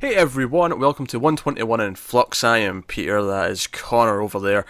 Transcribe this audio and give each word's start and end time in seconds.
Hey 0.00 0.14
everyone, 0.14 0.78
welcome 0.78 1.08
to 1.08 1.18
121 1.18 1.80
in 1.80 1.96
Flux. 1.96 2.44
I 2.44 2.58
am 2.58 2.84
Peter, 2.84 3.20
that 3.20 3.50
is 3.50 3.66
Connor 3.66 4.20
over 4.20 4.38
there. 4.38 4.64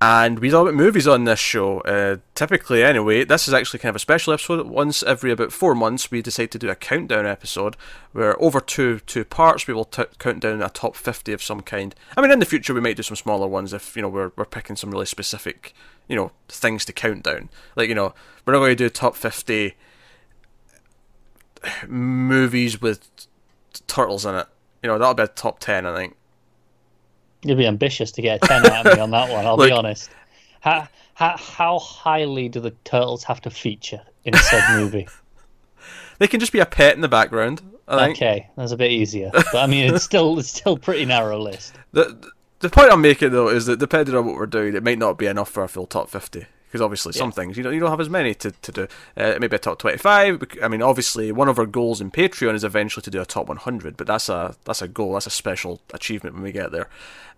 And 0.00 0.40
we 0.40 0.50
talk 0.50 0.62
about 0.62 0.74
movies 0.74 1.06
on 1.06 1.22
this 1.22 1.38
show. 1.38 1.82
Uh, 1.82 2.16
typically, 2.34 2.82
anyway, 2.82 3.22
this 3.22 3.46
is 3.46 3.54
actually 3.54 3.78
kind 3.78 3.90
of 3.90 3.96
a 3.96 4.00
special 4.00 4.32
episode. 4.32 4.66
Once 4.66 5.04
every 5.04 5.30
about 5.30 5.52
four 5.52 5.76
months, 5.76 6.10
we 6.10 6.20
decide 6.20 6.50
to 6.50 6.58
do 6.58 6.68
a 6.68 6.74
countdown 6.74 7.26
episode 7.26 7.76
where 8.10 8.42
over 8.42 8.58
two 8.58 8.98
two 8.98 9.24
parts 9.24 9.68
we 9.68 9.74
will 9.74 9.84
t- 9.84 10.02
count 10.18 10.40
down 10.40 10.60
a 10.60 10.68
top 10.68 10.96
50 10.96 11.32
of 11.32 11.44
some 11.44 11.60
kind. 11.60 11.94
I 12.16 12.20
mean, 12.20 12.32
in 12.32 12.40
the 12.40 12.44
future, 12.44 12.74
we 12.74 12.80
might 12.80 12.96
do 12.96 13.04
some 13.04 13.14
smaller 13.14 13.46
ones 13.46 13.72
if, 13.72 13.94
you 13.94 14.02
know, 14.02 14.08
we're, 14.08 14.32
we're 14.34 14.46
picking 14.46 14.74
some 14.74 14.90
really 14.90 15.06
specific, 15.06 15.74
you 16.08 16.16
know, 16.16 16.32
things 16.48 16.84
to 16.86 16.92
count 16.92 17.22
down. 17.22 17.50
Like, 17.76 17.88
you 17.88 17.94
know, 17.94 18.14
we're 18.44 18.54
not 18.54 18.58
going 18.58 18.76
to 18.76 18.84
do 18.84 18.90
top 18.90 19.14
50 19.14 19.76
movies 21.86 22.82
with 22.82 23.08
turtles 23.86 24.26
in 24.26 24.34
it. 24.34 24.48
You 24.86 24.92
know, 24.92 24.98
that'll 24.98 25.14
be 25.14 25.24
a 25.24 25.26
top 25.26 25.58
10, 25.58 25.84
I 25.84 25.96
think. 25.96 26.14
You'd 27.42 27.58
be 27.58 27.66
ambitious 27.66 28.12
to 28.12 28.22
get 28.22 28.36
a 28.44 28.46
10 28.46 28.66
out 28.66 28.86
of 28.86 28.94
me 28.94 29.00
on 29.02 29.10
that 29.10 29.32
one, 29.32 29.44
I'll 29.44 29.56
Look- 29.56 29.66
be 29.68 29.72
honest. 29.76 30.10
How, 30.60 30.86
how, 31.14 31.36
how 31.36 31.80
highly 31.80 32.48
do 32.48 32.60
the 32.60 32.70
turtles 32.84 33.24
have 33.24 33.40
to 33.40 33.50
feature 33.50 34.00
in 34.24 34.34
said 34.34 34.62
movie? 34.76 35.08
They 36.18 36.28
can 36.28 36.38
just 36.40 36.52
be 36.52 36.60
a 36.60 36.66
pet 36.66 36.94
in 36.94 37.00
the 37.02 37.08
background, 37.08 37.62
I 37.88 38.06
think. 38.06 38.16
okay, 38.16 38.48
that's 38.56 38.70
a 38.72 38.76
bit 38.76 38.90
easier. 38.92 39.30
But 39.34 39.56
I 39.56 39.66
mean, 39.66 39.92
it's 39.92 40.04
still 40.12 40.38
it's 40.38 40.48
still 40.48 40.74
a 40.74 40.78
pretty 40.78 41.04
narrow 41.04 41.38
list. 41.38 41.74
The, 41.92 42.30
the 42.60 42.70
point 42.70 42.90
I'm 42.90 43.02
making, 43.02 43.32
though, 43.32 43.48
is 43.48 43.66
that 43.66 43.78
depending 43.80 44.14
on 44.14 44.24
what 44.24 44.36
we're 44.36 44.46
doing, 44.46 44.74
it 44.74 44.82
might 44.82 44.98
not 44.98 45.18
be 45.18 45.26
enough 45.26 45.50
for 45.50 45.62
a 45.62 45.68
full 45.68 45.84
top 45.86 46.08
50. 46.08 46.46
Because 46.66 46.80
obviously, 46.82 47.12
some 47.12 47.32
things 47.32 47.56
you 47.56 47.62
don't 47.62 47.74
you 47.74 47.80
don't 47.80 47.90
have 47.90 48.00
as 48.00 48.10
many 48.10 48.34
to, 48.34 48.50
to 48.50 48.72
do. 48.72 48.88
Uh, 49.16 49.36
maybe 49.40 49.56
a 49.56 49.58
top 49.58 49.78
twenty 49.78 49.98
five. 49.98 50.42
I 50.62 50.68
mean, 50.68 50.82
obviously, 50.82 51.30
one 51.30 51.48
of 51.48 51.58
our 51.58 51.66
goals 51.66 52.00
in 52.00 52.10
Patreon 52.10 52.54
is 52.54 52.64
eventually 52.64 53.02
to 53.02 53.10
do 53.10 53.20
a 53.20 53.24
top 53.24 53.46
one 53.46 53.56
hundred. 53.56 53.96
But 53.96 54.08
that's 54.08 54.28
a 54.28 54.56
that's 54.64 54.82
a 54.82 54.88
goal. 54.88 55.12
That's 55.12 55.26
a 55.26 55.30
special 55.30 55.80
achievement 55.94 56.34
when 56.34 56.42
we 56.42 56.52
get 56.52 56.72
there. 56.72 56.88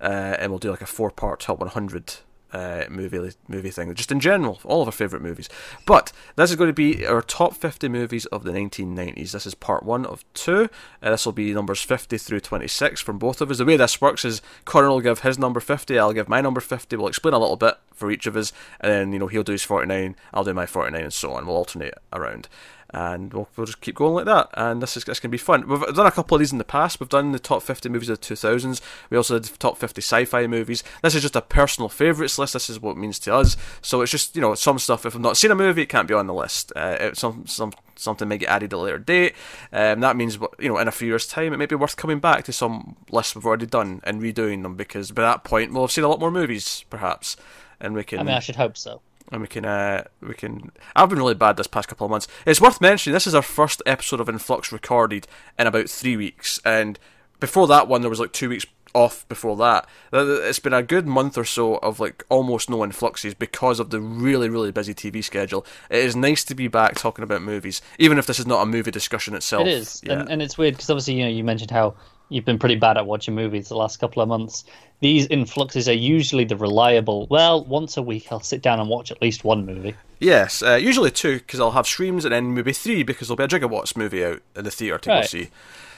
Uh, 0.01 0.37
and 0.39 0.51
we'll 0.51 0.59
do 0.59 0.71
like 0.71 0.81
a 0.81 0.87
four 0.87 1.11
part 1.11 1.41
top 1.41 1.61
one 1.61 1.69
hundred 1.69 2.15
uh, 2.53 2.85
movie 2.89 3.31
movie 3.47 3.71
thing. 3.71 3.95
Just 3.95 4.11
in 4.11 4.21
general, 4.21 4.59
all 4.65 4.81
of 4.81 4.89
our 4.89 4.93
favorite 4.93 5.23
movies. 5.23 5.49
But 5.85 6.11
this 6.37 6.51
is 6.51 6.57
going 6.57 6.71
to 6.71 6.75
be 6.75 7.07
our 7.07 7.21
top 7.21 7.55
fifty 7.55 7.89
movies 7.89 8.25
of 8.27 8.45
the 8.45 8.53
nineteen 8.53 8.95
nineties. 8.95 9.33
This 9.33 9.47
is 9.47 9.55
part 9.55 9.83
one 9.83 10.07
of 10.07 10.25
two. 10.33 10.71
Uh, 11.03 11.11
this 11.11 11.27
will 11.27 11.33
be 11.33 11.53
numbers 11.53 11.83
fifty 11.83 12.17
through 12.17 12.41
twenty 12.41 12.67
six 12.67 13.01
from 13.01 13.19
both 13.19 13.41
of 13.41 13.51
us. 13.51 13.59
The 13.59 13.67
way 13.67 13.77
this 13.77 14.01
works 14.01 14.25
is 14.25 14.41
Connor 14.65 14.89
will 14.89 15.01
give 15.01 15.21
his 15.21 15.39
number 15.39 15.61
fifty. 15.61 15.99
I'll 15.99 16.15
give 16.15 16.29
my 16.29 16.41
number 16.41 16.61
fifty. 16.61 16.97
We'll 16.97 17.09
explain 17.09 17.35
a 17.35 17.39
little 17.39 17.57
bit 17.57 17.75
for 17.99 18.11
each 18.11 18.27
of 18.27 18.37
us, 18.37 18.53
and 18.81 18.91
then 18.91 19.13
you 19.13 19.19
know 19.19 19.27
he'll 19.27 19.43
do 19.43 19.53
his 19.53 19.65
forty 19.65 19.87
nine. 19.87 20.17
I'll 20.33 20.45
do 20.45 20.55
my 20.55 20.67
forty 20.67 20.93
nine, 20.93 21.05
and 21.05 21.13
so 21.13 21.33
on. 21.33 21.47
We'll 21.47 21.57
alternate 21.57 21.95
around. 22.13 22.49
And 22.91 23.35
we'll, 23.35 23.51
we'll 23.55 23.67
just 23.67 23.83
keep 23.83 23.97
going 23.97 24.15
like 24.15 24.25
that, 24.25 24.49
and 24.55 24.83
this 24.83 24.97
is 24.97 25.05
this 25.05 25.21
can 25.21 25.31
be 25.31 25.37
fun. 25.37 25.69
We've 25.69 25.95
done 25.95 26.07
a 26.07 26.11
couple 26.11 26.37
of 26.37 26.39
these 26.39 26.53
in 26.53 26.59
the 26.59 26.65
past. 26.65 26.99
We've 26.99 27.09
done 27.09 27.33
the 27.33 27.39
top 27.39 27.63
fifty 27.63 27.91
movies 27.91 28.09
of 28.09 28.19
the 28.19 28.25
two 28.25 28.35
thousands. 28.35 28.81
We 29.11 29.19
also 29.19 29.39
did 29.39 29.53
the 29.53 29.59
top 29.59 29.77
fifty 29.77 30.01
sci-fi 30.01 30.47
movies. 30.47 30.83
This 31.03 31.15
is 31.15 31.21
just 31.21 31.37
a 31.37 31.43
personal 31.43 31.91
favourites 31.91 32.39
list. 32.39 32.55
This 32.55 32.71
is 32.71 32.81
what 32.81 32.93
it 32.93 32.97
means 32.97 33.19
to 33.21 33.35
us. 33.35 33.59
So 33.83 34.01
it's 34.01 34.11
just 34.11 34.35
you 34.35 34.41
know 34.41 34.55
some 34.55 34.79
stuff. 34.79 35.05
If 35.05 35.15
I've 35.15 35.21
not 35.21 35.37
seen 35.37 35.51
a 35.51 35.55
movie, 35.55 35.83
it 35.83 35.91
can't 35.91 36.09
be 36.09 36.15
on 36.15 36.29
the 36.29 36.33
list. 36.33 36.73
Uh, 36.75 36.97
it, 36.99 37.19
some 37.19 37.47
some 37.47 37.73
something 37.97 38.27
may 38.27 38.39
get 38.39 38.49
added 38.49 38.73
at 38.73 38.77
a 38.77 38.81
later 38.81 38.99
date. 38.99 39.35
Um, 39.71 40.01
that 40.01 40.17
means 40.17 40.39
you 40.59 40.71
know 40.71 40.79
in 40.79 40.89
a 40.89 40.93
few 40.93 41.09
years' 41.09 41.27
time, 41.27 41.53
it 41.53 41.59
may 41.59 41.67
be 41.67 41.75
worth 41.75 41.97
coming 41.97 42.21
back 42.21 42.45
to 42.45 42.55
some 42.55 42.97
lists 43.11 43.35
we've 43.35 43.45
already 43.45 43.67
done 43.67 44.01
and 44.05 44.23
redoing 44.23 44.63
them 44.63 44.77
because 44.77 45.11
by 45.11 45.23
that 45.23 45.45
point 45.45 45.75
we'll 45.75 45.83
have 45.83 45.93
seen 45.93 46.05
a 46.05 46.09
lot 46.09 46.21
more 46.21 46.31
movies, 46.31 46.87
perhaps, 46.89 47.37
and 47.81 47.95
we 47.95 48.05
can 48.05 48.19
I 48.21 48.23
mean, 48.23 48.35
I 48.35 48.41
should 48.41 48.57
hope 48.57 48.77
so. 48.77 49.01
and 49.33 49.41
we 49.41 49.47
can 49.49 49.65
uh, 49.65 50.05
we 50.21 50.35
can. 50.35 50.73
I've 50.97 51.09
been 51.11 51.19
really 51.19 51.35
bad 51.35 51.57
this 51.57 51.67
past 51.67 51.89
couple 51.89 52.05
of 52.07 52.11
months. 52.11 52.29
It's 52.47 52.61
worth 52.61 52.81
mentioning 52.81 53.15
this 53.15 53.27
is 53.27 53.35
our 53.35 53.43
first 53.43 53.83
episode 53.87 54.21
of 54.21 54.29
Influx 54.29 54.73
recorded 54.73 55.27
in 55.59 55.67
about 55.67 55.89
three 55.89 56.17
weeks, 56.17 56.61
and 56.65 56.99
before 57.41 57.67
that 57.69 57.89
one 57.89 58.01
there 58.01 58.11
was 58.11 58.21
like 58.21 58.33
two 58.33 58.49
weeks 58.49 58.67
off 58.95 59.29
before 59.29 59.55
that. 59.59 59.87
Th- 60.13 60.25
th- 60.25 60.41
It's 60.49 60.59
been 60.59 60.73
a 60.73 60.83
good 60.83 61.07
month 61.07 61.37
or 61.37 61.45
so 61.45 61.77
of 61.77 62.01
like 62.01 62.25
almost 62.31 62.71
no 62.71 62.83
influxes 62.83 63.35
because 63.35 63.79
of 63.81 63.91
the 63.91 64.01
really 64.01 64.49
really 64.49 64.73
busy 64.73 64.95
TV 64.95 65.23
schedule. 65.23 65.65
It 65.91 65.99
is 65.99 66.17
nice 66.17 66.43
to 66.45 66.55
be 66.55 66.69
back 66.69 66.95
talking 66.97 67.23
about 67.23 67.43
movies, 67.43 67.83
even 67.99 68.19
if 68.19 68.27
this 68.27 68.39
is 68.41 68.47
not 68.47 68.63
a 68.63 68.67
movie 68.67 68.91
discussion 68.91 69.35
itself. 69.35 69.67
It 69.67 69.73
is, 69.75 70.03
and, 70.09 70.29
and 70.31 70.41
it's 70.43 70.57
weird 70.57 70.75
because 70.75 70.89
obviously 70.89 71.15
you 71.15 71.25
know 71.25 71.31
you 71.31 71.45
mentioned 71.45 71.71
how 71.71 71.95
you've 72.29 72.45
been 72.45 72.59
pretty 72.59 72.77
bad 72.77 72.97
at 72.97 73.07
watching 73.07 73.35
movies 73.35 73.69
the 73.69 73.77
last 73.77 73.99
couple 73.99 74.23
of 74.23 74.29
months. 74.29 74.65
These 75.01 75.27
influxes 75.27 75.89
are 75.89 75.95
usually 75.95 76.45
the 76.45 76.57
reliable. 76.57 77.27
Well, 77.29 77.65
once 77.65 77.97
a 77.97 78.03
week 78.03 78.27
I'll 78.31 78.41
sit 78.41 78.63
down 78.63 78.81
and 78.81 78.89
watch 78.89 79.11
at 79.11 79.23
least 79.23 79.45
one 79.45 79.65
movie. 79.65 79.95
Yes, 80.19 80.63
uh, 80.63 80.75
usually 80.75 81.11
two 81.11 81.39
because 81.39 81.61
I'll 81.61 81.73
have 81.73 81.87
streams, 81.87 82.25
and 82.25 82.33
then 82.33 82.55
maybe 82.55 82.73
three 82.73 83.03
because 83.03 83.29
there'll 83.29 83.37
be 83.37 83.45
a 83.45 83.49
Gigawatts 83.49 83.97
movie 83.97 84.25
out 84.25 84.43
in 84.57 84.65
the 84.65 84.71
theater 84.71 84.99
to 84.99 85.09
go 85.09 85.23
see. 85.23 85.51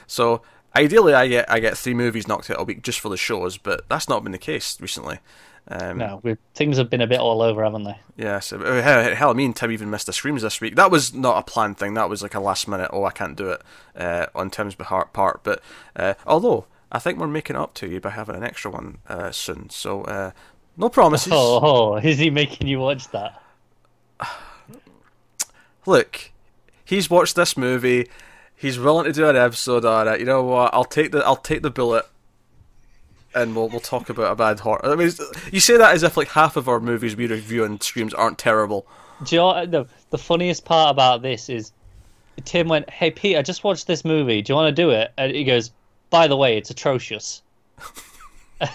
So 0.06 0.42
ideally, 0.76 1.14
I 1.14 1.28
get 1.28 1.50
I 1.50 1.60
get 1.60 1.78
three 1.78 1.94
movies 1.94 2.28
knocked 2.28 2.50
out 2.50 2.60
a 2.60 2.64
week 2.64 2.82
just 2.82 3.00
for 3.00 3.08
the 3.08 3.16
shows, 3.16 3.56
but 3.56 3.88
that's 3.88 4.08
not 4.08 4.22
been 4.22 4.32
the 4.32 4.38
case 4.38 4.78
recently. 4.80 5.18
Um, 5.70 5.98
No, 5.98 6.20
things 6.54 6.78
have 6.78 6.90
been 6.90 7.00
a 7.00 7.06
bit 7.06 7.20
all 7.20 7.42
over, 7.42 7.62
haven't 7.62 7.84
they? 7.84 7.96
Yes, 8.16 8.52
uh, 8.52 8.58
hell, 8.58 9.14
hell, 9.14 9.34
me 9.34 9.44
and 9.44 9.54
Tim 9.54 9.70
even 9.70 9.88
missed 9.88 10.06
the 10.06 10.12
streams 10.12 10.42
this 10.42 10.60
week. 10.60 10.74
That 10.74 10.90
was 10.90 11.14
not 11.14 11.38
a 11.38 11.42
planned 11.42 11.78
thing. 11.78 11.94
That 11.94 12.10
was 12.10 12.22
like 12.22 12.34
a 12.34 12.40
last 12.40 12.66
minute. 12.66 12.90
Oh, 12.92 13.04
I 13.04 13.12
can't 13.12 13.36
do 13.36 13.50
it 13.50 13.62
uh, 13.96 14.26
on 14.34 14.50
Tim's 14.50 14.74
part. 14.74 15.42
But 15.44 15.62
uh, 15.94 16.14
although 16.26 16.66
I 16.92 16.98
think 16.98 17.18
we're 17.18 17.28
making 17.28 17.56
up 17.56 17.74
to 17.74 17.88
you 17.88 18.00
by 18.00 18.10
having 18.10 18.34
an 18.34 18.42
extra 18.42 18.70
one 18.70 18.98
uh, 19.08 19.30
soon. 19.30 19.70
So 19.70 20.02
uh, 20.02 20.32
no 20.76 20.88
promises. 20.88 21.32
Oh, 21.32 21.60
oh, 21.62 21.96
is 21.96 22.18
he 22.18 22.30
making 22.30 22.66
you 22.66 22.80
watch 22.80 23.08
that? 23.08 23.40
look, 25.86 26.32
he's 26.84 27.08
watched 27.08 27.36
this 27.36 27.56
movie. 27.56 28.08
He's 28.56 28.78
willing 28.78 29.04
to 29.04 29.12
do 29.12 29.28
an 29.28 29.36
episode 29.36 29.84
on 29.84 30.08
it. 30.08 30.20
You 30.20 30.26
know 30.26 30.42
what? 30.42 30.74
I'll 30.74 30.84
take 30.84 31.12
the 31.12 31.24
I'll 31.24 31.36
take 31.36 31.62
the 31.62 31.70
bullet, 31.70 32.06
and 33.34 33.54
we'll 33.54 33.68
we'll 33.68 33.80
talk 33.80 34.08
about 34.10 34.32
a 34.32 34.36
bad 34.36 34.60
horror. 34.60 34.84
I 34.84 34.94
mean, 34.94 35.10
you 35.52 35.60
say 35.60 35.76
that 35.76 35.94
as 35.94 36.02
if 36.02 36.16
like 36.16 36.28
half 36.28 36.56
of 36.56 36.68
our 36.68 36.80
movies 36.80 37.16
we 37.16 37.26
review 37.26 37.64
on 37.64 37.80
streams 37.80 38.12
aren't 38.14 38.38
terrible. 38.38 38.86
Do 39.24 39.36
you 39.36 39.40
know 39.40 39.66
the, 39.66 39.86
the 40.10 40.18
funniest 40.18 40.64
part 40.64 40.90
about 40.90 41.22
this 41.22 41.48
is 41.48 41.72
Tim 42.44 42.68
went, 42.68 42.88
Hey, 42.88 43.10
Pete, 43.10 43.36
I 43.36 43.42
just 43.42 43.64
watched 43.64 43.86
this 43.86 44.04
movie. 44.04 44.40
Do 44.42 44.52
you 44.52 44.56
want 44.56 44.74
to 44.74 44.82
do 44.82 44.90
it? 44.90 45.12
And 45.18 45.34
he 45.34 45.44
goes, 45.44 45.70
By 46.08 46.26
the 46.26 46.36
way, 46.36 46.56
it's 46.56 46.70
atrocious. 46.70 47.42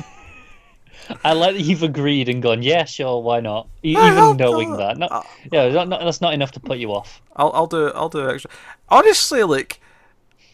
I 1.24 1.34
like 1.34 1.56
that 1.56 1.62
you've 1.62 1.84
agreed 1.84 2.30
and 2.30 2.42
gone, 2.42 2.64
Yeah, 2.64 2.86
sure, 2.86 3.22
why 3.22 3.40
not? 3.40 3.68
E- 3.84 3.92
Even 3.92 4.38
knowing 4.38 4.76
that. 4.78 4.98
No, 4.98 5.06
uh, 5.08 5.24
yeah, 5.52 5.70
not, 5.70 5.88
not, 5.88 6.02
that's 6.02 6.22
not 6.22 6.34
enough 6.34 6.52
to 6.54 6.60
put 6.60 6.80
you 6.80 6.94
off. 6.94 7.22
I'll 7.36 7.52
I'll 7.54 7.68
do 7.68 7.88
I'll 7.90 8.10
do 8.10 8.28
extra. 8.30 8.50
Honestly, 8.90 9.44
like 9.44 9.80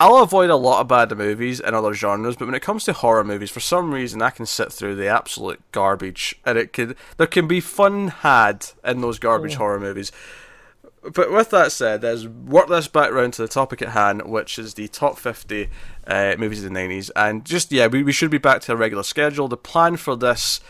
I'll 0.01 0.17
avoid 0.17 0.49
a 0.49 0.55
lot 0.55 0.81
of 0.81 0.87
bad 0.87 1.15
movies 1.15 1.59
in 1.59 1.75
other 1.75 1.93
genres, 1.93 2.35
but 2.35 2.47
when 2.47 2.55
it 2.55 2.63
comes 2.63 2.85
to 2.85 2.93
horror 2.93 3.23
movies, 3.23 3.51
for 3.51 3.59
some 3.59 3.93
reason 3.93 4.19
I 4.19 4.31
can 4.31 4.47
sit 4.47 4.73
through 4.73 4.95
the 4.95 5.05
absolute 5.05 5.61
garbage, 5.71 6.33
and 6.43 6.57
it 6.57 6.73
could 6.73 6.95
there 7.17 7.27
can 7.27 7.47
be 7.47 7.59
fun 7.59 8.07
had 8.07 8.65
in 8.83 9.01
those 9.01 9.19
garbage 9.19 9.53
horror 9.53 9.79
movies. 9.79 10.11
But 11.03 11.31
with 11.31 11.51
that 11.51 11.71
said, 11.71 12.01
let's 12.01 12.25
work 12.25 12.67
this 12.67 12.87
back 12.87 13.11
round 13.11 13.33
to 13.33 13.43
the 13.43 13.47
topic 13.47 13.83
at 13.83 13.89
hand, 13.89 14.23
which 14.23 14.57
is 14.57 14.73
the 14.73 14.87
top 14.87 15.19
50 15.19 15.69
uh, 16.07 16.33
movies 16.39 16.63
of 16.63 16.73
the 16.73 16.79
90s. 16.79 17.11
And 17.15 17.45
just, 17.45 17.71
yeah, 17.71 17.85
we, 17.85 18.01
we 18.01 18.11
should 18.11 18.31
be 18.31 18.39
back 18.39 18.61
to 18.61 18.73
a 18.73 18.75
regular 18.75 19.03
schedule. 19.03 19.47
The 19.47 19.57
plan 19.57 19.97
for 19.97 20.15
this 20.15 20.61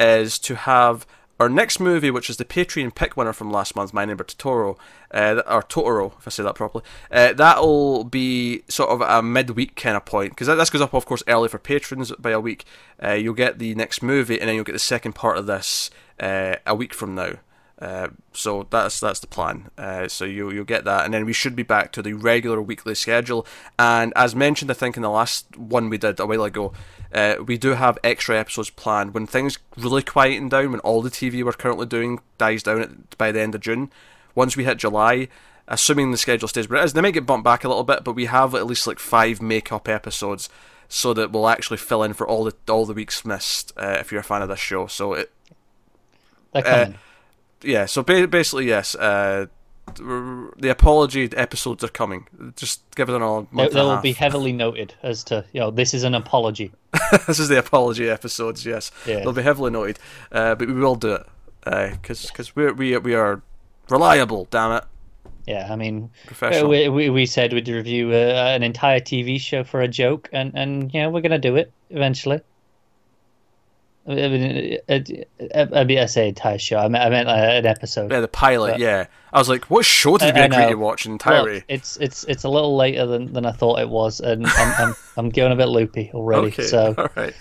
is 0.00 0.36
to 0.40 0.56
have 0.56 1.06
our 1.40 1.48
next 1.48 1.80
movie, 1.80 2.10
which 2.10 2.28
is 2.28 2.36
the 2.36 2.44
Patreon 2.44 2.94
pick 2.94 3.16
winner 3.16 3.32
from 3.32 3.50
last 3.50 3.74
month, 3.74 3.94
My 3.94 4.04
Neighbor 4.04 4.24
Totoro, 4.24 4.76
uh, 5.10 5.42
or 5.46 5.62
Totoro, 5.62 6.12
if 6.18 6.28
I 6.28 6.30
say 6.30 6.42
that 6.42 6.54
properly. 6.54 6.84
Uh, 7.10 7.32
that'll 7.32 8.04
be 8.04 8.62
sort 8.68 8.90
of 8.90 9.00
a 9.00 9.22
midweek 9.22 9.74
kind 9.74 9.96
of 9.96 10.04
point 10.04 10.32
because 10.32 10.48
this 10.48 10.68
goes 10.68 10.82
up, 10.82 10.92
of 10.92 11.06
course, 11.06 11.22
early 11.26 11.48
for 11.48 11.58
patrons 11.58 12.12
by 12.12 12.30
a 12.30 12.38
week. 12.38 12.66
Uh, 13.02 13.12
you'll 13.12 13.32
get 13.32 13.58
the 13.58 13.74
next 13.74 14.02
movie, 14.02 14.38
and 14.38 14.48
then 14.48 14.54
you'll 14.54 14.64
get 14.64 14.74
the 14.74 14.78
second 14.78 15.14
part 15.14 15.38
of 15.38 15.46
this 15.46 15.90
uh, 16.20 16.56
a 16.66 16.74
week 16.74 16.92
from 16.92 17.14
now. 17.14 17.32
Uh, 17.80 18.08
so 18.34 18.66
that's 18.68 19.00
that's 19.00 19.20
the 19.20 19.26
plan. 19.26 19.70
Uh, 19.78 20.06
so 20.06 20.26
you 20.26 20.50
you'll 20.50 20.64
get 20.64 20.84
that, 20.84 21.06
and 21.06 21.14
then 21.14 21.24
we 21.24 21.32
should 21.32 21.56
be 21.56 21.62
back 21.62 21.90
to 21.92 22.02
the 22.02 22.12
regular 22.12 22.60
weekly 22.60 22.94
schedule. 22.94 23.46
And 23.78 24.12
as 24.14 24.36
mentioned, 24.36 24.70
I 24.70 24.74
think 24.74 24.96
in 24.96 25.02
the 25.02 25.08
last 25.08 25.56
one 25.56 25.88
we 25.88 25.96
did 25.96 26.20
a 26.20 26.26
while 26.26 26.44
ago, 26.44 26.74
uh, 27.12 27.36
we 27.44 27.58
do 27.58 27.70
have 27.70 27.98
extra 28.04 28.38
episodes 28.38 28.70
planned 28.70 29.14
when 29.14 29.26
things 29.26 29.58
really 29.76 30.02
quieten 30.02 30.48
down. 30.48 30.72
When 30.72 30.80
all 30.80 31.02
the 31.02 31.10
TV 31.10 31.44
we're 31.44 31.52
currently 31.52 31.86
doing 31.86 32.20
dies 32.38 32.62
down 32.62 32.82
at, 32.82 33.18
by 33.18 33.32
the 33.32 33.40
end 33.40 33.54
of 33.54 33.60
June. 33.60 33.90
Once 34.34 34.56
we 34.56 34.64
hit 34.64 34.78
July, 34.78 35.28
assuming 35.66 36.10
the 36.10 36.16
schedule 36.16 36.48
stays 36.48 36.68
where 36.68 36.80
it 36.80 36.84
is, 36.84 36.92
they 36.92 37.00
might 37.00 37.14
get 37.14 37.26
bumped 37.26 37.44
back 37.44 37.64
a 37.64 37.68
little 37.68 37.84
bit, 37.84 38.04
but 38.04 38.14
we 38.14 38.26
have 38.26 38.54
at 38.54 38.66
least 38.66 38.86
like 38.86 39.00
five 39.00 39.42
make-up 39.42 39.88
episodes, 39.88 40.48
so 40.88 41.12
that 41.14 41.32
we'll 41.32 41.48
actually 41.48 41.78
fill 41.78 42.02
in 42.02 42.12
for 42.12 42.26
all 42.26 42.44
the 42.44 42.54
all 42.68 42.86
the 42.86 42.94
weeks 42.94 43.24
missed. 43.24 43.72
Uh, 43.76 43.96
if 43.98 44.12
you're 44.12 44.20
a 44.20 44.24
fan 44.24 44.42
of 44.42 44.48
this 44.48 44.60
show, 44.60 44.86
so 44.86 45.14
it 45.14 45.32
They're 46.52 46.94
yeah, 47.62 47.86
so 47.86 48.02
ba- 48.02 48.28
basically, 48.28 48.66
yes. 48.66 48.94
Uh, 48.94 49.46
the 49.96 50.68
apology 50.70 51.28
episodes 51.36 51.82
are 51.84 51.88
coming. 51.88 52.26
Just 52.56 52.82
give 52.96 53.08
it 53.08 53.14
an 53.14 53.22
all. 53.22 53.46
They 53.52 53.68
will 53.68 54.00
be 54.00 54.12
heavily 54.12 54.52
noted 54.52 54.94
as 55.02 55.24
to, 55.24 55.44
you 55.52 55.60
know, 55.60 55.70
this 55.70 55.94
is 55.94 56.04
an 56.04 56.14
apology. 56.14 56.72
this 57.26 57.38
is 57.38 57.48
the 57.48 57.58
apology 57.58 58.08
episodes. 58.08 58.64
Yes, 58.66 58.90
Yeah. 59.06 59.20
they'll 59.20 59.32
be 59.32 59.42
heavily 59.42 59.70
noted, 59.70 59.98
uh, 60.32 60.54
but 60.54 60.68
we 60.68 60.74
will 60.74 60.96
do 60.96 61.14
it 61.14 61.26
because 61.92 62.26
because 62.26 62.54
we 62.56 62.70
we 62.72 62.96
we 62.98 63.14
are 63.14 63.42
reliable. 63.88 64.46
Damn 64.50 64.72
it. 64.72 64.84
yeah. 65.46 65.68
I 65.70 65.76
mean, 65.76 66.10
we, 66.66 66.88
we 66.88 67.10
we 67.10 67.26
said 67.26 67.52
we'd 67.52 67.68
review 67.68 68.10
uh, 68.12 68.54
an 68.56 68.62
entire 68.62 69.00
TV 69.00 69.40
show 69.40 69.64
for 69.64 69.80
a 69.82 69.88
joke, 69.88 70.28
and 70.32 70.52
and 70.54 70.92
you 70.94 71.00
know 71.02 71.10
we're 71.10 71.20
gonna 71.22 71.38
do 71.38 71.56
it 71.56 71.72
eventually. 71.90 72.40
I 74.08 74.14
mean, 74.14 74.78
I, 74.88 75.04
I, 75.54 75.68
I 75.80 75.84
mean, 75.84 75.98
I 75.98 76.06
say 76.06 76.28
entire 76.28 76.58
show. 76.58 76.78
I 76.78 76.88
meant, 76.88 77.04
I 77.04 77.10
meant 77.10 77.28
uh, 77.28 77.32
an 77.32 77.66
episode. 77.66 78.10
Yeah, 78.10 78.20
the 78.20 78.28
pilot. 78.28 78.72
But- 78.72 78.80
yeah, 78.80 79.06
I 79.32 79.38
was 79.38 79.48
like, 79.48 79.66
what 79.70 79.84
show 79.84 80.16
did 80.16 80.34
we 80.34 80.40
I- 80.40 80.44
I 80.44 80.46
agree 80.46 80.66
to 80.68 80.74
watch 80.74 81.06
entirely? 81.06 81.54
Look, 81.56 81.64
it's 81.68 81.96
it's 81.98 82.24
it's 82.24 82.44
a 82.44 82.48
little 82.48 82.76
later 82.76 83.06
than, 83.06 83.32
than 83.32 83.46
I 83.46 83.52
thought 83.52 83.78
it 83.78 83.88
was, 83.88 84.20
and 84.20 84.46
I'm 84.46 84.88
I'm, 84.88 84.94
I'm 85.16 85.28
going 85.30 85.52
a 85.52 85.56
bit 85.56 85.68
loopy 85.68 86.10
already. 86.14 86.48
Okay, 86.48 86.62
So 86.64 86.94
all 86.98 87.08
right. 87.14 87.34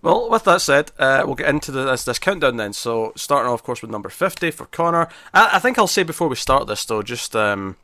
Well, 0.00 0.28
with 0.30 0.42
that 0.44 0.60
said, 0.60 0.90
uh, 0.98 1.22
we'll 1.24 1.36
get 1.36 1.48
into 1.48 1.70
the, 1.70 1.84
this, 1.84 2.04
this 2.04 2.18
countdown 2.18 2.56
then. 2.56 2.72
So, 2.72 3.12
starting 3.14 3.48
off, 3.52 3.60
of 3.60 3.62
course, 3.62 3.82
with 3.82 3.90
number 3.92 4.08
50 4.08 4.50
for 4.50 4.66
Connor. 4.66 5.06
I, 5.32 5.50
I 5.52 5.58
think 5.60 5.78
I'll 5.78 5.86
say 5.86 6.02
before 6.02 6.26
we 6.26 6.34
start 6.34 6.66
this, 6.66 6.84
though, 6.84 7.02
just 7.02 7.36
um, 7.36 7.76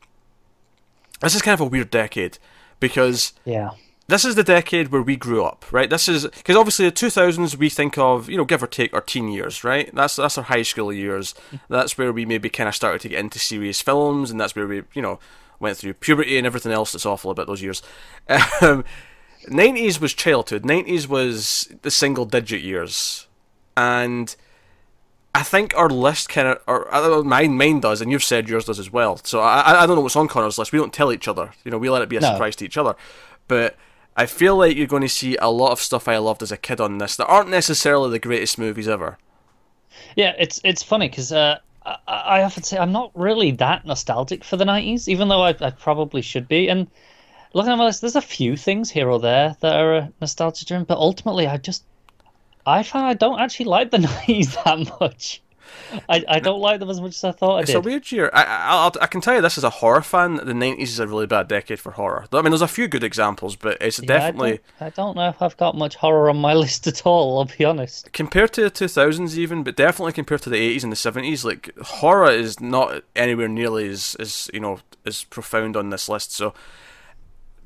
this 1.21 1.33
is 1.33 1.41
kind 1.41 1.53
of 1.53 1.61
a 1.61 1.65
weird 1.65 1.89
decade 1.89 2.37
because 2.81 3.31
yeah, 3.45 3.69
this 4.09 4.25
is 4.25 4.35
the 4.35 4.43
decade 4.43 4.89
where 4.89 5.01
we 5.01 5.15
grew 5.15 5.43
up, 5.45 5.65
right? 5.71 5.89
This 5.89 6.07
is 6.07 6.25
because 6.27 6.55
obviously 6.55 6.85
the 6.85 6.91
2000s 6.91 7.55
we 7.57 7.69
think 7.69 7.97
of, 7.97 8.29
you 8.29 8.37
know, 8.37 8.45
give 8.45 8.61
or 8.63 8.67
take 8.67 8.93
our 8.93 9.01
teen 9.01 9.27
years, 9.29 9.63
right? 9.63 9.89
That's 9.93 10.15
that's 10.17 10.37
our 10.37 10.43
high 10.43 10.63
school 10.63 10.91
years. 10.91 11.33
That's 11.69 11.97
where 11.97 12.11
we 12.11 12.25
maybe 12.25 12.49
kind 12.49 12.67
of 12.67 12.75
started 12.75 13.01
to 13.01 13.09
get 13.09 13.19
into 13.19 13.39
serious 13.39 13.81
films, 13.81 14.31
and 14.31 14.39
that's 14.39 14.55
where 14.55 14.67
we, 14.67 14.83
you 14.93 15.01
know, 15.01 15.19
went 15.59 15.77
through 15.77 15.93
puberty 15.93 16.37
and 16.37 16.47
everything 16.47 16.71
else 16.71 16.91
that's 16.91 17.05
awful 17.05 17.31
about 17.31 17.47
those 17.47 17.61
years. 17.61 17.81
Um, 18.61 18.83
90s 19.47 20.01
was 20.01 20.13
childhood. 20.13 20.63
90s 20.63 21.07
was 21.07 21.71
the 21.81 21.89
single 21.91 22.25
digit 22.25 22.61
years, 22.61 23.27
and 23.77 24.35
I 25.33 25.43
think 25.43 25.73
our 25.77 25.89
list 25.89 26.27
kind 26.29 26.47
of, 26.49 26.59
or 26.67 26.93
uh, 26.93 27.23
mine, 27.23 27.55
mine 27.57 27.79
does, 27.79 28.01
and 28.01 28.11
you've 28.11 28.23
said 28.23 28.49
yours 28.49 28.65
does 28.65 28.79
as 28.79 28.91
well. 28.91 29.17
So 29.23 29.39
I, 29.39 29.59
I- 29.61 29.83
I 29.83 29.85
don't 29.85 29.95
know 29.95 30.01
what's 30.01 30.15
on 30.15 30.27
Connor's 30.27 30.57
list. 30.57 30.71
We 30.71 30.79
don't 30.79 30.93
tell 30.93 31.13
each 31.13 31.27
other. 31.27 31.51
You 31.63 31.71
know, 31.71 31.77
we 31.77 31.89
let 31.89 32.01
it 32.01 32.09
be 32.09 32.17
a 32.17 32.21
No. 32.21 32.31
surprise 32.33 32.55
to 32.57 32.65
each 32.65 32.77
other. 32.77 32.95
But 33.47 33.77
I 34.15 34.25
feel 34.25 34.57
like 34.57 34.75
you're 34.75 34.87
going 34.87 35.01
to 35.03 35.09
see 35.09 35.37
a 35.37 35.49
lot 35.49 35.71
of 35.71 35.79
stuff 35.81 36.07
I 36.07 36.17
loved 36.17 36.43
as 36.43 36.51
a 36.51 36.57
kid 36.57 36.81
on 36.81 36.97
this 36.97 37.15
that 37.15 37.27
aren't 37.27 37.49
necessarily 37.49 38.09
the 38.11 38.19
greatest 38.19 38.57
movies 38.57 38.87
ever. 38.87 39.17
yeah. 40.15 40.33
It's 40.37 40.59
it's 40.63 40.83
funny 40.83 41.09
because 41.09 41.31
uh, 41.31 41.59
I, 41.85 41.97
I 42.07 42.43
often 42.43 42.63
say 42.63 42.77
I'm 42.77 42.91
not 42.91 43.11
really 43.15 43.51
that 43.51 43.85
nostalgic 43.85 44.43
for 44.43 44.57
the 44.57 44.65
'90s, 44.65 45.07
even 45.07 45.27
though 45.27 45.41
I, 45.43 45.55
I 45.61 45.71
probably 45.71 46.21
should 46.21 46.47
be. 46.47 46.67
And 46.69 46.87
looking 47.53 47.71
at 47.71 47.77
my 47.77 47.85
list, 47.85 48.01
there's 48.01 48.15
a 48.15 48.21
few 48.21 48.57
things 48.57 48.89
here 48.89 49.09
or 49.09 49.19
there 49.19 49.55
that 49.61 49.75
are 49.75 49.93
nostalgic 49.93 50.21
nostalgia 50.21 50.65
driven, 50.65 50.83
but 50.85 50.97
ultimately, 50.97 51.47
I 51.47 51.57
just 51.57 51.83
I 52.65 52.83
find 52.83 53.05
I 53.05 53.13
don't 53.13 53.39
actually 53.39 53.67
like 53.67 53.91
the 53.91 53.97
'90s 54.09 54.63
that 54.63 54.99
much. 54.99 55.41
I, 56.07 56.23
I 56.27 56.39
don't 56.39 56.59
like 56.59 56.79
them 56.79 56.89
as 56.89 57.01
much 57.01 57.15
as 57.15 57.23
I 57.23 57.31
thought 57.31 57.57
I 57.57 57.59
It's 57.61 57.67
did. 57.71 57.77
a 57.77 57.81
weird 57.81 58.11
year. 58.11 58.29
I, 58.33 58.43
I, 58.43 58.67
I'll, 58.69 58.91
can 58.91 59.21
tell 59.21 59.35
you 59.35 59.41
this 59.41 59.57
as 59.57 59.63
a 59.63 59.69
horror 59.69 60.01
fan, 60.01 60.35
the 60.35 60.53
90s 60.53 60.81
is 60.83 60.99
a 60.99 61.07
really 61.07 61.25
bad 61.25 61.47
decade 61.47 61.79
for 61.79 61.91
horror. 61.93 62.25
I 62.31 62.41
mean, 62.41 62.51
there's 62.51 62.61
a 62.61 62.67
few 62.67 62.87
good 62.87 63.03
examples, 63.03 63.55
but 63.55 63.77
it's 63.81 63.99
Yeah, 63.99 64.05
I 64.13 64.19
definitely. 64.19 64.51
don't, 64.51 64.87
I 64.87 64.89
don't 64.91 65.15
know 65.15 65.29
if 65.29 65.41
I've 65.41 65.57
got 65.57 65.75
much 65.75 65.95
horror 65.95 66.29
on 66.29 66.37
my 66.37 66.53
list 66.63 66.85
at 66.87 67.05
all. 67.05 67.39
I'll 67.39 67.45
be 67.57 67.65
honest. 67.65 68.11
compared 68.13 68.53
to 68.53 68.61
the 68.61 68.71
2000s 68.71 69.35
even 69.35 69.63
but 69.63 69.75
definitely 69.75 70.13
compared 70.13 70.41
to 70.43 70.49
the 70.49 70.75
80s 70.77 70.83
and 70.83 70.91
the 70.91 70.95
70s 70.95 71.43
like 71.43 71.75
horror 71.79 72.29
is 72.31 72.59
not 72.59 73.03
anywhere 73.15 73.47
nearly 73.47 73.89
as, 73.89 74.15
as 74.19 74.49
you 74.53 74.59
know 74.59 74.79
as 75.05 75.23
profound 75.25 75.75
on 75.75 75.89
this 75.89 76.07
list 76.09 76.31
so 76.31 76.53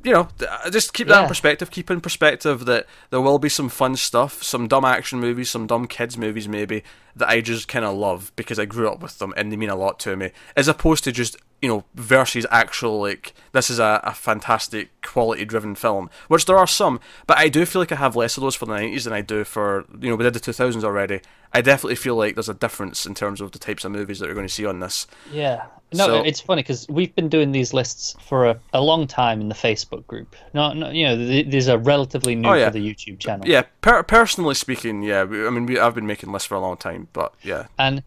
you 0.03 0.11
know 0.11 0.27
uh, 0.47 0.69
just 0.69 0.93
keep 0.93 1.07
that 1.07 1.23
in 1.23 1.27
perspective 1.27 1.71
keep 1.71 1.89
in 1.89 2.01
perspective 2.01 2.65
that 2.65 2.85
there 3.09 3.21
will 3.21 3.39
be 3.39 3.49
some 3.49 3.69
fun 3.69 3.95
stuff 3.95 4.43
some 4.43 4.67
dumb 4.67 4.85
action 4.85 5.19
movies 5.19 5.49
some 5.49 5.65
dumb 5.65 5.87
kids 5.87 6.17
movies 6.17 6.47
maybe 6.47 6.83
that 7.15 7.29
I 7.29 7.41
just 7.41 7.67
kind 7.67 7.85
of 7.85 7.95
love 7.95 8.31
because 8.35 8.59
I 8.59 8.65
grew 8.65 8.89
up 8.89 9.01
with 9.01 9.19
them 9.19 9.33
and 9.37 9.51
they 9.51 9.55
mean 9.55 9.69
a 9.69 9.75
lot 9.75 9.99
to 10.01 10.15
me 10.15 10.31
as 10.55 10.67
opposed 10.67 11.03
to 11.05 11.11
just 11.11 11.37
you 11.63 11.69
know 11.69 11.83
versus 11.95 12.45
actual 12.51 12.99
like 12.99 13.33
this 13.53 13.69
is 13.69 13.79
a, 13.79 14.01
a 14.03 14.13
fantastic 14.13 14.89
quality 15.01 15.45
driven 15.45 15.75
film 15.75 16.09
which 16.27 16.45
there 16.45 16.57
are 16.57 16.67
some 16.67 16.99
but 17.25 17.37
I 17.37 17.47
do 17.47 17.65
feel 17.65 17.81
like 17.81 17.91
I 17.91 17.95
have 17.95 18.15
less 18.15 18.35
of 18.37 18.41
those 18.41 18.55
for 18.55 18.65
the 18.65 18.73
90s 18.73 19.05
than 19.05 19.13
I 19.13 19.21
do 19.21 19.43
for 19.43 19.85
you 20.01 20.09
know 20.09 20.15
we 20.17 20.23
did 20.25 20.33
the 20.33 20.39
2000s 20.51 20.83
already 20.83 21.21
I 21.53 21.61
definitely 21.61 21.95
feel 21.95 22.15
like 22.15 22.33
there's 22.35 22.49
a 22.49 22.53
difference 22.53 23.05
in 23.05 23.13
terms 23.15 23.39
of 23.39 23.51
the 23.53 23.59
types 23.59 23.85
of 23.85 23.91
movies 23.91 24.19
that 24.19 24.25
you're 24.25 24.35
going 24.35 24.47
to 24.47 24.53
see 24.53 24.65
on 24.65 24.79
this 24.81 25.07
Yeah. 25.31 25.65
No, 25.95 26.07
So- 26.07 26.23
it's 26.23 26.41
funny 26.41 26.63
because 26.63 26.87
we've 26.89 27.13
been 27.15 27.29
doing 27.29 27.51
these 27.51 27.71
lists 27.73 28.15
for 28.27 28.47
a, 28.49 28.59
a 28.73 28.81
long 28.81 29.05
time 29.05 29.39
in 29.41 29.47
the 29.47 29.53
Facebook 29.55 30.07
group. 30.07 30.35
No, 30.55 30.73
no, 30.73 30.89
you 30.89 31.05
know, 31.07 31.15
th- 31.15 31.47
these 31.51 31.69
are 31.69 31.77
relatively 31.77 32.33
new 32.33 32.49
Oh, 32.49 32.53
yeah. 32.55 32.65
for 32.65 32.71
the 32.79 32.83
YouTube 32.93 33.19
channel. 33.19 33.47
yeah 33.47 33.61
per- 33.81 34.01
personally 34.03 34.55
speaking 34.55 35.03
yeah 35.03 35.23
we, 35.23 35.45
I 35.45 35.49
mean 35.51 35.65
we, 35.67 35.79
I've 35.79 35.93
been 35.95 36.07
making 36.07 36.31
lists 36.31 36.47
for 36.47 36.55
a 36.55 36.59
long 36.59 36.77
time 36.77 37.07
but 37.13 37.33
yeah 37.43 37.67
And 37.77 38.01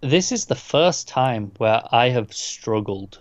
this 0.00 0.32
is 0.32 0.46
the 0.46 0.54
first 0.54 1.08
time 1.08 1.52
where 1.58 1.82
I 1.92 2.08
have 2.08 2.32
struggled 2.32 3.18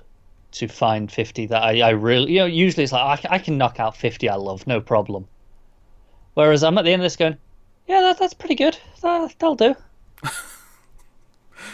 to 0.52 0.68
find 0.68 1.12
50 1.12 1.46
that 1.48 1.62
I, 1.62 1.82
I 1.82 1.90
really, 1.90 2.34
you 2.34 2.40
know, 2.40 2.46
usually 2.46 2.84
it's 2.84 2.94
like, 2.94 3.06
I, 3.06 3.22
can- 3.22 3.32
I 3.32 3.38
can 3.40 3.58
knock 3.58 3.80
out 3.80 3.96
50 3.96 4.28
I 4.30 4.36
love, 4.36 4.66
no 4.66 4.82
problem. 4.82 5.28
Whereas 6.34 6.64
I'm 6.64 6.78
at 6.78 6.86
the 6.86 6.92
end 6.94 7.02
of 7.02 7.06
this 7.06 7.16
going, 7.16 7.38
yeah, 7.88 8.02
that, 8.02 8.20
that's 8.20 8.34
pretty 8.34 8.56
good. 8.56 8.78
That, 9.02 9.36
that'll 9.40 9.56
do. 9.56 9.76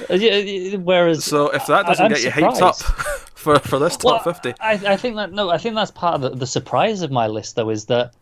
Uh, 0.10 0.18
Whereas 0.80 1.24
so 1.24 1.50
if 1.52 1.68
that 1.68 1.86
doesn't 1.86 2.06
I'm 2.06 2.12
get 2.12 2.24
you 2.24 2.32
hyped 2.32 2.60
up 2.60 2.76
for, 3.36 3.60
for 3.60 3.80
this 3.80 3.96
top 3.96 4.26
Well, 4.26 4.34
50 4.34 4.56
I, 4.60 4.72
I 4.74 4.98
think 4.98 5.16
that 5.16 5.32
no, 5.32 5.50
I 5.52 5.58
think 5.58 5.76
that's 5.76 5.92
part 5.92 6.16
of 6.16 6.22
the, 6.22 6.30
the 6.32 6.48
surprise 6.48 7.02
of 7.02 7.12
my 7.12 7.28
list, 7.28 7.56
though, 7.56 7.70
is 7.70 7.86
that 7.86 8.14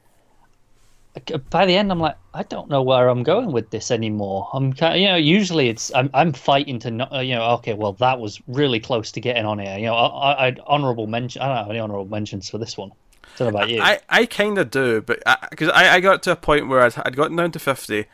by 1.50 1.66
the 1.66 1.76
end 1.76 1.92
I'm 1.92 2.00
like, 2.00 2.18
I 2.34 2.44
don't 2.44 2.70
know 2.70 2.82
where 2.82 3.08
I'm 3.08 3.22
going 3.22 3.52
with 3.52 3.70
this 3.70 3.92
anymore. 3.92 4.50
I'm 4.54 4.74
kind, 4.74 5.00
you 5.00 5.08
know, 5.08 5.16
usually 5.16 5.70
it's 5.70 5.94
I'm 5.94 6.10
I'm 6.14 6.34
fighting 6.34 6.80
to 6.80 6.92
not, 6.92 7.14
uh, 7.14 7.20
you 7.20 7.36
know, 7.36 7.44
okay, 7.56 7.74
well 7.74 7.94
that 7.94 8.20
was 8.20 8.42
really 8.48 8.80
close 8.80 9.12
to 9.12 9.22
getting 9.22 9.46
on 9.46 9.60
here. 9.60 9.78
You 9.78 9.86
know, 9.86 9.96
I, 9.96 10.32
I, 10.32 10.46
I'd 10.48 10.60
honorable 10.66 11.06
mention. 11.06 11.42
I 11.42 11.48
don't 11.48 11.58
have 11.58 11.70
any 11.70 11.80
honorable 11.80 12.10
mentions 12.10 12.50
for 12.50 12.58
this 12.58 12.78
one. 12.78 12.92
don't 13.38 13.54
know 13.54 13.60
about 13.60 13.70
you. 13.70 13.82
I, 13.82 14.00
I 14.10 14.26
kind 14.26 14.58
of 14.58 14.72
do, 14.72 15.02
but 15.02 15.22
because 15.52 15.70
I, 15.70 15.96
I, 15.96 16.00
got 16.00 16.24
to 16.24 16.32
a 16.32 16.36
point 16.36 16.68
where 16.68 16.82
I'd, 16.82 16.94
I'd 17.06 17.16
gotten 17.16 17.38
down 17.38 17.52
to 17.52 17.60
fifty, 17.60 18.06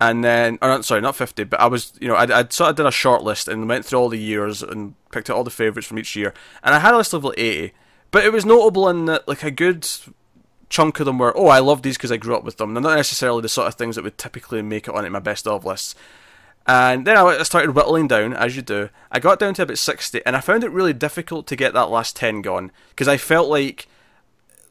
and 0.00 0.22
then 0.22 0.58
or 0.62 0.68
not, 0.68 0.84
sorry, 0.84 1.00
not 1.00 1.16
fifty, 1.16 1.42
but 1.42 1.58
I 1.58 1.66
was 1.66 1.94
you 2.00 2.06
know 2.06 2.14
I'd, 2.14 2.30
I'd 2.30 2.52
sort 2.52 2.70
of 2.70 2.76
did 2.76 2.86
a 2.86 2.92
short 2.92 3.24
list 3.24 3.48
and 3.48 3.68
went 3.68 3.84
through 3.84 3.98
all 3.98 4.08
the 4.08 4.18
years 4.18 4.62
and 4.62 4.94
picked 5.10 5.28
out 5.30 5.36
all 5.36 5.44
the 5.44 5.50
favorites 5.50 5.88
from 5.88 5.98
each 5.98 6.14
year, 6.14 6.32
and 6.62 6.76
I 6.76 6.78
had 6.78 6.94
a 6.94 6.98
list 6.98 7.12
of 7.12 7.24
like 7.24 7.38
eighty, 7.38 7.72
but 8.12 8.24
it 8.24 8.32
was 8.32 8.46
notable 8.46 8.88
in 8.88 9.06
that 9.06 9.26
like 9.26 9.42
a 9.42 9.50
good 9.50 9.84
chunk 10.68 11.00
of 11.00 11.06
them 11.06 11.18
were 11.18 11.36
oh 11.36 11.48
I 11.48 11.60
love 11.60 11.82
these 11.82 11.96
because 11.96 12.12
I 12.12 12.16
grew 12.16 12.36
up 12.36 12.44
with 12.44 12.56
them. 12.56 12.74
They're 12.74 12.82
not 12.82 12.96
necessarily 12.96 13.42
the 13.42 13.48
sort 13.48 13.68
of 13.68 13.74
things 13.74 13.96
that 13.96 14.04
would 14.04 14.18
typically 14.18 14.62
make 14.62 14.88
it 14.88 14.94
onto 14.94 15.10
my 15.10 15.18
best 15.18 15.46
of 15.46 15.64
lists. 15.64 15.94
And 16.66 17.06
then 17.06 17.16
I 17.16 17.42
started 17.44 17.76
whittling 17.76 18.08
down, 18.08 18.32
as 18.32 18.56
you 18.56 18.62
do. 18.62 18.88
I 19.12 19.20
got 19.20 19.38
down 19.38 19.54
to 19.54 19.62
about 19.62 19.78
60, 19.78 20.20
and 20.26 20.34
I 20.34 20.40
found 20.40 20.64
it 20.64 20.72
really 20.72 20.92
difficult 20.92 21.46
to 21.46 21.56
get 21.56 21.74
that 21.74 21.90
last 21.90 22.16
10 22.16 22.42
gone, 22.42 22.72
because 22.90 23.06
I 23.06 23.18
felt 23.18 23.48
like 23.48 23.86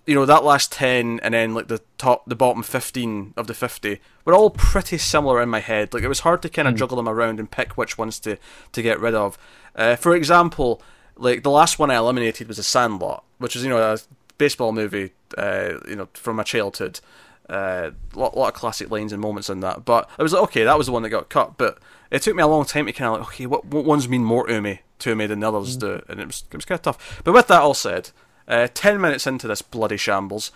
you 0.05 0.13
know 0.13 0.25
that 0.25 0.43
last 0.43 0.71
10 0.71 1.19
and 1.21 1.33
then 1.33 1.53
like 1.53 1.67
the 1.67 1.81
top 1.97 2.23
the 2.27 2.35
bottom 2.35 2.61
15 2.61 3.33
of 3.35 3.47
the 3.47 3.53
50 3.53 3.99
were 4.23 4.33
all 4.33 4.49
pretty 4.51 4.97
similar 4.97 5.41
in 5.41 5.49
my 5.49 5.59
head 5.59 5.93
like 5.93 6.03
it 6.03 6.07
was 6.07 6.19
hard 6.19 6.41
to 6.43 6.49
kind 6.49 6.67
of 6.67 6.75
juggle 6.75 6.97
them 6.97 7.09
around 7.09 7.39
and 7.39 7.49
pick 7.49 7.75
which 7.75 7.97
ones 7.97 8.19
to 8.19 8.37
to 8.71 8.81
get 8.81 8.99
rid 8.99 9.15
of 9.15 9.37
uh, 9.75 9.95
for 9.95 10.15
example 10.15 10.81
like 11.15 11.41
the 11.41 11.49
last 11.49 11.79
one 11.79 11.89
i 11.89 11.95
eliminated 11.95 12.47
was 12.47 12.59
a 12.59 12.63
sandlot 12.63 13.23
which 13.39 13.55
is 13.55 13.63
you 13.63 13.69
know 13.69 13.79
a 13.79 13.97
baseball 14.37 14.71
movie 14.71 15.11
uh, 15.37 15.73
you 15.87 15.95
know 15.95 16.07
from 16.13 16.35
my 16.35 16.43
childhood 16.43 16.99
a 17.47 17.91
lot, 18.15 18.35
lot 18.35 18.47
of 18.47 18.53
classic 18.53 18.89
lines 18.89 19.13
and 19.13 19.21
moments 19.21 19.49
in 19.49 19.59
that 19.59 19.85
but 19.85 20.09
i 20.17 20.23
was 20.23 20.33
like 20.33 20.41
okay 20.41 20.63
that 20.63 20.77
was 20.77 20.87
the 20.87 20.91
one 20.91 21.03
that 21.03 21.09
got 21.09 21.29
cut 21.29 21.57
but 21.57 21.77
it 22.09 22.21
took 22.21 22.35
me 22.35 22.41
a 22.41 22.47
long 22.47 22.65
time 22.65 22.87
to 22.87 22.93
kind 22.93 23.13
of 23.13 23.19
like 23.19 23.29
okay 23.29 23.45
what, 23.45 23.65
what 23.65 23.85
ones 23.85 24.09
mean 24.09 24.23
more 24.23 24.47
to 24.47 24.61
me 24.61 24.81
to 24.97 25.15
me 25.15 25.27
than 25.27 25.41
the 25.41 25.47
others 25.47 25.77
do 25.77 26.01
and 26.09 26.19
it 26.19 26.25
was, 26.25 26.43
it 26.51 26.55
was 26.55 26.65
kind 26.65 26.79
of 26.79 26.81
tough 26.81 27.21
but 27.23 27.33
with 27.33 27.47
that 27.47 27.61
all 27.61 27.73
said 27.75 28.09
uh, 28.47 28.67
10 28.73 29.01
minutes 29.01 29.25
into 29.25 29.47
this 29.47 29.61
bloody 29.61 29.97
shambles. 29.97 30.51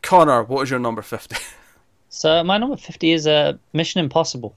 Connor, 0.00 0.44
what 0.44 0.62
is 0.62 0.70
your 0.70 0.78
number 0.78 1.02
50? 1.02 1.36
So 2.14 2.44
my 2.44 2.58
number 2.58 2.76
fifty 2.76 3.12
is 3.12 3.26
uh, 3.26 3.54
Mission 3.72 4.00
Impossible. 4.00 4.54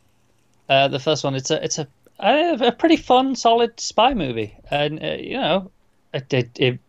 Uh, 0.67 0.89
the 0.89 1.00
first 1.00 1.24
one. 1.24 1.36
It's 1.36 1.50
a 1.50 1.63
it's 1.63 1.79
a 1.79 1.88
a, 2.20 2.67
a 2.67 2.72
pretty 2.74 2.98
fun, 2.98 3.34
solid 3.34 3.79
spy 3.79 4.13
movie, 4.13 4.58
and 4.70 5.01
uh, 5.01 5.13
you 5.13 5.38
know, 5.38 5.72
it, 6.13 6.34
it, 6.34 6.50
it 6.55 6.79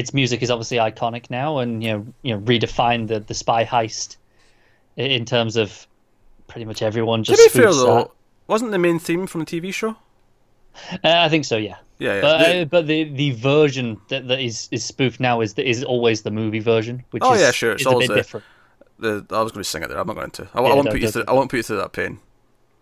its 0.00 0.12
music 0.14 0.42
is 0.42 0.50
obviously 0.50 0.78
iconic 0.78 1.30
now, 1.30 1.58
and 1.58 1.82
you 1.84 1.90
know 1.92 2.06
you 2.22 2.34
know 2.34 2.40
redefined 2.42 3.08
the 3.08 3.20
the 3.20 3.34
spy 3.34 3.64
heist 3.64 4.16
in 4.96 5.24
terms 5.24 5.56
of 5.56 5.86
pretty 6.48 6.64
much 6.64 6.82
everyone 6.82 7.22
to 7.24 7.32
just. 7.32 7.54
be 7.54 7.60
fair, 7.60 7.72
though, 7.72 8.10
wasn't 8.48 8.70
the 8.70 8.78
main 8.78 8.98
theme 8.98 9.26
from 9.26 9.40
the 9.44 9.46
TV 9.46 9.72
show? 9.72 9.96
Uh, 10.92 10.98
I 11.26 11.28
think 11.28 11.44
so. 11.44 11.56
Yeah. 11.56 11.76
Yeah, 11.98 12.14
yeah. 12.14 12.20
But, 12.22 12.38
The- 12.38 12.60
uh, 12.60 12.64
but 12.64 12.86
the 12.86 13.04
the 13.04 13.30
version 13.32 14.00
that, 14.08 14.26
that 14.28 14.40
is, 14.40 14.68
is 14.70 14.82
spoofed 14.84 15.20
now 15.20 15.40
is 15.42 15.52
is 15.58 15.84
always 15.84 16.22
the 16.22 16.30
movie 16.30 16.60
version, 16.60 17.04
which 17.10 17.22
Oh, 17.24 17.34
is, 17.34 17.40
yeah, 17.42 17.50
sure, 17.50 17.72
it's 17.72 17.82
is 17.82 17.86
a 17.86 17.90
always 17.90 18.08
bit 18.08 18.14
the- 18.14 18.20
different. 18.20 18.46
the, 18.98 19.26
I 19.36 19.42
was 19.42 19.52
going 19.52 19.62
to 19.64 19.68
sing 19.68 19.82
it 19.82 19.88
there. 19.88 19.98
I'm 19.98 20.06
not 20.06 20.16
going 20.16 20.30
to. 20.30 20.48
I, 20.54 20.58
I 20.60 20.74
won't 20.74 20.88
put 20.90 21.00
you 21.00 21.10
through. 21.10 21.24
I 21.28 21.32
won't 21.32 21.50
put 21.50 21.58
you 21.58 21.62
through 21.62 21.76
that 21.78 21.92
pain. 21.92 22.18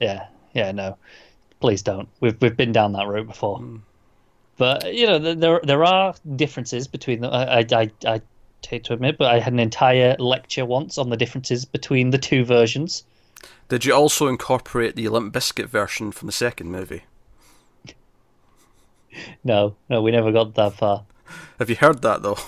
Yeah, 0.01 0.27
yeah, 0.55 0.71
no, 0.73 0.97
please 1.61 1.83
don't. 1.83 2.09
We've 2.21 2.37
we've 2.41 2.57
been 2.57 2.73
down 2.73 2.93
that 2.93 3.09
route 3.09 3.27
before, 3.27 3.59
Hmm. 3.59 3.77
But 4.59 4.93
you 4.93 5.07
know 5.07 5.19
there 5.19 5.61
there 5.63 5.85
are 5.85 6.15
differences 6.37 6.87
between 6.89 7.21
them. 7.21 7.33
I, 7.33 7.65
I 7.71 7.91
I 8.05 8.21
hate 8.67 8.85
to 8.85 8.93
admit, 8.93 9.17
but 9.17 9.33
I 9.33 9.39
had 9.39 9.53
an 9.53 9.61
entire 9.61 10.17
lecture 10.19 10.67
once 10.67 10.99
on 10.99 11.11
the 11.11 11.17
differences 11.17 11.65
between 11.65 12.11
the 12.11 12.19
two 12.19 12.45
versions. 12.45 13.05
Did 13.69 13.85
you 13.85 13.95
also 13.95 14.27
incorporate 14.27 14.97
the 14.97 15.09
Limp 15.09 15.33
Bizkit 15.33 15.69
version 15.69 16.11
from 16.11 16.27
the 16.27 16.33
second 16.33 16.71
movie? 16.71 17.05
No, 19.43 19.75
no, 19.89 20.01
we 20.01 20.13
never 20.13 20.31
got 20.31 20.55
that 20.55 20.75
far. 20.75 21.05
Have 21.59 21.71
you 21.71 21.77
heard 21.77 22.03
that 22.03 22.23
though? 22.23 22.39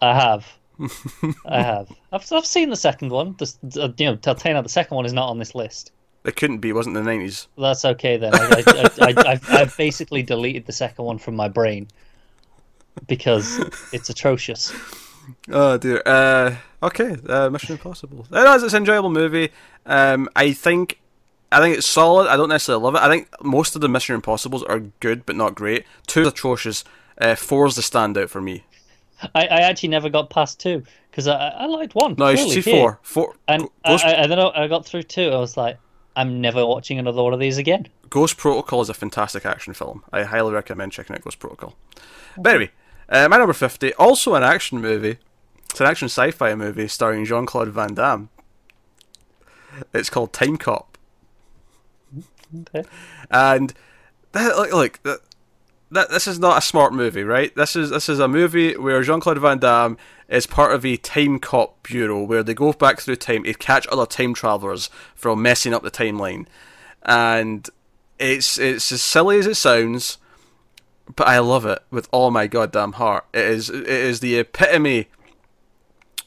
I 0.00 0.14
have. 0.14 0.46
I 1.44 1.62
have. 1.62 1.90
I've 2.12 2.30
I've 2.32 2.46
seen 2.46 2.70
the 2.70 2.76
second 2.76 3.10
one. 3.10 3.34
The, 3.38 3.52
the, 3.62 3.94
you 3.98 4.06
know, 4.06 4.16
Titania, 4.16 4.62
the 4.62 4.68
second 4.68 4.94
one 4.94 5.06
is 5.06 5.12
not 5.12 5.28
on 5.28 5.38
this 5.38 5.54
list. 5.54 5.92
It 6.24 6.36
couldn't 6.36 6.58
be. 6.58 6.68
It 6.70 6.74
wasn't 6.74 6.94
the 6.94 7.02
nineties. 7.02 7.48
That's 7.56 7.84
okay 7.84 8.16
then. 8.16 8.34
I, 8.34 8.38
I, 8.38 8.90
I, 9.00 9.14
I, 9.16 9.40
I've 9.60 9.76
basically 9.76 10.22
deleted 10.22 10.66
the 10.66 10.72
second 10.72 11.04
one 11.04 11.18
from 11.18 11.34
my 11.36 11.48
brain 11.48 11.88
because 13.06 13.58
it's 13.92 14.10
atrocious. 14.10 14.72
Oh 15.50 15.78
dear. 15.78 16.02
Uh, 16.04 16.56
okay, 16.82 17.16
uh, 17.28 17.48
Mission 17.50 17.72
Impossible. 17.72 18.26
It 18.30 18.56
is. 18.56 18.62
It's 18.62 18.74
an 18.74 18.82
enjoyable 18.82 19.10
movie. 19.10 19.50
Um, 19.86 20.28
I 20.36 20.52
think. 20.52 21.00
I 21.52 21.58
think 21.58 21.76
it's 21.76 21.86
solid. 21.86 22.28
I 22.28 22.36
don't 22.36 22.48
necessarily 22.48 22.84
love 22.84 22.94
it. 22.94 23.00
I 23.00 23.08
think 23.08 23.28
most 23.42 23.74
of 23.74 23.80
the 23.80 23.88
Mission 23.88 24.14
Impossibles 24.14 24.62
are 24.62 24.78
good, 25.00 25.26
but 25.26 25.34
not 25.34 25.56
great. 25.56 25.84
Two 26.06 26.20
is 26.20 26.28
atrocious. 26.28 26.84
Uh, 27.20 27.34
four's 27.34 27.74
the 27.74 27.82
standout 27.82 28.28
for 28.28 28.40
me. 28.40 28.64
I, 29.34 29.46
I 29.46 29.60
actually 29.62 29.88
never 29.88 30.08
got 30.08 30.30
past 30.30 30.60
two 30.60 30.84
because 31.10 31.26
I, 31.26 31.48
I 31.48 31.66
liked 31.66 31.96
one. 31.96 32.14
No, 32.16 32.32
should 32.36 32.50
see 32.50 32.60
four. 32.62 33.00
Four. 33.02 33.34
And 33.48 33.68
I, 33.84 33.94
I, 33.94 34.10
and 34.12 34.30
then 34.30 34.38
I 34.38 34.68
got 34.68 34.86
through 34.86 35.02
two. 35.02 35.30
I 35.30 35.38
was 35.38 35.56
like, 35.56 35.76
I'm 36.16 36.40
never 36.40 36.66
watching 36.66 36.98
another 36.98 37.22
one 37.22 37.32
of 37.32 37.40
these 37.40 37.58
again. 37.58 37.88
Ghost 38.08 38.36
Protocol 38.36 38.80
is 38.80 38.88
a 38.88 38.94
fantastic 38.94 39.46
action 39.46 39.74
film. 39.74 40.02
I 40.12 40.24
highly 40.24 40.52
recommend 40.52 40.92
checking 40.92 41.14
out 41.14 41.22
Ghost 41.22 41.38
Protocol. 41.38 41.76
But 42.36 42.54
anyway, 42.54 42.70
uh, 43.08 43.28
my 43.28 43.38
number 43.38 43.52
50, 43.52 43.94
also 43.94 44.34
an 44.34 44.42
action 44.42 44.80
movie. 44.80 45.18
It's 45.70 45.80
an 45.80 45.86
action 45.86 46.06
sci 46.06 46.32
fi 46.32 46.54
movie 46.54 46.88
starring 46.88 47.24
Jean 47.24 47.46
Claude 47.46 47.68
Van 47.68 47.94
Damme. 47.94 48.28
It's 49.94 50.10
called 50.10 50.32
Timecop. 50.32 50.86
Okay. 52.62 52.82
And, 53.30 53.72
that, 54.32 54.56
look, 54.56 54.72
look 54.72 55.02
that, 55.04 55.20
that, 55.92 56.10
this 56.10 56.26
is 56.26 56.38
not 56.38 56.58
a 56.58 56.62
smart 56.62 56.92
movie, 56.92 57.24
right? 57.24 57.54
This 57.54 57.74
is 57.76 57.90
this 57.90 58.08
is 58.08 58.18
a 58.18 58.28
movie 58.28 58.76
where 58.76 59.02
Jean 59.02 59.20
Claude 59.20 59.38
Van 59.38 59.58
Damme 59.58 59.96
is 60.28 60.46
part 60.46 60.72
of 60.72 60.84
a 60.84 60.96
time 60.96 61.38
cop 61.38 61.82
bureau 61.82 62.22
where 62.22 62.42
they 62.42 62.54
go 62.54 62.72
back 62.72 63.00
through 63.00 63.16
time 63.16 63.42
to 63.44 63.54
catch 63.54 63.86
other 63.88 64.06
time 64.06 64.32
travelers 64.34 64.88
from 65.14 65.42
messing 65.42 65.74
up 65.74 65.82
the 65.82 65.90
timeline. 65.90 66.46
And 67.02 67.68
it's 68.18 68.58
it's 68.58 68.92
as 68.92 69.02
silly 69.02 69.38
as 69.38 69.46
it 69.46 69.56
sounds, 69.56 70.18
but 71.16 71.26
I 71.26 71.38
love 71.40 71.66
it 71.66 71.80
with 71.90 72.08
all 72.12 72.30
my 72.30 72.46
goddamn 72.46 72.92
heart. 72.92 73.24
It 73.32 73.44
is 73.44 73.70
it 73.70 73.86
is 73.88 74.20
the 74.20 74.38
epitome 74.38 75.08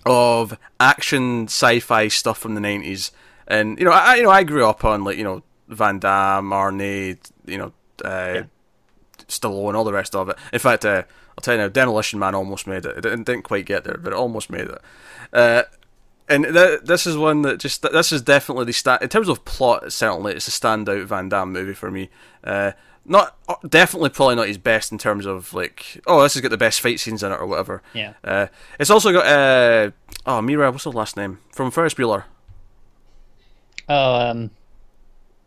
of 0.06 0.58
action 0.80 1.46
sci-fi 1.46 2.10
stuff 2.10 2.38
from 2.38 2.56
the 2.56 2.62
nineties. 2.62 3.12
And 3.48 3.78
you 3.80 3.86
know, 3.86 3.92
I 3.92 4.16
you 4.16 4.24
know 4.24 4.30
I 4.32 4.44
grew 4.44 4.68
up 4.68 4.84
on 4.84 5.04
like 5.04 5.18
you 5.18 5.24
know 5.24 5.44
Van 5.70 6.00
Damme, 6.00 6.50
Arnie, 6.50 7.18
you 7.46 7.58
know, 7.58 7.72
uh, 8.04 8.34
Yeah. 8.36 8.44
Stallone, 9.28 9.76
all 9.76 9.84
the 9.84 9.94
rest 9.94 10.16
of 10.16 10.30
it. 10.30 10.38
In 10.52 10.60
fact, 10.60 10.86
uh, 10.86 11.04
I'll 11.38 11.42
tell 11.42 11.56
you 11.56 11.62
now, 11.62 11.68
Demolition 11.70 12.20
Man 12.20 12.36
almost 12.36 12.68
made 12.68 12.86
it. 12.86 12.98
It 12.98 13.02
didn't, 13.02 13.24
didn't 13.24 13.44
quite 13.44 13.66
get 13.66 13.84
there, 13.84 13.98
but 13.98 14.14
it 14.14 14.16
almost 14.18 14.50
made 14.50 14.68
it. 14.68 14.82
Uh, 15.32 15.64
and 16.30 16.46
th- 16.46 16.82
this 16.84 17.06
is 17.08 17.18
one 17.18 17.42
that 17.42 17.60
just 17.60 17.82
this 17.82 18.12
is 18.12 18.22
definitely 18.22 18.66
the 18.66 18.72
sta- 18.74 19.00
in 19.02 19.10
terms 19.10 19.28
of 19.30 19.44
plot. 19.46 19.92
Certainly, 19.92 20.36
it's 20.36 20.48
a 20.48 20.52
standout 20.52 21.06
Van 21.06 21.28
Damme 21.30 21.52
movie 21.52 21.74
for 21.74 21.92
me. 21.92 22.10
Uh, 22.44 22.72
not 23.06 23.36
uh, 23.50 23.56
definitely 23.68 24.10
probably 24.10 24.36
not 24.36 24.48
his 24.48 24.58
best 24.58 24.94
in 24.94 24.98
terms 24.98 25.26
of 25.26 25.54
like 25.54 26.02
oh 26.08 26.24
this 26.24 26.36
has 26.36 26.42
got 26.42 26.52
the 26.52 26.58
best 26.58 26.80
fight 26.80 27.02
scenes 27.02 27.22
in 27.24 27.32
it 27.34 27.40
or 27.40 27.46
whatever. 27.46 27.82
Yeah. 27.94 28.14
Uh, 28.24 28.48
it's 28.80 28.90
also 28.90 29.12
got 29.12 29.26
uh, 29.26 29.92
oh 30.26 30.42
Mira, 30.42 30.72
what's 30.72 30.86
her 30.86 30.92
last 30.92 31.18
name 31.18 31.40
from 31.52 31.70
Ferris 31.72 31.94
Bueller? 31.96 32.24
Oh, 33.90 34.16
um, 34.30 34.52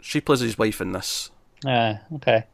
She 0.02 0.21
plays 0.21 0.40
his 0.40 0.59
wife 0.59 0.80
in 0.83 0.92
this. 0.92 1.30
uh, 1.64 1.95
okay. 2.16 2.45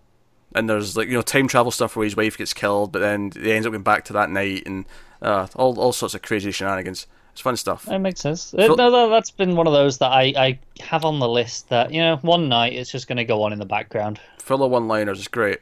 And 0.55 0.69
there's 0.69 0.97
like 0.97 1.09
you 1.09 1.15
know 1.15 1.23
time 1.23 1.49
travel 1.49 1.71
stuff 1.71 1.97
where 1.97 2.05
his 2.05 2.17
wife 2.17 2.39
gets 2.39 2.53
killed, 2.53 2.93
but 2.93 3.01
then 3.01 3.33
he 3.33 3.53
ends 3.53 3.67
up 3.67 3.73
going 3.73 3.83
back 3.83 4.05
to 4.07 4.13
that 4.13 4.31
night, 4.31 4.63
and 4.67 4.85
uh, 5.21 5.47
all 5.57 5.79
all 5.79 5.93
sorts 5.93 6.15
of 6.15 6.23
crazy 6.23 6.51
shenanigans. 6.51 7.07
It's 7.33 7.41
fun 7.41 7.57
stuff. 7.57 7.87
That 7.87 8.01
makes 8.01 8.21
sense. 8.21 8.53
Uh, 8.53 8.59
Phil- 8.59 8.77
no, 8.77 9.09
that's 9.09 9.31
been 9.31 9.57
one 9.57 9.67
of 9.67 9.73
those 9.73 9.97
that 9.99 10.13
I, 10.13 10.35
I 10.37 10.59
have 10.81 11.05
on 11.05 11.19
the 11.19 11.29
list 11.29 11.71
that, 11.71 11.91
you 11.91 12.03
know, 12.03 12.17
one 12.17 12.51
night 12.51 12.75
it's 12.75 12.91
just 12.91 13.09
going 13.09 13.17
to 13.17 13.25
go 13.25 13.43
on 13.43 13.55
in 13.55 13.59
the 13.59 13.65
background. 13.65 14.21
Full 14.37 14.63
of 14.63 14.71
one-liners, 14.71 15.19
is 15.19 15.29
great. 15.29 15.61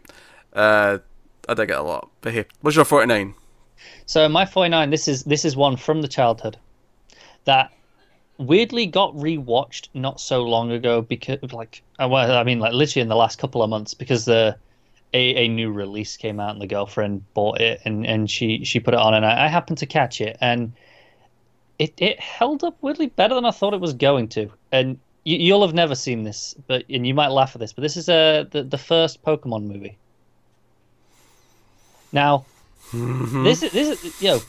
Uh, 0.53 0.99
I 1.49 1.55
dig 1.55 1.71
it 1.71 1.79
a 1.79 1.83
lot. 1.83 2.11
But 2.23 2.33
hey, 2.33 2.47
what's 2.61 2.75
your 2.75 2.85
forty-nine? 2.85 3.35
So 4.07 4.29
my 4.29 4.45
49, 4.45 4.91
this 4.91 5.07
is 5.07 5.23
this 5.25 5.45
is 5.45 5.57
one 5.57 5.77
from 5.77 6.03
the 6.03 6.09
childhood 6.09 6.57
that 7.45 7.71
weirdly 8.39 8.87
got 8.87 9.15
rewatched 9.15 9.89
not 9.95 10.21
so 10.21 10.43
long 10.43 10.73
ago 10.73 11.03
because 11.03 11.53
like 11.53 11.83
uh, 11.99 12.09
well, 12.09 12.33
I 12.33 12.43
mean 12.43 12.59
like 12.59 12.73
literally 12.73 13.03
in 13.03 13.09
the 13.09 13.17
last 13.17 13.39
couple 13.39 13.63
of 13.63 13.71
months 13.71 13.95
because 13.95 14.25
the 14.25 14.57
a, 15.13 15.45
a 15.45 15.49
new 15.49 15.73
release 15.73 16.17
came 16.17 16.39
out 16.39 16.51
and 16.53 16.61
the 16.61 16.67
girlfriend 16.67 17.25
bought 17.35 17.61
it 17.61 17.81
and, 17.85 18.07
and 18.07 18.31
she 18.31 18.65
she 18.65 18.79
put 18.81 18.95
it 18.95 19.01
on 19.01 19.15
and 19.15 19.27
I, 19.27 19.47
I 19.47 19.49
happened 19.49 19.79
to 19.79 19.87
catch 19.87 20.21
it 20.21 20.37
and 20.41 20.73
it 21.79 21.95
it 21.99 22.21
held 22.21 22.63
up 22.63 22.77
weirdly 22.81 23.09
better 23.09 23.35
than 23.35 23.45
I 23.45 23.51
thought 23.51 23.75
it 23.75 23.81
was 23.81 23.95
going 23.95 24.29
to 24.29 24.51
and 24.71 24.99
you, 25.25 25.37
you'll 25.39 25.63
have 25.67 25.75
never 25.75 25.95
seen 25.95 26.23
this 26.23 26.55
but 26.69 26.85
and 26.89 27.07
you 27.07 27.15
might 27.15 27.29
laugh 27.29 27.55
at 27.57 27.61
this 27.61 27.73
but 27.73 27.83
this 27.83 27.97
is 27.97 28.09
uh, 28.09 28.45
the 28.51 28.63
the 28.63 28.79
first 28.79 29.23
Pokemon 29.25 29.65
movie. 29.65 29.99
Now 32.13 32.45
this 32.93 33.63
is 33.63 33.73
this 33.73 34.05
is 34.05 34.23
yo 34.23 34.41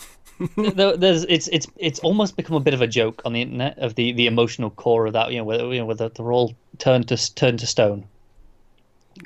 there- 0.57 0.97
there's 0.97 1.23
it's 1.25 1.47
it's 1.49 1.67
it's 1.77 1.99
almost 1.99 2.35
become 2.35 2.55
a 2.55 2.59
bit 2.59 2.73
of 2.73 2.81
a 2.81 2.87
joke 2.87 3.21
on 3.25 3.33
the 3.33 3.41
internet 3.41 3.77
of 3.79 3.95
the 3.95 4.11
the 4.13 4.27
emotional 4.27 4.69
core 4.69 5.07
of 5.07 5.13
that 5.13 5.31
you 5.31 5.37
know 5.37 5.43
where 5.43 5.59
you 5.73 5.79
know 5.79 5.85
where 5.85 5.95
they're 5.95 6.31
all 6.31 6.55
turned 6.77 7.07
to 7.07 7.35
turned 7.35 7.59
to 7.59 7.67
stone. 7.67 8.05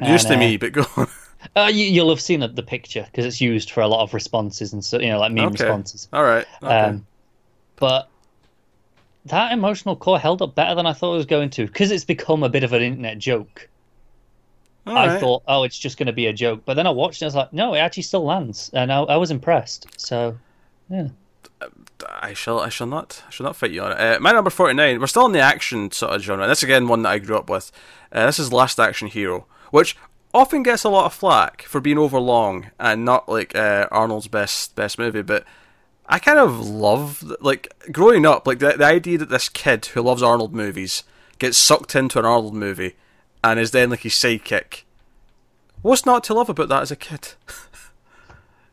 Used 0.02 0.28
to 0.28 0.36
uh, 0.36 0.40
me, 0.40 0.58
but 0.58 0.74
go 0.74 0.86
on. 0.98 1.08
Uh, 1.56 1.70
you, 1.74 1.86
you'll 1.86 2.10
have 2.10 2.22
seen 2.22 2.40
the, 2.40 2.48
the 2.48 2.64
picture 2.64 3.04
because 3.06 3.26
it's 3.26 3.42
used 3.42 3.72
for 3.72 3.82
a 3.82 3.88
lot 3.88 4.02
of 4.04 4.14
responses 4.14 4.74
and 4.74 4.84
so 4.84 5.00
you 5.00 5.10
know 5.10 5.20
like 5.20 5.32
meme 5.32 5.46
Okay. 5.48 5.64
responses. 5.64 6.08
All 6.14 6.24
right. 6.24 6.46
Okay. 6.64 6.74
Um, 6.74 7.06
but 7.78 8.10
that 9.26 9.52
emotional 9.52 9.96
core 9.96 10.20
held 10.20 10.42
up 10.42 10.56
better 10.56 10.76
than 10.76 10.86
I 10.86 10.94
thought 10.94 11.14
it 11.14 11.18
was 11.18 11.26
going 11.26 11.50
to 11.52 11.66
because 11.66 11.92
it's 11.92 12.06
become 12.06 12.44
a 12.44 12.50
bit 12.50 12.64
of 12.64 12.74
an 12.74 12.82
internet 12.82 13.18
joke. 13.18 13.68
All 14.88 14.96
I 14.98 15.08
right. 15.08 15.20
thought, 15.20 15.42
oh, 15.48 15.64
it's 15.64 15.80
just 15.80 15.98
going 15.98 16.06
to 16.08 16.14
be 16.14 16.28
a 16.28 16.34
joke, 16.34 16.62
but 16.64 16.76
then 16.76 16.86
I 16.86 16.92
watched 16.92 17.22
it. 17.22 17.26
I 17.26 17.28
was 17.28 17.36
like, 17.36 17.52
no, 17.52 17.74
it 17.74 17.80
actually 17.80 18.04
still 18.04 18.24
lands, 18.24 18.70
and 18.72 18.94
I, 18.94 19.00
I 19.02 19.18
was 19.18 19.32
impressed. 19.32 19.88
So, 19.98 20.38
yeah. 20.90 21.08
I 22.22 22.34
shall. 22.34 22.60
I 22.60 22.70
shall 22.70 22.86
not. 22.86 23.24
I 23.28 23.32
shall 23.32 23.46
not 23.46 23.56
fight 23.56 23.72
you 23.72 23.82
on 23.82 23.94
it. 23.94 24.00
Uh, 24.00 24.20
my 24.20 24.32
number 24.32 24.52
forty-nine. 24.52 25.00
We're 25.00 25.08
still 25.08 25.26
in 25.26 25.32
the 25.32 25.40
action 25.40 25.90
sort 25.90 26.14
of 26.14 26.22
genre. 26.22 26.48
This 26.48 26.62
again 26.62 26.88
one 26.88 27.02
that 27.02 27.10
I 27.10 27.18
grew 27.18 27.36
up 27.38 27.50
with. 27.50 27.72
Uh, 28.12 28.28
this 28.28 28.38
is 28.38 28.54
Last 28.54 28.80
Action 28.80 29.08
Hero, 29.08 29.48
which 29.72 29.98
often 30.36 30.64
gets 30.64 30.84
a 30.84 30.90
lot 30.90 31.06
of 31.06 31.14
flack 31.14 31.62
for 31.64 31.80
being 31.80 31.98
overlong 31.98 32.68
and 32.80 33.06
not 33.06 33.30
like 33.30 33.56
uh, 33.56 33.88
Arnold's 33.90 34.28
best 34.28 34.76
best 34.76 35.00
movie. 35.00 35.22
But 35.22 35.46
I 36.08 36.20
kind 36.20 36.38
of 36.38 36.68
love 36.68 37.24
like 37.40 37.74
growing 37.92 38.26
up, 38.26 38.46
like 38.46 38.60
the 38.60 38.74
the 38.74 38.86
idea 38.86 39.18
that 39.18 39.30
this 39.30 39.50
kid 39.50 39.86
who 39.88 40.02
loves 40.02 40.22
Arnold 40.22 40.54
movies 40.54 41.04
gets 41.40 41.58
sucked 41.58 41.96
into 41.96 42.20
an 42.20 42.26
Arnold 42.26 42.54
movie 42.54 42.96
and 43.44 43.60
is 43.60 43.72
then 43.72 43.90
like 43.90 44.02
his 44.02 44.14
sidekick. 44.14 44.84
What's 45.82 46.06
not 46.06 46.24
to 46.26 46.34
love 46.34 46.50
about 46.50 46.70
that 46.70 46.82
as 46.82 46.92
a 46.92 46.96
kid? 46.96 47.34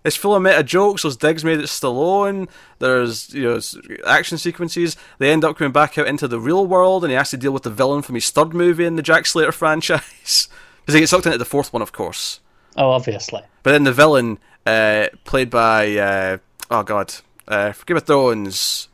It's 0.04 0.16
full 0.16 0.34
of 0.34 0.42
meta 0.42 0.64
jokes. 0.64 1.02
There's 1.02 1.16
digs 1.16 1.44
made 1.44 1.60
at 1.60 1.66
Stallone. 1.66 2.48
There's 2.80 3.32
you 3.32 3.44
know 3.44 3.60
action 4.04 4.36
sequences. 4.36 4.96
They 5.18 5.30
end 5.30 5.44
up 5.44 5.56
coming 5.56 5.72
back 5.72 5.96
out 5.96 6.08
into 6.08 6.26
the 6.26 6.40
real 6.40 6.66
world, 6.66 7.04
and 7.04 7.12
he 7.12 7.16
has 7.16 7.30
to 7.30 7.36
deal 7.36 7.52
with 7.52 7.62
the 7.62 7.70
villain 7.70 8.02
from 8.02 8.16
his 8.16 8.30
third 8.30 8.52
movie 8.52 8.84
in 8.84 8.96
the 8.96 9.02
Jack 9.02 9.26
Slater 9.26 9.52
franchise. 9.52 10.48
Because 10.82 10.94
he 10.94 11.00
gets 11.00 11.10
sucked 11.10 11.26
into 11.26 11.38
the 11.38 11.44
fourth 11.44 11.72
one, 11.72 11.82
of 11.82 11.92
course. 11.92 12.40
Oh, 12.76 12.90
obviously. 12.90 13.42
But 13.62 13.72
then 13.72 13.84
the 13.84 13.92
villain, 13.92 14.38
uh, 14.66 15.06
played 15.24 15.50
by 15.50 15.96
uh, 15.96 16.38
oh 16.70 16.82
god, 16.82 17.14
uh, 17.46 17.72
Game 17.86 17.96
of 17.96 18.04
Thrones, 18.04 18.88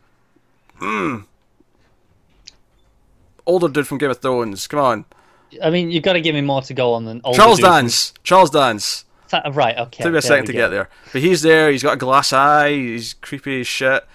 mm. 0.81 1.25
older 3.47 3.69
dude 3.69 3.87
from 3.87 3.99
Game 3.99 4.11
of 4.11 4.19
Thrones. 4.19 4.67
Come 4.67 4.81
on, 4.81 5.05
I 5.63 5.71
mean, 5.71 5.91
you've 5.91 6.03
got 6.03 6.15
to 6.15 6.21
give 6.21 6.35
me 6.35 6.41
more 6.41 6.63
to 6.63 6.75
go 6.75 6.93
on 6.93 7.05
than 7.05 7.21
older 7.25 7.37
Charles. 7.37 7.61
Dance. 7.61 8.13
Charles 8.23 8.51
Dance. 8.51 9.05
That- 9.31 9.55
Right, 9.55 9.77
okay. 9.77 10.03
Took 10.03 10.13
me 10.13 10.19
a 10.19 10.23
second 10.23 10.47
to 10.47 10.53
go. 10.53 10.59
get 10.59 10.69
there, 10.69 10.89
but 11.13 11.21
he's 11.21 11.43
there. 11.43 11.71
He's 11.71 11.83
got 11.83 11.95
a 11.95 11.99
glass 11.99 12.33
eye. 12.33 12.71
He's 12.71 13.15
creepy 13.15 13.61
as 13.61 13.67
shit. 13.67 14.07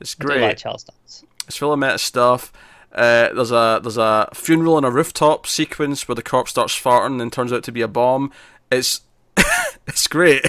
It's 0.00 0.16
I 0.18 0.22
do 0.22 0.26
great. 0.26 0.40
like 0.40 0.56
Charles 0.56 0.84
Dance. 0.84 1.24
It's 1.46 1.58
full 1.58 1.72
of 1.72 1.78
meta 1.78 1.98
stuff. 1.98 2.52
Uh, 2.94 3.32
there's 3.32 3.50
a 3.50 3.80
there's 3.82 3.96
a 3.96 4.28
funeral 4.34 4.74
on 4.74 4.84
a 4.84 4.90
rooftop 4.90 5.46
sequence 5.46 6.06
where 6.06 6.14
the 6.14 6.22
corpse 6.22 6.50
starts 6.50 6.78
farting 6.78 7.22
and 7.22 7.32
turns 7.32 7.52
out 7.52 7.64
to 7.64 7.72
be 7.72 7.80
a 7.80 7.88
bomb. 7.88 8.30
It's 8.70 9.00
it's 9.86 10.06
great, 10.06 10.46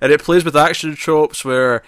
and 0.00 0.10
it 0.12 0.22
plays 0.22 0.44
with 0.44 0.56
action 0.56 0.96
tropes 0.96 1.44
where, 1.44 1.82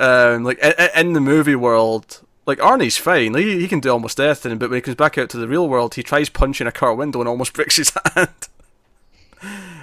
um, 0.00 0.42
like 0.42 0.58
in, 0.96 1.12
the 1.12 1.20
movie 1.20 1.54
world, 1.54 2.26
like 2.44 2.58
Arnie's 2.58 2.98
fine, 2.98 3.32
like, 3.32 3.44
he, 3.44 3.68
can 3.68 3.78
do 3.78 3.90
almost 3.90 4.18
anything, 4.18 4.58
but 4.58 4.68
when 4.68 4.78
he 4.78 4.82
comes 4.82 4.96
back 4.96 5.16
out 5.16 5.30
to 5.30 5.36
the 5.36 5.48
real 5.48 5.68
world, 5.68 5.94
he 5.94 6.02
tries 6.02 6.28
punching 6.28 6.66
a 6.66 6.72
car 6.72 6.92
window 6.92 7.20
and 7.20 7.28
almost 7.28 7.52
breaks 7.54 7.76
his 7.76 7.92
hand. 8.14 8.48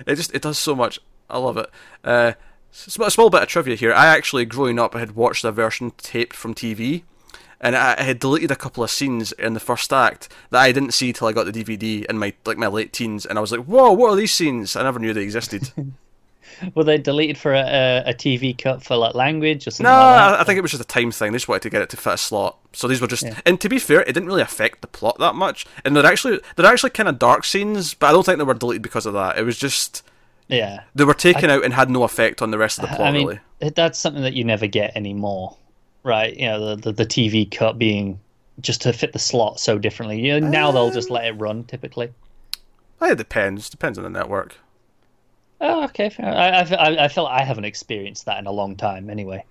it 0.05 0.15
just 0.15 0.33
it 0.35 0.41
does 0.41 0.57
so 0.57 0.75
much. 0.75 0.99
I 1.29 1.37
love 1.37 1.57
it. 1.57 1.69
Uh, 2.03 2.33
a 2.71 3.11
small 3.11 3.29
bit 3.29 3.43
of 3.43 3.47
trivia 3.47 3.75
here. 3.75 3.93
I 3.93 4.07
actually, 4.07 4.45
growing 4.45 4.77
up, 4.77 4.95
I 4.95 4.99
had 4.99 5.15
watched 5.15 5.43
a 5.45 5.51
version 5.51 5.91
taped 5.97 6.35
from 6.35 6.53
TV, 6.53 7.03
and 7.61 7.75
I, 7.75 7.95
I 7.97 8.03
had 8.03 8.19
deleted 8.19 8.51
a 8.51 8.55
couple 8.55 8.83
of 8.83 8.91
scenes 8.91 9.31
in 9.33 9.53
the 9.53 9.59
first 9.59 9.91
act 9.91 10.29
that 10.49 10.61
I 10.61 10.71
didn't 10.71 10.91
see 10.91 11.13
till 11.13 11.27
I 11.27 11.33
got 11.33 11.45
the 11.45 11.63
DVD 11.63 12.05
in 12.05 12.17
my 12.17 12.33
like 12.45 12.57
my 12.57 12.67
late 12.67 12.93
teens, 12.93 13.25
and 13.25 13.37
I 13.37 13.41
was 13.41 13.51
like, 13.51 13.65
"Whoa, 13.65 13.91
what 13.91 14.11
are 14.11 14.15
these 14.15 14.33
scenes?" 14.33 14.75
I 14.75 14.83
never 14.83 14.99
knew 14.99 15.13
they 15.13 15.23
existed. 15.23 15.71
Were 16.75 16.83
they 16.83 16.97
deleted 16.97 17.37
for 17.37 17.53
a, 17.53 18.03
a, 18.05 18.13
TV 18.13 18.57
cut 18.57 18.83
for 18.83 18.97
like 18.97 19.15
language 19.15 19.65
or 19.67 19.71
something? 19.71 19.91
No, 19.91 19.97
like 19.97 20.15
that? 20.15 20.39
I, 20.39 20.41
I 20.41 20.43
think 20.43 20.57
it 20.57 20.61
was 20.61 20.71
just 20.71 20.83
a 20.83 20.87
time 20.87 21.11
thing. 21.11 21.31
They 21.31 21.37
just 21.37 21.47
wanted 21.47 21.61
to 21.61 21.69
get 21.69 21.81
it 21.81 21.89
to 21.91 21.97
fit 21.97 22.13
a 22.13 22.17
slot. 22.17 22.57
So 22.73 22.87
these 22.87 22.99
were 22.99 23.07
just, 23.07 23.25
and 23.45 23.61
to 23.61 23.69
be 23.69 23.79
fair, 23.79 24.01
it 24.01 24.13
didn't 24.13 24.25
really 24.25 24.41
affect 24.41 24.81
the 24.81 24.87
plot 24.87 25.17
that 25.19 25.35
much. 25.35 25.65
And 25.85 25.95
they're 25.95 26.05
actually 26.05 26.41
they're 26.55 26.65
actually 26.65 26.89
kind 26.89 27.07
of 27.07 27.19
dark 27.19 27.45
scenes, 27.45 27.93
but 27.93 28.07
I 28.07 28.11
don't 28.11 28.25
think 28.25 28.39
they 28.39 28.43
were 28.43 28.53
deleted 28.53 28.81
because 28.81 29.05
of 29.05 29.13
that. 29.13 29.37
It 29.37 29.43
was 29.43 29.57
just 29.57 30.03
yeah, 30.47 30.83
they 30.95 31.05
were 31.05 31.13
taken 31.13 31.49
out 31.49 31.63
and 31.63 31.73
had 31.73 31.89
no 31.89 32.03
effect 32.03 32.41
on 32.41 32.51
the 32.51 32.57
rest 32.57 32.79
of 32.79 32.89
the 32.89 32.95
plot. 32.95 33.07
I 33.07 33.11
mean, 33.11 33.27
really, 33.27 33.69
that's 33.73 33.99
something 33.99 34.23
that 34.23 34.33
you 34.33 34.43
never 34.43 34.67
get 34.67 34.95
anymore, 34.95 35.55
right? 36.03 36.35
You 36.35 36.45
know, 36.47 36.75
the, 36.75 36.81
the 36.81 36.91
the 36.91 37.05
TV 37.05 37.49
cut 37.49 37.77
being 37.77 38.19
just 38.61 38.81
to 38.81 38.91
fit 38.93 39.13
the 39.13 39.19
slot 39.19 39.59
so 39.59 39.77
differently. 39.77 40.19
You 40.19 40.39
know, 40.39 40.47
now 40.49 40.71
they'll 40.71 40.91
just 40.91 41.09
let 41.09 41.25
it 41.25 41.31
run 41.33 41.63
typically. 41.63 42.11
it 43.01 43.17
depends. 43.17 43.69
Depends 43.69 43.97
on 43.97 44.03
the 44.03 44.09
network. 44.09 44.57
Oh, 45.61 45.83
okay. 45.85 46.11
I, 46.19 46.61
I, 46.61 46.61
I- 46.61 47.03
I 47.05 47.07
feel 47.09 47.25
like 47.25 47.41
I 47.41 47.43
haven't 47.43 47.65
experienced 47.65 48.25
that 48.25 48.37
in 48.39 48.47
a 48.47 48.51
long 48.51 48.75
time. 48.77 49.09
Anyway, 49.09 49.43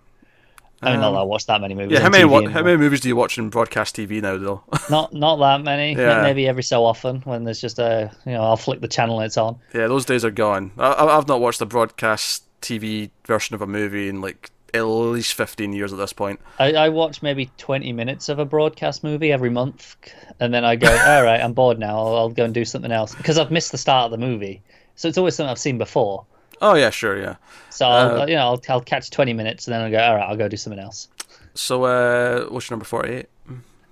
I 0.82 0.92
mean, 0.92 1.00
not 1.00 1.12
that 1.12 1.18
I 1.18 1.22
watch 1.22 1.46
that 1.46 1.60
many 1.60 1.74
movies. 1.74 1.88
Um, 1.88 1.94
Yeah, 1.94 2.00
how 2.02 2.10
many 2.10 2.24
TV 2.24 2.30
what, 2.30 2.52
how 2.52 2.62
many 2.62 2.76
movies 2.76 3.00
do 3.00 3.08
you 3.08 3.16
watch 3.16 3.36
in 3.36 3.50
broadcast 3.50 3.96
TV 3.96 4.22
now, 4.22 4.36
though? 4.38 4.62
Not 4.90 5.12
not 5.12 5.36
that 5.36 5.62
many. 5.64 5.94
Yeah. 5.94 6.22
Maybe 6.22 6.46
every 6.48 6.62
so 6.62 6.84
often 6.84 7.20
when 7.22 7.44
there's 7.44 7.60
just 7.60 7.78
a 7.78 8.10
you 8.24 8.32
know 8.32 8.42
I'll 8.42 8.56
flick 8.56 8.80
the 8.80 8.88
channel 8.88 9.18
and 9.20 9.26
it's 9.26 9.36
on. 9.36 9.58
yeah, 9.74 9.86
those 9.86 10.04
days 10.06 10.24
are 10.24 10.30
gone. 10.30 10.70
I, 10.78 10.92
I- 10.92 11.18
I've 11.18 11.28
not 11.28 11.40
watched 11.40 11.60
a 11.60 11.66
broadcast 11.66 12.44
TV 12.62 13.10
version 13.26 13.54
of 13.54 13.60
a 13.62 13.66
movie 13.66 14.08
in 14.08 14.20
like 14.22 14.50
at 14.74 14.82
least 14.82 15.34
fifteen 15.34 15.72
years 15.72 15.92
at 15.92 15.98
this 15.98 16.12
point. 16.12 16.40
I, 16.58 16.72
I 16.74 16.88
watch 16.90 17.22
maybe 17.22 17.50
20 17.58 17.92
minutes 17.92 18.28
of 18.28 18.38
a 18.38 18.44
broadcast 18.44 19.02
movie 19.04 19.32
every 19.32 19.50
month, 19.50 19.96
and 20.40 20.52
then 20.52 20.64
I 20.64 20.76
go, 20.76 20.88
all 21.06 21.22
right, 21.24 21.40
I'm 21.40 21.52
bored 21.52 21.78
now. 21.78 21.98
I'll, 21.98 22.16
I'll 22.16 22.28
go 22.30 22.44
and 22.44 22.54
do 22.54 22.64
something 22.64 22.92
else 22.92 23.14
because 23.14 23.38
I've 23.38 23.50
missed 23.50 23.72
the 23.72 23.78
start 23.78 24.06
of 24.06 24.10
the 24.10 24.18
movie. 24.26 24.62
So 24.96 25.08
it's 25.08 25.18
always 25.18 25.34
something 25.36 25.50
I've 25.50 25.58
seen 25.58 25.78
before. 25.78 26.24
Oh 26.60 26.74
yeah, 26.74 26.90
sure, 26.90 27.16
yeah. 27.18 27.36
So 27.70 27.86
I'll, 27.86 28.22
Uh, 28.22 28.26
you 28.26 28.34
know, 28.34 28.42
I'll, 28.42 28.62
I'll 28.68 28.80
catch 28.80 29.10
20 29.10 29.32
minutes 29.32 29.66
and 29.68 29.74
then 29.74 29.80
I'll 29.82 29.90
go, 29.90 29.98
all 29.98 30.16
right, 30.16 30.28
I'll 30.28 30.36
go 30.36 30.48
do 30.48 30.56
something 30.56 30.80
else. 30.80 31.08
So, 31.54 31.84
uh, 31.84 32.46
what's 32.46 32.68
your 32.68 32.74
number 32.74 32.84
forty-eight? 32.84 33.26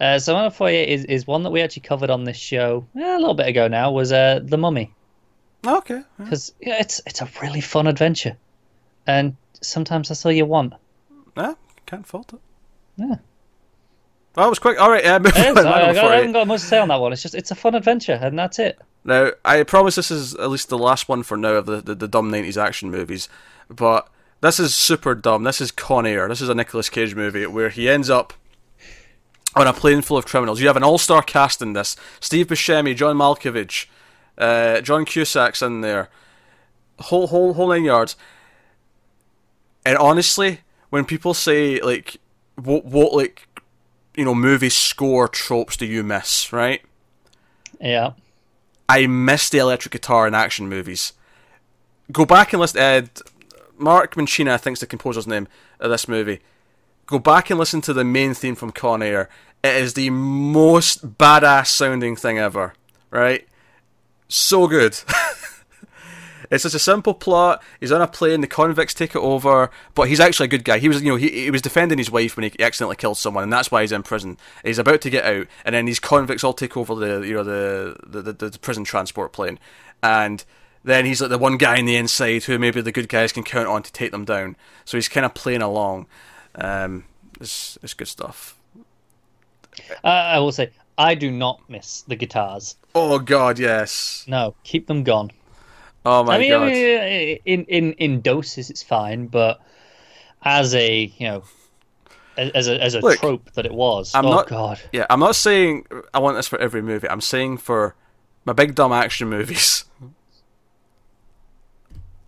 Uh, 0.01 0.19
so 0.19 0.35
number 0.35 0.51
48 0.51 0.89
is, 0.89 1.05
is 1.07 1.27
one 1.27 1.43
that 1.45 1.51
we 1.51 1.63
actually 1.63 1.83
covered 1.83 2.11
on 2.11 2.25
this 2.25 2.37
show 2.37 2.87
eh, 2.97 3.17
a 3.17 3.19
little 3.19 3.35
bit 3.35 3.47
ago 3.49 3.67
now, 3.67 3.91
was 3.91 4.13
uh, 4.13 4.41
The 4.43 4.59
Mummy. 4.59 4.93
Okay. 5.67 5.95
yeah. 5.95 6.03
Because 6.19 6.53
yeah, 6.61 6.79
it's, 6.81 7.01
it's 7.07 7.23
a 7.23 7.29
really 7.41 7.61
fun 7.63 7.87
adventure. 7.87 8.37
And 9.07 9.37
sometimes 9.63 10.09
that's 10.09 10.25
all 10.25 10.33
you 10.33 10.47
want. 10.47 10.75
Yeah, 11.37 11.55
can't 11.87 12.07
fault 12.07 12.33
it. 12.33 12.41
Yeah. 12.97 13.17
That 14.35 14.47
was 14.51 14.59
quick. 14.59 14.79
All 14.81 14.91
right, 14.91 15.05
moving 15.23 15.33
It 15.43 15.57
is. 15.57 15.57
on. 15.59 15.67
I, 15.67 15.93
My 15.93 15.99
I, 16.01 16.13
I 16.13 16.17
haven't 16.17 16.33
got 16.33 16.47
much 16.47 16.61
to 16.61 16.67
say 16.67 16.79
on 16.79 16.89
that 16.89 17.01
one. 17.01 17.13
It's 17.13 17.23
just 17.23 17.35
it's 17.35 17.51
a 17.51 17.55
fun 17.55 17.75
adventure, 17.75 18.19
and 18.21 18.39
that's 18.39 18.59
it. 18.59 18.79
Now, 19.05 19.31
I 19.45 19.63
promise 19.63 19.95
this 19.95 20.11
is 20.11 20.35
at 20.35 20.51
least 20.51 20.69
the 20.69 20.79
last 20.79 21.09
one 21.09 21.23
for 21.23 21.37
now 21.37 21.55
of 21.55 21.67
the, 21.67 21.81
the, 21.81 21.95
the 21.95 22.09
dumb 22.09 22.31
90s 22.31 22.61
action 22.61 22.91
movies, 22.91 23.29
but 23.71 24.09
this 24.41 24.59
is 24.59 24.75
super 24.75 25.15
dumb. 25.15 25.45
This 25.45 25.61
is 25.61 25.71
Con 25.71 26.07
Air. 26.07 26.29
This 26.29 26.41
is 26.41 26.49
a 26.49 26.55
Nicolas 26.57 26.89
Cage 26.91 27.15
movie 27.15 27.47
where 27.47 27.69
he 27.71 27.89
ends 27.89 28.11
up 28.11 28.33
on 29.55 29.67
a 29.67 29.73
plane 29.73 30.03
full 30.03 30.17
of 30.19 30.27
criminals. 30.27 30.61
You 30.61 30.67
have 30.67 30.77
an 30.77 30.83
all 30.83 30.99
star 30.99 31.23
cast 31.23 31.63
in 31.63 31.73
this 31.73 31.97
Steve 32.21 32.49
Buscemi, 32.49 32.95
John 32.97 33.17
Malkovich, 33.17 33.87
uh, 34.39 34.81
John 34.81 35.05
Cusack's 35.05 35.63
in 35.63 35.81
there, 35.83 36.11
whole, 36.99 37.29
whole, 37.29 37.55
whole 37.55 37.69
nine 37.69 37.85
yards. 37.85 38.17
And 39.87 39.97
honestly, 39.99 40.63
when 40.91 41.05
people 41.05 41.33
say, 41.33 41.81
like, 41.81 42.17
what, 42.57 42.85
what, 42.85 43.13
like, 43.13 43.47
you 44.17 44.25
know, 44.25 44.35
movie 44.35 44.69
score 44.69 45.29
tropes 45.29 45.77
do 45.77 45.87
you 45.87 46.03
miss, 46.03 46.53
right? 46.53 46.83
Yeah. 47.81 48.15
I 48.89 49.07
miss 49.07 49.49
the 49.49 49.59
electric 49.59 49.93
guitar 49.93 50.27
in 50.27 50.35
action 50.35 50.69
movies. 50.69 51.13
Go 52.11 52.25
back 52.25 52.53
and 52.53 52.61
listen. 52.61 52.81
Uh, 52.81 53.03
Mark 53.79 54.17
Mancina, 54.17 54.51
I 54.51 54.57
think's 54.57 54.81
the 54.81 54.87
composer's 54.87 55.29
name 55.29 55.47
of 55.79 55.89
this 55.93 56.09
movie. 56.09 56.41
Go 57.07 57.21
back 57.21 57.49
and 57.51 57.59
listen 57.59 57.81
to 57.83 57.93
the 57.93 58.03
main 58.03 58.35
theme 58.35 58.57
from 58.57 58.73
Con 58.73 59.05
Air. 59.05 59.29
It 59.63 59.77
is 59.77 59.95
the 59.95 60.11
most 60.11 61.17
badass 61.17 61.69
sounding 61.69 62.17
thing 62.17 62.39
ever. 62.39 62.75
Right? 63.13 63.47
So 64.27 64.67
good. 64.67 64.99
it's 66.51 66.63
just 66.63 66.75
a 66.75 66.81
simple 66.81 67.15
plot. 67.15 67.63
He's 67.81 67.93
on 67.93 68.03
a 68.03 68.07
plane. 68.07 68.41
The 68.41 68.47
convicts 68.47 68.95
take 68.95 69.15
it 69.15 69.21
over, 69.21 69.71
but 69.95 70.09
he's 70.09 70.21
actually 70.21 70.47
a 70.47 70.49
good 70.49 70.65
guy. 70.65 70.79
He 70.79 70.89
was, 70.89 71.03
you 71.03 71.11
know, 71.11 71.17
he, 71.17 71.31
he 71.31 71.51
was 71.51 71.63
defending 71.63 71.99
his 71.99 72.11
wife 72.11 72.37
when 72.37 72.45
he 72.45 72.63
accidentally 72.63 72.97
killed 72.97 73.19
someone, 73.19 73.43
and 73.43 73.53
that's 73.53 73.71
why 73.71 73.83
he's 73.83 73.93
in 73.93 74.03
prison. 74.03 74.39
He's 74.65 74.79
about 74.79 75.01
to 75.03 75.11
get 75.11 75.25
out, 75.25 75.47
and 75.65 75.75
then 75.75 75.85
these 75.85 76.01
convicts 76.01 76.45
all 76.45 76.53
take 76.53 76.77
over 76.77 76.95
the, 76.95 77.27
you 77.27 77.35
know, 77.35 77.45
the 77.45 77.97
the, 78.07 78.33
the, 78.33 78.51
the 78.51 78.59
prison 78.59 78.85
transport 78.85 79.33
plane, 79.33 79.59
and 80.03 80.45
then 80.85 81.05
he's 81.05 81.21
like 81.21 81.31
the 81.31 81.39
one 81.39 81.57
guy 81.57 81.77
in 81.77 81.85
the 81.85 81.97
inside 81.97 82.45
who 82.45 82.59
maybe 82.59 82.81
the 82.81 82.93
good 82.93 83.09
guys 83.09 83.33
can 83.33 83.43
count 83.43 83.69
on 83.69 83.83
to 83.83 83.93
take 83.93 84.13
them 84.13 84.25
down. 84.25 84.57
So 84.85 84.97
he's 84.97 85.09
kind 85.09 85.27
of 85.27 85.35
playing 85.35 85.63
along. 85.63 86.07
Um, 86.55 87.05
it's 87.41 87.77
it's 87.83 87.95
good 87.95 88.09
stuff. 88.09 88.57
Uh, 90.05 90.07
I 90.09 90.39
will 90.39 90.53
say 90.53 90.71
I 90.97 91.15
do 91.15 91.31
not 91.31 91.61
miss 91.69 92.03
the 92.03 92.17
guitars. 92.17 92.77
Oh 92.95 93.19
God, 93.19 93.59
yes. 93.59 94.25
No, 94.27 94.55
keep 94.65 94.87
them 94.87 95.03
gone. 95.03 95.33
Oh 96.09 96.23
my 96.23 96.37
I 96.37 96.39
mean, 96.39 96.51
God. 96.51 96.63
I 96.63 96.71
mean, 96.71 97.37
uh, 97.37 97.41
in 97.45 97.65
in 97.65 97.93
in 97.95 98.21
doses 98.21 98.71
it's 98.71 98.83
fine, 98.83 99.27
but 99.27 99.61
as 100.43 100.73
a 100.75 101.13
you 101.19 101.27
know, 101.27 101.43
as 102.37 102.69
a 102.69 102.81
as 102.81 102.95
a 102.95 103.01
Look, 103.01 103.19
trope 103.19 103.51
that 103.55 103.67
it 103.67 103.75
was. 103.75 104.15
I'm 104.15 104.25
oh 104.25 104.31
not- 104.31 104.47
God. 104.47 104.81
Yeah, 104.93 105.07
I'm 105.11 105.19
not 105.19 105.35
saying 105.35 105.85
I 106.15 106.21
want 106.21 106.37
this 106.37 106.47
for 106.47 106.61
every 106.61 106.81
movie. 106.81 107.09
I'm 107.09 107.21
saying 107.21 107.59
for 107.59 107.97
my 108.45 108.53
big 108.53 108.77
dumb 108.77 108.93
action 108.93 109.29
movies. 109.29 109.85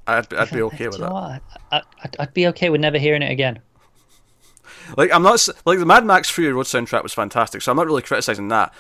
I'd, 0.08 0.32
I'd 0.34 0.50
be 0.50 0.62
okay 0.68 0.88
with 0.88 0.98
that. 0.98 1.12
I, 1.12 1.40
I'd, 1.70 2.16
I'd 2.18 2.34
be 2.34 2.48
okay 2.48 2.70
with 2.70 2.80
never 2.80 2.98
hearing 2.98 3.22
it 3.22 3.30
again. 3.30 3.60
Like 4.96 5.12
I'm 5.12 5.22
not 5.22 5.46
like 5.66 5.78
the 5.78 5.86
Mad 5.86 6.04
Max 6.04 6.28
Fury 6.30 6.52
Road 6.52 6.66
soundtrack 6.66 7.02
was 7.04 7.14
fantastic, 7.14 7.62
so 7.62 7.70
I'm 7.70 7.76
not 7.76 7.86
really 7.86 8.02
criticizing 8.02 8.48
that. 8.48 8.72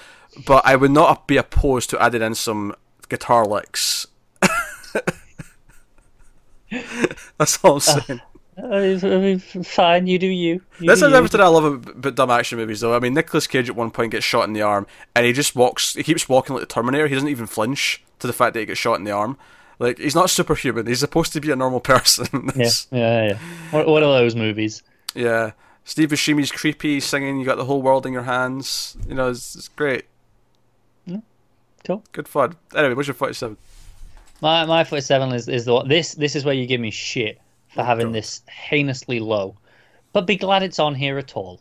But 0.46 0.66
I 0.66 0.74
would 0.74 0.90
not 0.90 1.28
be 1.28 1.36
opposed 1.36 1.90
to 1.90 2.02
adding 2.02 2.22
in 2.22 2.34
some 2.34 2.74
guitar 3.08 3.46
licks. 3.46 4.06
That's 7.38 7.58
all 7.64 7.74
I'm 7.74 7.80
saying. 7.80 8.20
Uh, 8.60 8.66
I 8.66 9.18
mean, 9.20 9.38
fine, 9.38 10.06
you 10.08 10.18
do 10.18 10.26
you. 10.26 10.60
you 10.80 10.88
This 10.88 11.00
do 11.00 11.06
is 11.06 11.10
you. 11.12 11.16
everything 11.16 11.40
I 11.40 11.46
love 11.46 11.64
about, 11.64 12.14
dumb 12.16 12.30
action 12.30 12.58
movies, 12.58 12.80
though. 12.80 12.94
I 12.94 12.98
mean, 12.98 13.14
Nicolas 13.14 13.46
Cage 13.46 13.68
at 13.68 13.76
one 13.76 13.90
point 13.92 14.10
gets 14.12 14.24
shot 14.24 14.48
in 14.48 14.52
the 14.52 14.62
arm, 14.62 14.86
and 15.14 15.24
he 15.24 15.32
just 15.32 15.54
walks. 15.54 15.94
He 15.94 16.02
keeps 16.02 16.28
walking 16.28 16.54
like 16.56 16.62
the 16.62 16.72
Terminator. 16.74 17.06
He 17.06 17.14
doesn't 17.14 17.28
even 17.28 17.46
flinch 17.46 18.02
to 18.18 18.26
the 18.26 18.32
fact 18.32 18.54
that 18.54 18.60
he 18.60 18.66
gets 18.66 18.80
shot 18.80 18.98
in 18.98 19.04
the 19.04 19.12
arm. 19.12 19.38
Like 19.78 19.98
he's 19.98 20.16
not 20.16 20.28
superhuman. 20.28 20.86
He's 20.86 20.98
supposed 20.98 21.32
to 21.34 21.40
be 21.40 21.52
a 21.52 21.56
normal 21.56 21.78
person. 21.94 22.50
Yeah, 22.56 22.68
yeah, 22.90 23.24
yeah. 23.28 23.38
What, 23.70 23.86
what 23.86 24.02
are 24.02 24.12
those 24.18 24.34
movies? 24.34 24.82
yeah. 25.14 25.52
Steve 25.84 26.10
Buscemi's 26.10 26.52
creepy 26.52 27.00
singing. 27.00 27.38
You 27.38 27.46
got 27.46 27.56
the 27.56 27.64
whole 27.64 27.80
world 27.80 28.04
in 28.04 28.12
your 28.12 28.24
hands. 28.24 28.94
You 29.08 29.14
know, 29.14 29.30
it's, 29.30 29.56
it's 29.56 29.68
great. 29.68 30.04
Cool. 31.86 32.02
Good 32.12 32.28
fun. 32.28 32.56
Anyway, 32.76 32.92
what's 32.94 33.06
your 33.08 33.14
forty-seven? 33.14 33.56
My 34.40 34.64
my 34.64 34.84
forty 34.84 35.00
seven 35.02 35.32
is 35.32 35.48
is 35.48 35.64
the 35.64 35.82
this 35.82 36.14
this 36.14 36.36
is 36.36 36.44
where 36.44 36.54
you 36.54 36.66
give 36.66 36.80
me 36.80 36.90
shit 36.90 37.40
for 37.74 37.82
oh, 37.82 37.84
having 37.84 38.06
God. 38.08 38.14
this 38.14 38.42
heinously 38.48 39.20
low, 39.20 39.56
but 40.12 40.26
be 40.26 40.36
glad 40.36 40.62
it's 40.62 40.78
on 40.78 40.94
here 40.94 41.18
at 41.18 41.36
all. 41.36 41.60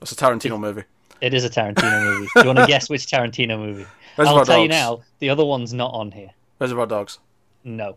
It's 0.00 0.12
a 0.12 0.16
Tarantino 0.16 0.58
movie. 0.58 0.84
It 1.20 1.34
is 1.34 1.44
a 1.44 1.50
Tarantino 1.50 2.02
movie. 2.04 2.28
Do 2.34 2.40
you 2.40 2.46
want 2.46 2.58
to 2.58 2.66
guess 2.68 2.88
which 2.88 3.06
Tarantino 3.06 3.58
movie? 3.58 3.86
Reservoir 4.16 4.40
I'll 4.40 4.46
tell 4.46 4.62
you 4.62 4.68
now. 4.68 5.02
The 5.18 5.28
other 5.28 5.44
one's 5.44 5.74
not 5.74 5.92
on 5.92 6.10
here. 6.10 6.30
Reservoir 6.58 6.86
Dogs. 6.86 7.18
No, 7.64 7.96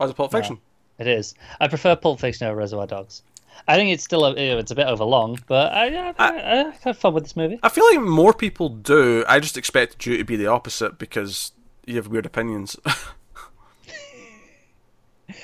Oh, 0.00 0.04
it's 0.04 0.12
a 0.12 0.14
Pulp 0.14 0.30
Fiction. 0.32 0.58
it 0.98 1.06
is. 1.06 1.34
I 1.60 1.68
prefer 1.68 1.96
Pulp 1.96 2.20
Fiction 2.20 2.46
over 2.46 2.56
Reservoir 2.56 2.86
Dogs. 2.86 3.22
I 3.66 3.74
think 3.76 3.90
it's 3.90 4.04
still 4.04 4.24
a, 4.24 4.34
it's 4.34 4.70
a 4.70 4.74
bit 4.74 4.86
overlong, 4.86 5.38
but 5.48 5.72
I 5.72 6.10
I, 6.10 6.14
I, 6.18 6.60
I 6.68 6.72
had 6.82 6.96
fun 6.96 7.14
with 7.14 7.24
this 7.24 7.34
movie. 7.36 7.58
I 7.62 7.68
feel 7.70 7.84
like 7.90 8.00
more 8.00 8.32
people 8.32 8.68
do. 8.68 9.24
I 9.26 9.40
just 9.40 9.56
expected 9.56 10.04
you 10.06 10.16
to 10.18 10.24
be 10.24 10.36
the 10.36 10.46
opposite 10.46 10.98
because 10.98 11.52
you 11.86 11.96
have 11.96 12.06
weird 12.08 12.26
opinions. 12.26 12.76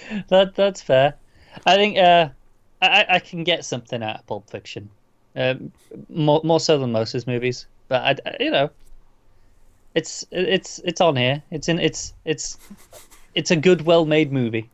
That 0.28 0.54
that's 0.54 0.82
fair. 0.82 1.14
I 1.66 1.76
think 1.76 1.98
uh, 1.98 2.28
I 2.82 3.06
I 3.08 3.18
can 3.18 3.44
get 3.44 3.64
something 3.64 4.02
out 4.02 4.20
of 4.20 4.26
Pulp 4.26 4.50
Fiction, 4.50 4.90
um, 5.36 5.72
more 6.08 6.40
more 6.44 6.60
so 6.60 6.78
than 6.78 6.92
most 6.92 7.10
of 7.10 7.18
his 7.18 7.26
movies. 7.26 7.66
But 7.88 8.20
I, 8.26 8.36
you 8.40 8.50
know, 8.50 8.70
it's 9.94 10.24
it's 10.30 10.80
it's 10.84 11.00
on 11.00 11.16
here. 11.16 11.42
It's 11.50 11.68
in 11.68 11.78
it's 11.78 12.12
it's 12.24 12.58
it's 13.34 13.50
a 13.50 13.56
good, 13.56 13.82
well 13.82 14.04
made 14.04 14.32
movie. 14.32 14.70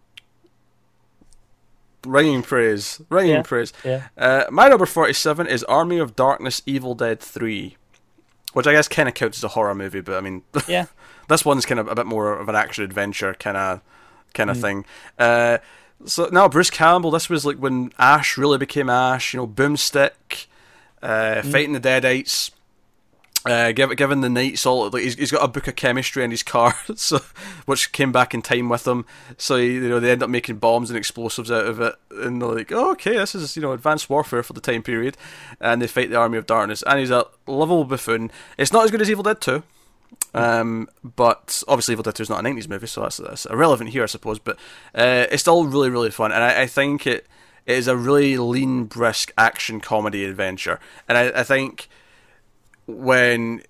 ringing 2.07 2.43
praise. 2.43 3.01
Ringing 3.11 3.33
Yeah, 3.37 3.43
praise. 3.43 3.73
yeah. 3.85 4.09
Uh, 4.17 4.45
my 4.51 4.69
number 4.69 4.87
47 4.87 5.47
is 5.47 5.65
Army 5.65 5.99
of 5.99 6.17
Darkness 6.17 6.63
Evil 6.67 6.95
Dead 6.95 7.21
3. 7.21 7.77
Which 8.53 8.67
I 8.67 8.73
guess 8.73 8.89
kind 8.89 9.09
of 9.09 9.15
counts 9.15 9.39
as 9.39 9.45
a 9.45 9.49
horror 9.49 9.75
movie, 9.77 10.01
but 10.01 10.17
I 10.17 10.21
mean, 10.21 10.43
Yeah, 10.69 10.87
this 11.29 11.45
one's 11.45 11.65
kind 11.67 11.79
of 11.79 11.87
a 11.89 11.95
bit 11.95 12.07
more 12.07 12.37
of 12.37 12.49
an 12.49 12.57
action 12.57 12.83
adventure 12.85 13.33
kind 13.35 13.57
of 13.57 13.81
kind 14.35 14.51
of 14.51 14.57
Mm. 14.57 14.61
thing. 14.61 14.85
Uh, 15.19 15.59
so 16.07 16.29
now 16.33 16.49
Bruce 16.49 16.71
Campbell, 16.71 17.11
this 17.11 17.29
was 17.29 17.45
like 17.45 17.57
when 17.59 17.93
Ash 17.99 18.39
really 18.39 18.59
became 18.59 18.89
Ash. 18.89 19.35
You 19.35 19.41
know, 19.41 19.47
Boomstick, 19.47 20.47
uh, 21.03 21.09
Mm. 21.43 21.53
fighting 21.53 21.73
the 21.73 21.81
Deadites. 21.81 22.51
Uh, 23.47 23.73
given, 23.73 24.21
the 24.21 24.29
knights 24.29 24.67
all 24.67 24.91
like 24.91 25.03
he's, 25.03 25.15
he's 25.15 25.31
got 25.31 25.43
a 25.43 25.49
book 25.49 25.67
of 25.67 25.75
chemistry 25.75 26.23
in 26.23 26.31
his 26.31 26.43
car, 26.43 26.75
so 26.95 27.19
which 27.65 27.91
came 27.91 28.13
back 28.13 28.35
in 28.35 28.43
time 28.43 28.69
with 28.69 28.87
him. 28.87 29.07
So 29.39 29.57
you 29.57 29.89
know 29.89 29.99
they 29.99 30.11
end 30.11 30.23
up 30.23 30.29
making 30.29 30.57
bombs 30.57 30.91
and 30.91 30.97
explosives 30.99 31.51
out 31.51 31.65
of 31.65 31.81
it, 31.81 31.95
and 32.11 32.43
they're 32.43 32.49
like, 32.51 32.71
oh, 32.71 32.91
okay, 32.93 33.17
this 33.17 33.35
is 33.35 33.57
you 33.57 33.63
know 33.63 33.73
advanced 33.73 34.11
warfare 34.11 34.43
for 34.43 34.53
the 34.53 34.61
time 34.61 34.83
period, 34.83 35.17
and 35.59 35.81
they 35.81 35.87
fight 35.87 36.11
the 36.11 36.17
army 36.19 36.37
of 36.37 36.45
darkness. 36.45 36.83
And 36.87 36.99
he's 37.01 37.11
a 37.11 37.25
lovable 37.47 37.85
buffoon. 37.85 38.31
It's 38.59 38.75
not 38.75 38.85
as 38.85 38.91
good 38.91 39.01
as 39.01 39.11
Evil 39.11 39.23
Dead 39.25 39.41
Two, 39.41 39.63
um, 40.35 40.89
but 41.03 41.63
obviously 41.69 41.93
Evil 41.93 42.03
Dead 42.03 42.15
Two 42.15 42.23
is 42.23 42.31
not 42.31 42.41
a 42.41 42.43
nineties 42.43 42.69
movie, 42.69 42.87
so 42.87 43.03
that's, 43.03 43.17
that's 43.19 43.47
irrelevant 43.47 43.91
here, 43.91 44.03
I 44.03 44.07
suppose. 44.07 44.39
But 44.39 44.57
uh, 44.95 45.27
it's 45.31 45.43
still 45.43 45.65
really 45.67 45.91
really 45.91 46.11
fun, 46.11 46.33
and 46.33 46.43
I, 46.43 46.63
I 46.63 46.67
think 46.67 47.07
it, 47.07 47.27
it 47.67 47.77
is 47.77 47.89
a 47.89 47.97
really 47.97 48.37
lean, 48.37 48.85
brisk 48.85 49.33
action 49.37 49.81
comedy 49.81 50.25
adventure, 50.25 50.79
and 51.09 51.19
I, 51.19 51.41
I 51.41 51.43
think 51.43 51.89
when 52.87 53.63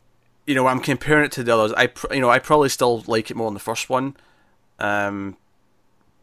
you 0.47 0.55
know 0.55 0.67
I'm 0.67 0.81
comparing 0.81 1.25
it 1.25 1.33
to 1.33 1.43
the 1.43 1.55
others, 1.55 1.73
I 1.77 1.91
you 2.15 2.21
know 2.21 2.31
I 2.31 2.39
probably 2.39 2.69
still 2.69 3.05
like 3.07 3.31
it 3.31 3.37
more 3.37 3.49
than 3.49 3.55
the 3.55 3.61
first 3.61 3.89
one, 3.89 4.17
um, 4.79 5.37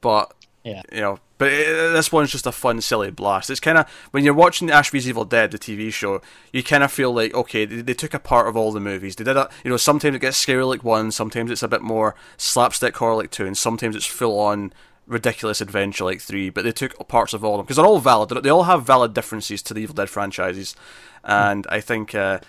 but 0.01 0.33
Yeah. 0.67 0.81
you 0.91 0.99
know, 0.99 1.19
but 1.37 1.53
it, 1.53 1.93
this 1.93 2.11
one's 2.11 2.31
just 2.31 2.45
a 2.45 2.51
fun, 2.51 2.81
silly 2.81 3.09
blast. 3.09 3.49
It's 3.49 3.61
kind 3.61 3.77
of 3.77 3.89
when 4.11 4.25
you're 4.25 4.33
watching 4.33 4.69
Ash 4.69 4.91
vs 4.91 5.07
Evil 5.07 5.23
Dead, 5.23 5.51
the 5.51 5.57
TV 5.57 5.93
show, 5.93 6.21
you 6.51 6.61
kind 6.61 6.83
of 6.83 6.91
feel 6.91 7.13
like 7.13 7.33
okay, 7.33 7.63
they, 7.63 7.81
they 7.81 7.93
took 7.93 8.13
a 8.13 8.19
part 8.19 8.49
of 8.49 8.57
all 8.57 8.73
the 8.73 8.81
movies. 8.81 9.15
They 9.15 9.23
did 9.23 9.37
it. 9.37 9.47
You 9.63 9.71
know, 9.71 9.77
sometimes 9.77 10.17
it 10.17 10.19
gets 10.19 10.35
scary 10.35 10.65
like 10.65 10.83
one, 10.83 11.11
sometimes 11.11 11.51
it's 11.51 11.63
a 11.63 11.69
bit 11.69 11.81
more 11.81 12.15
slapstick 12.35 12.97
horror 12.97 13.15
like 13.15 13.31
two, 13.31 13.45
and 13.45 13.57
sometimes 13.57 13.95
it's 13.95 14.05
full 14.05 14.37
on 14.39 14.73
ridiculous 15.05 15.61
adventure 15.61 16.03
like 16.03 16.19
three. 16.19 16.49
But 16.49 16.65
they 16.65 16.73
took 16.73 17.07
parts 17.07 17.33
of 17.33 17.45
all 17.45 17.53
of 17.53 17.59
them 17.59 17.65
because 17.65 17.77
they're 17.77 17.85
all 17.85 17.99
valid. 17.99 18.29
They 18.43 18.49
all 18.49 18.63
have 18.63 18.85
valid 18.85 19.13
differences 19.13 19.61
to 19.63 19.73
the 19.73 19.79
Evil 19.79 19.95
Dead 19.95 20.09
franchises, 20.09 20.75
and 21.23 21.65
I 21.69 21.79
think 21.79 22.13
uh, 22.13 22.39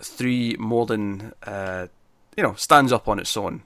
three 0.00 0.56
more 0.58 0.86
than 0.86 1.34
uh, 1.42 1.88
you 2.38 2.42
know 2.42 2.54
stands 2.54 2.90
up 2.90 3.06
on 3.06 3.18
its 3.18 3.36
own. 3.36 3.64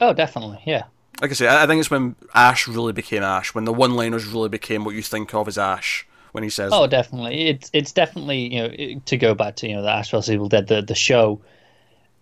Oh, 0.00 0.14
definitely. 0.14 0.60
Yeah. 0.64 0.84
Like 1.20 1.30
I 1.30 1.34
say, 1.34 1.46
I 1.46 1.64
I 1.64 1.66
think 1.66 1.80
it's 1.80 1.90
when 1.90 2.16
Ash 2.34 2.66
really 2.66 2.92
became 2.92 3.22
Ash, 3.22 3.54
when 3.54 3.64
the 3.64 3.72
one-liners 3.72 4.26
really 4.26 4.48
became 4.48 4.84
what 4.84 4.94
you 4.94 5.02
think 5.02 5.34
of 5.34 5.46
as 5.46 5.58
Ash 5.58 6.06
when 6.32 6.42
he 6.42 6.50
says, 6.50 6.72
Oh, 6.72 6.86
definitely. 6.86 7.48
It's 7.48 7.70
it's 7.72 7.92
definitely 7.92 8.54
you 8.54 8.60
know 8.62 8.70
it- 8.72 9.06
to 9.06 9.16
go 9.16 9.34
back 9.34 9.56
to 9.56 9.68
you 9.68 9.76
know 9.76 9.82
the 9.82 9.90
Ash 9.90 10.10
vs 10.10 10.30
Evil 10.30 10.48
Dead 10.48 10.66
the 10.68 10.80
the 10.82 10.94
show. 10.94 11.40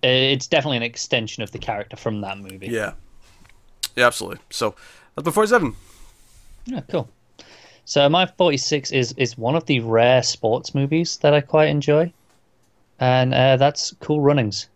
It's 0.03 0.47
definitely 0.47 0.79
an 0.79 0.83
extension 0.83 1.43
of 1.43 1.51
the 1.53 1.59
character 1.59 1.97
from 1.97 2.23
that 2.23 2.39
movie. 2.39 2.69
"Yeah, 2.69 2.93
yeah, 3.97 4.07
absolutely." 4.07 4.41
So 4.51 4.75
that's 5.15 5.25
before 5.25 5.47
seven. 5.47 5.77
Yeah, 6.65 6.81
cool. 6.89 7.09
So 7.85 8.09
my 8.09 8.27
forty 8.27 8.57
six 8.57 8.91
is 8.93 9.13
is 9.19 9.37
one 9.37 9.57
of 9.57 9.67
the 9.67 9.81
rare 9.81 10.23
sports 10.23 10.75
movies 10.75 11.19
that 11.19 11.35
I 11.35 11.43
quite 11.43 11.69
enjoy, 11.69 12.13
and 12.99 13.35
uh, 13.35 13.57
that's 13.59 13.95
Cool 14.01 14.21
Runnings. 14.23 14.69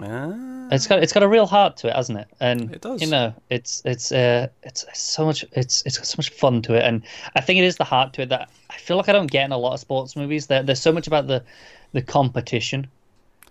Ah, 0.00 0.68
It's 0.70 0.86
got 0.86 1.02
it's 1.02 1.12
got 1.12 1.22
a 1.22 1.28
real 1.28 1.46
heart 1.46 1.76
to 1.78 1.88
it, 1.88 1.94
hasn't 1.94 2.18
it? 2.18 2.28
And 2.40 2.72
It 2.74 2.80
does. 2.80 3.02
You 3.02 3.08
know, 3.08 3.34
it's 3.50 3.82
it's 3.84 4.10
uh 4.12 4.48
it's 4.62 4.84
so 4.94 5.24
much 5.26 5.44
it's 5.52 5.82
it's 5.84 5.98
got 5.98 6.06
so 6.06 6.14
much 6.18 6.30
fun 6.30 6.62
to 6.62 6.74
it, 6.74 6.82
and 6.84 7.02
I 7.36 7.40
think 7.40 7.58
it 7.58 7.64
is 7.64 7.76
the 7.76 7.84
heart 7.84 8.12
to 8.14 8.22
it 8.22 8.28
that 8.30 8.48
I 8.70 8.76
feel 8.78 8.96
like 8.96 9.08
I 9.08 9.12
don't 9.12 9.30
get 9.30 9.44
in 9.44 9.52
a 9.52 9.58
lot 9.58 9.74
of 9.74 9.80
sports 9.80 10.16
movies. 10.16 10.46
There, 10.46 10.62
there's 10.62 10.80
so 10.80 10.92
much 10.92 11.06
about 11.06 11.26
the 11.26 11.42
the 11.92 12.00
competition, 12.02 12.88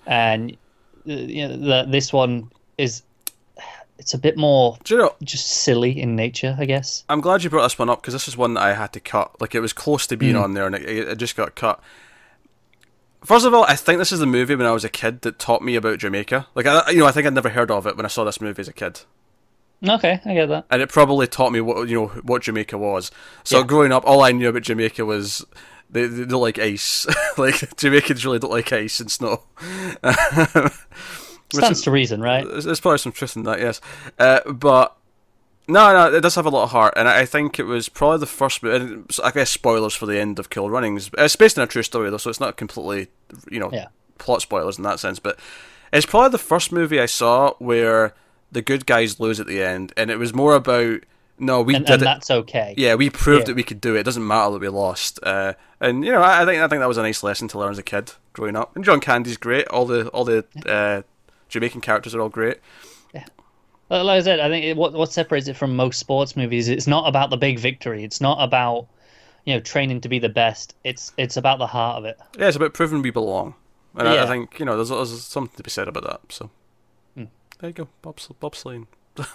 and 0.07 0.51
uh, 1.07 1.13
you 1.13 1.47
know, 1.47 1.57
the, 1.57 1.85
this 1.91 2.11
one 2.11 2.49
is 2.77 3.03
it's 3.99 4.15
a 4.15 4.17
bit 4.17 4.35
more 4.35 4.77
Do 4.83 4.95
you 4.95 5.01
know? 5.01 5.15
just 5.23 5.45
silly 5.45 5.91
in 6.01 6.15
nature, 6.15 6.55
I 6.57 6.65
guess. 6.65 7.03
I'm 7.07 7.21
glad 7.21 7.43
you 7.43 7.51
brought 7.51 7.63
this 7.63 7.77
one 7.77 7.87
up 7.87 8.01
because 8.01 8.13
this 8.13 8.27
is 8.27 8.35
one 8.35 8.55
that 8.55 8.61
I 8.63 8.73
had 8.73 8.93
to 8.93 8.99
cut. 8.99 9.39
Like 9.39 9.53
it 9.53 9.59
was 9.59 9.73
close 9.73 10.07
to 10.07 10.17
being 10.17 10.35
on 10.35 10.55
there, 10.55 10.65
and 10.65 10.75
it, 10.75 10.89
it 10.89 11.17
just 11.19 11.35
got 11.35 11.53
cut. 11.55 11.79
First 13.23 13.45
of 13.45 13.53
all, 13.53 13.63
I 13.65 13.75
think 13.75 13.99
this 13.99 14.11
is 14.11 14.19
the 14.19 14.25
movie 14.25 14.55
when 14.55 14.65
I 14.65 14.71
was 14.71 14.83
a 14.83 14.89
kid 14.89 15.21
that 15.21 15.37
taught 15.37 15.61
me 15.61 15.75
about 15.75 15.99
Jamaica. 15.99 16.47
Like 16.55 16.65
I, 16.65 16.89
you 16.89 16.99
know, 16.99 17.05
I 17.05 17.11
think 17.11 17.27
I'd 17.27 17.33
never 17.35 17.49
heard 17.49 17.69
of 17.71 17.85
it 17.85 17.95
when 17.95 18.05
I 18.05 18.09
saw 18.09 18.23
this 18.23 18.41
movie 18.41 18.59
as 18.61 18.67
a 18.67 18.73
kid. 18.73 19.01
Okay, 19.87 20.19
I 20.25 20.33
get 20.33 20.47
that. 20.49 20.65
and 20.69 20.81
it 20.81 20.89
probably 20.89 21.25
taught 21.27 21.51
me 21.51 21.59
what 21.61 21.87
you 21.89 21.95
know 22.01 22.07
what 22.23 22.43
Jamaica 22.43 22.77
was. 22.77 23.09
So 23.43 23.59
Yeah. 23.59 23.65
growing 23.65 23.91
up, 23.91 24.03
all 24.05 24.21
I 24.23 24.31
knew 24.31 24.49
about 24.49 24.63
Jamaica 24.63 25.05
was 25.05 25.45
they, 25.89 26.05
they 26.07 26.25
don't 26.25 26.41
like 26.41 26.57
ice. 26.59 27.05
like 27.37 27.75
Jamaicans 27.77 28.23
really 28.25 28.39
don't 28.39 28.51
like 28.51 28.71
ice 28.73 28.99
and 28.99 29.11
snow. 29.11 29.43
Stands 31.53 31.79
is- 31.79 31.81
to 31.83 31.91
reason, 31.91 32.21
right? 32.21 32.45
There's, 32.47 32.65
there's 32.65 32.79
probably 32.79 32.99
some 32.99 33.11
truth 33.11 33.35
in 33.35 33.43
that, 33.43 33.59
yes. 33.59 33.81
Uh, 34.17 34.39
but 34.51 34.95
no, 35.67 35.93
no, 35.93 36.15
it 36.15 36.21
does 36.21 36.35
have 36.35 36.45
a 36.45 36.49
lot 36.49 36.63
of 36.63 36.71
heart, 36.71 36.93
and 36.97 37.07
I 37.07 37.25
think 37.25 37.59
it 37.59 37.63
was 37.63 37.87
probably 37.89 38.19
the 38.19 38.25
first. 38.25 38.63
I 38.63 39.31
guess 39.31 39.49
spoilers 39.49 39.93
for 39.93 40.05
the 40.05 40.19
end 40.19 40.39
of 40.39 40.49
Cool 40.49 40.69
Runnings. 40.69 41.09
It's 41.17 41.35
based 41.35 41.57
on 41.57 41.63
a 41.63 41.67
true 41.67 41.83
story 41.83 42.09
though, 42.09 42.17
so 42.17 42.29
it's 42.29 42.39
not 42.39 42.57
completely, 42.57 43.07
you 43.49 43.59
know, 43.59 43.69
Yeah. 43.71 43.87
plot 44.17 44.41
spoilers 44.41 44.77
in 44.77 44.83
that 44.83 44.99
sense. 44.99 45.19
But 45.19 45.39
it's 45.93 46.05
probably 46.05 46.29
the 46.29 46.37
first 46.37 46.71
movie 46.71 46.99
I 46.99 47.05
saw 47.05 47.53
where 47.59 48.13
the 48.51 48.61
good 48.61 48.85
guys 48.85 49.19
lose 49.19 49.39
at 49.39 49.47
the 49.47 49.63
end, 49.63 49.93
and 49.95 50.09
it 50.11 50.17
was 50.19 50.33
more 50.33 50.55
about 50.55 51.01
no, 51.39 51.61
we 51.61 51.73
And, 51.73 51.85
did 51.85 51.93
and 51.93 52.01
it. 52.03 52.05
that's 52.05 52.29
okay. 52.29 52.75
Yeah, 52.77 52.93
we 52.95 53.09
proved 53.09 53.41
Yeah. 53.41 53.45
that 53.47 53.55
we 53.55 53.63
could 53.63 53.81
do 53.81 53.95
it. 53.95 54.01
It 54.01 54.03
doesn't 54.03 54.27
matter 54.27 54.51
that 54.51 54.61
we 54.61 54.67
lost. 54.67 55.19
Uh, 55.23 55.53
and 55.79 56.05
you 56.05 56.11
know, 56.11 56.21
I, 56.21 56.43
I 56.43 56.45
think 56.45 56.61
I 56.61 56.67
think 56.67 56.81
that 56.81 56.87
was 56.87 56.97
a 56.97 57.01
nice 57.01 57.23
lesson 57.23 57.47
to 57.47 57.57
learn 57.59 57.71
as 57.71 57.79
a 57.79 57.83
kid 57.83 58.11
growing 58.33 58.55
up. 58.55 58.75
And 58.75 58.85
John 58.85 58.99
Candy's 58.99 59.37
great. 59.37 59.67
All 59.69 59.85
the 59.85 60.07
all 60.09 60.23
the 60.25 60.45
uh, 60.67 61.01
Jamaican 61.49 61.81
characters 61.81 62.13
are 62.13 62.21
all 62.21 62.29
great. 62.29 62.57
Like 63.91 64.19
I 64.19 64.21
said, 64.21 64.39
I 64.39 64.47
think 64.47 64.63
it, 64.63 64.77
what 64.77 64.93
what 64.93 65.11
separates 65.11 65.47
it 65.47 65.57
from 65.57 65.75
most 65.75 65.99
sports 65.99 66.37
movies, 66.37 66.69
it's 66.69 66.87
not 66.87 67.07
about 67.07 67.29
the 67.29 67.37
big 67.37 67.59
victory. 67.59 68.03
It's 68.05 68.21
not 68.21 68.41
about 68.41 68.87
you 69.45 69.53
know 69.53 69.59
training 69.59 70.01
to 70.01 70.09
be 70.09 70.17
the 70.17 70.29
best. 70.29 70.75
It's 70.85 71.11
it's 71.17 71.35
about 71.35 71.59
the 71.59 71.67
heart 71.67 71.97
of 71.97 72.05
it. 72.05 72.17
Yeah, 72.37 72.47
it's 72.47 72.55
about 72.55 72.73
proving 72.73 73.01
we 73.01 73.11
belong. 73.11 73.55
And 73.95 74.07
I, 74.07 74.23
I 74.23 74.27
think 74.27 74.57
you 74.59 74.65
know, 74.65 74.77
there's, 74.77 74.87
there's 74.87 75.23
something 75.23 75.57
to 75.57 75.63
be 75.63 75.69
said 75.69 75.89
about 75.89 76.03
that. 76.03 76.21
So 76.29 76.49
there 77.15 77.69
you 77.69 77.73
go, 77.73 77.89
Bob's 78.01 78.27
bobsleighing. 78.41 78.87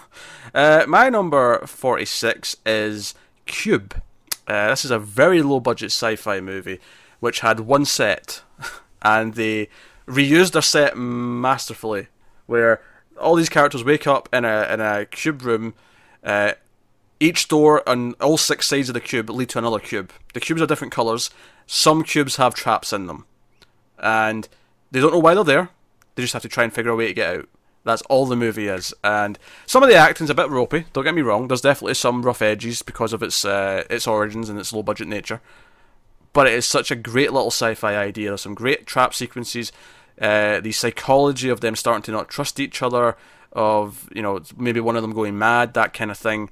uh, 0.53 0.85
my 0.87 1.09
number 1.09 1.65
forty 1.67 2.05
six 2.05 2.57
is 2.65 3.13
Cube. 3.45 4.01
Uh, 4.47 4.69
this 4.69 4.83
is 4.83 4.91
a 4.91 4.99
very 4.99 5.41
low 5.41 5.59
budget 5.59 5.91
sci-fi 5.91 6.39
movie, 6.41 6.79
which 7.19 7.41
had 7.41 7.59
one 7.61 7.85
set, 7.85 8.41
and 9.03 9.35
they 9.35 9.69
reused 10.07 10.53
their 10.53 10.61
set 10.61 10.97
masterfully. 10.97 12.07
Where 12.47 12.81
all 13.19 13.35
these 13.35 13.49
characters 13.49 13.83
wake 13.83 14.07
up 14.07 14.29
in 14.33 14.45
a 14.45 14.67
in 14.71 14.79
a 14.79 15.05
cube 15.05 15.41
room. 15.43 15.73
Uh, 16.23 16.53
each 17.19 17.47
door 17.47 17.87
on 17.89 18.13
all 18.21 18.37
six 18.37 18.67
sides 18.67 18.89
of 18.89 18.93
the 18.93 19.01
cube 19.01 19.29
lead 19.29 19.49
to 19.49 19.57
another 19.57 19.79
cube. 19.79 20.11
The 20.33 20.39
cubes 20.39 20.61
are 20.61 20.67
different 20.67 20.93
colours. 20.93 21.31
Some 21.65 22.03
cubes 22.03 22.35
have 22.35 22.53
traps 22.53 22.93
in 22.93 23.07
them 23.07 23.25
and 23.99 24.47
they 24.91 24.99
don't 24.99 25.11
know 25.13 25.19
why 25.19 25.33
they're 25.33 25.43
there. 25.43 25.69
They 26.15 26.23
just 26.23 26.33
have 26.33 26.41
to 26.43 26.49
try 26.49 26.63
and 26.63 26.73
figure 26.73 26.91
a 26.91 26.95
way 26.95 27.07
to 27.07 27.13
get 27.13 27.37
out. 27.37 27.49
That's 27.83 28.01
all 28.03 28.25
the 28.25 28.35
movie 28.35 28.67
is, 28.67 28.93
and 29.01 29.39
some 29.65 29.81
of 29.81 29.87
the 29.87 29.95
acting's 29.95 30.29
a 30.29 30.35
bit 30.35 30.49
ropey. 30.49 30.85
Don't 30.91 31.05
get 31.05 31.15
me 31.15 31.21
wrong. 31.21 31.47
There's 31.47 31.61
definitely 31.61 31.93
some 31.93 32.21
rough 32.21 32.41
edges 32.41 32.81
because 32.81 33.13
of 33.13 33.23
its 33.23 33.45
uh, 33.45 33.85
its 33.89 34.07
origins 34.07 34.49
and 34.49 34.59
its 34.59 34.73
low 34.73 34.83
budget 34.83 35.07
nature. 35.07 35.39
But 36.33 36.47
it 36.47 36.53
is 36.53 36.65
such 36.65 36.91
a 36.91 36.95
great 36.95 37.31
little 37.31 37.49
sci-fi 37.49 37.95
idea. 37.95 38.29
There's 38.29 38.41
some 38.41 38.55
great 38.55 38.85
trap 38.85 39.13
sequences. 39.13 39.71
Uh, 40.19 40.59
the 40.59 40.71
psychology 40.71 41.49
of 41.49 41.61
them 41.61 41.75
starting 41.75 42.03
to 42.03 42.11
not 42.11 42.29
trust 42.29 42.59
each 42.59 42.81
other, 42.81 43.15
of 43.53 44.09
you 44.13 44.21
know 44.21 44.41
maybe 44.57 44.79
one 44.79 44.95
of 44.95 45.01
them 45.01 45.13
going 45.13 45.37
mad, 45.37 45.73
that 45.73 45.93
kind 45.93 46.11
of 46.11 46.17
thing. 46.17 46.49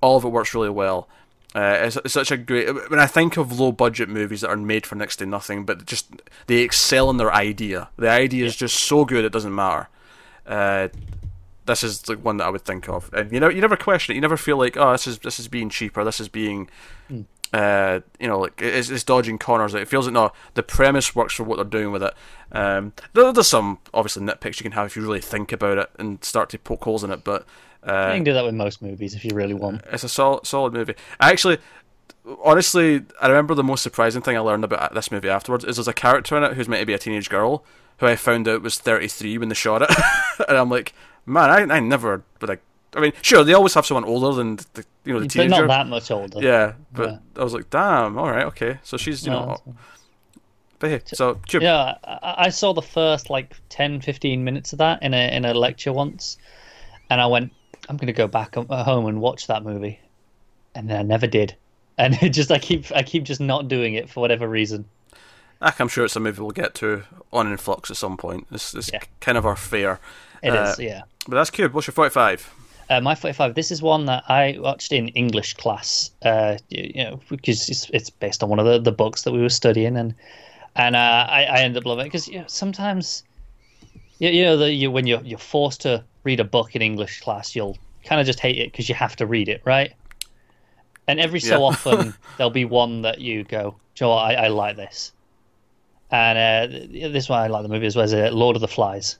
All 0.00 0.16
of 0.16 0.24
it 0.24 0.28
works 0.28 0.54
really 0.54 0.70
well. 0.70 1.08
Uh, 1.54 1.78
it's, 1.80 1.96
it's 1.96 2.12
such 2.12 2.30
a 2.30 2.36
great. 2.36 2.90
When 2.90 2.98
I 2.98 3.06
think 3.06 3.38
of 3.38 3.58
low 3.58 3.72
budget 3.72 4.10
movies 4.10 4.42
that 4.42 4.50
are 4.50 4.56
made 4.56 4.84
for 4.84 4.94
next 4.94 5.16
to 5.16 5.26
nothing, 5.26 5.64
but 5.64 5.86
just 5.86 6.10
they 6.46 6.58
excel 6.58 7.08
in 7.08 7.16
their 7.16 7.32
idea. 7.32 7.88
The 7.96 8.10
idea 8.10 8.44
is 8.44 8.56
just 8.56 8.78
so 8.78 9.06
good 9.06 9.24
it 9.24 9.32
doesn't 9.32 9.54
matter. 9.54 9.88
Uh, 10.46 10.88
this 11.64 11.82
is 11.82 12.08
like 12.08 12.18
one 12.18 12.36
that 12.36 12.44
I 12.44 12.50
would 12.50 12.62
think 12.62 12.88
of, 12.88 13.10
and 13.12 13.32
you 13.32 13.40
know, 13.40 13.48
you 13.48 13.60
never 13.60 13.76
question 13.76 14.12
it. 14.12 14.16
You 14.16 14.20
never 14.20 14.36
feel 14.36 14.58
like, 14.58 14.76
oh, 14.76 14.92
this 14.92 15.06
is 15.06 15.18
this 15.20 15.40
is 15.40 15.48
being 15.48 15.70
cheaper. 15.70 16.04
This 16.04 16.20
is 16.20 16.28
being, 16.28 16.68
uh, 17.52 18.00
you 18.20 18.26
know, 18.28 18.38
like 18.40 18.60
it's, 18.60 18.90
it's 18.90 19.04
dodging 19.04 19.38
corners. 19.38 19.74
It 19.74 19.88
feels 19.88 20.06
like 20.06 20.14
no, 20.14 20.32
the 20.54 20.62
premise 20.62 21.14
works 21.14 21.34
for 21.34 21.44
what 21.44 21.56
they're 21.56 21.64
doing 21.64 21.92
with 21.92 22.02
it. 22.02 22.14
Um, 22.52 22.92
there, 23.12 23.32
there's 23.32 23.48
some 23.48 23.78
obviously 23.94 24.22
nitpicks 24.24 24.58
you 24.60 24.64
can 24.64 24.72
have 24.72 24.86
if 24.86 24.96
you 24.96 25.02
really 25.02 25.20
think 25.20 25.52
about 25.52 25.78
it 25.78 25.90
and 25.98 26.22
start 26.24 26.48
to 26.50 26.58
poke 26.58 26.84
holes 26.84 27.04
in 27.04 27.10
it, 27.10 27.24
but. 27.24 27.44
Uh, 27.86 28.08
You 28.08 28.16
can 28.16 28.24
do 28.24 28.32
that 28.32 28.44
with 28.44 28.54
most 28.54 28.82
movies 28.82 29.14
if 29.14 29.24
you 29.24 29.30
really 29.34 29.54
want. 29.54 29.82
it's 29.92 30.02
a 30.04 30.08
solid, 30.08 30.44
solid 30.46 30.72
movie. 30.72 30.94
I 31.20 31.30
actually, 31.30 31.58
honestly, 32.44 33.02
I 33.20 33.28
remember 33.28 33.54
the 33.54 33.62
most 33.64 33.82
surprising 33.82 34.22
thing 34.22 34.36
I 34.36 34.40
learned 34.40 34.64
about 34.64 34.94
this 34.94 35.10
movie 35.10 35.28
afterwards 35.28 35.64
is 35.64 35.76
there's 35.76 35.88
a 35.88 35.92
character 35.92 36.36
in 36.36 36.42
it 36.42 36.54
who's 36.54 36.68
meant 36.68 36.80
to 36.80 36.86
be 36.86 36.94
a 36.94 36.98
teenage 36.98 37.30
girl 37.30 37.64
who 37.98 38.06
I 38.06 38.16
found 38.16 38.46
out 38.48 38.62
was 38.62 38.78
33 38.78 39.38
when 39.38 39.48
they 39.48 39.54
shot 39.54 39.82
it, 39.82 39.90
and 40.48 40.56
I'm 40.58 40.68
like, 40.68 40.92
man, 41.24 41.70
I, 41.70 41.76
I 41.76 41.80
never 41.80 42.22
would 42.40 42.48
like. 42.48 42.62
I 42.94 43.00
mean, 43.00 43.12
sure, 43.22 43.44
they 43.44 43.52
always 43.52 43.74
have 43.74 43.84
someone 43.84 44.04
older 44.04 44.34
than 44.34 44.56
the 44.74 44.84
you 45.04 45.12
know 45.12 45.20
the 45.20 45.26
But 45.26 45.32
teenager. 45.32 45.66
not 45.66 45.68
that 45.68 45.88
much 45.88 46.10
older. 46.10 46.40
Yeah, 46.40 46.74
but 46.92 47.10
Yeah. 47.10 47.18
I 47.36 47.44
was 47.44 47.52
like, 47.54 47.68
damn, 47.70 48.16
all 48.18 48.30
right, 48.30 48.46
okay. 48.46 48.78
So 48.82 48.96
she's 48.96 49.24
you 49.26 49.32
No, 49.32 49.40
know, 49.66 49.74
but 50.78 50.90
hey, 50.90 51.00
so. 51.06 51.40
Yeah, 51.52 51.94
I, 52.04 52.48
saw 52.50 52.72
the 52.72 52.82
first 52.82 53.28
like 53.30 53.54
10, 53.70 54.00
15 54.02 54.44
minutes 54.44 54.72
of 54.72 54.78
that 54.78 55.02
in 55.02 55.14
a 55.14 55.34
in 55.36 55.44
a 55.44 55.52
lecture 55.54 55.92
once, 55.92 56.38
and 57.10 57.20
I 57.20 57.26
went, 57.26 57.52
I'm 57.88 57.96
gonna 57.96 58.12
go 58.12 58.26
back 58.28 58.54
home 58.54 59.06
and 59.06 59.20
watch 59.20 59.46
that 59.48 59.62
movie, 59.62 59.98
and 60.74 60.88
then 60.88 60.98
I 60.98 61.02
never 61.02 61.26
did, 61.26 61.54
and 61.98 62.14
it 62.22 62.30
just 62.30 62.50
I 62.50 62.58
keep 62.58 62.90
I 62.94 63.02
keep 63.02 63.24
just 63.24 63.40
not 63.40 63.68
doing 63.68 63.94
it 63.94 64.08
for 64.08 64.20
whatever 64.20 64.48
reason. 64.48 64.84
I'm 65.60 65.88
sure 65.88 66.04
it's 66.04 66.16
a 66.16 66.20
movie 66.20 66.40
we'll 66.42 66.50
get 66.50 66.74
to 66.76 67.04
on 67.32 67.50
Influx 67.50 67.90
at 67.90 67.96
some 67.96 68.18
point. 68.18 68.46
It's, 68.52 68.74
it's 68.74 68.90
Yeah. 68.92 69.00
kind 69.20 69.38
of 69.38 69.46
our 69.46 69.56
fair. 69.56 70.00
It 70.42 70.50
Uh, 70.50 70.64
is, 70.72 70.78
yeah. 70.78 71.02
But 71.26 71.36
that's 71.36 71.48
Cube. 71.50 71.72
What's 71.72 71.86
your 71.86 71.94
45? 71.94 72.52
Uh, 72.88 73.00
my 73.00 73.14
45. 73.14 73.54
This 73.54 73.70
is 73.72 73.82
one 73.82 74.06
that 74.06 74.22
I 74.28 74.56
watched 74.60 74.92
in 74.92 75.08
English 75.08 75.54
class, 75.54 76.10
uh, 76.22 76.56
you, 76.68 77.04
know, 77.04 77.20
because 77.28 77.68
it's, 77.68 77.90
it's 77.90 78.10
based 78.10 78.42
on 78.42 78.48
one 78.48 78.60
of 78.60 78.66
the, 78.66 78.78
the 78.78 78.92
books 78.92 79.22
that 79.22 79.32
we 79.32 79.40
were 79.40 79.48
studying, 79.48 79.96
and 79.96 80.14
and 80.76 80.94
uh, 80.94 81.26
I, 81.28 81.44
I 81.44 81.58
ended 81.60 81.82
up 81.82 81.86
loving 81.86 82.06
it 82.06 82.08
because 82.08 82.28
you 82.28 82.38
know, 82.38 82.44
sometimes, 82.46 83.24
you, 84.20 84.28
you 84.30 84.44
know, 84.44 84.56
the, 84.56 84.72
you, 84.72 84.90
when 84.90 85.06
you're 85.06 85.22
you're 85.24 85.38
forced 85.38 85.80
to 85.82 86.04
read 86.24 86.38
a 86.38 86.44
book 86.44 86.76
in 86.76 86.82
English 86.82 87.20
class, 87.20 87.56
you'll 87.56 87.76
kind 88.04 88.20
of 88.20 88.26
just 88.26 88.38
hate 88.40 88.58
it 88.58 88.70
because 88.70 88.88
you 88.88 88.94
have 88.94 89.16
to 89.16 89.26
read 89.26 89.48
it, 89.48 89.62
right? 89.64 89.92
And 91.08 91.18
every 91.18 91.40
so 91.40 91.56
Yeah. 91.56 91.62
often 91.62 92.14
there'll 92.36 92.50
be 92.50 92.64
one 92.64 93.02
that 93.02 93.20
you 93.20 93.42
go, 93.42 93.80
Joe, 93.96 94.12
I, 94.12 94.34
I 94.34 94.48
like 94.48 94.76
this, 94.76 95.12
and 96.12 96.38
uh, 96.38 96.78
th- 96.78 97.12
this 97.12 97.28
one 97.28 97.40
I 97.40 97.48
like 97.48 97.62
the 97.64 97.68
movie 97.68 97.86
as 97.86 97.96
well 97.96 98.04
as 98.04 98.14
uh, 98.14 98.30
Lord 98.32 98.54
of 98.54 98.60
the 98.60 98.68
Flies 98.68 99.18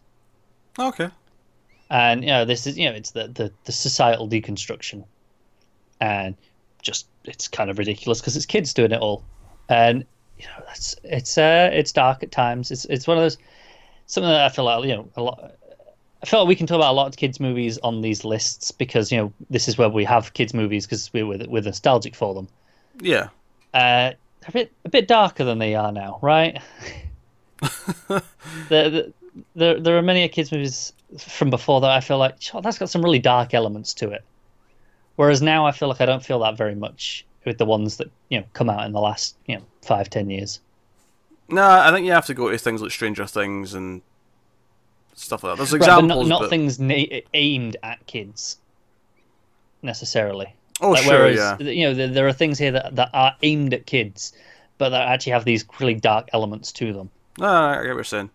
Okay. 0.79 1.09
And 1.91 2.23
you 2.23 2.29
know 2.31 2.45
this 2.45 2.67
is 2.67 2.77
you 2.79 2.85
know 2.89 2.95
it's 2.95 3.11
the 3.13 3.29
the, 3.29 3.53
the 3.65 3.73
societal 3.73 4.29
deconstruction 4.29 5.05
and 6.01 6.35
just 6.83 7.07
it's 7.25 7.49
kind 7.49 7.71
of 7.71 7.79
ridiculous 7.79 8.21
because 8.21 8.37
it's 8.37 8.47
kids 8.47 8.73
doing 8.75 8.93
it 8.93 9.01
all 9.01 9.25
and 9.69 10.05
you 10.39 10.45
know 10.47 10.65
that's 10.67 10.95
it's 11.05 11.39
uh 11.39 11.71
it's 11.73 11.93
dark 11.93 12.23
at 12.23 12.31
times 12.31 12.71
it's 12.71 12.85
it's 12.87 13.07
one 13.07 13.17
of 13.17 13.23
those 13.23 13.39
something 14.07 14.29
that 14.31 14.45
i 14.45 14.49
feel 14.49 14.65
like 14.65 14.85
you 14.85 14.95
know 14.95 15.09
a 15.17 15.23
lot 15.23 15.53
I 16.23 16.27
feel 16.29 16.41
like 16.41 16.49
we 16.49 16.57
can 16.57 16.67
talk 16.67 16.77
about 16.77 16.91
a 16.93 16.95
lot 16.95 17.07
of 17.09 17.17
kids' 17.17 17.39
movies 17.39 17.79
on 17.85 18.01
these 18.01 18.25
lists 18.25 18.71
because 18.73 19.13
you 19.13 19.19
know 19.19 19.33
this 19.51 19.69
is 19.69 19.77
where 19.77 19.91
we 19.91 20.03
have 20.05 20.33
kids' 20.33 20.55
movies 20.55 20.87
because 20.87 21.13
we're 21.13 21.27
we're 21.27 21.45
we're 21.47 21.63
nostalgic 21.63 22.17
for 22.17 22.35
them. 22.35 22.49
Yeah. 23.01 23.29
Uh, 23.75 24.13
a 24.49 24.51
bit 24.51 24.73
a 24.87 24.89
bit 24.89 25.07
darker 25.09 25.45
than 25.45 25.59
they 25.59 25.75
are 25.75 25.93
now, 25.93 26.19
right? 26.23 26.59
there, 28.09 28.91
there- 28.91 29.07
there, 29.55 29.79
there 29.79 29.99
are 29.99 30.03
many 30.03 30.27
kids' 30.29 30.51
movies 30.51 30.95
from 31.19 31.51
before 31.51 31.81
that 31.83 31.91
I 31.91 32.01
feel 32.01 32.19
like 32.19 32.41
"Sure, 32.41 32.61
that's 32.63 32.79
got 32.79 32.91
some 32.91 33.03
really 33.03 33.19
dark 33.19 33.55
elements 33.55 33.95
to 33.95 34.11
it. 34.11 34.25
Whereas 35.17 35.41
now 35.43 35.67
I 35.67 35.73
feel 35.73 35.89
like 35.89 36.01
I 36.01 36.07
don't 36.07 36.25
feel 36.25 36.41
that 36.41 36.57
very 36.57 36.75
much 36.75 37.25
with 37.45 37.59
the 37.59 37.65
ones 37.65 37.97
that 37.99 38.11
you 38.29 38.39
know 38.41 38.47
come 38.53 38.69
out 38.69 38.85
in 38.87 38.93
the 38.93 39.01
last 39.01 39.37
you 39.47 39.57
know 39.57 39.63
five 39.83 40.11
ten 40.11 40.29
years. 40.31 40.61
No, 41.49 41.63
I 41.69 41.91
think 41.93 42.05
you 42.07 42.13
have 42.13 42.27
to 42.27 42.35
go 42.35 42.51
to 42.51 42.59
things 42.59 42.83
like 42.83 42.91
Stranger 42.91 43.25
Things 43.27 43.73
and 43.75 44.03
stuff 45.15 45.45
like 45.45 45.53
that. 45.53 45.57
There's 45.59 45.73
Right, 45.73 45.79
but 45.79 45.87
examples. 45.89 46.29
not, 46.29 46.29
not 46.29 46.41
but- 46.43 46.51
things 46.51 46.81
na- 46.81 47.21
aimed 47.35 47.77
at 47.85 48.05
kids 48.07 48.59
necessarily. 49.83 50.53
Oh, 50.81 50.91
Like, 50.91 51.05
sure, 51.05 51.13
whereas, 51.13 51.37
yeah. 51.37 51.59
You 51.59 51.87
know, 51.89 51.95
there, 51.95 52.09
there 52.09 52.29
are 52.29 52.33
things 52.33 52.59
here 52.59 52.73
that, 52.73 52.97
that 52.97 53.11
are 53.15 53.35
aimed 53.43 53.73
at 53.73 53.87
kids, 53.87 54.33
but 54.77 54.91
that 54.91 55.09
actually 55.09 55.33
have 55.33 55.45
these 55.45 55.65
really 55.81 55.95
dark 55.95 56.29
elements 56.35 56.71
to 56.73 56.93
them. 56.93 57.11
No, 57.39 57.47
no, 57.47 57.53
I 57.53 57.75
get 57.77 57.89
what 57.91 57.95
you're 57.95 58.05
saying. 58.05 58.31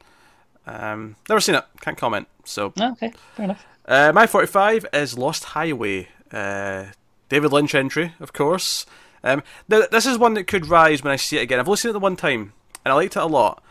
Um, 0.67 1.15
never 1.30 1.39
seen 1.41 1.56
it. 1.56 1.65
Can't 1.82 1.97
comment. 1.97 2.28
So, 2.45 2.74
Oh, 2.80 2.91
okay, 2.93 3.12
fair 3.36 3.45
enough. 3.45 3.65
uh, 3.88 4.12
my 4.13 4.28
45 4.28 4.86
is 4.93 5.17
Lost 5.17 5.43
Highway. 5.45 6.08
Uh, 6.32 6.86
David 7.30 7.52
Lynch 7.52 7.74
entry, 7.76 8.13
of 8.19 8.34
course. 8.34 8.86
Um, 9.24 9.43
th- 9.69 9.89
this 9.89 10.06
is 10.06 10.17
one 10.17 10.34
that 10.36 10.47
could 10.47 10.67
rise 10.67 11.04
when 11.04 11.13
I 11.13 11.15
see 11.15 11.38
it 11.38 11.41
again. 11.43 11.60
I've 11.60 11.67
only 11.67 11.78
seen 11.78 11.89
it 11.89 11.93
the 11.93 12.00
one 12.00 12.15
time, 12.15 12.54
and 12.84 12.91
I 12.91 12.95
liked 12.95 13.15
it 13.15 13.21
a 13.21 13.26
lot. 13.26 13.63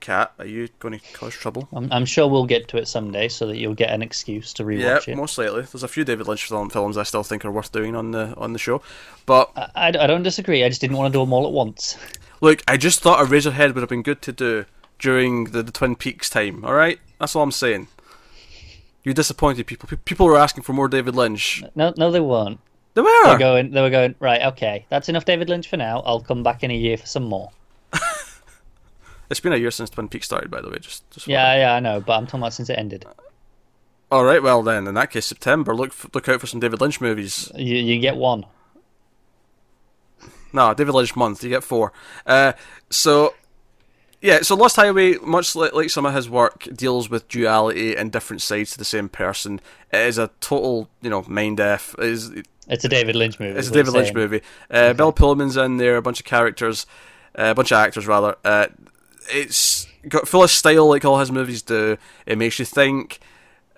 Cat, 0.00 0.32
are 0.38 0.44
you 0.46 0.68
going 0.80 0.98
to 0.98 1.12
cause 1.14 1.32
trouble? 1.34 1.66
I'm, 1.72 1.90
I'm 1.90 2.04
sure 2.04 2.28
we'll 2.28 2.44
get 2.44 2.68
to 2.68 2.76
it 2.76 2.88
someday, 2.88 3.28
so 3.28 3.46
that 3.46 3.56
you'll 3.56 3.74
get 3.74 3.90
an 3.90 4.02
excuse 4.02 4.52
to 4.54 4.62
Yeah, 4.64 4.98
rewatch 4.98 5.08
it. 5.08 5.16
most 5.16 5.38
likely. 5.38 5.62
There's 5.62 5.82
a 5.82 5.88
few 5.88 6.04
David 6.04 6.28
Lynch 6.28 6.44
film- 6.46 6.68
films 6.68 6.98
I 6.98 7.04
still 7.04 7.22
think 7.22 7.44
are 7.44 7.50
worth 7.50 7.72
doing 7.72 7.94
on 7.96 8.10
the 8.10 8.34
on 8.36 8.52
the 8.52 8.58
show, 8.58 8.82
but 9.24 9.50
I, 9.56 9.70
I, 9.74 9.86
I 9.88 10.06
don't 10.06 10.22
disagree. 10.22 10.62
I 10.62 10.68
just 10.68 10.80
didn't 10.82 10.96
want 10.98 11.10
to 11.12 11.16
do 11.18 11.22
them 11.22 11.32
all 11.32 11.46
at 11.46 11.52
once. 11.52 11.96
Look, 12.42 12.62
I 12.68 12.76
just 12.76 13.00
thought 13.00 13.20
a 13.20 13.24
Eraserhead 13.24 13.72
would 13.74 13.80
have 13.80 13.88
been 13.88 14.02
good 14.02 14.20
to 14.22 14.32
do 14.32 14.66
during 14.98 15.44
the, 15.46 15.62
the 15.62 15.72
Twin 15.72 15.96
Peaks 15.96 16.28
time. 16.30 16.64
All 16.64 16.74
right, 16.74 16.98
that's 17.18 17.34
all 17.36 17.42
I'm 17.42 17.52
saying. 17.52 17.88
You 19.02 19.12
disappointed 19.12 19.66
people. 19.66 19.88
Pe- 19.88 19.96
People 19.96 20.26
were 20.26 20.38
asking 20.38 20.62
for 20.62 20.72
more 20.72 20.88
David 20.88 21.14
Lynch. 21.14 21.62
No, 21.74 21.92
no, 21.96 22.10
they 22.10 22.20
weren't. 22.20 22.58
They 22.94 23.02
They 23.02 23.06
were 23.06 23.32
were. 23.32 23.38
going. 23.38 23.70
They 23.72 23.80
were 23.82 23.90
going. 23.90 24.14
Right, 24.20 24.42
okay, 24.42 24.86
that's 24.88 25.08
enough 25.08 25.24
David 25.24 25.48
Lynch 25.48 25.68
for 25.68 25.76
now. 25.76 26.00
I'll 26.06 26.20
come 26.20 26.42
back 26.42 26.62
in 26.62 26.70
a 26.70 26.74
year 26.76 26.96
for 26.96 27.06
some 27.06 27.24
more. 27.24 27.50
It's 29.30 29.40
been 29.40 29.54
a 29.54 29.56
year 29.56 29.70
since 29.70 29.88
Twin 29.88 30.08
Peaks 30.08 30.26
started, 30.26 30.50
by 30.50 30.60
the 30.60 30.68
way. 30.68 30.76
Just, 30.78 31.10
just 31.10 31.26
Yeah, 31.26 31.56
yeah, 31.56 31.74
I 31.74 31.80
know, 31.80 31.98
but 32.00 32.12
I'm 32.12 32.26
talking 32.26 32.40
about 32.40 32.52
since 32.52 32.68
it 32.68 32.78
ended. 32.78 33.06
All 34.12 34.22
right. 34.22 34.42
Well, 34.42 34.62
then, 34.62 34.86
in 34.86 34.94
that 34.94 35.10
case, 35.10 35.24
September. 35.24 35.74
Look, 35.74 35.94
look 36.14 36.28
out 36.28 36.40
for 36.40 36.46
some 36.46 36.60
David 36.60 36.80
Lynch 36.82 37.00
movies. 37.00 37.50
You, 37.56 37.76
you 37.76 37.98
get 37.98 38.16
one. 38.16 38.44
No, 40.52 40.74
David 40.74 40.94
Lynch 40.94 41.16
month. 41.16 41.42
You 41.42 41.48
get 41.48 41.64
four. 41.64 41.92
Uh, 42.26 42.52
so, 42.90 43.34
yeah. 44.24 44.40
So, 44.40 44.56
Lost 44.56 44.76
Highway, 44.76 45.16
much 45.22 45.54
like, 45.54 45.74
like 45.74 45.90
some 45.90 46.06
of 46.06 46.14
his 46.14 46.30
work, 46.30 46.66
deals 46.74 47.10
with 47.10 47.28
duality 47.28 47.94
and 47.94 48.10
different 48.10 48.40
sides 48.40 48.72
to 48.72 48.78
the 48.78 48.84
same 48.84 49.10
person. 49.10 49.60
It 49.92 50.06
is 50.06 50.16
a 50.16 50.30
total, 50.40 50.88
you 51.02 51.10
know, 51.10 51.22
mind 51.28 51.60
f. 51.60 51.94
It 51.98 52.04
is 52.06 52.32
It's 52.66 52.84
a 52.86 52.88
David 52.88 53.16
Lynch 53.16 53.38
movie. 53.38 53.58
It's 53.58 53.68
a 53.68 53.72
David 53.72 53.92
Lynch 53.92 54.06
saying. 54.06 54.16
movie. 54.16 54.40
Uh, 54.70 54.94
Bill 54.94 55.12
Pullman's 55.12 55.58
in 55.58 55.76
there, 55.76 55.98
a 55.98 56.02
bunch 56.02 56.20
of 56.20 56.24
characters, 56.24 56.86
uh, 57.38 57.48
a 57.48 57.54
bunch 57.54 57.70
of 57.70 57.76
actors 57.76 58.06
rather. 58.06 58.36
Uh, 58.42 58.68
it's 59.28 59.86
got 60.08 60.26
full 60.26 60.42
of 60.42 60.50
style 60.50 60.88
like 60.88 61.04
all 61.04 61.18
his 61.18 61.30
movies 61.30 61.60
do. 61.60 61.98
It 62.24 62.38
makes 62.38 62.58
you 62.58 62.64
think. 62.64 63.20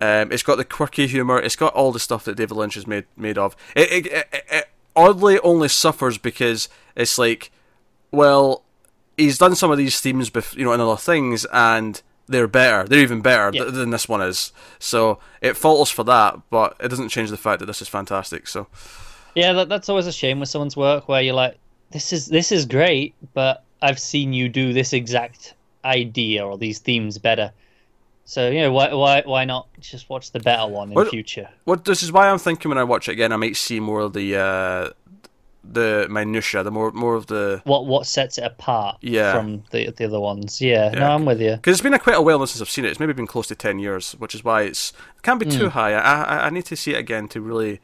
Um, 0.00 0.30
it's 0.30 0.44
got 0.44 0.58
the 0.58 0.64
quirky 0.64 1.08
humor. 1.08 1.40
It's 1.40 1.56
got 1.56 1.74
all 1.74 1.90
the 1.90 1.98
stuff 1.98 2.24
that 2.24 2.36
David 2.36 2.56
Lynch 2.56 2.76
is 2.76 2.86
made 2.86 3.06
made 3.16 3.36
of. 3.36 3.56
It, 3.74 4.06
it, 4.06 4.12
it, 4.12 4.44
it 4.50 4.68
oddly 4.94 5.40
only 5.40 5.68
suffers 5.68 6.18
because 6.18 6.68
it's 6.94 7.18
like, 7.18 7.50
well, 8.12 8.62
he's 9.16 9.38
done 9.38 9.54
some 9.54 9.70
of 9.70 9.78
these 9.78 10.00
themes, 10.00 10.30
bef- 10.30 10.56
you 10.56 10.64
know, 10.64 10.72
in 10.72 10.80
other 10.80 10.96
things, 10.96 11.44
and 11.52 12.00
they're 12.28 12.48
better. 12.48 12.86
They're 12.88 13.00
even 13.00 13.20
better 13.20 13.50
Yeah. 13.54 13.62
th- 13.64 13.74
than 13.74 13.90
this 13.90 14.08
one 14.08 14.20
is. 14.20 14.52
So 14.78 15.18
it 15.40 15.56
falters 15.56 15.90
for 15.90 16.02
that, 16.04 16.38
but 16.50 16.76
it 16.80 16.88
doesn't 16.88 17.08
change 17.10 17.30
the 17.30 17.36
fact 17.36 17.60
that 17.60 17.66
this 17.66 17.80
is 17.80 17.88
fantastic. 17.88 18.46
So. 18.48 18.66
Yeah, 19.34 19.52
that, 19.52 19.68
that's 19.68 19.88
always 19.88 20.06
a 20.06 20.12
shame 20.12 20.40
with 20.40 20.48
someone's 20.48 20.76
work 20.76 21.08
where 21.08 21.20
you're 21.22 21.34
like, 21.34 21.56
this 21.92 22.12
is 22.12 22.26
this 22.26 22.50
is 22.50 22.66
great, 22.66 23.14
but 23.32 23.62
I've 23.80 23.98
seen 24.00 24.32
you 24.32 24.48
do 24.48 24.72
this 24.72 24.92
exact 24.92 25.54
idea 25.84 26.44
or 26.44 26.58
these 26.58 26.78
themes 26.80 27.18
better. 27.18 27.52
So 28.24 28.50
you 28.50 28.60
know 28.62 28.72
why 28.72 28.92
why 28.92 29.22
why 29.24 29.44
not 29.44 29.68
just 29.78 30.10
watch 30.10 30.32
the 30.32 30.40
better 30.40 30.66
one 30.66 30.88
in 30.88 30.94
What- 30.94 31.10
future? 31.10 31.48
Well, 31.64 31.76
this 31.76 32.02
is 32.02 32.10
why 32.10 32.28
I'm 32.28 32.38
thinking 32.38 32.70
when 32.70 32.78
I 32.78 32.82
watch 32.82 33.08
it 33.08 33.12
again, 33.12 33.30
I 33.30 33.36
might 33.36 33.56
see 33.56 33.78
more 33.78 34.00
of 34.00 34.14
the 34.14 34.36
uh, 34.36 34.90
the 35.72 36.06
minutia, 36.10 36.62
the 36.62 36.70
more 36.70 36.90
more 36.92 37.14
of 37.14 37.26
the 37.26 37.60
What 37.64 37.86
what 37.86 38.06
sets 38.06 38.38
it 38.38 38.44
apart 38.44 38.98
Yeah. 39.00 39.32
from 39.32 39.64
the 39.70 39.90
the 39.90 40.04
other 40.04 40.20
ones? 40.20 40.60
Yeah, 40.60 40.90
Yeah. 40.92 40.98
no, 41.00 41.12
I'm 41.14 41.24
with 41.24 41.40
you. 41.40 41.52
because 41.56 41.72
it's 41.72 41.82
been 41.82 41.94
a 41.94 41.98
quite 41.98 42.16
a 42.16 42.22
while 42.22 42.46
since 42.46 42.60
I've 42.60 42.70
seen 42.70 42.84
it. 42.84 42.90
It's 42.90 43.00
maybe 43.00 43.12
been 43.12 43.26
close 43.26 43.46
to 43.48 43.54
ten 43.54 43.78
years, 43.78 44.12
which 44.12 44.34
is 44.34 44.44
why 44.44 44.62
it's 44.62 44.92
it 45.16 45.22
can't 45.22 45.40
be 45.40 45.46
Hmm. 45.46 45.58
too 45.58 45.68
high. 45.70 45.92
I, 45.94 46.22
I 46.22 46.46
I 46.46 46.50
need 46.50 46.64
to 46.66 46.76
see 46.76 46.92
it 46.94 46.98
again 46.98 47.28
to 47.28 47.40
really 47.40 47.80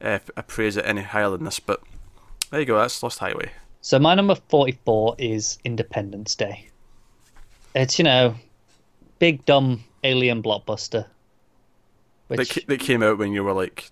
uh, 0.00 0.18
appraise 0.36 0.76
it 0.76 0.84
any 0.86 1.02
higher 1.02 1.30
than 1.30 1.44
this. 1.44 1.60
But 1.60 1.80
there 2.50 2.60
you 2.60 2.66
go. 2.66 2.78
That's 2.78 3.02
Lost 3.02 3.18
Highway. 3.20 3.52
So 3.80 3.98
my 3.98 4.14
number 4.14 4.36
forty 4.48 4.78
four 4.84 5.14
is 5.18 5.58
Independence 5.64 6.34
Day. 6.34 6.66
It's 7.74 7.98
you 7.98 8.04
know, 8.04 8.34
big 9.18 9.44
dumb 9.44 9.84
alien 10.04 10.42
blockbuster. 10.42 11.06
That, 12.28 12.38
Which 12.38 12.50
ca- 12.54 12.64
that 12.68 12.80
came 12.80 13.02
out 13.02 13.18
when 13.18 13.32
you 13.32 13.44
were 13.44 13.52
like 13.52 13.90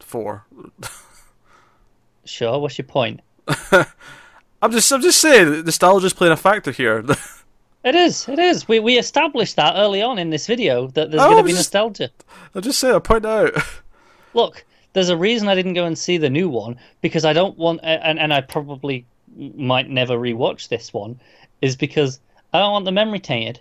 four. 0.00 0.44
sure, 2.24 2.58
what's 2.58 2.78
your 2.78 2.86
point? 2.86 3.20
I'm 4.62 4.70
just 4.70 4.92
I'm 4.92 5.02
just 5.02 5.20
saying 5.20 5.50
the 5.50 5.62
nostalgia's 5.64 6.12
playing 6.12 6.32
a 6.32 6.36
factor 6.36 6.70
here. 6.72 7.04
It 7.84 7.96
is. 7.96 8.28
It 8.28 8.38
is. 8.38 8.68
We 8.68 8.78
we 8.78 8.96
established 8.96 9.56
that 9.56 9.74
early 9.76 10.02
on 10.02 10.16
in 10.18 10.30
this 10.30 10.46
video 10.46 10.86
that 10.88 11.10
there's 11.10 11.20
Oh, 11.20 11.30
going 11.30 11.38
to 11.38 11.42
be 11.42 11.50
just- 11.50 11.74
nostalgia. 11.74 12.10
I 12.54 12.60
just 12.60 12.78
say 12.78 12.92
I 12.94 13.00
point 13.00 13.26
out. 13.26 13.54
Look, 14.34 14.64
there's 14.92 15.08
a 15.08 15.16
reason 15.16 15.48
I 15.48 15.56
didn't 15.56 15.74
go 15.74 15.84
and 15.84 15.98
see 15.98 16.16
the 16.16 16.30
new 16.30 16.48
one 16.48 16.78
because 17.00 17.24
I 17.24 17.32
don't 17.32 17.58
want, 17.58 17.80
and 17.82 18.20
and 18.20 18.32
I 18.32 18.40
probably 18.40 19.04
might 19.36 19.90
never 19.90 20.16
rewatch 20.16 20.68
this 20.68 20.92
one, 20.92 21.18
is 21.60 21.74
because 21.74 22.20
I 22.52 22.60
don't 22.60 22.70
want 22.70 22.84
the 22.84 22.92
memory 22.92 23.18
tainted. 23.18 23.58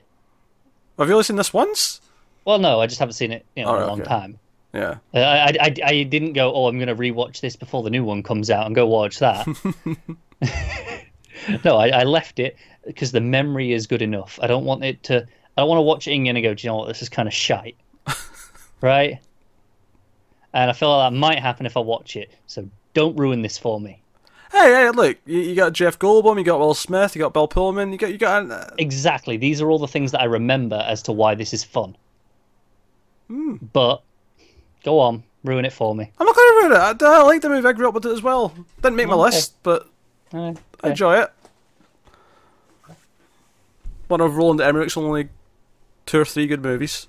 Have 1.00 1.08
you 1.08 1.16
only 1.16 1.24
seen 1.24 1.38
this 1.38 1.52
once? 1.52 2.00
Well, 2.46 2.60
no, 2.60 2.80
I 2.80 2.86
just 2.86 3.00
haven't 3.00 3.14
seen 3.14 3.32
it 3.32 3.44
you 3.56 3.66
know, 3.66 3.76
in 3.76 3.82
a 3.82 3.88
long 3.88 4.02
okay. 4.02 4.08
time. 4.10 4.40
Yeah. 4.74 4.98
Uh, 5.14 5.20
I, 5.20 5.48
I, 5.48 5.56
I, 5.62 5.76
I 5.84 6.04
didn't 6.04 6.34
go. 6.34 6.54
Oh, 6.54 6.68
I'm 6.68 6.78
going 6.78 6.88
to 6.88 6.96
rewatch 6.96 7.42
this 7.42 7.56
before 7.56 7.84
the 7.84 7.90
new 7.90 8.04
one 8.04 8.24
comes 8.24 8.50
out 8.50 8.66
and 8.66 8.76
go 8.76 8.88
watch 8.88 9.20
that. 9.20 9.46
no, 11.66 11.78
I, 11.78 11.90
I 11.90 12.04
left 12.04 12.40
it 12.40 12.56
because 12.86 13.12
the 13.12 13.22
memory 13.22 13.74
is 13.74 13.88
good 13.88 14.02
enough. 14.02 14.40
I 14.42 14.48
don't 14.48 14.66
want 14.66 14.84
it 14.84 15.04
to. 15.04 15.28
I 15.58 15.62
don't 15.62 15.70
want 15.70 15.80
to 15.80 15.84
watch 15.84 16.08
it 16.08 16.14
again 16.14 16.36
and 16.36 16.44
go. 16.44 16.54
Do 16.54 16.66
you 16.66 16.72
know 16.72 16.78
what? 16.78 16.88
This 16.88 17.02
is 17.02 17.10
kind 17.10 17.28
of 17.28 17.34
shite, 17.34 17.76
right? 18.82 19.20
And 20.54 20.70
I 20.70 20.74
feel 20.74 20.96
like 20.96 21.12
that 21.12 21.18
might 21.18 21.40
happen 21.40 21.66
if 21.66 21.76
I 21.76 21.82
watch 21.82 22.16
it. 22.16 22.32
So 22.48 22.68
don't 22.94 23.16
ruin 23.18 23.42
this 23.42 23.58
for 23.58 23.80
me. 23.80 24.02
Hey, 24.52 24.70
hey, 24.70 24.90
look! 24.90 25.18
You, 25.26 25.40
you 25.40 25.56
got 25.56 25.74
Jeff 25.74 25.98
Goldblum, 25.98 26.38
you 26.38 26.44
got 26.44 26.60
Will 26.60 26.74
Smith, 26.74 27.16
you 27.16 27.22
got 27.22 27.34
Bill 27.34 27.48
Pullman, 27.48 27.92
you 27.92 27.98
got 27.98 28.12
you 28.12 28.18
got. 28.18 28.50
Uh, 28.50 28.70
Exactly. 28.78 29.38
These 29.38 29.62
are 29.62 29.70
all 29.70 29.80
the 29.80 29.88
things 29.88 30.12
that 30.12 30.22
I 30.22 30.26
remember 30.26 30.84
as 30.88 31.02
to 31.04 31.12
why 31.12 31.36
this 31.36 31.54
is 31.54 31.64
fun. 31.64 31.98
Hmm. 33.28 33.56
But 33.74 34.02
go 34.84 35.00
on, 35.00 35.24
ruin 35.44 35.66
it 35.66 35.74
for 35.74 35.94
me. 35.96 36.12
I'm 36.20 36.26
not 36.26 36.36
going 36.36 36.48
to 36.50 36.68
ruin 36.68 36.72
it. 36.74 37.04
I, 37.04 37.20
I 37.20 37.24
like 37.24 37.42
the 37.42 37.50
movie. 37.50 37.68
I 37.68 37.74
grew 37.74 37.88
up 37.88 37.94
with 37.94 38.06
it 38.06 38.12
as 38.12 38.22
well. 38.22 38.54
Didn't 38.82 38.96
make 38.96 39.08
my 39.08 39.14
Okay. 39.14 39.22
list, 39.24 39.56
but 39.64 39.88
Uh, 40.34 40.54
I 40.84 40.90
enjoy 40.90 41.20
it. 41.22 41.32
one 44.08 44.22
of 44.22 44.36
Roland 44.36 44.60
Emmerich's 44.62 44.98
only 44.98 45.30
two 46.06 46.20
or 46.20 46.26
three 46.26 46.48
good 46.48 46.62
movies. 46.64 47.08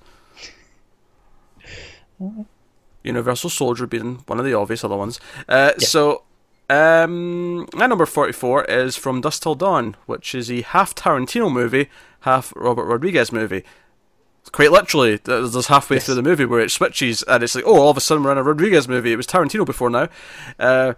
Universal 3.03 3.51
Soldier 3.51 3.87
being 3.87 4.17
one 4.27 4.39
of 4.39 4.45
the 4.45 4.55
obvious 4.55 4.85
other 4.85 4.97
ones. 4.97 5.19
Uh, 5.49 5.73
yeah. 5.79 5.87
So, 5.87 6.23
um, 6.71 7.67
my 7.75 7.87
number 7.87 8.07
44 8.07 8.65
is 8.67 8.97
From 8.97 9.21
Dusk 9.21 9.43
Till 9.43 9.57
Dawn, 9.57 9.97
which 10.07 10.35
is 10.35 10.51
a 10.51 10.63
half 10.63 10.95
Tarantino 10.95 11.51
movie, 11.53 11.89
half 12.21 12.53
Robert 12.55 12.85
Rodriguez 12.85 13.33
movie. 13.33 13.65
Quite 14.51 14.73
literally, 14.73 15.17
there's 15.17 15.67
halfway 15.67 15.97
yes. 15.97 16.07
through 16.07 16.17
the 16.17 16.23
movie 16.23 16.45
where 16.45 16.61
it 16.61 16.71
switches 16.71 17.23
and 17.23 17.43
it's 17.43 17.55
like, 17.55 17.65
oh, 17.67 17.81
all 17.81 17.91
of 17.91 17.97
a 17.97 18.01
sudden 18.01 18.25
we're 18.25 18.33
in 18.33 18.39
a 18.39 18.43
Rodriguez 18.43 18.89
movie. 18.89 19.13
It 19.13 19.17
was 19.17 19.27
Tarantino 19.27 19.65
before 19.65 19.89
now. 19.89 20.09
Uh, 20.59 20.95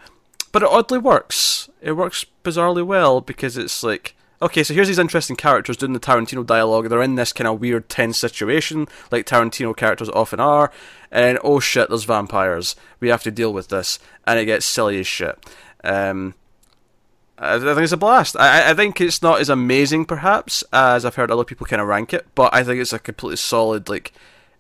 but 0.50 0.62
it 0.62 0.68
oddly 0.68 0.98
works. 0.98 1.68
It 1.80 1.92
works 1.92 2.24
bizarrely 2.42 2.84
well 2.84 3.20
because 3.20 3.56
it's 3.56 3.82
like 3.82 4.16
okay, 4.44 4.62
so 4.62 4.74
here's 4.74 4.88
these 4.88 4.98
interesting 4.98 5.36
characters 5.36 5.76
doing 5.76 5.94
the 5.94 6.00
Tarantino 6.00 6.44
dialogue. 6.44 6.88
They're 6.88 7.02
in 7.02 7.14
this 7.14 7.32
kind 7.32 7.48
of 7.48 7.60
weird, 7.60 7.88
tense 7.88 8.18
situation, 8.18 8.86
like 9.10 9.26
Tarantino 9.26 9.74
characters 9.76 10.10
often 10.10 10.38
are. 10.38 10.70
And 11.10 11.38
oh 11.42 11.60
shit, 11.60 11.88
there's 11.88 12.04
vampires. 12.04 12.76
We 13.00 13.08
have 13.08 13.22
to 13.22 13.30
deal 13.30 13.52
with 13.52 13.68
this, 13.68 13.98
and 14.26 14.38
it 14.38 14.44
gets 14.44 14.66
silly 14.66 15.00
as 15.00 15.06
shit. 15.06 15.38
Um, 15.82 16.34
I 17.36 17.58
think 17.58 17.78
it's 17.78 17.92
a 17.92 17.96
blast. 17.96 18.36
I, 18.36 18.70
I 18.70 18.74
think 18.74 19.00
it's 19.00 19.22
not 19.22 19.40
as 19.40 19.48
amazing, 19.48 20.04
perhaps, 20.04 20.62
as 20.72 21.04
I've 21.04 21.16
heard 21.16 21.30
other 21.30 21.44
people 21.44 21.66
kind 21.66 21.82
of 21.82 21.88
rank 21.88 22.14
it, 22.14 22.26
but 22.34 22.54
I 22.54 22.62
think 22.62 22.80
it's 22.80 22.92
a 22.92 22.98
completely 22.98 23.36
solid, 23.36 23.88
like, 23.88 24.12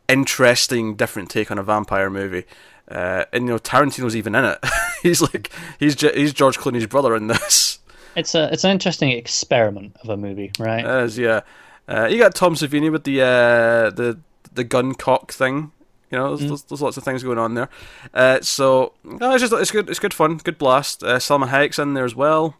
interesting, 0.08 0.96
different 0.96 1.30
take 1.30 1.50
on 1.50 1.58
a 1.58 1.62
vampire 1.62 2.10
movie. 2.10 2.44
Uh, 2.88 3.24
and 3.32 3.44
you 3.44 3.50
know, 3.50 3.58
Tarantino's 3.58 4.16
even 4.16 4.34
in 4.34 4.44
it. 4.44 4.58
he's 5.02 5.22
like, 5.22 5.50
he's 5.78 5.98
he's 6.00 6.32
George 6.32 6.58
Clooney's 6.58 6.86
brother 6.86 7.14
in 7.14 7.28
this. 7.28 7.78
It's 8.16 8.34
a 8.34 8.52
it's 8.52 8.64
an 8.64 8.70
interesting 8.70 9.10
experiment 9.10 9.96
of 10.02 10.08
a 10.08 10.16
movie, 10.16 10.52
right? 10.58 10.84
It 10.84 11.04
is, 11.04 11.18
yeah. 11.18 11.40
Uh, 11.88 12.06
you 12.10 12.18
got 12.18 12.34
Tom 12.34 12.54
Savini 12.54 12.90
with 12.90 13.04
the 13.04 13.22
uh, 13.22 13.90
the 13.90 14.18
the 14.52 14.64
gun 14.64 14.94
cock 14.94 15.32
thing. 15.32 15.72
You 16.14 16.20
know, 16.20 16.36
there's, 16.36 16.42
mm. 16.42 16.48
there's, 16.48 16.62
there's, 16.62 16.80
lots 16.80 16.96
of 16.96 17.02
things 17.02 17.24
going 17.24 17.38
on 17.38 17.54
there. 17.54 17.68
Uh, 18.12 18.40
so 18.40 18.92
no, 19.02 19.32
it's 19.32 19.40
just 19.40 19.52
it's 19.52 19.72
good. 19.72 19.90
It's 19.90 19.98
good 19.98 20.14
fun. 20.14 20.36
Good 20.36 20.58
blast. 20.58 21.02
Uh, 21.02 21.16
Salma 21.16 21.48
Hayek's 21.48 21.76
in 21.80 21.94
there 21.94 22.04
as 22.04 22.14
well. 22.14 22.54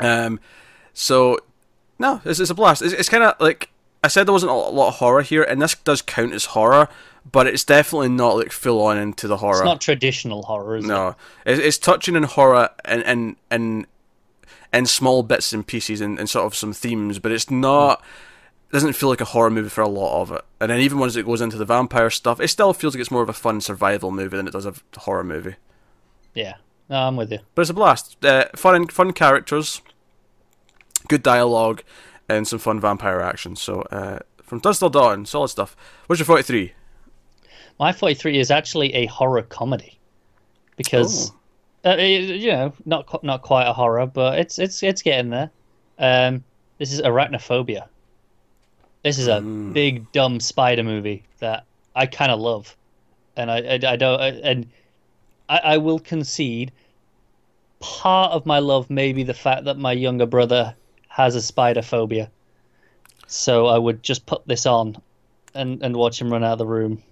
Um, 0.00 0.40
so 0.92 1.38
no, 2.00 2.20
it's, 2.24 2.40
it's 2.40 2.50
a 2.50 2.56
blast. 2.56 2.82
It's, 2.82 2.92
it's 2.92 3.08
kind 3.08 3.22
of 3.22 3.36
like 3.38 3.70
I 4.02 4.08
said, 4.08 4.26
there 4.26 4.32
wasn't 4.32 4.50
a 4.50 4.54
lot 4.56 4.88
of 4.88 4.94
horror 4.96 5.22
here, 5.22 5.44
and 5.44 5.62
this 5.62 5.76
does 5.76 6.02
count 6.02 6.32
as 6.32 6.46
horror, 6.46 6.88
but 7.30 7.46
it's 7.46 7.62
definitely 7.62 8.08
not 8.08 8.36
like 8.36 8.50
full 8.50 8.84
on 8.84 8.98
into 8.98 9.28
the 9.28 9.36
horror. 9.36 9.58
It's 9.58 9.64
not 9.64 9.80
traditional 9.80 10.42
horror, 10.42 10.74
is 10.74 10.84
no. 10.84 11.10
it? 11.10 11.16
No, 11.46 11.62
it's, 11.62 11.78
touching 11.78 12.16
in 12.16 12.24
horror 12.24 12.70
and 12.84 13.04
and 13.04 13.36
and 13.48 13.86
and 14.72 14.88
small 14.88 15.22
bits 15.22 15.52
and 15.52 15.64
pieces 15.64 16.00
and, 16.00 16.18
and 16.18 16.28
sort 16.28 16.46
of 16.46 16.56
some 16.56 16.72
themes, 16.72 17.20
but 17.20 17.30
it's 17.30 17.48
not. 17.48 18.00
It 18.00 18.04
doesn't 18.70 18.94
feel 18.94 19.08
like 19.08 19.20
a 19.20 19.26
horror 19.26 19.50
movie 19.50 19.68
for 19.68 19.80
a 19.80 19.88
lot 19.88 20.20
of 20.20 20.32
it. 20.32 20.44
And 20.60 20.70
then 20.70 20.80
even 20.80 20.98
once 20.98 21.16
it 21.16 21.26
goes 21.26 21.40
into 21.40 21.56
the 21.56 21.64
vampire 21.64 22.10
stuff, 22.10 22.40
it 22.40 22.48
still 22.48 22.72
feels 22.72 22.94
like 22.94 23.00
it's 23.00 23.10
more 23.10 23.22
of 23.22 23.28
a 23.28 23.34
fun 23.34 23.60
survival 23.60 24.10
movie 24.10 24.36
than 24.36 24.46
it 24.46 24.52
does 24.52 24.66
a 24.66 24.74
horror 24.96 25.24
movie. 25.24 25.56
Yeah, 26.34 26.56
no, 26.88 26.96
I'm 26.96 27.16
with 27.16 27.32
you. 27.32 27.38
But 27.54 27.62
it's 27.62 27.70
a 27.70 27.74
blast. 27.74 28.24
Uh, 28.24 28.46
fun, 28.54 28.86
fun 28.88 29.12
characters, 29.12 29.80
good 31.08 31.22
dialogue, 31.22 31.82
and 32.28 32.46
some 32.46 32.58
fun 32.58 32.80
vampire 32.80 33.20
action. 33.20 33.56
So 33.56 33.82
uh, 33.82 34.20
from 34.42 34.60
Dusk 34.60 34.80
Till 34.80 34.90
Dawn, 34.90 35.24
solid 35.26 35.48
stuff. 35.48 35.76
What's 36.06 36.20
your 36.20 36.26
forty-three? 36.26 36.72
My 37.80 37.92
forty-three 37.92 38.38
is 38.38 38.50
actually 38.50 38.94
a 38.94 39.06
horror 39.06 39.42
comedy 39.42 39.98
because. 40.76 41.30
Oh 41.30 41.34
uh, 41.84 41.94
you 41.94 42.50
know, 42.50 42.72
not 42.84 43.22
not 43.22 43.42
quite 43.42 43.66
a 43.66 43.72
horror, 43.72 44.06
but 44.06 44.38
it's 44.38 44.58
it's 44.58 44.82
it's 44.82 45.02
getting 45.02 45.30
there. 45.30 45.50
Um, 45.98 46.44
this 46.78 46.92
is 46.92 47.00
Arachnophobia. 47.00 47.86
This 49.08 49.18
is 49.18 49.28
a 49.28 49.40
mm. 49.40 49.72
big 49.72 50.12
dumb 50.12 50.38
spider 50.38 50.82
movie 50.82 51.24
that 51.38 51.64
I 51.96 52.04
kind 52.04 52.30
of 52.30 52.40
love, 52.40 52.76
and 53.36 53.50
I, 53.50 53.56
I, 53.60 53.92
I 53.92 53.96
don't 53.96 54.20
I, 54.20 54.28
and 54.28 54.66
I, 55.48 55.60
I 55.64 55.76
will 55.78 55.98
concede. 55.98 56.72
Part 57.80 58.32
of 58.32 58.44
my 58.44 58.58
love 58.58 58.90
may 58.90 59.14
be 59.14 59.22
the 59.22 59.32
fact 59.32 59.64
that 59.64 59.78
my 59.78 59.92
younger 59.92 60.26
brother 60.26 60.74
has 61.08 61.34
a 61.34 61.40
spider 61.40 61.80
phobia, 61.80 62.30
so 63.26 63.66
I 63.66 63.78
would 63.78 64.02
just 64.02 64.26
put 64.26 64.46
this 64.46 64.66
on 64.66 65.00
and 65.54 65.82
and 65.82 65.96
watch 65.96 66.20
him 66.20 66.30
run 66.30 66.44
out 66.44 66.52
of 66.52 66.58
the 66.58 66.66
room. 66.66 67.02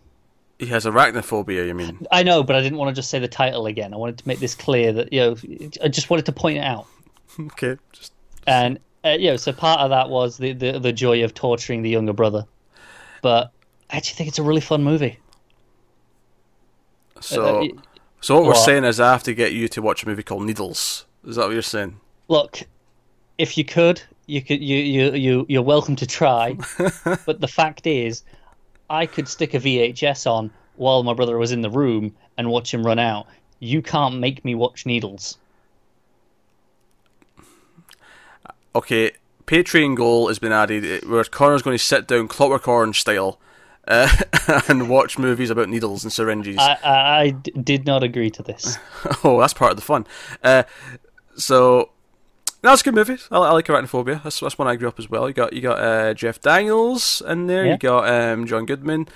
He 0.59 0.67
has 0.67 0.85
arachnophobia, 0.85 1.67
you 1.67 1.73
mean? 1.73 2.07
I 2.13 2.25
know, 2.25 2.43
but 2.43 2.57
I 2.57 2.61
didn't 2.61 2.77
want 2.77 2.95
to 2.95 2.95
just 2.95 3.09
say 3.09 3.21
the 3.21 3.29
title 3.29 3.65
again. 3.65 3.95
I 3.95 3.97
wanted 3.97 4.19
to 4.19 4.29
make 4.29 4.39
this 4.39 4.55
clear 4.55 4.93
that 4.93 5.15
you 5.15 5.21
know, 5.21 5.37
I 5.83 5.89
just 5.89 6.11
wanted 6.11 6.27
to 6.27 6.33
point 6.33 6.59
it 6.59 6.65
out. 6.65 6.87
okay. 7.41 7.79
Just... 7.93 8.13
And 8.47 8.81
uh, 9.07 9.17
you 9.19 9.31
know, 9.31 9.37
so 9.37 9.53
part 9.53 9.81
of 9.81 9.91
that 9.91 10.11
was 10.11 10.39
the, 10.39 10.53
the 10.53 10.79
the 10.79 10.93
joy 10.93 11.23
of 11.25 11.35
torturing 11.35 11.83
the 11.83 11.91
younger 11.91 12.13
brother, 12.13 12.45
but 13.23 13.53
I 13.91 13.97
actually 13.97 14.17
think 14.17 14.29
it's 14.29 14.39
a 14.39 14.43
really 14.43 14.61
fun 14.61 14.83
movie. 14.83 15.19
So, 17.21 17.45
uh, 17.45 17.65
uh 17.65 17.69
so 18.21 18.35
what, 18.35 18.43
what 18.43 18.49
we're 18.49 18.65
saying 18.65 18.85
is, 18.85 18.99
I 18.99 19.13
have 19.13 19.23
to 19.25 19.35
get 19.35 19.53
you 19.53 19.69
to 19.69 19.83
watch 19.83 20.03
a 20.03 20.09
movie 20.09 20.23
called 20.23 20.45
Needles. 20.45 21.07
Is 21.27 21.37
that 21.37 21.47
what 21.47 21.53
you're 21.53 21.63
saying? 21.63 22.01
Look, 22.29 22.63
if 23.39 23.57
you 23.57 23.65
could, 23.65 24.03
you 24.27 24.43
could, 24.43 24.61
you 24.61 24.79
you 24.79 25.13
you 25.13 25.47
you're 25.49 25.63
welcome 25.63 25.97
to 25.97 26.07
try. 26.07 26.57
but 27.27 27.41
the 27.41 27.49
fact 27.49 27.87
is, 27.87 28.25
I 28.91 29.07
could 29.07 29.29
stick 29.29 29.55
a 29.55 29.59
VHS 29.59 30.29
on 30.31 30.51
while 30.77 31.03
my 31.03 31.15
brother 31.15 31.39
was 31.39 31.53
in 31.53 31.63
the 31.63 31.71
room 31.71 32.15
and 32.37 32.51
watch 32.51 32.75
him 32.75 32.85
run 32.85 32.99
out. 32.99 33.27
You 33.61 33.83
can't 33.83 34.19
make 34.19 34.45
me 34.45 34.55
watch 34.55 34.85
Needles. 34.85 35.39
Okay, 38.77 39.13
Patreon 39.47 39.97
goal 39.97 40.29
has 40.29 40.39
been 40.39 40.53
added 40.53 41.09
where 41.09 41.25
Connor's 41.25 41.63
going 41.63 41.79
to 41.79 41.83
sit 41.83 42.07
down 42.07 42.29
Clockwork 42.29 42.69
Orange 42.69 43.01
style 43.01 43.41
uh, 43.89 44.15
and 44.69 44.91
watch 44.91 45.19
movies 45.19 45.49
about 45.49 45.71
needles 45.71 46.05
and 46.05 46.13
syringes. 46.13 46.59
I 46.59 47.31
did 47.31 47.87
not 47.87 48.03
agree 48.03 48.29
to 48.33 48.43
this. 48.43 48.77
oh, 49.25 49.41
that's 49.41 49.55
part 49.55 49.71
of 49.71 49.77
the 49.77 49.83
fun. 49.83 50.07
Uh, 50.43 50.65
so 51.37 51.89
that's 52.61 52.83
a 52.83 52.85
good 52.85 52.95
movie. 52.95 53.17
I, 53.31 53.39
I 53.39 53.53
like 53.53 53.65
Arachnophobia. 53.65 54.23
That's 54.23 54.41
that's 54.41 54.59
one 54.59 54.69
I 54.69 54.77
grew 54.77 54.89
up 54.89 54.99
as 54.99 55.09
well. 55.09 55.27
You 55.27 55.33
got 55.33 55.55
you 55.55 55.63
got 55.63 55.79
uh, 55.79 56.13
Jeff 56.13 56.39
Daniels 56.43 57.23
in 57.27 57.47
there. 57.47 57.65
Yeah. 57.65 57.73
You 57.73 57.79
got 57.79 58.11
um, 58.11 58.47
John 58.47 58.67
Goodman, 58.67 59.09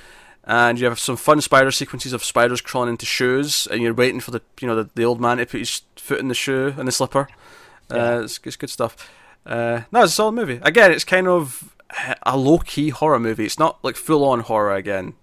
and 0.44 0.80
you 0.80 0.86
have 0.86 0.98
some 0.98 1.18
fun 1.18 1.42
spider 1.42 1.70
sequences 1.70 2.14
of 2.14 2.24
spiders 2.24 2.62
crawling 2.62 2.88
into 2.88 3.04
shoes, 3.04 3.68
and 3.70 3.82
you're 3.82 3.92
waiting 3.92 4.20
for 4.20 4.30
the 4.30 4.40
you 4.58 4.66
know 4.66 4.76
the, 4.76 4.88
the 4.94 5.04
old 5.04 5.20
man 5.20 5.36
to 5.36 5.44
put 5.44 5.58
his 5.58 5.82
foot 5.96 6.18
in 6.18 6.28
the 6.28 6.34
shoe 6.34 6.74
and 6.78 6.88
the 6.88 6.92
slipper. 6.92 7.28
Yeah. 7.90 7.96
Uh, 7.96 8.20
it's, 8.20 8.40
it's 8.44 8.56
good 8.56 8.70
stuff. 8.70 8.96
Uh, 9.46 9.82
no, 9.90 10.02
it's 10.02 10.12
a 10.12 10.16
solid 10.16 10.32
movie. 10.32 10.60
Again, 10.62 10.92
it's 10.92 11.04
kind 11.04 11.26
of 11.26 11.74
a 12.22 12.36
low 12.36 12.58
key 12.58 12.90
horror 12.90 13.18
movie. 13.18 13.44
It's 13.44 13.58
not 13.58 13.82
like 13.82 13.96
full 13.96 14.24
on 14.24 14.40
horror 14.40 14.74
again. 14.74 15.14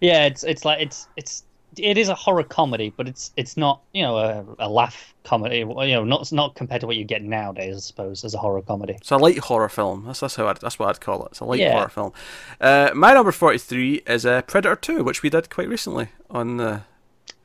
Yeah, 0.00 0.26
it's 0.26 0.44
it's 0.44 0.64
like 0.64 0.80
it's 0.80 1.08
it's 1.16 1.44
it 1.76 1.96
is 1.96 2.08
a 2.08 2.14
horror 2.14 2.42
comedy, 2.42 2.92
but 2.96 3.06
it's 3.06 3.32
it's 3.36 3.56
not 3.56 3.80
you 3.92 4.02
know 4.02 4.18
a, 4.18 4.44
a 4.58 4.68
laugh 4.68 5.14
comedy. 5.24 5.58
You 5.58 5.66
know, 5.66 6.04
not 6.04 6.32
not 6.32 6.54
compared 6.54 6.80
to 6.80 6.86
what 6.86 6.96
you 6.96 7.04
get 7.04 7.22
nowadays, 7.22 7.76
I 7.76 7.80
suppose, 7.80 8.24
as 8.24 8.34
a 8.34 8.38
horror 8.38 8.62
comedy. 8.62 8.94
It's 8.94 9.10
a 9.10 9.16
light 9.16 9.38
horror 9.38 9.68
film. 9.68 10.04
That's 10.06 10.20
that's 10.20 10.36
how 10.36 10.48
I'd, 10.48 10.60
that's 10.60 10.78
what 10.78 10.88
I'd 10.88 11.00
call 11.00 11.24
it. 11.24 11.28
It's 11.32 11.40
a 11.40 11.44
light 11.44 11.60
yeah. 11.60 11.72
horror 11.72 11.88
film. 11.88 12.12
Uh, 12.60 12.90
my 12.94 13.12
number 13.12 13.32
forty 13.32 13.58
three 13.58 14.02
is 14.06 14.26
uh, 14.26 14.42
Predator 14.42 14.76
Two, 14.76 15.04
which 15.04 15.22
we 15.22 15.30
did 15.30 15.50
quite 15.50 15.68
recently 15.68 16.08
on 16.30 16.56
the 16.56 16.82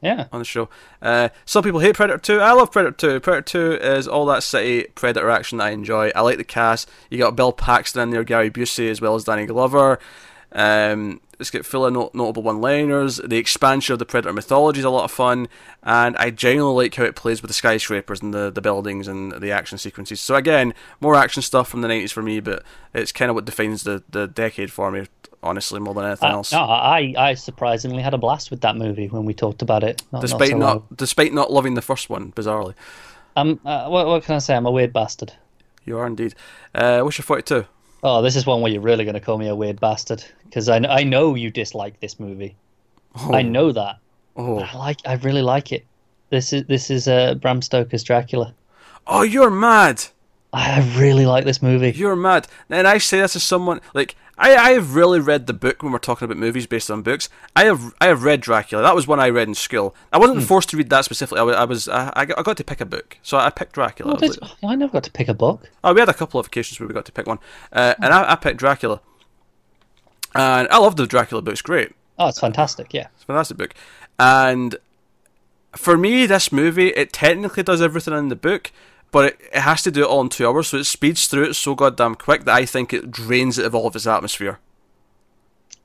yeah 0.05 0.27
on 0.31 0.39
the 0.39 0.45
show. 0.45 0.69
Uh, 1.01 1.29
some 1.45 1.63
people 1.63 1.79
hate 1.79 1.95
Predator 1.95 2.19
Two. 2.19 2.39
I 2.39 2.53
love 2.53 2.71
Predator 2.71 2.95
Two. 2.95 3.19
Predator 3.19 3.41
Two 3.41 3.71
is 3.73 4.07
all 4.07 4.25
that 4.27 4.43
city 4.43 4.87
Predator 4.95 5.29
action 5.29 5.57
that 5.57 5.65
I 5.65 5.69
enjoy. 5.71 6.11
I 6.15 6.21
like 6.21 6.37
the 6.37 6.43
cast. 6.43 6.89
You 7.09 7.17
got 7.17 7.35
Bill 7.35 7.51
Paxton 7.51 8.03
in 8.03 8.09
there, 8.11 8.23
Gary 8.23 8.49
Busey, 8.51 8.89
as 8.89 9.01
well 9.01 9.15
as 9.15 9.23
Danny 9.25 9.45
Glover. 9.45 9.99
Um, 10.51 11.19
it's 11.39 11.51
got 11.51 11.65
full 11.65 11.85
of 11.85 11.93
not- 11.93 12.15
notable 12.15 12.43
one-liners. 12.43 13.17
The 13.17 13.37
expansion 13.37 13.93
of 13.93 13.99
the 13.99 14.05
Predator 14.05 14.33
mythology 14.33 14.79
is 14.79 14.85
a 14.85 14.89
lot 14.89 15.03
of 15.03 15.11
fun, 15.11 15.47
and 15.83 16.15
I 16.17 16.29
genuinely 16.29 16.85
like 16.85 16.95
how 16.95 17.03
it 17.03 17.15
plays 17.15 17.41
with 17.41 17.49
the 17.49 17.53
skyscrapers 17.55 18.21
and 18.21 18.33
the, 18.33 18.51
the 18.51 18.61
buildings 18.61 19.07
and 19.07 19.33
the 19.33 19.51
action 19.51 19.77
sequences. 19.77 20.21
So 20.21 20.35
again, 20.35 20.73
more 21.01 21.15
action 21.15 21.41
stuff 21.41 21.67
from 21.67 21.81
the 21.81 21.87
'90s 21.89 22.11
for 22.11 22.21
me, 22.21 22.39
but 22.39 22.63
it's 22.93 23.11
kind 23.11 23.29
of 23.29 23.35
what 23.35 23.45
defines 23.45 23.83
the, 23.83 24.03
the 24.09 24.27
decade 24.27 24.71
for 24.71 24.91
me, 24.91 25.07
honestly, 25.45 25.79
more 25.79 25.93
than 25.93 26.05
anything 26.05 26.29
else. 26.29 26.51
No, 26.51 26.59
I 26.59 27.13
I 27.17 27.33
surprisingly 27.35 28.01
had 28.01 28.13
a 28.13 28.17
blast 28.17 28.51
with 28.51 28.61
that 28.61 28.75
movie 28.75 29.07
when 29.07 29.23
we 29.23 29.33
talked 29.33 29.61
about 29.61 29.83
it. 29.83 30.01
Not, 30.11 30.21
despite 30.21 30.57
not, 30.57 30.73
so 30.73 30.73
not 30.73 30.97
despite 30.97 31.33
not 31.33 31.51
loving 31.51 31.75
the 31.75 31.81
first 31.81 32.09
one, 32.09 32.31
bizarrely. 32.33 32.73
Um, 33.37 33.59
uh, 33.63 33.87
what, 33.87 34.07
what 34.07 34.23
can 34.23 34.35
I 34.35 34.39
say? 34.39 34.55
I'm 34.55 34.65
a 34.65 34.71
weird 34.71 34.91
bastard. 34.91 35.31
You 35.85 35.99
are 35.99 36.07
indeed. 36.07 36.35
Uh, 36.73 37.01
what's 37.01 37.17
your 37.17 37.23
forty-two? 37.23 37.65
Oh, 38.03 38.21
this 38.21 38.35
is 38.35 38.45
one 38.45 38.61
where 38.61 38.71
you're 38.71 38.81
really 38.81 39.03
going 39.03 39.15
to 39.15 39.19
call 39.19 39.37
me 39.37 39.47
a 39.47 39.55
weird 39.55 39.79
bastard 39.79 40.23
because 40.43 40.69
I, 40.69 40.77
I 40.77 41.03
know 41.03 41.35
you 41.35 41.49
dislike 41.49 41.99
this 41.99 42.19
movie. 42.19 42.55
Oh. 43.15 43.33
I 43.33 43.41
know 43.41 43.71
that. 43.71 43.97
Oh. 44.35 44.59
I 44.59 44.75
like. 44.77 44.99
I 45.05 45.13
really 45.15 45.41
like 45.41 45.71
it. 45.71 45.85
This 46.29 46.53
is 46.53 46.65
this 46.65 46.89
is 46.89 47.07
uh, 47.07 47.35
Bram 47.35 47.61
Stoker's 47.61 48.03
Dracula. 48.03 48.53
Oh, 49.07 49.21
you're 49.21 49.51
mad. 49.51 50.03
I 50.53 50.79
really 50.97 51.25
like 51.25 51.43
this 51.43 51.61
movie. 51.61 51.91
You're 51.91 52.15
mad. 52.15 52.47
And 52.69 52.87
I 52.87 52.97
say 52.97 53.19
this 53.19 53.35
as 53.35 53.43
someone 53.43 53.81
like 53.93 54.15
I, 54.37 54.55
I 54.55 54.69
have 54.71 54.95
really 54.95 55.19
read 55.19 55.47
the 55.47 55.53
book 55.53 55.81
when 55.81 55.91
we're 55.93 55.97
talking 55.99 56.25
about 56.25 56.37
movies 56.37 56.67
based 56.67 56.91
on 56.91 57.01
books. 57.01 57.29
I 57.55 57.65
have 57.65 57.93
I 58.01 58.07
have 58.07 58.23
read 58.23 58.41
Dracula. 58.41 58.83
That 58.83 58.93
was 58.95 59.07
one 59.07 59.19
I 59.19 59.29
read 59.29 59.47
in 59.47 59.55
school. 59.55 59.95
I 60.11 60.17
wasn't 60.17 60.39
Hmm. 60.39 60.45
forced 60.45 60.69
to 60.71 60.77
read 60.77 60.89
that 60.89 61.05
specifically. 61.05 61.39
I 61.39 61.43
was 61.43 61.55
I, 61.55 61.63
was, 61.65 61.89
I, 61.89 62.11
I 62.15 62.25
got 62.25 62.57
to 62.57 62.63
pick 62.63 62.81
a 62.81 62.85
book, 62.85 63.17
so 63.23 63.37
I 63.37 63.49
picked 63.49 63.73
Dracula. 63.73 64.13
Oh, 64.13 64.17
I 64.21 64.27
like- 64.27 64.39
oh, 64.63 64.67
I 64.69 64.75
never 64.75 64.91
got 64.91 65.03
to 65.05 65.11
pick 65.11 65.27
a 65.29 65.33
book. 65.33 65.69
oh, 65.83 65.93
we 65.93 65.99
had 66.01 66.09
a 66.09 66.13
couple 66.13 66.39
of 66.39 66.47
occasions 66.47 66.79
where 66.79 66.87
we 66.87 66.93
got 66.93 67.05
to 67.05 67.11
pick 67.11 67.27
one, 67.27 67.39
uh, 67.71 67.95
and 68.01 68.13
I, 68.13 68.33
I 68.33 68.35
picked 68.35 68.57
Dracula. 68.59 68.99
And 70.33 70.67
I 70.69 70.79
love 70.79 70.97
the 70.97 71.07
Dracula 71.07 71.41
book. 71.41 71.53
It's 71.53 71.61
great. 71.61 71.93
Oh, 72.19 72.27
it's 72.27 72.39
fantastic. 72.39 72.93
Yeah. 72.93 73.07
It's 73.13 73.23
a 73.23 73.25
fantastic 73.27 73.57
book. 73.57 73.73
And 74.19 74.75
for 75.75 75.97
me, 75.97 76.25
this 76.25 76.51
movie, 76.51 76.89
it 76.89 77.13
technically 77.13 77.63
does 77.63 77.81
everything 77.81 78.13
in 78.13 78.27
the 78.29 78.35
book, 78.35 78.71
but 79.15 79.27
it, 79.27 79.39
it 79.53 79.61
has 79.61 79.81
to 79.81 79.91
do 79.91 80.03
it 80.03 80.07
all 80.07 80.19
in 80.19 80.27
two 80.27 80.45
hours, 80.45 80.67
so 80.67 80.77
it 80.77 80.83
speeds 80.83 81.27
through 81.27 81.45
it 81.45 81.53
so 81.53 81.73
goddamn 81.73 82.15
quick 82.15 82.43
that 82.43 82.53
I 82.53 82.65
think 82.65 82.91
it 82.93 83.11
drains 83.11 83.57
it 83.57 83.65
of 83.65 83.73
all 83.73 83.87
of 83.87 83.95
its 83.95 84.05
atmosphere. 84.05 84.59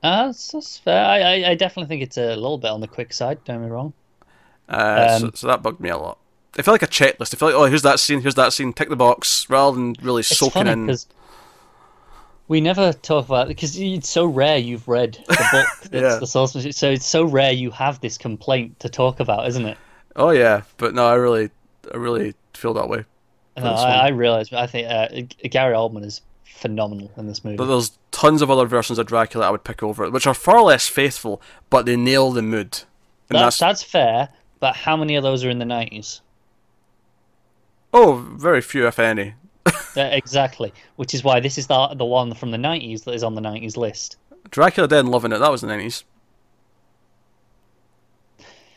Uh, 0.03 0.25
that's, 0.27 0.51
that's 0.51 0.77
fair. 0.77 1.05
I, 1.05 1.19
I, 1.21 1.49
I 1.51 1.55
definitely 1.55 1.87
think 1.87 2.01
it's 2.03 2.17
a 2.17 2.35
little 2.35 2.57
bit 2.57 2.71
on 2.71 2.81
the 2.81 2.89
quick 2.89 3.13
side. 3.13 3.41
Don't 3.45 3.59
get 3.61 3.65
me 3.65 3.71
wrong. 3.71 3.93
Uh, 4.67 5.19
so, 5.19 5.25
Um, 5.27 5.31
so 5.33 5.47
that 5.47 5.63
bugged 5.63 5.79
me 5.79 5.87
a 5.89 5.97
lot. 5.97 6.17
I 6.57 6.61
feel 6.61 6.73
like 6.73 6.83
a 6.83 6.87
checklist. 6.87 7.33
I 7.33 7.37
feel 7.37 7.47
like, 7.47 7.55
oh, 7.55 7.65
here's 7.65 7.83
that 7.83 7.99
scene, 8.01 8.21
here's 8.21 8.35
that 8.35 8.51
scene, 8.51 8.73
tick 8.73 8.89
the 8.89 8.97
box, 8.97 9.49
rather 9.49 9.75
than 9.75 9.95
really 10.01 10.19
It's 10.21 10.37
soaking 10.37 10.65
funny 10.65 10.71
in. 10.71 10.97
we 12.49 12.59
never 12.59 12.91
talk 12.91 13.25
about 13.25 13.47
because 13.47 13.77
it's 13.79 14.09
so 14.09 14.25
rare 14.25 14.57
you've 14.57 14.87
read 14.87 15.13
the 15.27 15.47
book. 15.51 15.91
that's 15.91 15.93
Yeah. 15.93 16.15
the 16.19 16.27
source 16.27 16.53
material, 16.53 16.73
so 16.73 16.89
it's 16.91 17.05
so 17.05 17.23
rare 17.23 17.53
you 17.53 17.71
have 17.71 18.01
this 18.01 18.17
complaint 18.17 18.79
to 18.81 18.89
talk 18.89 19.19
about, 19.21 19.47
isn't 19.47 19.65
it? 19.65 19.77
Oh 20.17 20.31
yeah, 20.31 20.63
but 20.77 20.93
no, 20.93 21.07
I 21.07 21.13
really, 21.13 21.49
I 21.93 21.97
really 21.97 22.33
feel 22.53 22.73
that 22.73 22.89
way. 22.89 23.05
No, 23.57 23.73
I. 23.73 24.07
I 24.07 24.07
realize. 24.09 24.51
I 24.53 24.67
think 24.67 24.87
uh, 24.89 25.47
Gary 25.49 25.75
Oldman 25.75 26.05
is 26.05 26.21
phenomenal 26.45 27.11
in 27.17 27.27
this 27.27 27.43
movie. 27.43 27.57
But 27.57 27.65
there's 27.65 27.97
tons 28.11 28.41
of 28.41 28.49
other 28.49 28.65
versions 28.65 28.97
of 28.99 29.07
Dracula 29.07 29.47
I 29.47 29.49
would 29.49 29.63
pick 29.63 29.83
over 29.83 30.05
it, 30.05 30.11
which 30.11 30.27
are 30.27 30.33
far 30.33 30.61
less 30.61 30.87
faithful, 30.87 31.41
but 31.69 31.85
they 31.85 31.95
nail 31.95 32.31
the 32.31 32.41
mood. 32.41 32.83
And 33.29 33.37
that's 33.37 33.57
that's 33.57 33.81
that's 33.81 33.83
fair. 33.83 34.29
But 34.59 34.75
how 34.75 34.95
many 34.95 35.15
of 35.15 35.23
those 35.23 35.43
are 35.43 35.49
in 35.49 35.59
the 35.59 35.65
nineties? 35.65 36.21
oh, 37.93 38.25
very 38.37 38.61
few, 38.61 38.87
if 38.87 38.99
any. 38.99 39.35
Uh, 39.97 40.03
exactly, 40.03 40.73
which 40.95 41.13
is 41.13 41.21
why 41.21 41.41
this 41.41 41.57
is 41.57 41.67
the 41.67 41.87
the 41.95 42.05
one 42.05 42.33
from 42.33 42.51
the 42.51 42.57
nineties 42.57 43.01
that 43.01 43.11
is 43.11 43.23
on 43.23 43.35
the 43.35 43.41
nineties 43.41 43.75
list. 43.75 44.15
Dracula 44.49 44.87
Dead 44.87 45.01
and 45.01 45.09
Loving 45.09 45.33
It, 45.33 45.39
that 45.39 45.51
was 45.51 45.59
the 45.59 45.67
90s. 45.67 46.03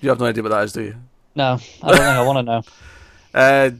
You 0.01 0.09
have 0.09 0.19
no 0.19 0.27
idea 0.27 0.43
what 0.43 0.51
that 0.51 0.65
is, 0.65 0.73
do 0.73 0.83
you? 0.83 0.97
No, 1.35 1.59
I 1.83 1.89
don't 1.89 1.97
think 1.97 2.03
I 2.03 2.23
want 2.23 2.39
to 2.39 2.43
know. 2.43 2.63
Uh, 3.35 3.71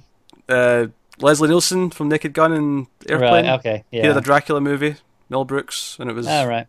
uh, 0.49 0.87
Leslie 1.21 1.49
Nielsen 1.49 1.91
from 1.91 2.09
Naked 2.09 2.33
Gun 2.33 2.53
and 2.53 2.87
Airplane. 3.09 3.47
Right? 3.47 3.59
Okay. 3.61 3.85
He 3.91 3.99
did 3.99 4.07
Yeah. 4.07 4.19
a 4.19 4.21
Dracula 4.21 4.61
movie, 4.61 4.97
Mel 5.29 5.45
Brooks, 5.45 5.97
and 6.01 6.11
it 6.11 6.15
was. 6.15 6.27
All 6.27 6.47
right. 6.49 6.67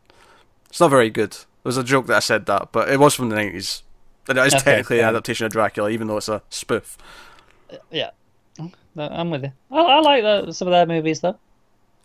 It's 0.70 0.80
not 0.80 0.90
very 0.90 1.10
good. 1.10 1.32
It 1.34 1.46
was 1.66 1.78
a 1.78 1.84
joke 1.84 2.08
that 2.08 2.18
I 2.18 2.20
said 2.20 2.46
that, 2.48 2.72
but 2.72 2.90
it 2.90 3.00
was 3.00 3.16
from 3.16 3.30
the 3.30 3.36
90s. 3.36 3.82
And 4.28 4.38
it 4.38 4.46
is 4.48 4.54
Okay, 4.56 4.64
technically 4.64 5.00
an 5.00 5.06
adaptation 5.06 5.46
of 5.46 5.52
Dracula, 5.52 5.90
even 5.90 6.08
though 6.08 6.18
it's 6.18 6.30
a 6.30 6.42
spoof. 6.50 6.98
Yeah. 7.92 8.12
I'm 8.98 9.30
with 9.30 9.44
you. 9.44 9.52
I, 9.72 9.78
I 9.80 10.00
like 10.00 10.54
some 10.54 10.68
of 10.68 10.72
their 10.72 10.86
movies 10.86 11.20
though. 11.22 11.38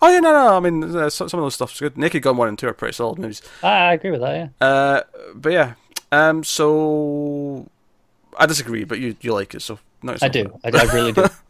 Oh, 0.03 0.11
yeah, 0.13 0.19
no, 0.21 0.33
no. 0.33 0.57
I 0.57 0.61
mean, 0.61 0.97
uh, 0.97 1.11
some, 1.11 1.29
some 1.29 1.41
of 1.41 1.45
those 1.45 1.55
stuff's 1.55 1.79
good. 1.79 1.99
Naked 1.99 2.23
Gun 2.23 2.37
1 2.37 2.49
and 2.49 2.59
2 2.59 2.69
are 2.69 2.73
pretty 2.73 2.95
solid 2.95 3.19
movies. 3.19 3.43
I, 3.63 3.69
I 3.69 3.93
agree 3.93 4.11
with 4.11 4.23
that. 4.23 4.35
Yeah. 4.61 4.67
Uh, 4.67 5.03
but 5.35 5.53
yeah. 5.53 5.75
Um, 6.11 6.43
so. 6.43 7.69
I 8.39 8.47
disagree, 8.47 8.85
but 8.85 8.99
you, 8.99 9.15
you 9.21 9.35
like 9.35 9.55
it, 9.55 9.61
so. 9.61 9.79
No, 10.03 10.17
I 10.23 10.29
do. 10.29 10.59
I, 10.65 10.69
I 10.71 10.85
really 10.95 11.13
do. 11.13 11.27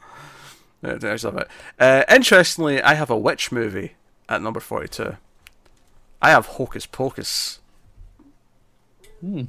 Yeah, 0.82 0.94
there's 0.94 1.22
that 1.22 1.36
bit. 1.36 1.48
Uh, 1.78 2.04
interestingly, 2.08 2.82
I 2.82 2.94
have 2.94 3.10
a 3.10 3.18
witch 3.18 3.52
movie 3.52 3.92
at 4.28 4.42
number 4.42 4.60
42. 4.60 5.16
I 6.22 6.30
have 6.30 6.46
Hocus 6.46 6.86
Pocus. 6.86 7.60
Hmm. 9.20 9.44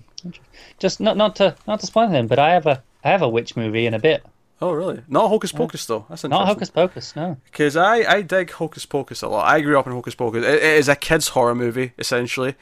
Just 0.77 0.99
not 0.99 1.17
not 1.17 1.35
to 1.37 1.55
not 1.67 1.79
to 1.79 1.85
spoil 1.85 2.05
anything, 2.05 2.27
but 2.27 2.37
I 2.39 2.53
have 2.53 2.67
a 2.67 2.83
I 3.03 3.09
have 3.09 3.21
a 3.21 3.29
witch 3.29 3.55
movie 3.55 3.85
in 3.85 3.93
a 3.93 3.99
bit. 3.99 4.23
Oh, 4.61 4.73
really? 4.73 5.01
Not 5.07 5.29
Hocus 5.29 5.51
Pocus, 5.51 5.87
though. 5.87 6.05
That's 6.07 6.23
Not. 6.23 6.47
Hocus 6.47 6.69
Pocus. 6.69 7.15
No. 7.15 7.35
Because 7.45 7.75
I, 7.75 7.95
I 7.97 8.21
dig 8.21 8.51
Hocus 8.51 8.85
Pocus 8.85 9.23
a 9.23 9.27
lot. 9.27 9.47
I 9.47 9.59
grew 9.61 9.79
up 9.79 9.87
in 9.87 9.93
Hocus 9.93 10.13
Pocus. 10.13 10.45
It, 10.45 10.53
it 10.53 10.63
is 10.63 10.87
a 10.87 10.95
kids' 10.95 11.29
horror 11.29 11.55
movie, 11.55 11.93
essentially. 11.97 12.53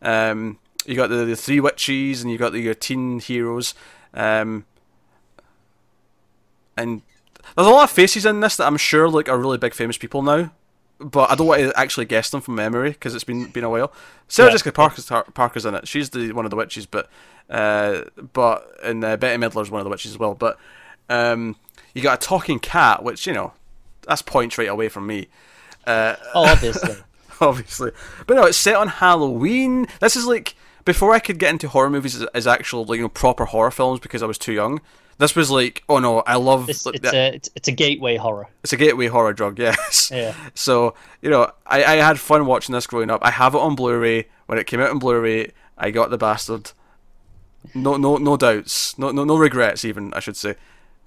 Um, 0.00 0.60
you 0.86 0.94
got 0.94 1.08
the, 1.08 1.24
the 1.24 1.34
three 1.34 1.58
witches 1.58 2.22
and 2.22 2.30
you 2.30 2.38
got 2.38 2.52
the, 2.52 2.60
your 2.60 2.74
teen 2.74 3.18
heroes. 3.18 3.74
Um, 4.14 4.66
and 6.76 7.02
there's 7.56 7.68
a 7.68 7.70
lot 7.70 7.84
of 7.84 7.90
faces 7.90 8.24
in 8.26 8.40
this 8.40 8.56
that 8.56 8.66
I'm 8.66 8.76
sure 8.76 9.08
like 9.08 9.28
are 9.28 9.38
really 9.38 9.58
big 9.58 9.74
famous 9.74 9.98
people 9.98 10.22
now. 10.22 10.50
But 11.00 11.30
I 11.30 11.36
don't 11.36 11.46
want 11.46 11.60
to 11.60 11.72
actually 11.78 12.06
guess 12.06 12.30
them 12.30 12.40
from 12.40 12.56
memory 12.56 12.90
because 12.90 13.14
it's 13.14 13.22
been 13.24 13.46
been 13.50 13.62
a 13.62 13.70
while. 13.70 13.92
Sarah 14.26 14.48
Yeah. 14.48 14.54
Jessica 14.54 14.72
Parker's, 14.72 15.06
Parker's 15.32 15.64
in 15.64 15.74
it. 15.76 15.86
She's 15.86 16.10
the 16.10 16.32
one 16.32 16.44
of 16.44 16.50
the 16.50 16.56
witches, 16.56 16.86
but 16.86 17.08
uh, 17.48 18.02
but 18.32 18.68
and 18.82 19.04
uh, 19.04 19.16
Bette 19.16 19.40
Midler's 19.40 19.70
one 19.70 19.80
of 19.80 19.84
the 19.84 19.90
witches 19.90 20.10
as 20.10 20.18
well. 20.18 20.34
But 20.34 20.58
um, 21.08 21.54
you 21.94 22.02
got 22.02 22.22
a 22.22 22.26
talking 22.26 22.58
cat, 22.58 23.04
which 23.04 23.28
you 23.28 23.32
know 23.32 23.52
that's 24.08 24.22
points 24.22 24.58
right 24.58 24.68
away 24.68 24.88
from 24.88 25.06
me, 25.06 25.28
Oh, 25.86 26.16
obviously. 26.34 26.96
obviously. 27.40 27.92
But 28.26 28.34
no, 28.34 28.44
it's 28.44 28.58
set 28.58 28.74
on 28.74 28.88
Halloween. 28.88 29.86
This 30.00 30.16
is 30.16 30.26
like 30.26 30.56
before 30.84 31.12
I 31.14 31.20
could 31.20 31.38
get 31.38 31.50
into 31.50 31.68
horror 31.68 31.90
movies 31.90 32.16
as, 32.16 32.22
as 32.34 32.46
actual 32.48 32.84
like 32.84 32.96
you 32.96 33.02
know 33.02 33.08
proper 33.08 33.44
horror 33.44 33.70
films 33.70 34.00
because 34.00 34.20
I 34.22 34.26
was 34.26 34.38
too 34.38 34.52
young. 34.52 34.80
This 35.18 35.34
was 35.34 35.50
like, 35.50 35.82
oh 35.88 35.98
no, 35.98 36.20
I 36.20 36.36
love 36.36 36.70
It's 36.70 36.86
it's 36.86 37.12
a 37.12 37.34
it's, 37.34 37.50
it's 37.56 37.68
a 37.68 37.72
gateway 37.72 38.16
horror. 38.16 38.48
it's 38.62 38.72
a 38.72 38.76
gateway 38.76 39.08
horror 39.08 39.32
drug, 39.32 39.58
yes. 39.58 40.10
Yeah. 40.12 40.34
So 40.54 40.94
you 41.20 41.28
know, 41.28 41.50
I, 41.66 41.84
I 41.84 41.96
had 41.96 42.20
fun 42.20 42.46
watching 42.46 42.72
this 42.72 42.86
growing 42.86 43.10
up. 43.10 43.20
I 43.24 43.32
have 43.32 43.54
it 43.54 43.58
on 43.58 43.74
Blu-ray. 43.74 44.28
When 44.46 44.58
it 44.58 44.66
came 44.66 44.80
out 44.80 44.90
on 44.90 44.98
Blu-ray, 44.98 45.52
I 45.76 45.90
got 45.90 46.10
the 46.10 46.18
bastard. 46.18 46.70
No, 47.74 47.96
no, 47.96 48.16
no 48.16 48.36
doubts. 48.36 48.96
No, 48.96 49.10
no, 49.10 49.24
no 49.24 49.36
regrets. 49.36 49.84
Even 49.84 50.14
I 50.14 50.20
should 50.20 50.36
say. 50.36 50.54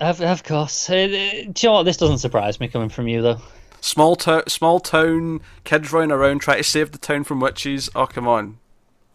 Of, 0.01 0.21
of 0.21 0.43
course. 0.43 0.89
Uh, 0.89 0.95
uh, 0.95 1.07
do 1.07 1.17
you 1.17 1.53
know 1.63 1.73
what? 1.73 1.83
This 1.83 1.97
doesn't 1.97 2.17
surprise 2.17 2.59
me 2.59 2.67
coming 2.67 2.89
from 2.89 3.07
you 3.07 3.21
though. 3.21 3.41
Small 3.79 4.15
town, 4.15 4.43
small 4.47 4.79
town, 4.79 5.41
kids 5.63 5.91
running 5.91 6.11
around 6.11 6.39
trying 6.39 6.57
to 6.57 6.63
save 6.63 6.91
the 6.91 6.97
town 6.97 7.23
from 7.23 7.39
witches. 7.39 7.89
Oh 7.95 8.07
come 8.07 8.27
on! 8.27 8.59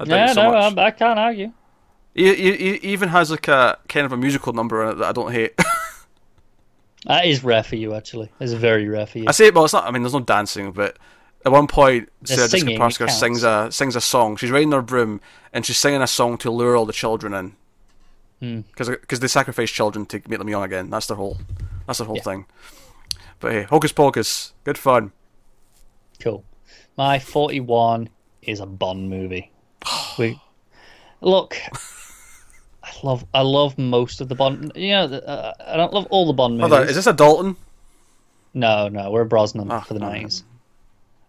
I 0.01 0.05
Yeah, 0.05 0.32
so 0.32 0.42
no. 0.42 0.55
I, 0.57 0.86
I 0.86 0.90
can't 0.90 1.18
argue. 1.18 1.53
He, 2.17 2.35
he, 2.35 2.57
he 2.57 2.75
even 2.89 3.11
has 3.11 3.31
like 3.31 3.47
a 3.47 3.79
kind 3.89 4.07
of 4.07 4.12
a 4.12 4.17
musical 4.17 4.53
number 4.53 4.83
in 4.83 4.91
it 4.91 4.95
that 4.95 5.09
I 5.09 5.12
don't 5.12 5.33
hate. 5.33 5.55
That 7.07 7.25
is 7.27 7.45
rare 7.45 7.62
for 7.62 7.77
you, 7.77 7.95
actually. 7.95 8.31
It's 8.41 8.53
very 8.53 8.89
rare 8.89 9.07
for 9.07 9.19
you. 9.19 9.27
I 9.29 9.31
say, 9.31 9.51
well, 9.51 9.64
it's 9.64 9.73
not. 9.73 9.85
I 9.87 9.93
mean, 9.93 10.03
there's 10.03 10.12
no 10.14 10.19
dancing, 10.19 10.73
but 10.73 10.99
at 11.45 11.53
one 11.53 11.69
point, 11.69 12.11
The 12.23 12.35
Sarah 12.35 12.49
Jessica 12.49 12.77
Parker 12.77 13.09
sings 13.09 13.45
a 13.45 13.69
sings 13.71 13.95
a 13.95 14.01
song. 14.01 14.35
She's 14.37 14.51
riding 14.51 14.73
her 14.73 14.83
broom 14.83 15.21
and 15.53 15.64
she's 15.64 15.79
singing 15.79 16.03
a 16.03 16.09
song 16.09 16.37
to 16.39 16.51
lure 16.51 16.75
all 16.77 16.85
the 16.85 16.93
children 16.93 17.33
in. 17.33 17.57
Hmm. 18.41 18.61
Because 18.77 19.21
they 19.21 19.29
sacrifice 19.29 19.71
children 19.71 20.05
to 20.07 20.21
make 20.27 20.39
them 20.41 20.49
young 20.49 20.64
again. 20.64 20.91
That's 20.91 21.07
their 21.07 21.17
whole 21.17 21.39
that's 21.87 21.99
their 21.99 22.09
whole 22.09 22.17
Yeah. 22.17 22.23
thing. 22.23 22.47
But 23.39 23.53
hey, 23.53 23.62
Hocus 23.62 23.93
Pocus, 23.93 24.53
good 24.64 24.77
fun. 24.79 25.12
Cool. 26.19 26.43
My 26.97 27.21
41 27.21 28.09
is 28.43 28.59
a 28.59 28.67
Bond 28.67 29.09
movie. 29.11 29.53
we 30.19 30.41
look. 31.21 31.57
I 32.87 32.91
love 33.03 33.24
I 33.34 33.41
love 33.43 33.76
most 33.78 34.20
of 34.20 34.28
the 34.28 34.34
Bond. 34.34 34.72
You 34.76 34.91
know, 34.91 35.05
uh, 35.05 35.53
I 35.66 35.76
don't 35.76 35.93
love 35.93 36.07
all 36.11 36.26
the 36.26 36.32
Bond 36.32 36.61
Hold 36.61 36.70
movies. 36.70 36.82
on, 36.84 36.89
is 36.91 36.97
this 36.97 37.07
a 37.07 37.12
Dalton? 37.12 37.57
No, 38.55 38.89
no, 38.89 39.11
we're 39.11 39.24
Brosnan 39.24 39.70
Oh, 39.70 39.80
for 39.80 39.95
the 39.95 40.01
oh. 40.05 40.09
nineties. 40.09 40.45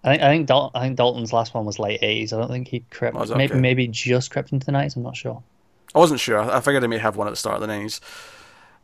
I 0.04 0.12
think 0.12 0.24
I 0.24 0.28
think 0.30 0.48
Dal- 0.48 0.72
I 0.76 0.82
think 0.82 0.98
Dalton's 0.98 1.34
last 1.34 1.54
one 1.54 1.66
was 1.66 1.80
late 1.80 2.00
eighties. 2.04 2.32
I 2.32 2.38
don't 2.38 2.50
think 2.50 2.68
he 2.68 2.82
crept. 2.92 3.18
It? 3.18 3.36
maybe 3.36 3.54
Okay. 3.54 3.60
maybe 3.62 3.88
just 3.88 4.32
crept 4.32 4.52
into 4.54 4.66
the 4.66 4.72
nineties. 4.72 4.96
I'm 4.96 5.04
not 5.04 5.18
sure. 5.18 5.42
I 5.96 6.00
wasn't 6.00 6.20
sure. 6.20 6.40
I 6.40 6.60
figured 6.62 6.84
they 6.84 6.88
may 6.88 7.00
have 7.00 7.16
one 7.18 7.28
at 7.28 7.32
the 7.32 7.36
start 7.38 7.56
of 7.56 7.62
the 7.62 7.68
nineties. 7.68 8.00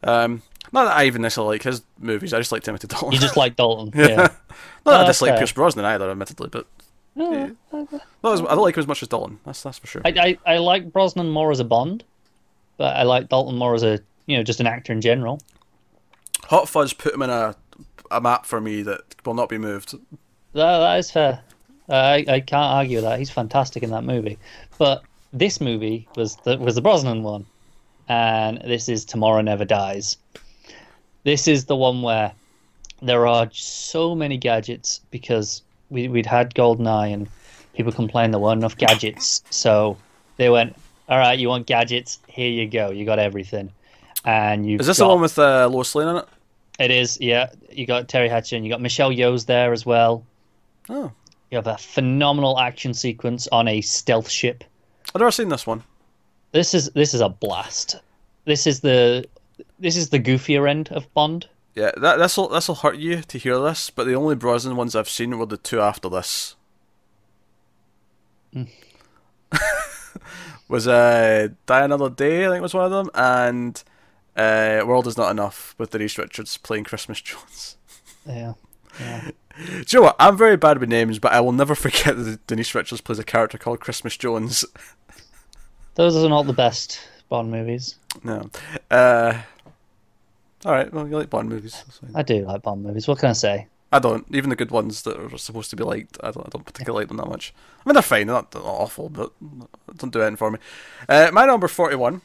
Um, 0.03 0.41
not 0.73 0.85
that 0.85 0.97
I 0.97 1.05
even 1.05 1.21
necessarily 1.21 1.55
like 1.55 1.63
his 1.63 1.83
movies. 1.99 2.33
I 2.33 2.39
just 2.39 2.51
like 2.51 2.63
Timothy 2.63 2.87
Dalton. 2.87 3.11
You 3.13 3.19
just 3.19 3.37
like 3.37 3.55
Dalton, 3.55 3.91
Yeah. 3.95 4.07
yeah. 4.07 4.15
not 4.15 4.27
that 4.27 4.35
Oh, 4.85 4.91
I 4.91 4.97
that's 4.97 5.09
dislike 5.19 5.29
fair. 5.31 5.37
Pierce 5.37 5.51
Brosnan 5.53 5.85
either, 5.85 6.09
admittedly, 6.11 6.49
but 6.49 6.65
Yeah. 7.15 7.51
not 7.71 7.93
as, 8.33 8.41
I 8.41 8.45
don't 8.45 8.57
like 8.61 8.75
him 8.75 8.81
as 8.81 8.87
much 8.87 9.01
as 9.01 9.07
Dalton. 9.07 9.39
That's 9.45 9.61
that's 9.63 9.77
for 9.77 9.87
sure. 9.87 10.01
I, 10.03 10.37
I 10.45 10.53
I 10.55 10.57
like 10.57 10.91
Brosnan 10.91 11.29
more 11.29 11.51
as 11.51 11.59
a 11.61 11.63
Bond, 11.63 12.03
but 12.77 12.95
I 12.95 13.03
like 13.03 13.29
Dalton 13.29 13.57
more 13.57 13.75
as 13.75 13.83
a 13.83 13.99
you 14.25 14.37
know 14.37 14.43
just 14.43 14.59
an 14.59 14.67
actor 14.67 14.93
in 14.93 15.01
general. 15.01 15.41
Hot 16.45 16.67
Fuzz 16.67 16.93
put 16.93 17.13
him 17.13 17.21
in 17.21 17.29
a 17.29 17.55
a 18.11 18.21
map 18.21 18.45
for 18.45 18.61
me 18.61 18.81
that 18.83 19.15
will 19.25 19.33
not 19.33 19.49
be 19.49 19.57
moved. 19.57 19.93
That, 20.53 20.79
that 20.79 20.99
is 20.99 21.11
fair. 21.11 21.41
Uh, 21.89 21.93
I 21.93 22.25
I 22.27 22.39
can't 22.39 22.73
argue 22.73 22.97
with 22.97 23.05
that. 23.05 23.19
He's 23.19 23.31
fantastic 23.31 23.83
in 23.83 23.91
that 23.91 24.03
movie. 24.03 24.37
But 24.77 25.03
this 25.31 25.59
movie 25.59 26.07
was 26.15 26.35
the 26.37 26.57
was 26.57 26.75
the 26.75 26.81
Brosnan 26.81 27.23
one, 27.23 27.45
and 28.07 28.61
this 28.63 28.87
is 28.87 29.03
Tomorrow 29.03 29.41
Never 29.41 29.65
Dies. 29.65 30.17
This 31.23 31.47
is 31.47 31.65
the 31.65 31.75
one 31.75 32.01
where 32.01 32.33
there 33.01 33.27
are 33.27 33.49
so 33.51 34.15
many 34.15 34.37
gadgets 34.37 35.01
because 35.11 35.61
we 35.89 36.07
we'd 36.07 36.25
had 36.25 36.53
GoldenEye 36.53 37.13
and 37.13 37.27
people 37.73 37.91
complained 37.91 38.33
there 38.33 38.39
weren't 38.39 38.59
enough 38.59 38.77
gadgets, 38.77 39.43
so 39.49 39.97
they 40.37 40.49
went, 40.49 40.75
"All 41.09 41.17
right, 41.17 41.37
you 41.37 41.49
want 41.49 41.67
gadgets? 41.67 42.19
Here 42.27 42.49
you 42.49 42.67
go. 42.67 42.91
You 42.91 43.05
got 43.05 43.19
everything." 43.19 43.71
And 44.25 44.65
you 44.65 44.77
Is 44.79 44.87
this 44.87 44.97
the 44.97 45.07
one 45.07 45.19
with 45.21 45.37
uh, 45.37 45.67
Lois 45.67 45.93
Lane 45.95 46.07
in 46.07 46.15
it? 46.17 46.25
It 46.79 46.91
is, 46.91 47.17
yeah. 47.21 47.49
You 47.71 47.85
got 47.85 48.07
Teri 48.07 48.29
Hatcher 48.29 48.55
and 48.55 48.65
you 48.65 48.71
got 48.71 48.81
Michelle 48.81 49.11
Yeoh's 49.11 49.45
there 49.45 49.73
as 49.73 49.85
well. 49.85 50.25
Oh, 50.89 51.11
You 51.51 51.57
have 51.57 51.67
a 51.67 51.77
phenomenal 51.77 52.57
action 52.59 52.93
sequence 52.93 53.47
on 53.51 53.67
a 53.67 53.81
stealth 53.81 54.29
ship. 54.29 54.63
I've 55.13 55.19
never 55.19 55.31
seen 55.31 55.49
this 55.49 55.67
one. 55.67 55.83
This 56.51 56.73
is 56.73 56.89
this 56.91 57.13
is 57.13 57.21
a 57.21 57.29
blast. 57.29 57.97
This 58.45 58.65
is 58.65 58.79
the 58.79 59.25
this 59.79 59.95
is 59.95 60.09
the 60.09 60.19
goofier 60.19 60.69
end 60.69 60.89
of 60.91 61.11
Bond. 61.13 61.47
Yeah, 61.75 61.91
that 61.97 62.17
this'll 62.17 62.49
this'll 62.49 62.75
hurt 62.75 62.97
you 62.97 63.21
to 63.21 63.37
hear 63.37 63.59
this, 63.59 63.89
but 63.89 64.05
the 64.05 64.15
only 64.15 64.35
Brosnan 64.35 64.75
ones 64.75 64.95
I've 64.95 65.09
seen 65.09 65.37
were 65.37 65.45
the 65.45 65.57
two 65.57 65.81
after 65.81 66.09
this. 66.09 66.55
was 70.73 70.87
uh, 70.87 71.49
Die 71.67 71.83
Another 71.83 72.09
Day, 72.09 72.47
I 72.47 72.49
think 72.49 72.63
was 72.63 72.73
one 72.73 72.85
of 72.85 72.89
them, 72.89 73.07
and 73.13 73.81
uh, 74.35 74.83
World 74.87 75.05
Is 75.05 75.17
Not 75.17 75.29
Enough 75.29 75.75
with 75.77 75.91
Denise 75.91 76.17
Richards 76.17 76.57
playing 76.57 76.85
Christmas 76.85 77.21
Jones. 77.21 77.77
Yeah. 78.25 78.53
yeah. 78.99 79.29
Do 79.55 79.71
you 79.77 79.99
know 79.99 80.05
what? 80.05 80.15
I'm 80.17 80.35
very 80.35 80.57
bad 80.57 80.79
with 80.79 80.89
names, 80.89 81.19
but 81.19 81.31
I 81.31 81.41
will 81.41 81.51
never 81.51 81.75
forget 81.85 82.17
that 82.17 82.47
Denise 82.47 82.73
Richards 82.73 83.01
plays 83.01 83.19
a 83.19 83.23
character 83.23 83.59
called 83.59 83.81
Christmas 83.81 84.17
Jones. 84.17 84.65
Those 85.95 86.15
are 86.15 86.27
not 86.27 86.47
the 86.47 86.53
best 86.53 87.07
Bond 87.29 87.51
movies. 87.51 87.97
No. 88.23 88.49
Uh, 88.89 89.41
all 90.65 90.71
right. 90.71 90.91
Well, 90.91 91.07
you 91.07 91.15
like 91.15 91.29
Bond 91.29 91.49
movies. 91.49 91.83
I 92.15 92.23
do 92.23 92.45
like 92.45 92.63
Bond 92.63 92.81
movies. 92.81 93.07
What 93.07 93.19
can 93.19 93.29
I 93.29 93.33
say? 93.33 93.67
I 93.93 93.99
don't. 93.99 94.25
Even 94.35 94.49
the 94.49 94.55
good 94.55 94.71
ones 94.71 95.03
that 95.03 95.17
are 95.17 95.37
supposed 95.37 95.69
to 95.69 95.75
be 95.75 95.83
liked, 95.83 96.17
I 96.23 96.31
don't. 96.31 96.45
I 96.47 96.49
don't 96.49 96.65
particularly 96.65 97.03
like 97.03 97.09
them 97.09 97.17
that 97.17 97.29
much. 97.29 97.53
I 97.79 97.87
mean, 97.87 97.93
they're 97.93 98.01
fine. 98.01 98.25
They're 98.27 98.35
not, 98.35 98.51
they're 98.51 98.63
not 98.63 98.67
awful, 98.67 99.07
but 99.09 99.31
don't 99.97 100.11
do 100.11 100.21
anything 100.21 100.37
for 100.37 100.49
me. 100.49 100.59
Uh, 101.07 101.29
my 101.31 101.45
number 101.45 101.67
forty-one 101.67 102.21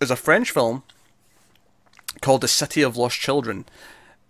is 0.00 0.10
a 0.10 0.16
French 0.16 0.52
film 0.52 0.84
called 2.20 2.40
The 2.40 2.48
City 2.48 2.82
of 2.82 2.96
Lost 2.96 3.18
Children, 3.18 3.64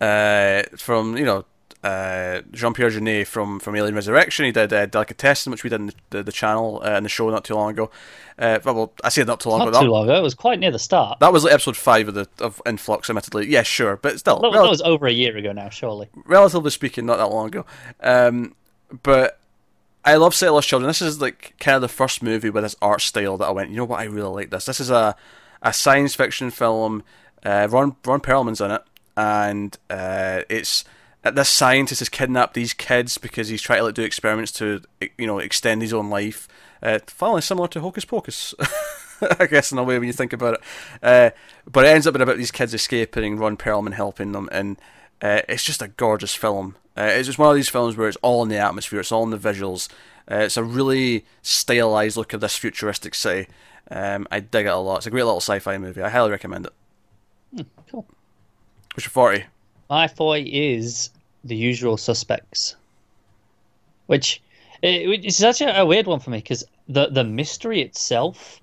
uh, 0.01 0.63
from 0.77 1.15
you 1.15 1.25
know 1.25 1.45
uh, 1.83 2.41
Jean 2.51 2.73
Pierre 2.73 2.89
Jeunet 2.91 3.25
from 3.27 3.59
from 3.59 3.75
Alien 3.75 3.95
Resurrection. 3.95 4.45
He 4.45 4.51
did 4.51 4.71
uh, 4.71 4.85
Delicatessen, 4.85 5.51
which 5.51 5.63
we 5.63 5.69
did 5.69 5.79
in 5.81 5.87
the, 5.87 5.93
the, 6.11 6.23
the 6.23 6.31
channel 6.31 6.81
uh, 6.83 6.89
and 6.89 7.05
the 7.05 7.09
show 7.09 7.29
not 7.29 7.43
too 7.43 7.55
long 7.55 7.71
ago. 7.71 7.89
Uh, 8.39 8.59
well, 8.63 8.93
I 9.03 9.09
say 9.09 9.23
not 9.23 9.39
too 9.39 9.49
long 9.49 9.61
ago. 9.61 9.71
Not 9.71 9.77
ago. 9.77 9.79
too 9.81 9.85
That, 9.87 9.91
long 9.91 10.03
ago. 10.09 10.17
It 10.17 10.23
was 10.23 10.33
quite 10.33 10.59
near 10.59 10.71
the 10.71 10.79
start. 10.79 11.19
that 11.19 11.33
was 11.33 11.43
like 11.43 11.53
episode 11.53 11.77
five 11.77 12.07
of 12.07 12.13
the 12.13 12.27
of 12.39 12.61
Influx, 12.65 13.09
admittedly. 13.09 13.47
Yeah, 13.47 13.63
sure, 13.63 13.97
but 13.97 14.19
still, 14.19 14.39
That, 14.39 14.51
rel- 14.53 14.63
that 14.63 14.69
was 14.69 14.81
over 14.81 15.05
a 15.07 15.11
year 15.11 15.35
ago 15.37 15.51
now, 15.51 15.69
surely. 15.69 16.07
relatively 16.25 16.71
speaking, 16.71 17.05
not 17.05 17.17
that 17.17 17.27
long 17.27 17.47
ago. 17.47 17.65
Um, 18.01 18.55
but 19.03 19.39
I 20.03 20.15
love 20.15 20.33
City 20.33 20.47
of 20.49 20.55
Lost 20.55 20.67
Children. 20.69 20.87
This 20.87 21.01
is 21.01 21.21
like 21.21 21.53
kind 21.59 21.75
of 21.75 21.81
the 21.81 21.87
first 21.87 22.23
movie 22.23 22.49
with 22.49 22.63
this 22.63 22.75
art 22.81 23.01
style 23.01 23.37
that 23.37 23.45
I 23.45 23.51
went, 23.51 23.69
you 23.69 23.77
know 23.77 23.85
what, 23.85 23.99
I 23.99 24.05
really 24.05 24.29
like 24.29 24.49
this. 24.49 24.65
This 24.65 24.79
is 24.79 24.89
a 24.89 25.15
a 25.61 25.71
science 25.73 26.15
fiction 26.15 26.49
film. 26.51 27.03
Uh, 27.45 27.67
Ron 27.69 27.95
Ron 28.05 28.19
Perlman's 28.21 28.61
in 28.61 28.71
it, 28.71 28.81
and 29.17 29.77
uh, 29.89 30.41
it's 30.49 30.83
this 31.23 31.49
scientist 31.49 31.99
has 31.99 32.09
kidnapped 32.09 32.53
these 32.53 32.73
kids 32.73 33.17
because 33.17 33.47
he's 33.47 33.61
trying 33.61 33.79
to 33.79 33.85
like, 33.85 33.95
do 33.95 34.03
experiments 34.03 34.51
to 34.53 34.81
you 35.17 35.27
know 35.27 35.39
extend 35.39 35.81
his 35.81 35.93
own 35.93 36.09
life. 36.09 36.47
Uh, 36.81 36.99
finally, 37.07 37.41
similar 37.41 37.67
to 37.69 37.79
Hocus 37.81 38.05
Pocus. 38.05 38.55
I 39.39 39.45
guess 39.45 39.71
in 39.71 39.77
a 39.77 39.83
way 39.83 39.99
when 39.99 40.07
you 40.07 40.13
think 40.13 40.33
about 40.33 40.55
it. 40.55 40.61
Uh, 41.03 41.29
but 41.71 41.85
it 41.85 41.89
ends 41.89 42.07
up 42.07 42.13
being 42.15 42.23
about 42.23 42.37
these 42.37 42.49
kids 42.49 42.73
escaping, 42.73 43.37
Ron 43.37 43.55
Perlman 43.55 43.93
helping 43.93 44.31
them, 44.31 44.49
and 44.51 44.77
uh, 45.21 45.41
it's 45.47 45.63
just 45.63 45.81
a 45.81 45.89
gorgeous 45.89 46.33
film. 46.33 46.75
Uh, 46.97 47.03
it's 47.03 47.27
just 47.27 47.37
one 47.37 47.49
of 47.49 47.55
these 47.55 47.69
films 47.69 47.95
where 47.95 48.07
it's 48.07 48.17
all 48.23 48.41
in 48.41 48.49
the 48.49 48.57
atmosphere, 48.57 48.99
it's 48.99 49.11
all 49.11 49.23
in 49.23 49.29
the 49.29 49.37
visuals. 49.37 49.89
Uh, 50.29 50.37
it's 50.37 50.57
a 50.57 50.63
really 50.63 51.25
stylized 51.43 52.17
look 52.17 52.33
of 52.33 52.41
this 52.41 52.57
futuristic 52.57 53.13
city. 53.13 53.47
Um, 53.89 54.27
I 54.31 54.39
dig 54.39 54.65
it 54.65 54.69
a 54.69 54.77
lot. 54.77 54.97
It's 54.97 55.07
a 55.07 55.11
great 55.11 55.23
little 55.23 55.37
sci-fi 55.37 55.77
movie. 55.77 56.01
I 56.01 56.09
highly 56.09 56.31
recommend 56.31 56.67
it. 56.67 57.65
Cool. 57.91 58.07
What's 58.93 59.05
your 59.05 59.11
forty? 59.11 59.45
My 59.91 60.07
boy 60.07 60.45
is 60.47 61.09
the 61.43 61.55
usual 61.55 61.97
suspects, 61.97 62.77
which 64.05 64.41
it, 64.81 65.25
is 65.25 65.43
actually 65.43 65.71
a 65.71 65.85
weird 65.85 66.07
one 66.07 66.21
for 66.21 66.29
me 66.29 66.37
because 66.37 66.63
the 66.87 67.09
the 67.09 67.25
mystery 67.25 67.81
itself 67.81 68.61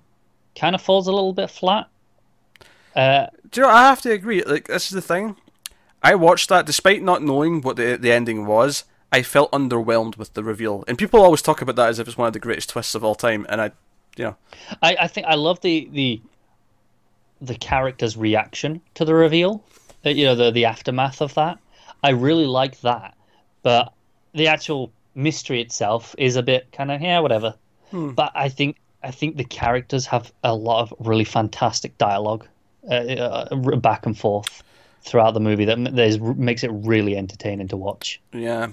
kind 0.59 0.75
of 0.75 0.81
falls 0.81 1.07
a 1.07 1.13
little 1.13 1.35
bit 1.35 1.51
flat. 1.51 1.87
Uh, 2.97 3.27
Do 3.51 3.61
you 3.61 3.67
know? 3.67 3.73
I 3.73 3.83
have 3.83 4.01
to 4.03 4.11
agree. 4.11 4.43
Like 4.43 4.69
this 4.69 4.87
is 4.87 4.93
the 4.93 5.03
thing. 5.03 5.37
I 6.03 6.15
watched 6.15 6.49
that 6.49 6.65
despite 6.65 7.03
not 7.03 7.23
knowing 7.23 7.61
what 7.61 7.77
the 7.77 7.99
the 7.99 8.11
ending 8.11 8.47
was. 8.47 8.85
I 9.13 9.21
felt 9.23 9.53
underwhelmed 9.53 10.17
with 10.17 10.33
the 10.33 10.43
reveal, 10.43 10.83
and 10.89 10.97
people 10.97 11.21
always 11.21 11.43
talk 11.43 11.61
about 11.61 11.77
that 11.77 11.91
as 11.91 11.99
if 11.99 12.09
it's 12.09 12.17
one 12.17 12.29
of 12.29 12.33
the 12.33 12.41
greatest 12.41 12.71
twists 12.71 12.95
of 12.95 13.05
all 13.05 13.15
time. 13.15 13.45
And 13.51 13.61
I, 13.61 13.73
you 14.17 14.25
know, 14.25 14.37
I, 14.83 14.97
I 15.03 15.07
think 15.09 15.27
I 15.27 15.35
love 15.35 15.61
the 15.61 15.91
the 15.93 16.23
the 17.43 17.55
character's 17.55 18.17
reaction 18.17 18.81
to 18.95 19.05
the 19.05 19.15
reveal. 19.15 19.63
You 20.17 20.27
know, 20.27 20.35
the 20.35 20.51
the 20.51 20.65
aftermath 20.65 21.21
of 21.21 21.35
that. 21.35 21.59
I 22.03 22.11
really 22.11 22.47
like 22.47 22.81
that, 22.81 23.17
but 23.63 23.93
the 24.35 24.47
actual 24.47 24.93
mystery 25.15 25.61
itself 25.61 26.15
is 26.17 26.37
a 26.37 26.43
bit 26.43 26.71
kind 26.73 26.91
of 26.91 27.01
yeah, 27.01 27.21
whatever. 27.21 27.55
But 27.93 28.33
I 28.35 28.49
think 28.49 28.77
I 29.03 29.11
think 29.11 29.37
the 29.37 29.45
characters 29.45 30.07
have 30.07 30.33
a 30.45 30.55
lot 30.55 30.83
of 30.83 30.95
really 30.99 31.25
fantastic 31.25 31.97
dialogue 31.99 32.47
uh, 32.91 32.95
uh, 32.95 33.77
back 33.77 34.07
and 34.07 34.19
forth 34.19 34.63
throughout 35.03 35.33
the 35.33 35.41
movie 35.41 35.65
that 35.65 35.79
is, 35.99 36.21
makes 36.21 36.65
it 36.65 36.71
really 36.73 37.17
entertaining 37.17 37.69
to 37.69 37.77
watch. 37.77 38.21
yeah, 38.33 38.69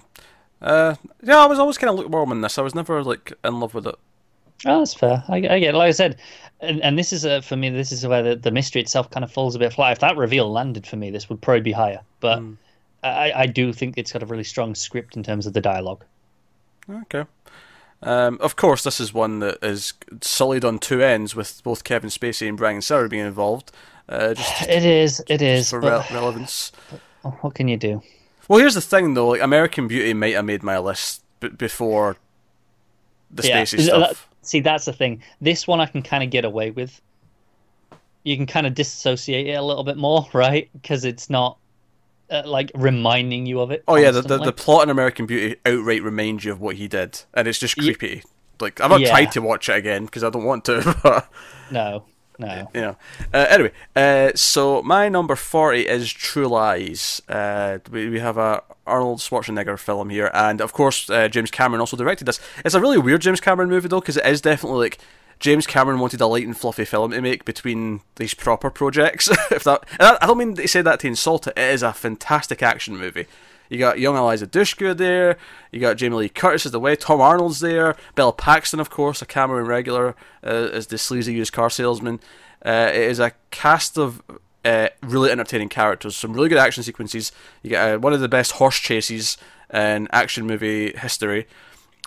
uh, 0.61 0.95
yeah. 1.23 1.37
I 1.37 1.45
was 1.45 1.59
always 1.59 1.77
kind 1.77 1.91
of 1.91 1.99
lukewarm 1.99 2.31
in 2.31 2.41
this. 2.41 2.57
I 2.57 2.61
was 2.61 2.75
never 2.75 3.03
like 3.03 3.33
in 3.43 3.59
love 3.59 3.73
with 3.73 3.87
it. 3.87 3.95
Oh, 4.65 4.79
that's 4.79 4.93
fair. 4.93 5.23
I, 5.27 5.35
I 5.37 5.39
get 5.59 5.63
it. 5.63 5.75
Like 5.75 5.89
I 5.89 5.91
said, 5.91 6.17
and, 6.61 6.81
and 6.81 6.97
this 6.97 7.11
is 7.11 7.25
uh 7.25 7.41
for 7.41 7.55
me. 7.55 7.69
This 7.69 7.91
is 7.91 8.05
where 8.07 8.23
the, 8.23 8.35
the 8.35 8.51
mystery 8.51 8.81
itself 8.81 9.09
kind 9.09 9.23
of 9.23 9.31
falls 9.31 9.55
a 9.55 9.59
bit 9.59 9.73
flat. 9.73 9.91
If 9.93 9.99
that 9.99 10.15
reveal 10.17 10.51
landed 10.51 10.87
for 10.87 10.95
me, 10.95 11.11
this 11.11 11.27
would 11.29 11.41
probably 11.41 11.61
be 11.61 11.71
higher. 11.73 12.01
But 12.21 12.41
I, 13.03 13.31
I 13.35 13.45
do 13.47 13.73
think 13.73 13.97
it's 13.97 14.13
got 14.13 14.23
a 14.23 14.25
really 14.25 14.43
strong 14.45 14.73
script 14.75 15.15
in 15.17 15.23
terms 15.23 15.45
of 15.45 15.53
the 15.53 15.61
dialogue. 15.61 16.03
Okay. 16.89 17.25
Um, 18.01 18.37
of 18.41 18.55
course, 18.55 18.83
this 18.83 18.99
is 18.99 19.13
one 19.13 19.39
that 19.39 19.57
is 19.63 19.93
sullied 20.21 20.63
on 20.63 20.79
two 20.79 21.01
ends 21.01 21.35
with 21.35 21.61
both 21.63 21.83
Kevin 21.83 22.09
Spacey 22.09 22.47
and 22.47 22.57
Bryan 22.57 22.81
Singer 22.81 23.07
being 23.07 23.25
involved. 23.25 23.71
Uh, 24.07 24.33
just 24.35 24.61
It 24.69 24.85
is. 24.85 25.23
It 25.27 25.41
is. 25.41 25.69
for 25.69 25.81
But 25.81 26.09
rel- 26.11 26.21
relevance. 26.21 26.71
what 27.41 27.55
can 27.55 27.67
you 27.67 27.77
do? 27.77 28.01
Well, 28.47 28.59
here's 28.59 28.75
the 28.75 28.81
thing, 28.81 29.15
though. 29.15 29.29
Like 29.29 29.41
American 29.41 29.87
Beauty 29.87 30.13
might 30.13 30.35
have 30.35 30.45
made 30.45 30.61
my 30.61 30.77
list 30.77 31.23
b- 31.39 31.49
before 31.49 32.17
the 33.31 33.41
Spacey 33.43 33.79
Is- 33.79 33.85
stuff. 33.87 34.29
See, 34.45 34.59
that's 34.59 34.85
the 34.85 34.93
thing. 34.93 35.23
This 35.41 35.67
one 35.67 35.81
I 35.81 35.85
can 35.87 36.01
kind 36.01 36.23
of 36.23 36.29
get 36.29 36.45
away 36.45 36.71
with. 36.71 37.01
You 38.23 38.35
can 38.37 38.45
kind 38.45 38.65
of 38.65 38.73
disassociate 38.73 39.47
it 39.47 39.53
a 39.53 39.61
little 39.61 39.83
bit 39.83 39.97
more, 39.97 40.27
right? 40.33 40.69
Because 40.73 41.05
it's 41.05 41.29
not 41.29 41.57
uh, 42.29 42.43
like 42.45 42.71
reminding 42.75 43.45
you 43.45 43.59
of 43.59 43.71
it. 43.71 43.83
Oh 43.87 43.95
yeah, 43.95 44.11
the, 44.11 44.21
the 44.21 44.37
the 44.37 44.53
plot 44.53 44.83
in 44.83 44.89
American 44.89 45.25
Beauty 45.25 45.59
outright 45.65 46.03
reminds 46.03 46.43
you 46.45 46.51
of 46.51 46.59
what 46.61 46.75
he 46.75 46.87
did, 46.87 47.21
and 47.33 47.47
it's 47.47 47.59
just 47.59 47.77
creepy. 47.77 48.23
Like 48.59 48.79
I've 48.81 48.89
not 48.89 49.01
Yeah. 49.01 49.09
tried 49.11 49.31
to 49.33 49.41
watch 49.41 49.67
it 49.69 49.75
again 49.75 50.05
because 50.05 50.23
I 50.23 50.29
don't 50.29 50.45
want 50.45 50.65
to. 50.65 50.95
But 51.03 51.29
No, 51.71 52.05
no. 52.37 52.69
you 52.73 52.81
know. 52.81 52.97
Uh, 53.33 53.45
anyway, 53.49 53.71
uh, 53.95 54.31
so 54.35 54.81
my 54.83 55.09
number 55.09 55.35
forty 55.35 55.87
is 55.87 56.11
True 56.11 56.47
Lies. 56.47 57.21
Uh, 57.27 57.79
we 57.91 58.09
we 58.09 58.19
have 58.19 58.37
a 58.37 58.63
Arnold 58.85 59.19
Schwarzenegger 59.19 59.79
film 59.79 60.09
here, 60.09 60.31
and 60.33 60.61
of 60.61 60.73
course 60.73 61.09
uh, 61.09 61.27
James 61.27 61.51
Cameron 61.51 61.79
also 61.79 61.97
directed 61.97 62.25
this. 62.25 62.39
It's 62.63 62.75
a 62.75 62.81
really 62.81 62.97
weird 62.97 63.21
James 63.21 63.41
Cameron 63.41 63.69
movie 63.69 63.87
though, 63.87 63.99
because 63.99 64.17
it 64.17 64.25
is 64.25 64.41
definitely 64.41 64.79
like. 64.79 64.97
James 65.37 65.67
Cameron 65.67 65.99
wanted 65.99 66.21
a 66.21 66.27
light 66.27 66.45
and 66.45 66.57
fluffy 66.57 66.85
film 66.85 67.11
to 67.11 67.21
make 67.21 67.43
between 67.43 67.99
these 68.15 68.33
proper 68.33 68.69
projects. 68.69 69.27
if 69.51 69.65
that, 69.65 69.83
and 69.99 70.07
I 70.07 70.17
I 70.21 70.27
don't 70.27 70.37
mean 70.37 70.55
to 70.55 70.65
say 70.65 70.81
that 70.81 71.01
to 71.01 71.07
insult 71.07 71.45
it. 71.47 71.57
It 71.57 71.73
is 71.73 71.83
a 71.83 71.91
fantastic 71.91 72.63
action 72.63 72.95
movie. 72.95 73.27
You 73.69 73.77
got 73.77 73.99
young 73.99 74.15
Eliza 74.15 74.47
Dushku 74.47 74.95
there. 74.95 75.37
You 75.71 75.79
got 75.79 75.97
Jamie 75.97 76.15
Lee 76.15 76.29
Curtis 76.29 76.65
as 76.65 76.71
the 76.71 76.79
way. 76.79 76.95
Tom 76.95 77.21
Arnold's 77.21 77.59
there. 77.59 77.95
Bill 78.15 78.31
Paxton, 78.31 78.79
of 78.79 78.89
course, 78.89 79.21
a 79.21 79.25
Cameron 79.25 79.65
regular, 79.65 80.15
uh, 80.43 80.69
as 80.71 80.87
the 80.87 80.97
sleazy 80.97 81.33
used 81.33 81.53
car 81.53 81.69
salesman. 81.69 82.19
Uh, 82.65 82.89
it 82.93 83.01
is 83.01 83.19
a 83.19 83.33
cast 83.51 83.97
of 83.97 84.21
uh, 84.63 84.89
really 85.03 85.31
entertaining 85.31 85.69
characters. 85.69 86.15
Some 86.15 86.33
really 86.33 86.49
good 86.49 86.57
action 86.57 86.83
sequences. 86.83 87.31
You 87.61 87.71
get 87.71 87.93
uh, 87.93 87.99
one 87.99 88.13
of 88.13 88.19
the 88.19 88.29
best 88.29 88.53
horse 88.53 88.79
chases 88.79 89.37
in 89.73 90.07
action 90.11 90.45
movie 90.45 90.93
history. 90.93 91.47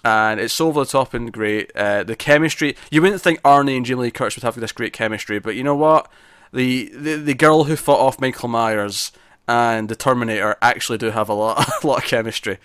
And 0.05 0.39
it's 0.39 0.61
over 0.61 0.81
the 0.81 0.87
top 0.87 1.13
and 1.15 1.33
great. 1.33 1.73
Uh, 1.75 2.05
the 2.05 2.17
chemistry. 2.17 2.77
You 2.91 3.03
wouldn't 3.03 3.21
think 3.21 3.43
Arnie 3.43 3.77
and 3.77 3.85
Jamie 3.85 4.03
Lee 4.03 4.11
Curtis 4.11 4.37
would 4.37 4.45
have 4.45 4.59
this 4.59 4.73
great 4.73 4.93
chemistry, 4.93 5.39
but 5.39 5.57
you 5.57 5.65
know 5.65 5.75
what? 5.75 6.11
The, 6.53 6.91
the 6.95 7.17
the 7.17 7.35
girl 7.35 7.65
who 7.65 7.77
fought 7.77 8.01
off 8.01 8.21
Michael 8.21 8.49
Myers 8.49 9.13
and 9.49 9.89
the 9.89 9.97
Terminator 9.97 10.57
actually 10.63 10.99
do 10.99 11.11
have 11.11 11.29
a 11.29 11.35
lot 11.35 11.69
a 11.83 11.87
lot 11.87 11.99
of 11.99 12.05
chemistry, 12.05 12.59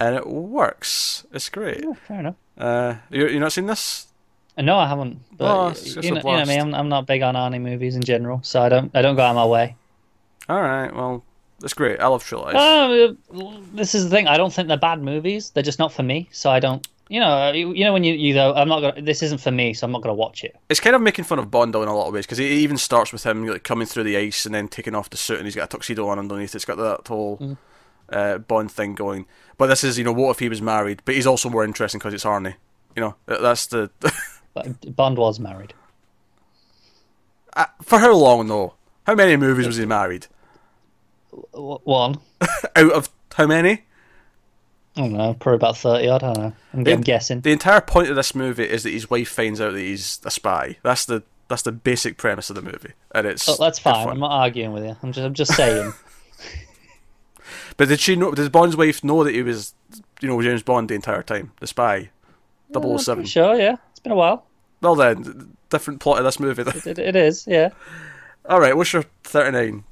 and 0.00 0.14
it 0.16 0.26
works. 0.26 1.26
It's 1.32 1.48
great. 1.48 1.84
Oh, 1.84 1.94
fair 1.94 2.20
enough. 2.20 2.36
Uh, 2.56 2.94
you 3.10 3.26
you 3.28 3.40
not 3.40 3.52
seen 3.52 3.66
this? 3.66 4.06
Uh, 4.56 4.62
No, 4.62 4.78
I 4.78 4.86
haven't. 4.86 5.18
But 5.36 5.44
Oh, 5.46 5.68
it's 5.68 5.82
just 5.82 5.96
you, 6.04 6.10
know, 6.14 6.20
you 6.20 6.22
know 6.22 6.38
me, 6.40 6.44
blast. 6.44 6.60
I'm, 6.60 6.74
I'm 6.74 6.88
not 6.88 7.06
big 7.06 7.22
on 7.22 7.34
Arnie 7.34 7.60
movies 7.60 7.96
in 7.96 8.02
general, 8.02 8.40
so 8.42 8.62
I 8.62 8.68
don't 8.68 8.90
I 8.94 9.02
don't 9.02 9.16
go 9.16 9.22
out 9.22 9.30
of 9.30 9.36
my 9.36 9.46
way. 9.46 9.76
All 10.48 10.60
right, 10.60 10.94
well, 10.94 11.22
that's 11.60 11.74
great. 11.74 12.00
I 12.00 12.06
love 12.08 12.24
True 12.24 12.38
Lies. 12.40 12.54
Uh, 12.54 13.14
this 13.72 13.94
is 13.94 14.04
the 14.04 14.10
thing. 14.10 14.26
I 14.26 14.36
don't 14.36 14.52
think 14.52 14.68
they're 14.68 14.76
bad 14.76 15.00
movies. 15.02 15.50
They're 15.50 15.62
just 15.62 15.78
not 15.78 15.92
for 15.92 16.02
me. 16.02 16.28
So 16.32 16.50
I 16.50 16.60
don't. 16.60 16.86
You 17.12 17.20
know, 17.20 17.52
you, 17.52 17.74
you 17.74 17.84
know 17.84 17.92
when 17.92 18.04
you 18.04 18.14
you 18.14 18.32
go, 18.32 18.54
I'm 18.54 18.68
not 18.68 18.80
gonna. 18.80 19.02
This 19.02 19.22
isn't 19.22 19.42
for 19.42 19.50
me, 19.50 19.74
so 19.74 19.84
I'm 19.84 19.92
not 19.92 20.00
gonna 20.00 20.14
watch 20.14 20.44
it. 20.44 20.56
it's 20.70 20.80
kind 20.80 20.96
of 20.96 21.02
making 21.02 21.26
fun 21.26 21.38
of 21.38 21.50
Bondo 21.50 21.82
in 21.82 21.88
a 21.88 21.94
lot 21.94 22.08
of 22.08 22.14
ways 22.14 22.24
because 22.24 22.38
it 22.38 22.50
even 22.50 22.78
starts 22.78 23.12
with 23.12 23.24
him 23.24 23.46
like 23.46 23.64
coming 23.64 23.86
through 23.86 24.04
the 24.04 24.16
ice 24.16 24.46
and 24.46 24.54
then 24.54 24.66
taking 24.66 24.94
off 24.94 25.10
the 25.10 25.18
suit 25.18 25.36
and 25.36 25.46
he's 25.46 25.54
got 25.54 25.64
a 25.64 25.66
tuxedo 25.66 26.08
on 26.08 26.18
underneath. 26.18 26.54
It's 26.54 26.64
got 26.64 26.78
that 26.78 27.06
whole. 27.06 27.58
uh, 28.08 28.38
Bond 28.38 28.72
thing 28.72 28.94
going. 28.94 29.26
But 29.58 29.66
this 29.66 29.84
is, 29.84 29.98
you 29.98 30.04
know, 30.04 30.12
what 30.12 30.30
if 30.30 30.38
he 30.38 30.48
was 30.48 30.62
married? 30.62 31.02
But 31.04 31.14
he's 31.14 31.26
also 31.26 31.50
more 31.50 31.64
interesting 31.64 31.98
because 31.98 32.14
it's 32.14 32.24
Arnie. 32.24 32.54
You 32.96 33.02
know, 33.02 33.16
that's 33.26 33.66
the. 33.66 33.90
but 34.54 34.96
Bond 34.96 35.18
was 35.18 35.38
married. 35.38 35.74
Uh, 37.54 37.66
for 37.82 37.98
how 37.98 38.14
long, 38.14 38.46
though? 38.46 38.74
How 39.06 39.14
many 39.14 39.36
movies 39.36 39.66
was 39.66 39.76
he 39.76 39.84
married? 39.84 40.28
One. 41.52 42.20
Out 42.76 42.92
of 42.92 43.10
how 43.34 43.46
many? 43.46 43.84
I 44.96 45.00
don't 45.00 45.12
know, 45.14 45.34
probably 45.34 45.56
about 45.56 45.76
30 45.78 46.08
odd, 46.08 46.22
I 46.22 46.32
don't 46.32 46.38
know. 46.42 46.52
I'm, 46.74 46.84
The- 46.84 46.92
I'm 46.92 47.00
guessing. 47.00 47.40
The 47.40 47.52
entire 47.52 47.80
point 47.80 48.10
of 48.10 48.16
this 48.16 48.34
movie 48.34 48.64
is 48.64 48.82
that 48.82 48.90
his 48.92 49.08
wife 49.08 49.28
finds 49.30 49.60
out 49.60 49.72
that 49.72 49.78
he's 49.80 50.20
a 50.24 50.30
spy. 50.30 50.76
That's 50.82 51.04
the 51.06 51.22
that's 51.48 51.62
the 51.62 51.72
basic 51.72 52.16
premise 52.16 52.48
of 52.50 52.56
the 52.56 52.62
movie, 52.62 52.92
and 53.14 53.26
it's 53.26 53.46
Oh, 53.48 53.56
that's 53.58 53.78
fine. 53.78 54.08
I'm 54.08 54.20
not 54.20 54.30
arguing 54.32 54.72
with 54.72 54.84
you. 54.84 54.96
I'm 55.02 55.12
just, 55.12 55.24
I'm 55.26 55.34
just 55.34 55.54
saying. 55.54 55.92
But 57.76 57.88
did 57.88 58.00
she 58.00 58.16
know? 58.16 58.32
Did 58.32 58.52
Bond's 58.52 58.76
wife 58.76 59.02
know 59.02 59.24
that 59.24 59.34
he 59.34 59.42
was, 59.42 59.74
you 60.20 60.28
know, 60.28 60.40
James 60.42 60.62
Bond 60.62 60.88
the 60.90 60.94
entire 60.94 61.22
time, 61.22 61.52
the 61.60 61.66
spy, 61.66 62.10
007? 62.74 63.24
sure, 63.24 63.54
yeah. 63.56 63.76
It's 63.90 64.00
been 64.00 64.12
a 64.12 64.16
while. 64.16 64.46
Well 64.82 64.94
then, 64.94 65.56
different 65.70 66.00
plot 66.00 66.18
of 66.18 66.24
this 66.24 66.38
movie. 66.38 66.62
then. 66.62 66.82
It, 66.84 66.98
it 66.98 67.16
is, 67.16 67.46
yeah. 67.46 67.70
All 68.48 68.60
right, 68.60 68.76
what's 68.76 68.92
your 68.92 69.04
thirty-nine? 69.24 69.84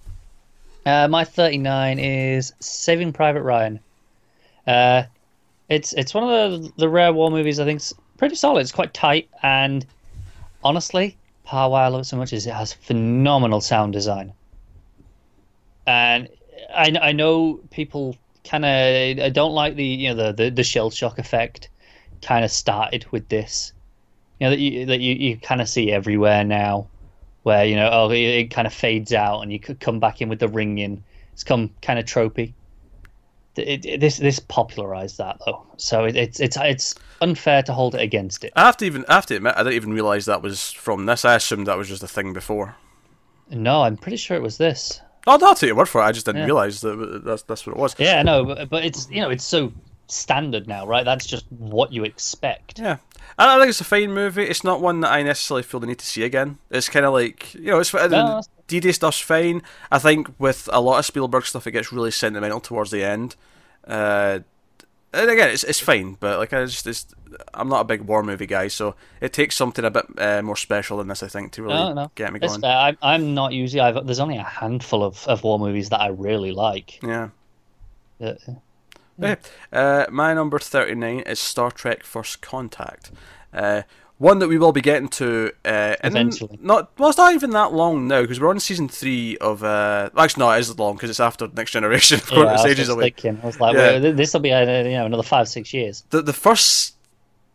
Uh, 0.87 1.09
my 1.09 1.25
39 1.25 1.99
is 1.99 2.53
Saving 2.61 3.13
Private 3.13 3.43
Ryan. 3.43 3.81
Uh, 4.67 5.05
it's 5.69 5.93
it's 5.95 6.15
one 6.15 6.25
of 6.25 6.63
the 6.63 6.73
the 6.77 6.89
rare 6.89 7.13
war 7.13 7.31
movies 7.31 7.61
I 7.61 7.65
think's 7.65 7.95
pretty 8.17 8.35
solid. 8.35 8.61
It's 8.61 8.73
quite 8.73 8.93
tight, 8.93 9.29
and 9.43 9.87
honestly, 10.65 11.17
part 11.45 11.71
why 11.71 11.85
I 11.85 11.89
love 11.89 12.03
it 12.03 12.05
so 12.05 12.17
much 12.17 12.33
is 12.33 12.47
it 12.47 12.55
has 12.55 12.73
phenomenal 12.73 13.61
sound 13.61 13.93
design. 13.93 14.33
And 15.87 16.29
I 16.75 16.93
I 17.01 17.13
know 17.13 17.61
people 17.71 18.17
kind 18.45 18.65
of 18.65 19.25
I 19.25 19.31
don't 19.31 19.53
like 19.53 19.77
the 19.77 19.85
you 19.85 20.09
know 20.09 20.15
the 20.15 20.33
the, 20.33 20.51
the 20.51 20.65
shell 20.65 20.91
shock 20.91 21.19
effect. 21.19 21.69
Kind 22.23 22.45
of 22.45 22.51
started 22.51 23.07
with 23.13 23.31
this, 23.31 23.73
you 24.39 24.47
know 24.47 24.51
that 24.51 24.59
you 24.59 24.87
that 24.87 25.01
you, 25.01 25.15
you 25.15 25.37
kind 25.39 25.63
of 25.63 25.69
see 25.69 25.91
everywhere 25.91 26.45
now 26.45 26.89
where 27.45 27.65
you 27.65 27.77
know 27.77 27.89
oh 27.91 28.11
it, 28.11 28.19
it 28.19 28.51
kind 28.51 28.67
of 28.67 28.75
fades 28.75 29.13
out 29.13 29.41
and 29.41 29.51
you 29.53 29.59
could 29.59 29.81
come 29.81 30.01
back 30.01 30.21
in 30.21 30.29
with 30.29 30.39
the 30.39 30.49
ringing. 30.49 31.03
It's 31.33 31.45
come 31.45 31.71
kind 31.81 31.99
of 31.99 32.05
tropey. 32.05 32.53
It, 33.57 33.85
it, 33.85 34.01
this 34.01 34.17
this 34.19 34.39
popularized 34.39 35.19
that 35.19 35.39
though, 35.45 35.67
so 35.77 36.05
it, 36.05 36.17
it's 36.17 36.39
it's 36.41 36.57
it's 36.61 36.95
unfair 37.21 37.63
to 37.65 37.73
hold 37.73 37.95
it 37.95 38.01
against 38.01 38.45
it. 38.45 38.53
I 38.57 38.65
have 38.65 38.77
to 38.79 38.85
even 38.87 39.05
I 39.09 39.15
have 39.15 39.27
to 39.27 39.37
admit 39.37 39.55
I 39.57 39.65
didn't 39.65 39.75
even 39.75 39.93
realize 39.93 40.25
that 40.27 40.41
was 40.41 40.71
from 40.71 41.07
this. 41.07 41.25
I 41.25 41.35
assumed 41.35 41.67
that 41.67 41.77
was 41.77 41.89
just 41.89 42.03
a 42.03 42.09
thing 42.09 42.33
before. 42.33 42.77
No, 43.51 43.83
I'm 43.83 43.97
pretty 43.97 44.17
sure 44.17 44.37
it 44.37 44.43
was 44.43 44.57
this. 44.57 45.01
Oh, 45.27 45.37
no, 45.37 45.49
I'll 45.49 45.55
take 45.55 45.67
your 45.69 45.77
word 45.77 45.89
for 45.89 46.01
it. 46.01 46.05
I 46.05 46.13
just 46.13 46.25
didn't 46.27 46.41
Yeah. 46.43 46.47
realize 46.47 46.81
that 46.83 47.23
that's 47.25 47.43
that's 47.43 47.67
what 47.67 47.77
it 47.77 47.79
was. 47.79 47.95
Yeah, 47.99 48.23
no, 48.23 48.45
but, 48.45 48.71
but 48.71 48.85
it's 48.85 49.11
you 49.11 49.21
know 49.21 49.31
it's 49.31 49.45
so 49.45 49.73
standard 50.11 50.67
now, 50.67 50.87
right? 50.87 51.05
That's 51.05 51.27
just 51.27 51.47
what 51.51 51.93
you 51.93 52.05
expect. 52.05 52.79
Yeah. 52.79 52.99
I 53.39 53.57
I 53.57 53.59
think 53.59 53.71
it's 53.71 53.81
a 53.81 53.85
fine 53.85 54.13
movie. 54.13 54.45
It's 54.45 54.65
not 54.65 54.81
one 54.81 55.01
that 55.01 55.13
I 55.13 55.23
necessarily 55.23 55.63
feel 55.63 55.81
the 55.81 55.87
need 55.87 55.99
to 55.99 56.07
see 56.07 56.23
again. 56.25 56.59
It's 56.71 56.89
kind 56.89 57.07
of 57.07 57.13
like 57.13 57.55
you 57.55 57.71
know, 57.71 57.81
it's 57.81 58.49
D-Day 58.67 58.93
stuff's 58.93 59.21
fine. 59.21 59.63
I 59.91 59.99
think 59.99 60.29
with 60.39 60.69
a 60.73 60.81
lot 60.81 60.99
of 60.99 61.07
Spielberg 61.07 61.47
stuff, 61.47 61.67
it 61.67 61.73
gets 61.73 61.93
really 61.93 62.11
sentimental 62.11 62.61
towards 62.61 62.91
the 62.91 63.03
end. 63.03 63.37
Uh, 63.87 64.41
and 65.13 65.31
again, 65.31 65.51
it's 65.51 65.65
it's 65.65 65.81
fine, 65.81 66.17
but 66.21 66.39
like 66.39 66.53
I 66.53 66.65
just 66.65 66.87
it's, 66.87 67.07
I'm 67.53 67.69
not 67.69 67.81
a 67.81 67.85
big 67.85 68.03
war 68.03 68.23
movie 68.23 68.47
guy, 68.47 68.69
so 68.69 68.95
it 69.21 69.33
takes 69.33 69.57
something 69.57 69.85
a 69.85 69.91
bit 69.91 70.07
uh, 70.19 70.43
more 70.43 70.57
special 70.57 70.99
than 70.99 71.09
this, 71.09 71.23
I 71.23 71.29
think, 71.29 71.53
to 71.53 71.63
really 71.63 71.75
No, 71.75 71.93
no, 71.95 72.11
get 72.15 72.33
me 72.33 72.39
going. 72.39 72.65
I'm 72.65 72.97
I'm 73.03 73.35
not 73.35 73.53
usually. 73.53 73.81
I've, 73.81 74.07
there's 74.07 74.21
only 74.21 74.37
a 74.37 74.45
handful 74.45 75.03
of, 75.03 75.27
of 75.27 75.43
war 75.43 75.59
movies 75.59 75.89
that 75.89 76.01
I 76.01 76.09
really 76.09 76.53
like. 76.53 77.03
Yeah. 77.03 77.31
Uh, 78.21 78.35
Yeah. 79.21 79.37
Uh, 79.73 80.07
my 80.11 80.35
number 80.35 80.59
39 80.59 81.21
is 81.21 81.39
Star 81.41 81.71
Trek 81.71 82.03
First 82.05 82.41
Contact. 82.43 83.11
Uh, 83.53 83.83
one 84.19 84.39
that 84.41 84.49
we 84.49 84.59
will 84.59 84.73
be 84.73 84.83
getting 84.83 85.09
to 85.09 85.51
uh, 85.65 85.97
Eventually. 86.05 86.59
Not 86.61 86.91
well, 86.99 87.09
it's 87.09 87.17
not 87.19 87.33
even 87.33 87.51
that 87.51 87.73
long 87.73 88.07
now 88.07 88.21
because 88.21 88.39
we're 88.39 88.51
on 88.51 88.61
season 88.61 88.87
three 88.89 89.39
of. 89.39 89.65
Uh, 89.65 90.11
actually, 90.17 90.41
no, 90.45 90.51
it 90.51 90.59
is 90.61 90.79
long 90.79 90.95
because 90.97 91.09
it's 91.09 91.21
after 91.21 91.49
Next 91.49 91.71
Generation. 91.71 92.19
Of 92.19 92.27
course, 92.31 92.47
I 92.49 92.53
it's 92.55 92.63
was 92.65 92.73
ages 92.73 92.87
just 92.89 92.91
away. 92.91 93.05
thinking. 93.05 93.41
I 93.43 93.47
was 93.47 93.59
like, 93.61 93.75
Yeah. 93.75 93.99
well, 93.99 94.13
this 94.13 94.33
will 94.35 94.41
be 94.41 94.53
uh, 94.53 94.61
you 94.85 94.91
know 94.91 95.07
another 95.07 95.23
five 95.23 95.49
six 95.49 95.73
years. 95.73 96.05
The 96.11 96.21
the 96.21 96.35
first, 96.35 96.97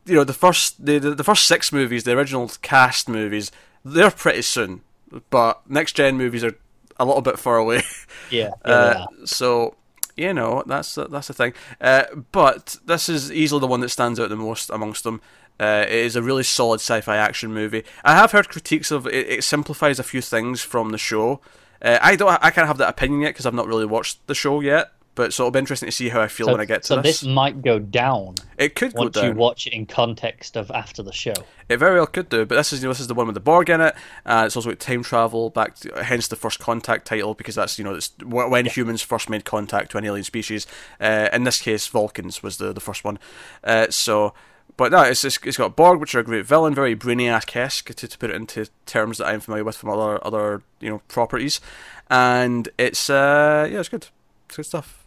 you 0.07 0.16
know, 0.16 0.24
the 0.24 0.34
first 0.34 0.84
the, 0.84 0.97
the 0.97 1.13
the 1.13 1.24
first 1.24 1.45
six 1.45 1.72
movies, 1.72 2.03
the 2.03 2.13
original 2.13 2.49
cast 2.63 3.07
movies, 3.07 3.51
they're 3.84 4.09
pretty 4.09 4.41
soon, 4.41 4.82
but 5.30 5.61
Next 5.70 5.93
Gen 5.95 6.18
movies 6.18 6.43
are 6.43 6.55
a 6.97 7.05
little 7.05 7.22
bit 7.22 7.38
far 7.38 7.57
away. 7.57 7.84
Yeah, 8.32 8.49
yeah, 8.66 8.72
Uh, 8.72 9.05
so 9.26 9.76
you 10.16 10.34
know 10.34 10.63
that's 10.66 10.95
that's 10.95 11.28
the 11.28 11.34
thing. 11.34 11.53
Uh, 11.80 12.03
but 12.32 12.78
this 12.86 13.09
is 13.09 13.32
easily 13.32 13.59
the 13.59 13.68
one 13.68 13.82
that 13.82 13.89
stands 13.89 14.20
out 14.20 14.30
the 14.30 14.36
most 14.36 14.70
amongst 14.70 15.03
them. 15.03 15.22
Uh, 15.59 15.86
it 15.88 15.93
is 15.93 16.16
a 16.16 16.22
really 16.22 16.43
solid 16.43 16.82
sci-fi 16.82 17.16
action 17.16 17.53
movie. 17.53 17.84
I 18.03 18.16
have 18.16 18.32
heard 18.32 18.49
critiques 18.49 18.91
of 18.91 19.07
it. 19.07 19.13
It 19.13 19.43
simplifies 19.43 19.99
a 19.99 20.03
few 20.03 20.22
things 20.22 20.61
from 20.61 20.89
the 20.89 20.97
show. 20.97 21.39
Uh, 21.82 21.97
I 22.01 22.16
don't. 22.16 22.38
I 22.41 22.51
can't 22.51 22.68
have 22.68 22.78
that 22.80 22.89
opinion 22.89 23.22
yet 23.22 23.30
because 23.30 23.45
I've 23.45 23.53
not 23.53 23.68
really 23.68 23.86
watched 23.86 24.26
the 24.28 24.36
show 24.36 24.59
yet. 24.59 24.91
But 25.16 25.34
so 25.34 25.43
it'll 25.43 25.51
be 25.51 25.59
interesting 25.59 25.88
to 25.88 25.91
see 25.93 26.09
how 26.09 26.22
I 26.22 26.28
feel 26.28 26.47
So, 26.47 26.51
when 26.51 26.61
I 26.61 26.66
get 26.66 26.84
to 26.84 26.88
so 26.88 26.95
this. 27.01 27.22
this 27.22 27.30
might 27.30 27.61
go 27.61 27.80
down 27.80 28.36
It 28.57 28.76
could 28.76 28.93
go 28.93 29.03
once 29.03 29.16
down. 29.16 29.26
you 29.26 29.34
watch 29.34 29.66
it 29.66 29.74
in 29.74 29.86
context 29.86 30.57
of 30.57 30.70
after 30.72 31.01
the 31.01 31.13
show. 31.13 31.34
It 31.70 31.78
very 31.78 31.95
well 31.95 32.05
could 32.05 32.30
do, 32.30 32.45
but 32.45 32.55
this 32.55 32.74
is 32.74 32.82
you 32.82 32.88
know, 32.88 32.91
this 32.91 32.99
is 32.99 33.07
the 33.07 33.13
one 33.13 33.26
with 33.26 33.34
the 33.34 33.39
Borg 33.39 33.70
in 33.70 33.80
it. 33.82 33.95
Uh, 34.26 34.43
it's 34.45 34.55
also 34.55 34.70
got 34.70 34.80
time 34.80 35.03
travel 35.03 35.49
back, 35.49 35.76
to, 35.80 36.03
hence 36.03 36.28
the 36.28 36.36
first 36.36 36.59
contact 36.59 37.07
title 37.07 37.34
because 37.34 37.55
that's 37.55 37.80
you 37.80 37.86
know 37.86 37.97
when 38.26 38.66
humans 38.66 39.01
first 39.01 39.30
made 39.30 39.45
contact 39.45 39.91
to 39.91 39.97
an 39.97 40.05
alien 40.05 40.24
species. 40.26 40.68
Uh, 40.99 41.30
in 41.32 41.43
this 41.45 41.61
case, 41.61 41.88
Vulcans 41.88 42.43
was 42.43 42.57
the 42.57 42.74
the 42.74 42.82
first 42.82 43.03
one. 43.03 43.18
Uh, 43.63 43.88
so, 43.89 44.34
but 44.78 44.91
no, 44.91 45.01
it's, 45.03 45.24
it's 45.24 45.39
it's 45.43 45.57
got 45.57 45.76
Borg, 45.78 45.99
which 46.01 46.13
are 46.13 46.20
a 46.20 46.24
great 46.24 46.45
villain, 46.45 46.76
very 46.76 46.95
Brainiac 46.95 47.55
esque 47.55 47.93
to, 47.93 48.07
to 48.07 48.18
put 48.18 48.30
it 48.30 48.36
into 48.36 48.68
terms 48.86 49.18
that 49.20 49.28
I'm 49.28 49.39
familiar 49.39 49.63
with 49.63 49.78
from 49.78 49.89
other 49.89 50.20
other 50.28 50.61
you 50.82 50.89
know 50.89 51.01
properties, 51.07 51.61
and 52.09 52.68
it's 52.78 53.09
uh, 53.09 53.68
yeah, 53.72 53.80
it's 53.80 53.89
good, 53.89 54.07
it's 54.47 54.57
good 54.57 54.66
stuff. 54.66 55.05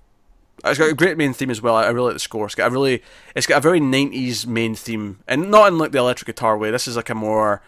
It's 0.65 0.79
got 0.79 0.91
a 0.91 0.95
great 0.95 1.17
main 1.17 1.33
theme 1.33 1.51
as 1.51 1.63
well. 1.63 1.77
I 1.77 1.87
really 1.89 2.07
like 2.07 2.15
the 2.15 2.19
score. 2.21 2.47
It's 2.47 2.55
got 2.55 2.69
a 2.69 2.71
really, 2.71 3.03
it's 3.37 3.47
got 3.47 3.59
a 3.59 3.61
very 3.61 3.81
'90s 3.81 4.47
main 4.47 4.75
theme, 4.75 5.21
and 5.29 5.51
not 5.51 5.69
in 5.69 5.79
like 5.79 5.93
the 5.93 5.99
electric 5.99 6.27
guitar 6.27 6.57
way. 6.59 6.71
This 6.71 6.89
is 6.89 6.97
like 6.97 7.11
a 7.11 7.15
more, 7.15 7.63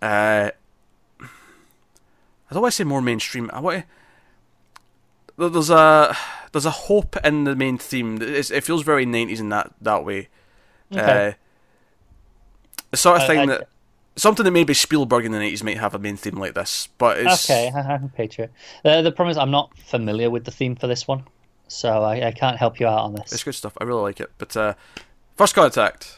uh, 0.00 0.50
I 1.20 2.52
don't 2.52 2.62
want 2.62 2.72
to 2.72 2.76
say 2.76 2.84
more 2.84 3.02
mainstream. 3.02 3.50
I 3.52 3.60
want 3.60 3.84
to, 5.38 5.48
there's 5.48 5.70
a 5.70 6.16
there's 6.52 6.66
a 6.66 6.70
hope 6.70 7.16
in 7.24 7.44
the 7.44 7.56
main 7.56 7.78
theme. 7.78 8.18
It's, 8.22 8.50
it 8.50 8.62
feels 8.64 8.82
very 8.84 9.04
'90s 9.06 9.40
in 9.40 9.48
that 9.48 9.72
that 9.80 10.04
way. 10.04 10.28
Okay. 10.92 11.28
Uh, 11.30 11.32
the 12.92 12.96
sort 12.96 13.20
of 13.20 13.26
thing 13.26 13.38
I- 13.40 13.46
that 13.46 13.68
something 14.16 14.44
that 14.44 14.52
maybe 14.52 14.72
Spielberg 14.74 15.24
in 15.24 15.32
the 15.32 15.38
'90s 15.38 15.64
might 15.64 15.78
have 15.78 15.94
a 15.94 15.98
main 15.98 16.16
theme 16.16 16.36
like 16.36 16.54
this, 16.54 16.88
but 16.98 17.18
it's 17.18 17.50
Okay, 17.50 17.72
I 17.74 17.98
can 17.98 18.08
picture 18.10 18.44
it. 18.44 18.52
The, 18.84 19.02
the 19.02 19.10
problem 19.10 19.32
is 19.32 19.36
I'm 19.36 19.50
not 19.50 19.76
familiar 19.78 20.30
with 20.30 20.44
the 20.44 20.52
theme 20.52 20.76
for 20.76 20.86
this 20.86 21.08
one, 21.08 21.24
so 21.74 22.02
I, 22.02 22.28
I 22.28 22.32
can't 22.32 22.56
help 22.56 22.80
you 22.80 22.86
out 22.86 23.00
on 23.00 23.14
this. 23.14 23.32
it's 23.32 23.44
good 23.44 23.54
stuff. 23.54 23.72
I 23.80 23.84
really 23.84 24.02
like 24.02 24.20
it. 24.20 24.30
But 24.38 24.56
uh, 24.56 24.74
first 25.36 25.54
contact, 25.54 26.16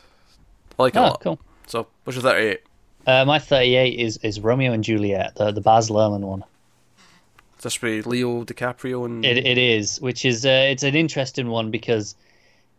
I 0.78 0.82
like 0.84 0.94
it 0.94 0.98
a 0.98 1.02
Oh, 1.02 1.06
lot. 1.08 1.20
cool. 1.20 1.38
So 1.66 1.86
what's 2.04 2.16
your 2.16 2.22
38? 2.22 2.60
Uh, 3.06 3.24
my 3.24 3.38
38 3.38 3.98
is, 3.98 4.16
is 4.18 4.40
Romeo 4.40 4.72
and 4.72 4.82
Juliet, 4.84 5.34
the, 5.36 5.52
the 5.52 5.60
Baz 5.60 5.90
Luhrmann 5.90 6.20
one. 6.22 6.44
Is 7.58 7.62
this 7.62 7.80
with 7.80 8.06
Leo 8.06 8.44
DiCaprio 8.44 9.04
and 9.06 9.24
It, 9.24 9.38
it 9.46 9.58
is, 9.58 10.00
which 10.00 10.24
is 10.24 10.44
uh, 10.44 10.48
it's 10.70 10.82
an 10.82 10.94
interesting 10.94 11.48
one 11.48 11.70
because 11.70 12.14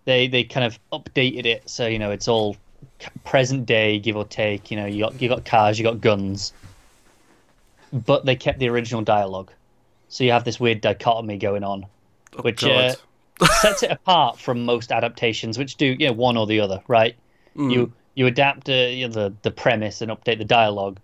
they 0.06 0.28
they 0.28 0.44
kind 0.44 0.66
of 0.66 0.78
updated 0.94 1.46
it, 1.46 1.68
so 1.70 1.88
you 1.88 1.98
know 1.98 2.12
it's 2.12 2.28
all 2.28 2.56
present 3.26 3.66
day, 3.66 3.98
give 4.00 4.16
or 4.16 4.24
take. 4.26 4.70
You 4.70 4.78
know, 4.78 4.86
you 4.86 5.04
got 5.04 5.20
you 5.22 5.30
got 5.30 5.46
cars, 5.46 5.80
you 5.80 5.84
got 5.84 6.00
guns, 6.00 6.54
but 7.92 8.26
they 8.26 8.36
kept 8.36 8.60
the 8.60 8.70
original 8.70 9.02
dialogue, 9.02 9.52
so 10.10 10.24
you 10.24 10.32
have 10.32 10.44
this 10.44 10.60
weird 10.60 10.82
dichotomy 10.82 11.38
going 11.38 11.64
on, 11.64 11.86
Oh, 12.38 12.42
which 12.42 12.64
uh, 12.64 12.94
sets 13.62 13.84
it 13.84 13.92
apart 13.92 14.40
from 14.40 14.66
most 14.66 14.92
adaptations, 14.92 15.58
which 15.58 15.76
do 15.76 15.96
you 16.00 16.08
know 16.08 16.14
one 16.14 16.38
or 16.38 16.48
the 16.48 16.60
other, 16.60 16.82
right? 16.88 17.16
Mm. 17.56 17.72
You 17.72 17.94
you 18.16 18.28
adapt 18.28 18.70
uh, 18.70 18.74
you 18.74 19.08
know, 19.08 19.14
the 19.14 19.34
the 19.42 19.52
premise 19.52 20.02
and 20.02 20.12
update 20.12 20.38
the 20.38 20.46
dialogue, 20.46 21.00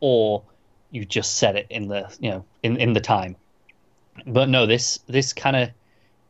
or 0.00 0.42
you 0.90 1.04
just 1.04 1.38
set 1.38 1.56
it 1.56 1.66
in 1.70 1.88
the 1.88 2.14
you 2.20 2.30
know 2.30 2.44
in 2.62 2.76
in 2.76 2.92
the 2.92 3.00
time. 3.00 3.36
But 4.26 4.48
no, 4.48 4.66
this 4.66 4.98
this 5.06 5.32
kind 5.32 5.56
of 5.56 5.70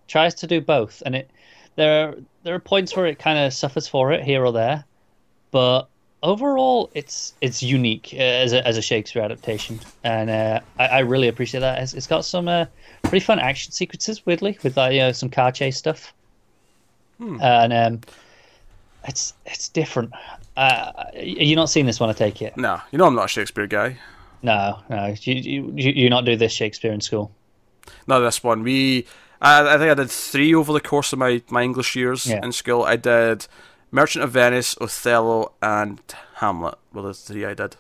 tries 0.09 0.35
to 0.37 0.47
do 0.47 0.61
both, 0.61 1.03
and 1.05 1.17
it 1.17 1.31
there 1.77 2.09
are 2.09 2.15
there 2.43 2.55
are 2.55 2.61
points 2.61 2.95
where 2.95 3.07
it 3.07 3.19
kind 3.19 3.39
of 3.39 3.53
suffers 3.53 3.89
for 3.89 4.13
it 4.13 4.23
here 4.23 4.45
or 4.45 4.53
there, 4.53 4.85
but 5.51 5.89
overall 6.23 6.91
it's 6.95 7.35
it's 7.41 7.63
unique 7.63 8.11
uh, 8.15 8.19
as 8.19 8.53
a 8.53 8.67
as 8.67 8.77
a 8.79 8.83
Shakespeare 8.83 9.23
adaptation, 9.23 9.81
and 10.05 10.31
uh, 10.31 10.61
I, 10.79 10.87
I 10.87 10.99
really 11.01 11.29
appreciate 11.29 11.61
that. 11.61 11.83
It's, 11.83 11.95
it's 11.95 12.07
got 12.07 12.25
some 12.25 12.49
uh, 12.49 12.67
pretty 13.03 13.25
fun 13.25 13.39
action 13.39 13.73
sequences, 13.73 14.25
weirdly, 14.27 14.59
with 14.63 14.77
like, 14.77 14.93
you 14.95 15.01
know, 15.01 15.13
some 15.13 15.29
car 15.31 15.53
chase 15.53 15.77
stuff, 15.77 16.13
and 17.19 17.73
um, 17.73 18.01
it's 19.09 19.35
it's 19.47 19.69
different. 19.69 20.13
Uh, 20.57 21.05
you're 21.15 21.57
not 21.57 21.71
seeing 21.71 21.87
this 21.87 21.99
one, 22.01 22.11
I 22.11 22.13
take 22.13 22.43
it. 22.43 22.57
No, 22.57 22.81
you 22.91 22.99
know 22.99 23.07
I'm 23.07 23.15
not 23.15 23.27
a 23.27 23.29
Shakespeare 23.29 23.67
guy. 23.67 23.99
No, 24.43 24.79
no, 24.91 25.15
you 25.21 25.35
you, 25.35 25.73
you 25.77 25.91
you 25.93 26.11
not 26.11 26.25
do 26.25 26.37
this 26.37 26.53
Shakespeare 26.53 26.93
in 26.93 27.01
school. 27.01 27.31
No, 28.07 28.21
this 28.21 28.43
one. 28.45 28.63
We 28.63 29.07
I, 29.41 29.75
I 29.75 29.79
think 29.79 29.91
I 29.91 29.95
did 29.95 30.11
three 30.11 30.55
over 30.55 30.73
the 30.73 30.81
course 30.81 31.13
of 31.13 31.19
my, 31.19 31.43
my 31.51 31.63
English 31.63 31.97
years 31.97 32.27
Yeah. 32.27 32.45
in 32.45 32.53
school. 32.53 32.85
I 32.85 32.97
did 32.97 33.47
Merchant 33.93 34.25
of 34.25 34.31
Venice, 34.33 34.75
Othello, 34.81 35.53
and 35.63 36.01
Hamlet. 36.37 36.75
Were 36.93 37.03
the 37.03 37.15
three 37.15 37.45
I 37.45 37.55
did. 37.55 37.77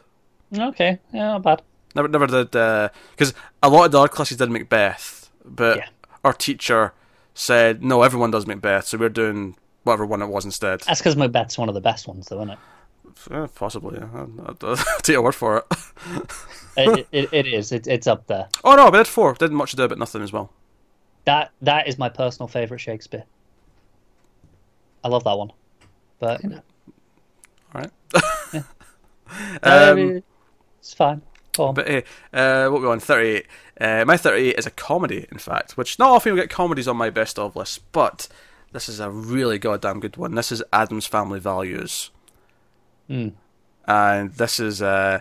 Okay, 0.57 0.99
yeah, 1.13 1.29
not 1.29 1.43
bad. 1.43 1.63
Never, 1.95 2.09
never 2.09 2.27
did 2.27 2.51
because 2.51 3.35
a 3.63 3.69
lot 3.69 3.87
of 3.87 3.93
the 3.93 3.99
other 4.01 4.09
classes 4.09 4.37
did 4.37 4.51
Macbeth, 4.51 5.31
but 5.45 5.79
Yeah. 5.79 5.87
our 6.25 6.33
teacher 6.33 6.93
said 7.35 7.83
no, 7.83 8.03
everyone 8.03 8.31
does 8.31 8.47
Macbeth, 8.47 8.87
so 8.87 8.99
we're 8.99 9.09
doing 9.09 9.57
whatever 9.85 10.07
one 10.07 10.23
it 10.23 10.27
was 10.27 10.45
instead. 10.45 10.81
That's 10.83 11.01
because 11.01 11.17
Macbeth's 11.17 11.57
one 11.59 11.69
of 11.69 11.75
the 11.75 11.81
best 11.81 12.07
ones, 12.07 12.29
though, 12.29 12.37
isn't 12.43 12.51
it? 12.51 12.59
Eh, 13.31 13.47
possibly, 13.55 13.99
yeah. 13.99 14.09
I'll, 14.15 14.31
I'll, 14.63 14.69
I'll 14.71 14.77
take 15.03 15.15
your 15.15 15.23
word 15.23 15.35
for 15.35 15.59
it. 15.59 15.65
it, 16.77 17.07
it, 17.13 17.29
it 17.33 17.47
is. 17.47 17.73
It, 17.73 17.87
it's 17.87 18.07
up 18.07 18.27
there. 18.27 18.49
oh 18.65 18.75
no, 18.75 18.91
but 18.91 18.99
did 18.99 19.07
four. 19.07 19.35
Did 19.35 19.53
much 19.53 19.73
ado 19.75 19.85
about 19.85 19.99
nothing 19.99 20.23
as 20.23 20.33
well. 20.33 20.51
That 21.25 21.51
that 21.63 21.89
is 21.89 21.99
my 21.99 22.09
personal 22.09 22.49
favorite 22.49 22.81
Shakespeare. 22.81 23.25
I 25.05 25.09
love 25.09 25.25
that 25.25 25.37
one, 25.37 25.53
but 26.23 26.41
you 26.45 26.51
know, 26.51 26.62
All 27.75 27.81
right. 27.83 27.91
uh, 28.55 28.61
Um, 29.93 30.23
it's 30.79 30.95
fine. 30.95 31.23
But 31.57 31.89
hey, 31.89 32.05
uh, 32.33 32.68
what 32.68 32.81
we 32.81 32.87
on? 32.87 33.01
38. 33.01 33.47
Uh, 33.81 34.05
my 34.07 34.16
38 34.16 34.57
is 34.57 34.66
a 34.66 34.70
comedy, 34.70 35.27
in 35.33 35.39
fact, 35.39 35.77
which 35.77 35.99
not 35.99 36.11
often 36.11 36.35
we 36.35 36.41
get 36.41 36.49
comedies 36.49 36.87
on 36.87 36.97
my 36.97 37.11
best 37.11 37.39
of 37.39 37.57
list, 37.57 37.81
but 37.91 38.29
this 38.73 38.89
is 38.89 39.01
a 39.01 39.11
really 39.11 39.59
goddamn 39.59 39.99
good 39.99 40.16
one. 40.16 40.37
This 40.37 40.53
is 40.53 40.62
Addams 40.73 41.07
Family 41.07 41.41
Values. 41.41 42.11
Hmm. 43.09 43.31
And 43.89 44.33
this 44.35 44.61
is 44.61 44.81
uh, 44.81 45.20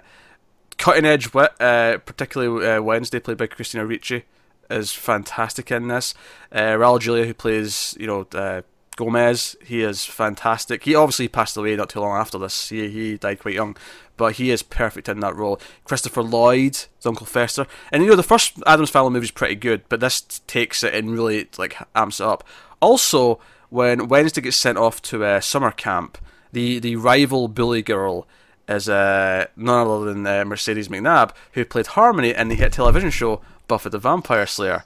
cutting 0.77 1.05
edge 1.05 1.33
wit, 1.33 1.59
uh, 1.59 1.97
particularly 1.97 2.67
uh, 2.67 2.81
Wednesday, 2.81 3.19
played 3.19 3.37
by 3.37 3.47
Christina 3.47 3.85
Ricci, 3.85 4.25
is 4.69 4.91
fantastic 4.91 5.71
in 5.71 5.87
this. 5.87 6.13
Uh, 6.51 6.75
Raul 6.75 6.99
Julia, 6.99 7.25
who 7.25 7.33
plays, 7.33 7.95
you 7.99 8.07
know, 8.07 8.27
uh, 8.33 8.61
Gomez, 8.97 9.55
he 9.63 9.81
is 9.81 10.05
fantastic. 10.05 10.83
He 10.83 10.93
obviously 10.95 11.27
passed 11.27 11.55
away 11.57 11.75
not 11.75 11.89
too 11.89 12.01
long 12.01 12.17
after 12.17 12.37
this. 12.37 12.69
He 12.69 12.89
he 12.89 13.17
died 13.17 13.39
quite 13.39 13.55
young, 13.55 13.75
but 14.17 14.33
he 14.33 14.51
is 14.51 14.61
perfect 14.63 15.07
in 15.09 15.19
that 15.21 15.35
role. 15.35 15.59
Christopher 15.85 16.21
Lloyd, 16.23 16.75
is 16.75 17.05
Uncle 17.05 17.25
Fester, 17.25 17.67
and 17.91 18.03
you 18.03 18.09
know 18.09 18.15
the 18.15 18.23
first 18.23 18.53
Addams 18.67 18.89
Family 18.89 19.11
movie 19.11 19.25
is 19.25 19.31
pretty 19.31 19.55
good, 19.55 19.83
but 19.89 19.99
this 20.01 20.21
takes 20.47 20.83
it 20.83 20.93
and 20.93 21.11
really 21.11 21.47
like 21.57 21.77
amps 21.95 22.19
it 22.19 22.25
up. 22.27 22.43
Also, 22.81 23.39
when 23.69 24.07
Wednesday 24.09 24.41
gets 24.41 24.57
sent 24.57 24.77
off 24.77 25.01
to 25.03 25.23
a 25.23 25.41
summer 25.41 25.71
camp, 25.71 26.17
the 26.51 26.79
the 26.79 26.97
rival 26.97 27.47
bully 27.47 27.81
girl 27.81 28.27
is 28.67 28.87
uh, 28.89 29.47
none 29.55 29.87
other 29.87 30.13
than 30.13 30.27
uh, 30.27 30.45
Mercedes 30.45 30.89
McNabb, 30.89 31.31
who 31.53 31.65
played 31.65 31.87
Harmony 31.87 32.33
in 32.33 32.49
the 32.49 32.55
hit 32.55 32.73
television 32.73 33.09
show 33.09 33.41
Buffy 33.67 33.89
the 33.89 33.99
Vampire 33.99 34.45
Slayer. 34.45 34.83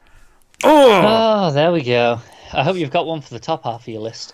Oh, 0.64 1.02
Oh, 1.48 1.52
there 1.52 1.72
we 1.72 1.84
go. 1.84 2.22
I 2.60 2.64
hope 2.64 2.76
you've 2.78 2.92
got 2.92 3.06
one 3.06 3.22
for 3.22 3.34
the 3.34 3.40
top 3.40 3.64
half 3.64 3.82
of 3.82 3.88
your 3.88 4.02
list. 4.02 4.34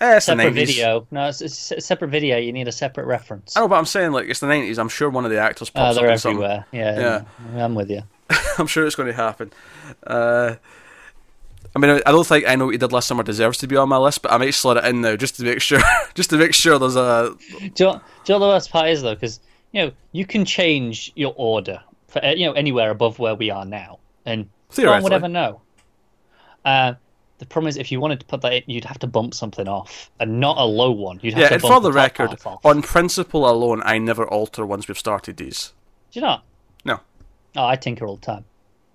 eh, 0.00 0.16
it's 0.16 0.26
the 0.26 0.32
Separate 0.32 0.52
90s. 0.54 0.66
video. 0.66 1.06
No, 1.10 1.28
it's, 1.28 1.40
it's 1.40 1.70
a 1.72 1.80
separate 1.80 2.08
video. 2.08 2.36
You 2.38 2.52
need 2.52 2.68
a 2.68 2.72
separate 2.72 3.06
reference. 3.06 3.56
I 3.56 3.60
know, 3.60 3.68
but 3.68 3.76
I'm 3.76 3.86
saying 3.86 4.12
like 4.12 4.28
it's 4.28 4.40
the 4.40 4.46
nineties. 4.46 4.78
I'm 4.78 4.88
sure 4.88 5.08
one 5.10 5.24
of 5.24 5.30
the 5.30 5.38
actors 5.38 5.70
Oh, 5.74 5.78
pops 5.78 5.96
they're 5.96 6.06
up 6.06 6.12
in 6.12 6.18
some. 6.18 6.30
everywhere. 6.32 6.66
Yeah, 6.72 7.22
Yeah. 7.54 7.64
I'm 7.64 7.74
with 7.74 7.90
you. 7.90 8.02
I'm 8.58 8.66
sure 8.66 8.86
it's 8.86 8.96
going 8.96 9.08
to 9.08 9.14
happen. 9.14 9.52
Uh, 10.06 10.54
I 11.76 11.78
mean, 11.80 12.00
I 12.06 12.10
don't 12.12 12.26
think 12.26 12.46
I 12.48 12.54
know 12.54 12.66
what 12.66 12.72
you 12.72 12.78
did 12.78 12.92
last 12.92 13.08
summer 13.08 13.22
deserves 13.24 13.58
to 13.58 13.66
be 13.66 13.76
on 13.76 13.88
my 13.88 13.96
list, 13.96 14.22
but 14.22 14.32
I 14.32 14.38
might 14.38 14.54
slot 14.54 14.76
it 14.76 14.84
in 14.84 15.00
now 15.00 15.16
just 15.16 15.36
to 15.36 15.42
make 15.44 15.60
sure, 15.60 15.80
just 16.14 16.30
to 16.30 16.36
make 16.36 16.54
sure 16.54 16.78
there's 16.78 16.94
a. 16.96 17.34
Do 17.50 17.56
you, 17.58 17.58
know, 17.60 17.68
do 17.68 17.82
you 17.84 17.86
know 17.86 17.94
what 17.94 18.26
the 18.26 18.38
worst 18.38 18.70
part 18.70 18.88
is 18.90 19.02
though? 19.02 19.14
Because 19.14 19.40
you 19.72 19.82
know 19.86 19.92
you 20.12 20.24
can 20.24 20.44
change 20.44 21.12
your 21.16 21.34
order 21.36 21.80
for 22.08 22.24
uh, 22.24 22.30
you 22.30 22.46
know 22.46 22.52
anywhere 22.52 22.90
above 22.90 23.18
where 23.18 23.34
we 23.34 23.50
are 23.50 23.64
now, 23.64 23.98
and 24.24 24.42
no 24.42 24.44
one 24.44 24.50
Theoretically. 24.70 25.02
would 25.04 25.12
ever 25.14 25.28
know. 25.28 25.60
Uh, 26.64 26.94
the 27.44 27.48
problem 27.48 27.68
is, 27.68 27.76
if 27.76 27.92
you 27.92 28.00
wanted 28.00 28.20
to 28.20 28.26
put 28.26 28.40
that, 28.42 28.52
in, 28.52 28.62
you'd 28.66 28.84
have 28.84 28.98
to 29.00 29.06
bump 29.06 29.34
something 29.34 29.68
off, 29.68 30.10
and 30.20 30.40
not 30.40 30.58
a 30.58 30.64
low 30.64 30.90
one. 30.92 31.20
You'd 31.22 31.34
have 31.34 31.44
Yeah, 31.44 31.48
to 31.48 31.54
and 31.54 31.62
for 31.62 31.80
the 31.80 31.92
top 31.92 32.14
record, 32.14 32.36
on 32.64 32.80
principle 32.82 33.48
alone, 33.48 33.82
I 33.84 33.98
never 33.98 34.26
alter 34.26 34.64
once 34.64 34.88
we've 34.88 34.98
started 34.98 35.36
these. 35.36 35.72
Do 36.12 36.20
you 36.20 36.22
not? 36.26 36.46
No. 36.84 37.00
Oh, 37.56 37.66
I 37.66 37.74
tinker 37.74 38.06
all 38.06 38.14
the 38.14 38.20
time. 38.26 38.46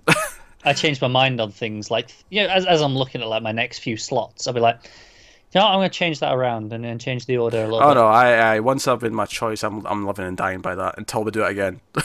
I 0.63 0.71
change 0.73 1.01
my 1.01 1.09
mind 1.09 1.41
on 1.41 1.51
things 1.51 1.91
like 1.91 2.11
you 2.29 2.41
know, 2.43 2.47
as 2.49 2.65
as 2.65 2.81
I'm 2.81 2.95
looking 2.95 3.21
at 3.21 3.27
like 3.27 3.43
my 3.43 3.51
next 3.51 3.79
few 3.79 3.97
slots, 3.97 4.47
I'll 4.47 4.53
be 4.53 4.61
like, 4.61 4.85
you 5.51 5.59
know, 5.59 5.65
what, 5.65 5.71
I'm 5.73 5.79
going 5.79 5.89
to 5.89 5.97
change 5.97 6.19
that 6.21 6.33
around 6.33 6.73
and, 6.73 6.85
and 6.85 7.01
change 7.01 7.25
the 7.25 7.37
order 7.37 7.63
a 7.63 7.67
little 7.67 7.81
Oh 7.81 7.93
bit. 7.93 7.95
no, 7.95 8.07
I, 8.07 8.55
I 8.55 8.59
once 8.59 8.87
I've 8.87 9.01
made 9.01 9.13
my 9.13 9.25
choice, 9.25 9.63
I'm 9.63 9.85
I'm 9.85 10.05
living 10.05 10.25
and 10.25 10.37
dying 10.37 10.59
by 10.61 10.75
that 10.75 10.97
until 10.97 11.23
we 11.23 11.31
do 11.31 11.43
it 11.43 11.51
again. 11.51 11.81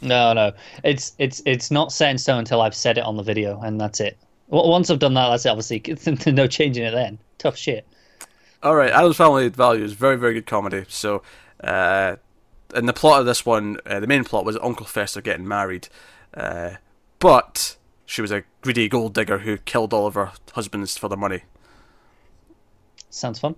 No, 0.00 0.32
no, 0.32 0.52
it's 0.84 1.14
it's 1.18 1.42
it's 1.46 1.70
not 1.70 1.92
set 1.92 2.10
in 2.10 2.16
stone 2.18 2.38
until 2.38 2.60
I've 2.62 2.74
said 2.74 2.96
it 2.98 3.04
on 3.04 3.16
the 3.16 3.22
video, 3.22 3.60
and 3.60 3.78
that's 3.80 4.00
it. 4.00 4.18
W- 4.50 4.70
Once 4.70 4.90
I've 4.90 4.98
done 4.98 5.14
that, 5.14 5.30
that's 5.30 5.46
it. 5.46 5.50
Obviously, 5.50 6.32
no 6.32 6.46
changing 6.46 6.84
it. 6.84 6.92
Then 6.92 7.18
tough 7.38 7.56
shit. 7.56 7.86
All 8.62 8.74
right, 8.74 8.90
Addams 8.90 9.16
Family 9.16 9.48
Values, 9.48 9.92
very 9.92 10.16
very 10.16 10.34
good 10.34 10.46
comedy. 10.46 10.84
So, 10.88 11.22
uh, 11.62 12.16
and 12.74 12.88
the 12.88 12.92
plot 12.92 13.20
of 13.20 13.26
this 13.26 13.46
one, 13.46 13.78
uh, 13.86 14.00
the 14.00 14.06
main 14.06 14.24
plot 14.24 14.44
was 14.44 14.56
Uncle 14.62 14.86
Fester 14.86 15.20
getting 15.20 15.46
married, 15.46 15.88
uh, 16.34 16.70
but 17.18 17.76
she 18.06 18.22
was 18.22 18.32
a 18.32 18.44
greedy 18.62 18.88
gold 18.88 19.14
digger 19.14 19.38
who 19.38 19.58
killed 19.58 19.92
all 19.92 20.06
of 20.06 20.14
her 20.14 20.32
husbands 20.52 20.96
for 20.96 21.08
their 21.08 21.18
money. 21.18 21.42
Sounds 23.10 23.38
fun. 23.38 23.56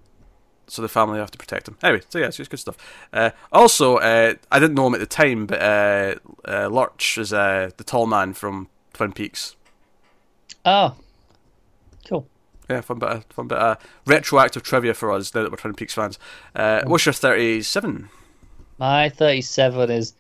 So 0.67 0.83
the 0.83 0.89
family 0.89 1.19
have 1.19 1.31
to 1.31 1.39
protect 1.39 1.67
him. 1.67 1.79
Anyway, 1.83 2.03
so 2.11 2.19
yeah, 2.19 2.27
it's 2.27 2.37
just 2.37 2.51
good 2.51 2.59
stuff. 2.59 2.77
Uh, 3.13 3.31
also, 3.51 3.97
uh, 3.97 4.35
I 4.53 4.59
didn't 4.59 4.75
know 4.75 4.87
him 4.87 4.95
at 4.95 5.01
the 5.01 5.07
time, 5.07 5.47
but 5.47 5.63
uh, 5.63 6.15
uh, 6.47 6.69
Lurch 6.69 7.17
is 7.17 7.33
uh, 7.33 7.71
the 7.79 7.85
tall 7.85 8.07
man 8.07 8.35
from 8.35 8.69
Twin 8.93 9.13
Peaks. 9.13 9.57
Oh, 10.65 10.95
cool. 12.09 12.27
Yeah, 12.69 12.81
fun 12.83 12.99
bit 12.99 13.09
of, 13.09 13.25
fun 13.31 13.49
bit 13.49 13.59
of 13.59 13.79
retroactive 14.07 14.63
trivia 14.63 14.95
for 14.95 15.11
us 15.13 15.35
now 15.35 15.43
that 15.43 15.51
we're 15.51 15.57
Twin 15.57 15.75
Peaks 15.75 15.95
fans. 15.95 16.19
Uh, 16.55 16.83
what's 16.87 17.07
your 17.07 17.13
37? 17.13 18.09
My 18.79 19.09
37 19.09 19.91
is 19.91 20.15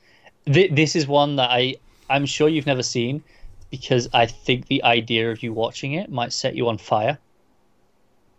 th- 0.46 0.72
this 0.72 0.96
is 0.96 1.06
one 1.06 1.36
that 1.36 1.50
I 1.50 1.76
I'm 2.10 2.26
sure 2.26 2.48
you've 2.48 2.66
never 2.66 2.82
seen 2.82 3.22
because 3.70 4.08
I 4.14 4.26
think 4.26 4.66
the 4.66 4.82
idea 4.82 5.30
of 5.30 5.42
you 5.42 5.52
watching 5.52 5.92
it 5.92 6.10
might 6.10 6.32
set 6.32 6.54
you 6.54 6.68
on 6.68 6.78
fire. 6.78 7.18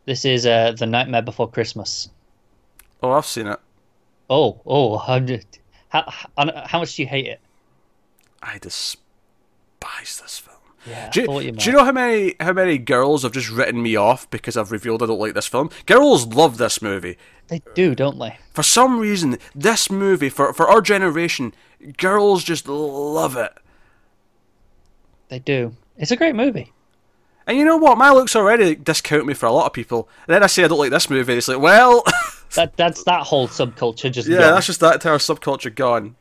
This 0.06 0.26
is 0.26 0.46
uh, 0.46 0.72
The 0.72 0.88
Nightmare 0.88 1.22
Before 1.22 1.50
Christmas. 1.50 2.10
Oh, 3.04 3.12
I've 3.12 3.28
seen 3.28 3.48
it. 3.48 3.60
Oh, 4.30 4.60
oh, 4.66 4.98
how, 4.98 5.20
how, 5.90 6.12
how, 6.36 6.66
how 6.66 6.80
much 6.80 6.96
do 6.96 7.04
you 7.04 7.08
hate 7.08 7.28
it? 7.28 7.40
I 8.42 8.58
despise 8.58 9.00
this 10.20 10.40
film. 10.40 10.49
Yeah, 10.90 11.10
Do 11.12 11.22
you, 11.42 11.52
do 11.52 11.70
you 11.70 11.76
know 11.78 11.84
how 11.86 11.92
many 11.92 12.36
how 12.40 12.54
many 12.54 12.78
girls 12.78 13.24
have 13.24 13.32
just 13.32 13.50
written 13.50 13.82
me 13.82 13.96
off 13.96 14.30
because 14.30 14.58
I've 14.58 14.72
revealed 14.72 15.04
I 15.04 15.06
don't 15.06 15.20
like 15.20 15.34
this 15.34 15.48
film? 15.48 15.70
Girls 15.86 16.26
love 16.28 16.58
this 16.58 16.82
movie. 16.82 17.18
They 17.48 17.62
do, 17.76 17.96
don't 17.96 18.18
they? 18.20 18.38
For 18.54 18.64
some 18.64 19.00
reason, 19.00 19.38
this 19.56 19.90
movie 19.90 20.30
for 20.30 20.54
for 20.54 20.68
our 20.68 20.82
generation, 20.82 21.54
girls 21.98 22.44
just 22.44 22.68
love 22.68 23.36
it. 23.36 23.54
They 25.30 25.40
do. 25.40 25.76
It's 25.98 26.12
a 26.12 26.16
great 26.16 26.36
movie. 26.36 26.74
And 27.46 27.58
you 27.58 27.66
know 27.66 27.78
what? 27.78 27.98
My 27.98 28.12
looks 28.12 28.36
already 28.36 28.76
discount 28.76 29.26
me 29.26 29.34
for 29.34 29.48
a 29.48 29.52
lot 29.52 29.66
of 29.66 29.74
people. 29.74 30.08
And 30.28 30.34
then 30.36 30.44
I 30.44 30.48
say 30.48 30.64
I 30.64 30.68
don't 30.68 30.78
like 30.78 30.92
this 30.92 31.10
movie. 31.10 31.34
It's 31.34 31.48
like, 31.48 31.60
well, 31.60 32.04
That 32.56 32.76
that's 32.78 33.04
that 33.04 33.24
whole 33.28 33.48
subculture 33.48 34.12
just 34.12 34.28
yeah, 34.28 34.40
gone. 34.40 34.54
that's 34.56 34.66
just 34.66 34.80
that 34.80 34.96
entire 34.96 35.18
subculture 35.20 35.74
gone. 35.74 36.16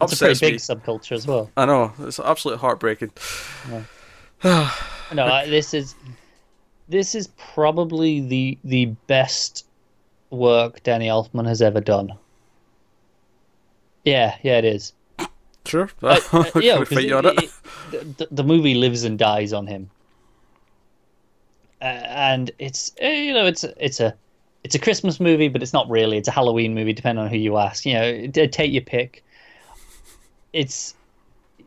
It's 0.00 0.14
a 0.14 0.16
pretty 0.24 0.40
big 0.40 0.52
me. 0.54 0.58
subculture 0.58 1.12
as 1.12 1.26
well. 1.26 1.50
I 1.56 1.66
know 1.66 1.92
it's 2.00 2.18
absolutely 2.20 2.60
heartbreaking. 2.60 3.10
No, 5.14 5.24
I, 5.24 5.46
this 5.46 5.72
is 5.72 5.94
this 6.88 7.14
is 7.14 7.28
probably 7.54 8.20
the 8.20 8.58
the 8.62 8.84
best 9.06 9.66
work 10.30 10.82
Danny 10.82 11.06
Elfman 11.08 11.46
has 11.46 11.62
ever 11.62 11.80
done. 11.80 12.12
Yeah, 14.04 14.36
yeah, 14.42 14.58
it 14.58 14.64
is. 14.66 14.92
Sure, 15.66 15.88
Uh, 16.02 16.20
uh, 16.32 16.44
yeah, 16.60 16.78
we 16.78 16.84
'cause 16.84 16.88
fight 16.98 17.06
you 17.08 17.16
on 17.16 17.24
it- 17.26 17.38
it? 17.38 17.50
it- 17.92 18.18
the, 18.18 18.28
the 18.30 18.44
movie 18.44 18.74
lives 18.74 19.04
and 19.04 19.18
dies 19.18 19.52
on 19.54 19.66
him, 19.66 19.90
uh, 21.80 21.84
and 21.84 22.50
it's 22.58 22.92
uh, 23.02 23.06
you 23.06 23.32
know 23.32 23.46
it's 23.46 23.64
it's 23.78 24.00
a 24.00 24.14
it's 24.64 24.74
a 24.74 24.78
Christmas 24.78 25.20
movie, 25.20 25.48
but 25.48 25.62
it's 25.62 25.72
not 25.72 25.88
really. 25.88 26.18
It's 26.18 26.28
a 26.28 26.32
Halloween 26.32 26.74
movie, 26.74 26.92
depending 26.92 27.24
on 27.24 27.30
who 27.30 27.38
you 27.38 27.56
ask. 27.56 27.86
You 27.86 27.94
know, 27.94 28.26
take 28.28 28.72
your 28.72 28.82
pick. 28.82 29.24
It's 30.52 30.94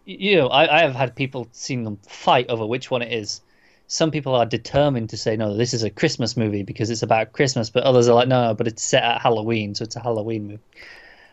you 0.05 0.37
know 0.37 0.47
I, 0.47 0.79
I 0.79 0.81
have 0.81 0.95
had 0.95 1.15
people 1.15 1.47
seen 1.51 1.83
them 1.83 1.97
fight 2.07 2.49
over 2.49 2.65
which 2.65 2.91
one 2.91 3.01
it 3.01 3.11
is. 3.11 3.41
Some 3.87 4.09
people 4.09 4.35
are 4.35 4.45
determined 4.45 5.09
to 5.09 5.17
say 5.17 5.35
no, 5.35 5.55
this 5.55 5.73
is 5.73 5.83
a 5.83 5.89
Christmas 5.89 6.37
movie 6.37 6.63
because 6.63 6.89
it's 6.89 7.03
about 7.03 7.33
Christmas, 7.33 7.69
but 7.69 7.83
others 7.83 8.07
are 8.07 8.15
like 8.15 8.27
no, 8.27 8.47
no 8.47 8.53
but 8.53 8.67
it's 8.67 8.83
set 8.83 9.03
at 9.03 9.21
Halloween, 9.21 9.75
so 9.75 9.83
it's 9.83 9.95
a 9.95 10.01
Halloween 10.01 10.47
movie. 10.47 10.63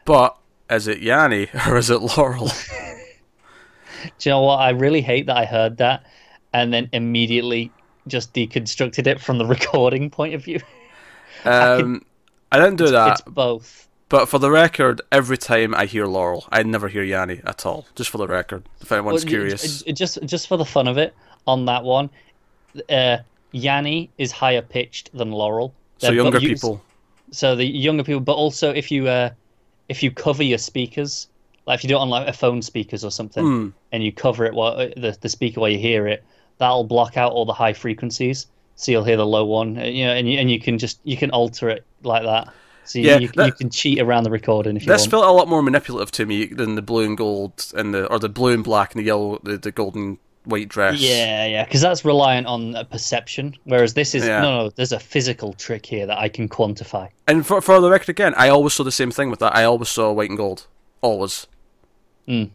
But 0.04 0.36
is 0.70 0.88
it 0.88 1.00
Yanni 1.00 1.48
or 1.66 1.76
is 1.76 1.90
it 1.90 2.00
Laurel? 2.00 2.50
Do 4.18 4.28
you 4.28 4.30
know 4.30 4.42
what? 4.42 4.56
I 4.56 4.70
really 4.70 5.00
hate 5.00 5.26
that 5.26 5.36
I 5.36 5.44
heard 5.44 5.78
that 5.78 6.04
and 6.52 6.72
then 6.72 6.88
immediately 6.92 7.72
just 8.06 8.32
deconstructed 8.32 9.06
it 9.06 9.20
from 9.20 9.38
the 9.38 9.46
recording 9.56 10.10
point 10.10 10.34
of 10.34 10.44
view. 10.44 10.60
Um, 11.44 12.04
I 12.50 12.58
don't 12.58 12.74
do 12.74 12.88
that. 12.88 13.12
It's 13.12 13.20
both. 13.20 13.87
But 14.08 14.26
for 14.28 14.38
the 14.38 14.50
record, 14.50 15.02
every 15.12 15.36
time 15.36 15.74
I 15.74 15.84
hear 15.84 16.06
Laurel, 16.06 16.46
I 16.50 16.62
never 16.62 16.88
hear 16.88 17.02
Yanni 17.02 17.40
at 17.44 17.66
all. 17.66 17.86
Just 17.94 18.08
for 18.10 18.18
the 18.18 18.26
record, 18.26 18.62
if 18.80 18.90
anyone's 18.90 19.24
Well, 19.24 19.30
curious. 19.30 19.82
Just 19.82 20.22
just 20.24 20.48
for 20.48 20.56
the 20.56 20.64
fun 20.64 20.88
of 20.88 20.96
it, 20.96 21.14
on 21.46 21.66
that 21.66 21.84
one, 21.84 22.08
uh, 22.88 23.18
Yanni 23.52 24.08
is 24.16 24.32
higher 24.32 24.62
pitched 24.62 25.10
than 25.16 25.30
Laurel. 25.32 25.74
so 25.98 26.06
They're 26.06 26.16
younger 26.16 26.32
both- 26.38 26.42
you- 26.42 26.54
people. 26.54 26.82
So 27.30 27.54
the 27.54 27.64
younger 27.66 28.02
people, 28.04 28.20
but 28.20 28.32
also 28.34 28.70
if 28.72 28.90
you 28.90 29.08
uh, 29.08 29.30
if 29.90 30.02
you 30.02 30.10
cover 30.10 30.42
your 30.42 30.56
speakers, 30.58 31.28
like 31.66 31.78
if 31.78 31.84
you 31.84 31.88
do 31.88 31.96
it 31.96 32.00
on 32.00 32.08
like 32.08 32.26
a 32.28 32.32
phone 32.32 32.62
speakers 32.62 33.04
or 33.04 33.10
something, 33.10 33.44
Hmm. 33.44 33.68
and 33.92 34.02
you 34.02 34.10
cover 34.12 34.46
it 34.46 34.54
while 34.54 34.76
the 34.76 35.14
the 35.20 35.28
speaker 35.28 35.60
while 35.60 35.68
you 35.68 35.78
hear 35.78 36.06
it, 36.06 36.24
that'll 36.56 36.84
block 36.84 37.18
out 37.18 37.32
all 37.32 37.44
the 37.44 37.52
high 37.52 37.74
frequencies, 37.74 38.46
so 38.76 38.90
you'll 38.90 39.04
hear 39.04 39.18
the 39.18 39.26
low 39.26 39.44
one. 39.44 39.78
uh, 39.78 39.82
You 39.84 40.06
know, 40.06 40.12
and 40.14 40.30
you, 40.32 40.38
and 40.38 40.50
you 40.50 40.58
can 40.58 40.78
just 40.78 40.98
you 41.04 41.18
can 41.18 41.30
alter 41.30 41.68
it 41.68 41.84
like 42.02 42.22
that. 42.22 42.48
So 42.88 42.98
you, 42.98 43.06
Yeah, 43.08 43.18
you, 43.18 43.28
that- 43.36 43.46
you 43.46 43.52
can 43.52 43.70
cheat 43.70 43.98
around 44.00 44.24
the 44.24 44.30
recording 44.30 44.76
if 44.76 44.82
you 44.82 44.88
This 44.92 45.02
want. 45.02 45.10
felt 45.10 45.24
a 45.26 45.30
lot 45.30 45.48
more 45.48 45.62
manipulative 45.62 46.10
to 46.12 46.26
me 46.26 46.46
than 46.46 46.74
the 46.74 46.82
blue 46.82 47.04
and 47.04 47.16
gold 47.16 47.70
and 47.76 47.92
the 47.94 48.06
or 48.06 48.18
the 48.18 48.28
blue 48.28 48.52
and 48.54 48.64
black 48.64 48.94
and 48.94 49.00
the 49.00 49.06
yellow, 49.06 49.38
the, 49.42 49.58
the 49.58 49.70
golden 49.70 50.18
white 50.44 50.68
dress. 50.68 50.98
Yeah, 50.98 51.44
yeah, 51.46 51.64
because 51.64 51.82
that's 51.82 52.04
reliant 52.04 52.46
on 52.46 52.74
a 52.74 52.84
perception, 52.84 53.54
whereas 53.64 53.92
this 53.94 54.14
is 54.14 54.24
Yeah. 54.26 54.40
no, 54.40 54.62
no. 54.64 54.70
There's 54.70 54.92
a 54.92 54.98
physical 55.00 55.52
trick 55.52 55.84
here 55.84 56.06
that 56.06 56.16
I 56.18 56.28
can 56.30 56.48
quantify. 56.48 57.10
And 57.26 57.46
for 57.46 57.60
for 57.60 57.80
the 57.80 57.90
record 57.90 58.08
again, 58.08 58.32
I 58.36 58.48
always 58.48 58.72
saw 58.72 58.84
the 58.84 58.92
same 58.92 59.10
thing 59.10 59.28
with 59.30 59.40
that. 59.40 59.54
I 59.54 59.64
always 59.64 59.88
saw 59.90 60.10
white 60.12 60.30
and 60.30 60.38
gold. 60.38 60.66
Always. 61.02 61.46
Mm. 62.26 62.50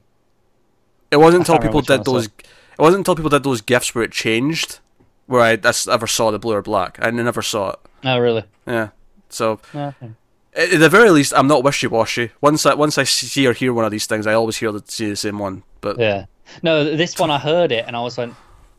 It 1.11 1.17
wasn't 1.17 1.41
until 1.41 1.59
people 1.59 1.81
did 1.81 2.05
those. 2.05 2.25
It 2.25 2.79
wasn't 2.79 3.01
until 3.01 3.15
people 3.15 3.29
did 3.29 3.43
those 3.43 3.61
gifs 3.61 3.93
where 3.93 4.03
it 4.03 4.11
changed, 4.11 4.79
where 5.27 5.41
I 5.41 5.51
ever 5.91 6.07
saw 6.07 6.31
the 6.31 6.39
blue 6.39 6.55
or 6.55 6.61
black. 6.63 6.97
I 7.01 7.11
never 7.11 7.43
saw 7.43 7.71
it. 7.73 7.79
Oh, 8.03 8.17
really? 8.17 8.43
Yeah. 8.65 8.89
So. 9.29 9.59
At 10.55 10.79
the 10.79 10.89
very 10.89 11.09
least, 11.09 11.33
I'm 11.35 11.47
not 11.47 11.63
wishy 11.63 11.87
washy. 11.87 12.31
Once 12.41 12.65
I 12.65 12.73
once 12.73 12.97
I 12.97 13.03
see 13.03 13.47
or 13.47 13.53
hear 13.53 13.73
one 13.73 13.85
of 13.85 13.91
these 13.91 14.05
things, 14.05 14.27
I 14.27 14.33
always 14.33 14.57
hear 14.57 14.71
the 14.71 14.83
see 14.87 15.09
the 15.09 15.15
same 15.15 15.39
one. 15.39 15.63
But 15.81 15.99
Yeah. 15.99 16.25
No, 16.61 16.95
this 16.95 17.17
one 17.17 17.31
I 17.31 17.39
heard 17.39 17.71
it 17.71 17.85
and 17.87 17.95
I 17.95 18.01
was 18.01 18.17
like, 18.17 18.31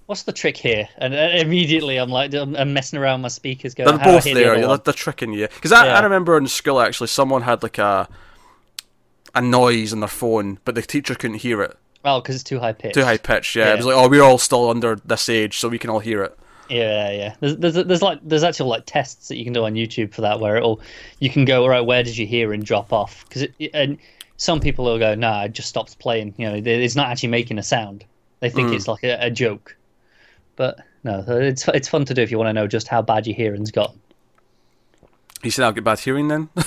"What's 0.06 0.22
the 0.24 0.32
trick 0.32 0.56
here?" 0.56 0.88
And 0.98 1.14
uh, 1.14 1.30
immediately 1.34 1.96
I'm 1.96 2.10
like, 2.10 2.32
I'm, 2.34 2.72
messing 2.72 2.98
around 2.98 3.22
my 3.22 3.28
speakers, 3.28 3.74
going, 3.74 3.88
they're 3.88 3.98
"How 3.98 4.04
do 4.04 4.10
I 4.10 4.14
both 4.14 4.24
the 4.24 4.34
there. 4.34 4.52
other 4.54 4.66
they're, 4.66 4.76
they're 4.78 4.94
tricking 4.94 5.32
you. 5.32 5.48
Because 5.48 5.72
I, 5.72 5.86
Yeah. 5.86 5.98
I 5.98 6.02
remember 6.02 6.36
in 6.36 6.46
school 6.46 6.80
actually, 6.80 7.08
someone 7.08 7.42
had 7.42 7.62
like 7.62 7.78
a 7.78 8.08
a 9.34 9.40
noise 9.42 9.92
on 9.92 10.00
their 10.00 10.08
phone, 10.08 10.58
but 10.64 10.74
the 10.74 10.82
teacher 10.82 11.14
couldn't 11.14 11.38
hear 11.38 11.62
it. 11.62 11.76
Well, 12.04 12.20
because 12.20 12.36
it's 12.36 12.44
too 12.44 12.60
high 12.60 12.72
pitched. 12.72 12.94
Too 12.94 13.04
high 13.04 13.16
pitched. 13.16 13.56
Yeah. 13.56 13.66
Yeah. 13.66 13.72
it 13.72 13.76
was 13.78 13.86
like, 13.86 13.96
oh, 13.96 14.08
we're 14.08 14.22
all 14.22 14.38
still 14.38 14.70
under 14.70 14.96
this 15.04 15.28
age, 15.28 15.58
so 15.58 15.68
we 15.68 15.78
can 15.78 15.90
all 15.90 16.00
hear 16.00 16.22
it. 16.22 16.38
Yeah, 16.70 17.10
yeah. 17.10 17.34
There's, 17.40 17.56
there's, 17.56 17.74
there's 17.74 18.02
like, 18.02 18.20
there's 18.22 18.42
actual 18.44 18.68
like 18.68 18.84
tests 18.86 19.28
that 19.28 19.36
you 19.36 19.44
can 19.44 19.52
do 19.52 19.64
on 19.64 19.74
YouTube 19.74 20.14
for 20.14 20.22
that, 20.22 20.40
where 20.40 20.56
it'll, 20.56 20.80
you 21.20 21.28
can 21.30 21.44
go, 21.44 21.62
all 21.62 21.68
right, 21.68 21.82
where 21.82 22.02
did 22.02 22.16
you 22.16 22.26
hear 22.26 22.52
and 22.52 22.64
drop 22.64 22.92
off? 22.92 23.24
Because 23.28 23.46
and 23.74 23.98
some 24.36 24.60
people 24.60 24.84
will 24.84 24.98
go, 24.98 25.14
nah, 25.14 25.44
it 25.44 25.52
just 25.52 25.68
stops 25.68 25.94
playing. 25.94 26.34
You 26.38 26.50
know, 26.50 26.62
it's 26.64 26.96
not 26.96 27.08
actually 27.08 27.28
making 27.28 27.58
a 27.58 27.62
sound. 27.62 28.04
They 28.40 28.50
think 28.50 28.70
Mm. 28.70 28.74
it's 28.76 28.88
like 28.88 29.04
a, 29.04 29.26
a 29.26 29.30
joke. 29.30 29.76
But 30.56 30.78
no, 31.02 31.24
it's 31.28 31.66
it's 31.68 31.88
fun 31.88 32.04
to 32.06 32.14
do 32.14 32.22
if 32.22 32.30
you 32.30 32.38
want 32.38 32.48
to 32.48 32.52
know 32.52 32.66
just 32.66 32.88
how 32.88 33.02
bad 33.02 33.26
your 33.26 33.36
hearing's 33.36 33.70
got. 33.70 33.94
You 35.42 35.50
said 35.50 35.64
I'll 35.64 35.72
get 35.72 35.84
bad 35.84 35.98
hearing 36.00 36.28
then. 36.28 36.48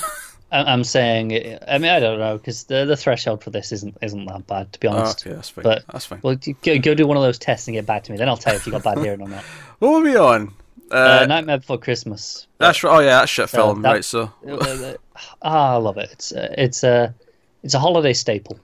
I- 0.51 0.63
I'm 0.71 0.83
saying, 0.83 1.33
I 1.67 1.77
mean, 1.77 1.91
I 1.91 1.99
don't 1.99 2.19
know 2.19 2.37
because 2.37 2.63
the 2.65 2.85
the 2.85 2.95
threshold 2.97 3.43
for 3.43 3.49
this 3.49 3.71
isn't 3.71 3.97
isn't 4.01 4.25
that 4.25 4.47
bad 4.47 4.71
to 4.73 4.79
be 4.79 4.87
oh, 4.87 4.91
honest. 4.93 5.25
okay, 5.25 5.35
that's 5.35 5.49
fine. 5.49 5.63
But 5.63 5.83
that's 5.91 6.05
fine. 6.05 6.19
well, 6.23 6.35
go, 6.63 6.79
go 6.79 6.93
do 6.93 7.05
one 7.07 7.17
of 7.17 7.23
those 7.23 7.37
tests 7.37 7.67
and 7.67 7.75
get 7.75 7.85
back 7.85 8.03
to 8.05 8.11
me. 8.11 8.17
Then 8.17 8.29
I'll 8.29 8.37
tell 8.37 8.53
you 8.53 8.57
if 8.59 8.65
you 8.65 8.71
got 8.71 8.83
bad 8.83 8.99
hearing 8.99 9.21
or 9.21 9.27
not. 9.29 9.43
What 9.79 9.91
were 9.91 10.01
we 10.01 10.15
on? 10.17 10.53
Uh, 10.89 11.19
Uh, 11.21 11.25
Nightmare 11.27 11.57
Before 11.59 11.77
Christmas. 11.77 12.47
that's 12.59 12.81
right. 12.83 12.95
Oh 12.95 12.99
yeah, 12.99 13.19
that's 13.19 13.31
shit 13.31 13.49
film, 13.49 13.81
that- 13.81 13.91
right? 13.91 14.05
So, 14.05 14.31
Ah, 15.41 15.73
I 15.73 15.75
love 15.77 15.97
it. 15.97 16.09
It's 16.13 16.31
uh, 16.31 16.53
it's 16.57 16.83
a 16.83 17.13
it's 17.63 17.73
a 17.73 17.79
holiday 17.79 18.13
staple. 18.13 18.57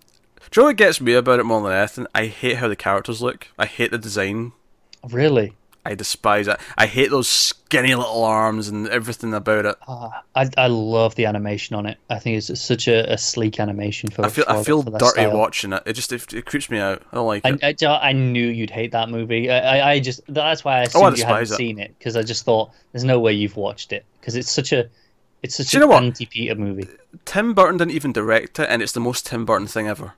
do 0.51 0.61
you 0.61 0.63
know 0.63 0.67
what 0.69 0.77
gets 0.77 1.01
me 1.01 1.13
about 1.13 1.39
it 1.39 1.43
more 1.45 1.61
than 1.61 1.71
anything? 1.77 2.07
I 2.15 2.27
hate 2.27 2.57
how 2.57 2.67
the 2.67 2.75
characters 2.75 3.21
look. 3.21 3.47
I 3.59 3.65
hate 3.65 3.91
the 3.91 3.97
design. 3.97 4.53
Really, 5.09 5.53
I 5.85 5.95
despise 5.95 6.47
it. 6.47 6.57
I 6.77 6.85
hate 6.85 7.09
those 7.11 7.27
skinny 7.27 7.93
little 7.93 8.23
arms 8.23 8.69
and 8.69 8.87
everything 8.87 9.33
about 9.33 9.65
it. 9.65 9.75
Ah, 9.85 10.23
I 10.33 10.49
I 10.57 10.67
love 10.67 11.15
the 11.15 11.25
animation 11.25 11.75
on 11.75 11.85
it. 11.85 11.97
I 12.09 12.19
think 12.19 12.37
it's 12.37 12.61
such 12.61 12.87
a, 12.87 13.11
a 13.11 13.17
sleek 13.17 13.59
animation 13.59 14.09
for. 14.09 14.25
I 14.25 14.29
feel 14.29 14.45
for, 14.45 14.51
I 14.51 14.63
feel 14.63 14.81
dirty 14.83 15.07
style. 15.07 15.37
watching 15.37 15.73
it. 15.73 15.83
It 15.85 15.93
just 15.93 16.13
it, 16.13 16.33
it 16.33 16.45
creeps 16.45 16.69
me 16.69 16.79
out. 16.79 17.01
I 17.11 17.15
don't 17.15 17.27
like 17.27 17.45
I, 17.45 17.57
it. 17.61 17.83
I, 17.83 18.09
I 18.09 18.11
knew 18.13 18.47
you'd 18.47 18.69
hate 18.69 18.93
that 18.93 19.09
movie. 19.09 19.51
I, 19.51 19.79
I, 19.79 19.91
I 19.91 19.99
just 19.99 20.21
that's 20.29 20.63
why 20.63 20.83
I 20.83 20.87
Oh, 20.95 21.03
I 21.03 21.13
you 21.15 21.25
hadn't 21.25 21.43
it. 21.43 21.47
seen 21.47 21.79
it 21.79 21.93
because 21.99 22.15
I 22.15 22.23
just 22.23 22.45
thought 22.45 22.71
there's 22.93 23.03
no 23.03 23.19
way 23.19 23.33
you've 23.33 23.57
watched 23.57 23.91
it 23.91 24.05
because 24.21 24.35
it's 24.35 24.49
such 24.51 24.71
a 24.71 24.89
it's 25.41 25.55
such 25.57 25.73
an 25.73 25.81
know 25.81 25.87
what? 25.87 26.03
anti-Peter 26.03 26.55
movie. 26.55 26.87
Tim 27.25 27.53
Burton 27.53 27.75
didn't 27.77 27.91
even 27.91 28.13
direct 28.13 28.57
it, 28.57 28.67
and 28.69 28.81
it's 28.81 28.93
the 28.93 29.01
most 29.01 29.25
Tim 29.25 29.43
Burton 29.45 29.67
thing 29.67 29.87
ever. 29.87 30.13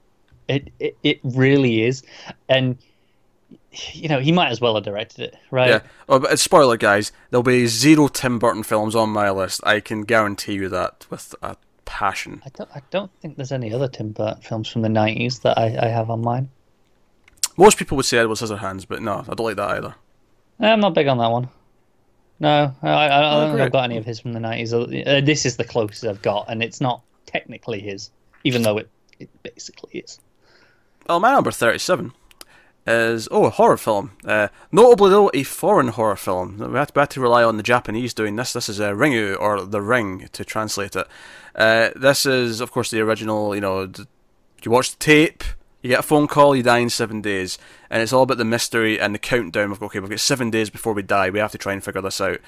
It, 0.48 0.72
it 0.80 0.96
it 1.02 1.20
really 1.24 1.82
is, 1.82 2.04
and 2.48 2.78
you 3.94 4.10
know 4.10 4.20
he 4.20 4.32
might 4.32 4.50
as 4.50 4.62
well 4.62 4.76
have 4.76 4.84
directed 4.84 5.26
it, 5.26 5.38
right? 5.52 5.70
Yeah. 5.70 5.80
Oh, 6.08 6.20
but 6.20 6.40
spoiler, 6.40 6.78
guys. 6.78 7.12
There'll 7.30 7.44
be 7.44 7.68
zero 7.68 8.08
Tim 8.08 8.40
Burton 8.40 8.64
films 8.64 8.96
on 8.96 9.10
my 9.10 9.30
list. 9.32 9.62
I 9.64 9.80
can 9.80 10.04
guarantee 10.04 10.54
you 10.54 10.70
that 10.70 11.06
with 11.10 11.36
a 11.42 11.58
passion. 11.86 12.42
I 12.46 12.50
don't 12.50 12.70
I 12.76 12.82
don't 12.92 13.12
think 13.22 13.38
there's 13.38 13.52
any 13.52 13.74
other 13.74 13.88
Tim 13.88 14.12
Burton 14.12 14.42
films 14.42 14.70
from 14.70 14.82
the 14.82 14.90
'90s 14.90 15.42
that 15.42 15.58
I, 15.58 15.86
I 15.86 15.88
have 15.88 16.10
on 16.10 16.22
mine. 16.22 16.50
Most 17.58 17.78
people 17.78 17.96
would 17.98 18.06
say 18.06 18.18
Edward 18.18 18.38
Scissorhands, 18.38 18.86
but 18.88 19.02
no, 19.02 19.24
I 19.28 19.34
don't 19.34 19.46
like 19.46 19.56
that 19.56 19.70
either. 19.70 19.96
I'm 20.60 20.80
not 20.80 20.94
big 20.94 21.08
on 21.08 21.18
that 21.20 21.32
one. 21.32 21.50
No, 22.40 22.74
I, 22.82 22.90
I, 22.90 23.06
I 23.06 23.22
don't 23.22 23.48
think 23.48 23.56
great. 23.56 23.66
I've 23.66 23.72
got 23.72 23.84
any 23.86 23.98
of 23.98 24.06
his 24.06 24.20
from 24.20 24.34
the 24.34 24.40
'90s. 24.40 25.08
Uh, 25.08 25.26
this 25.26 25.46
is 25.46 25.58
the 25.58 25.64
closest 25.64 26.04
I've 26.06 26.22
got, 26.22 26.46
and 26.50 26.62
it's 26.62 26.82
not 26.82 27.02
technically 27.26 27.80
his, 27.80 28.12
even 28.44 28.62
though 28.62 28.78
it, 28.78 28.90
it 29.20 29.30
basically 29.44 30.00
is. 30.00 30.20
Well, 31.08 31.20
my 31.20 31.32
number 31.32 31.52
37 31.52 32.12
is, 32.88 33.28
oh, 33.32 33.46
a 33.46 33.50
horror 33.50 33.78
film. 33.78 34.12
Uh, 34.24 34.50
notably, 34.72 35.10
though, 35.10 35.32
a 35.34 35.44
foreign 35.44 35.90
horror 35.90 36.16
film. 36.16 36.58
We 36.58 36.78
had, 36.78 36.92
we 36.96 37.00
had 37.00 37.10
to 37.12 37.22
rely 37.22 37.44
on 37.44 37.58
the 37.58 37.64
Japanese 37.64 38.14
doing 38.14 38.36
this. 38.36 38.54
This 38.54 38.70
is 38.70 38.80
uh, 38.80 38.92
Ringu, 38.92 39.40
or 39.40 39.66
The 39.66 39.82
Ring, 39.82 40.30
to 40.34 40.46
translate 40.46 40.96
it. 40.96 41.08
Uh, 41.56 41.90
this 41.96 42.26
is, 42.26 42.62
of 42.62 42.72
course, 42.72 42.92
the 42.92 43.02
original, 43.02 43.56
you 43.56 43.62
know, 43.62 43.92
you 44.64 44.72
watch 44.72 44.92
the 44.92 44.98
tape, 44.98 45.44
you 45.82 45.90
get 45.90 46.00
a 46.00 46.04
phone 46.04 46.28
call, 46.28 46.56
you 46.56 46.64
die 46.64 46.80
in 46.80 46.90
seven 46.90 47.22
days. 47.22 47.58
And 47.90 48.02
it's 48.02 48.14
all 48.14 48.24
about 48.24 48.38
the 48.38 48.46
mystery 48.46 49.00
and 49.00 49.14
the 49.14 49.20
countdown 49.20 49.72
of, 49.72 49.82
okay, 49.84 50.00
we've 50.00 50.10
got 50.10 50.20
seven 50.20 50.50
days 50.50 50.70
before 50.70 50.94
we 50.94 51.04
die. 51.04 51.30
We 51.30 51.40
have 51.40 51.52
to 51.52 51.58
try 51.58 51.74
and 51.74 51.84
figure 51.84 52.02
this 52.02 52.20
out. 52.22 52.40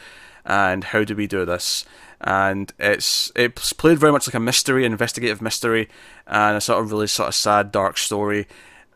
And 0.45 0.83
how 0.83 1.03
do 1.03 1.15
we 1.15 1.27
do 1.27 1.45
this? 1.45 1.85
And 2.21 2.73
it's 2.79 3.31
it's 3.35 3.73
played 3.73 3.99
very 3.99 4.11
much 4.11 4.27
like 4.27 4.33
a 4.33 4.39
mystery, 4.39 4.85
investigative 4.85 5.41
mystery, 5.41 5.87
and 6.25 6.57
a 6.57 6.61
sort 6.61 6.81
of 6.81 6.91
really 6.91 7.05
sort 7.05 7.27
of 7.27 7.35
sad, 7.35 7.71
dark 7.71 7.97
story. 7.97 8.47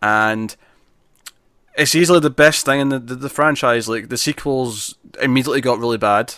And 0.01 0.55
it's 1.75 1.95
easily 1.95 2.19
the 2.19 2.29
best 2.29 2.65
thing 2.65 2.79
in 2.79 2.89
the, 2.89 2.99
the, 2.99 3.15
the 3.15 3.29
franchise. 3.29 3.87
Like 3.89 4.09
the 4.09 4.17
sequels 4.17 4.95
immediately 5.21 5.61
got 5.61 5.79
really 5.79 5.97
bad. 5.97 6.33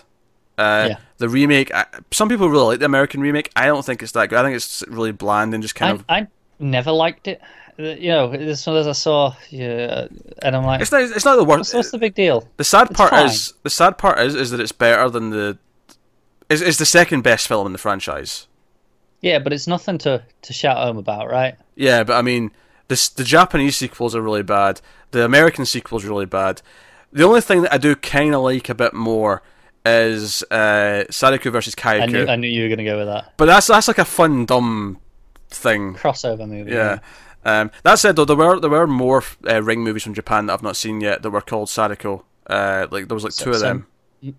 Uh, 0.58 0.88
Yeah. 0.92 0.98
The 1.18 1.30
remake, 1.30 1.74
I, 1.74 1.86
some 2.12 2.28
people 2.28 2.50
really 2.50 2.66
like 2.66 2.80
the 2.80 2.86
American 2.86 3.22
remake. 3.22 3.50
I 3.56 3.66
don't 3.68 3.86
think 3.86 4.04
it's 4.04 4.12
that 4.12 4.30
good. 4.30 4.40
I 4.40 4.44
think 4.44 4.56
it's 4.58 4.84
really 4.90 5.12
bland 5.14 5.54
and 5.54 5.64
just 5.64 5.76
kind 5.76 6.04
I, 6.10 6.20
of. 6.20 6.26
I 6.26 6.28
never 6.60 6.92
liked 6.92 7.28
it. 7.30 7.42
Uh, 7.80 7.84
You 7.84 8.10
know, 8.10 8.32
as 8.34 8.62
soon 8.62 8.76
as 8.76 8.88
I 8.88 8.92
saw, 8.92 9.34
yeah, 9.50 10.08
and 10.42 10.56
I'm 10.56 10.64
like, 10.66 10.82
It's 10.82 10.92
not. 10.92 11.02
It's 11.02 11.24
not 11.26 11.38
the 11.38 11.44
worst. 11.44 11.60
what's, 11.60 11.74
what's 11.74 11.92
the 11.92 11.98
big 11.98 12.14
deal? 12.14 12.48
The 12.58 12.64
sad 12.64 12.90
It's 12.92 12.98
part 12.98 13.12
fine. 13.12 13.26
is 13.28 13.54
the 13.64 13.70
sad 13.70 13.98
part 13.98 14.20
is 14.20 14.36
is 14.36 14.52
that 14.52 14.60
it's 14.60 14.72
better 14.74 15.10
than 15.10 15.30
the. 15.30 15.58
Is 16.50 16.62
is 16.62 16.78
the 16.78 16.86
second 16.86 17.22
best 17.22 17.48
film 17.48 17.66
in 17.66 17.72
the 17.72 17.80
franchise. 17.80 18.48
Yeah, 19.22 19.40
but 19.40 19.54
it's 19.54 19.66
nothing 19.68 19.98
to 20.00 20.24
to 20.42 20.54
shout 20.54 20.78
home 20.78 20.98
about, 20.98 21.30
right? 21.32 21.56
Yeah, 21.76 22.04
but 22.04 22.14
I 22.18 22.22
mean, 22.22 22.52
this 22.88 23.10
the 23.10 23.24
Japanese 23.24 23.78
sequels 23.78 24.16
are 24.16 24.22
really 24.22 24.44
bad. 24.44 24.82
The 25.12 25.24
American 25.26 25.66
sequels 25.66 26.04
are 26.06 26.10
really 26.10 26.26
bad. 26.26 26.62
The 27.12 27.24
only 27.24 27.42
thing 27.42 27.62
that 27.64 27.74
I 27.74 27.78
do 27.78 27.96
kind 27.96 28.34
of 28.34 28.42
like 28.42 28.70
a 28.70 28.76
bit 28.76 28.94
more 28.94 29.44
is 29.86 30.44
uh, 30.44 31.04
Sadako 31.10 31.52
versus 31.52 31.76
Kayako. 31.76 32.02
I 32.02 32.06
knew 32.06 32.26
I 32.28 32.36
knew 32.36 32.48
you 32.48 32.64
were 32.64 32.70
gonna 32.70 32.84
go 32.86 32.98
with 32.98 33.08
that 33.08 33.34
But 33.38 33.46
that's 33.46 33.68
that's 33.68 33.88
like 33.88 33.98
a 33.98 34.06
fun 34.06 34.46
dumb 34.46 35.00
thing. 35.50 35.96
crossover 35.96 36.48
movie. 36.48 36.72
Yeah. 36.72 37.00
Um, 37.46 37.72
that 37.84 37.96
said, 38.00 38.16
though, 38.16 38.24
there 38.26 38.38
were 38.38 38.60
there 38.60 38.70
were 38.70 38.88
more 38.88 39.22
uh, 39.48 39.62
Ring 39.62 39.84
movies 39.84 40.04
from 40.04 40.14
Japan 40.14 40.46
that 40.46 40.54
I've 40.54 40.64
not 40.64 40.78
seen 40.78 41.02
yet 41.02 41.22
that 41.24 41.30
were 41.30 41.42
called 41.42 41.70
Sadako. 41.70 42.24
Uh, 42.48 42.88
like 42.92 43.08
there 43.10 43.16
was 43.16 43.24
like 43.24 43.34
two 43.36 43.50
of 43.52 43.58
so- 43.58 43.62
them. 43.62 43.88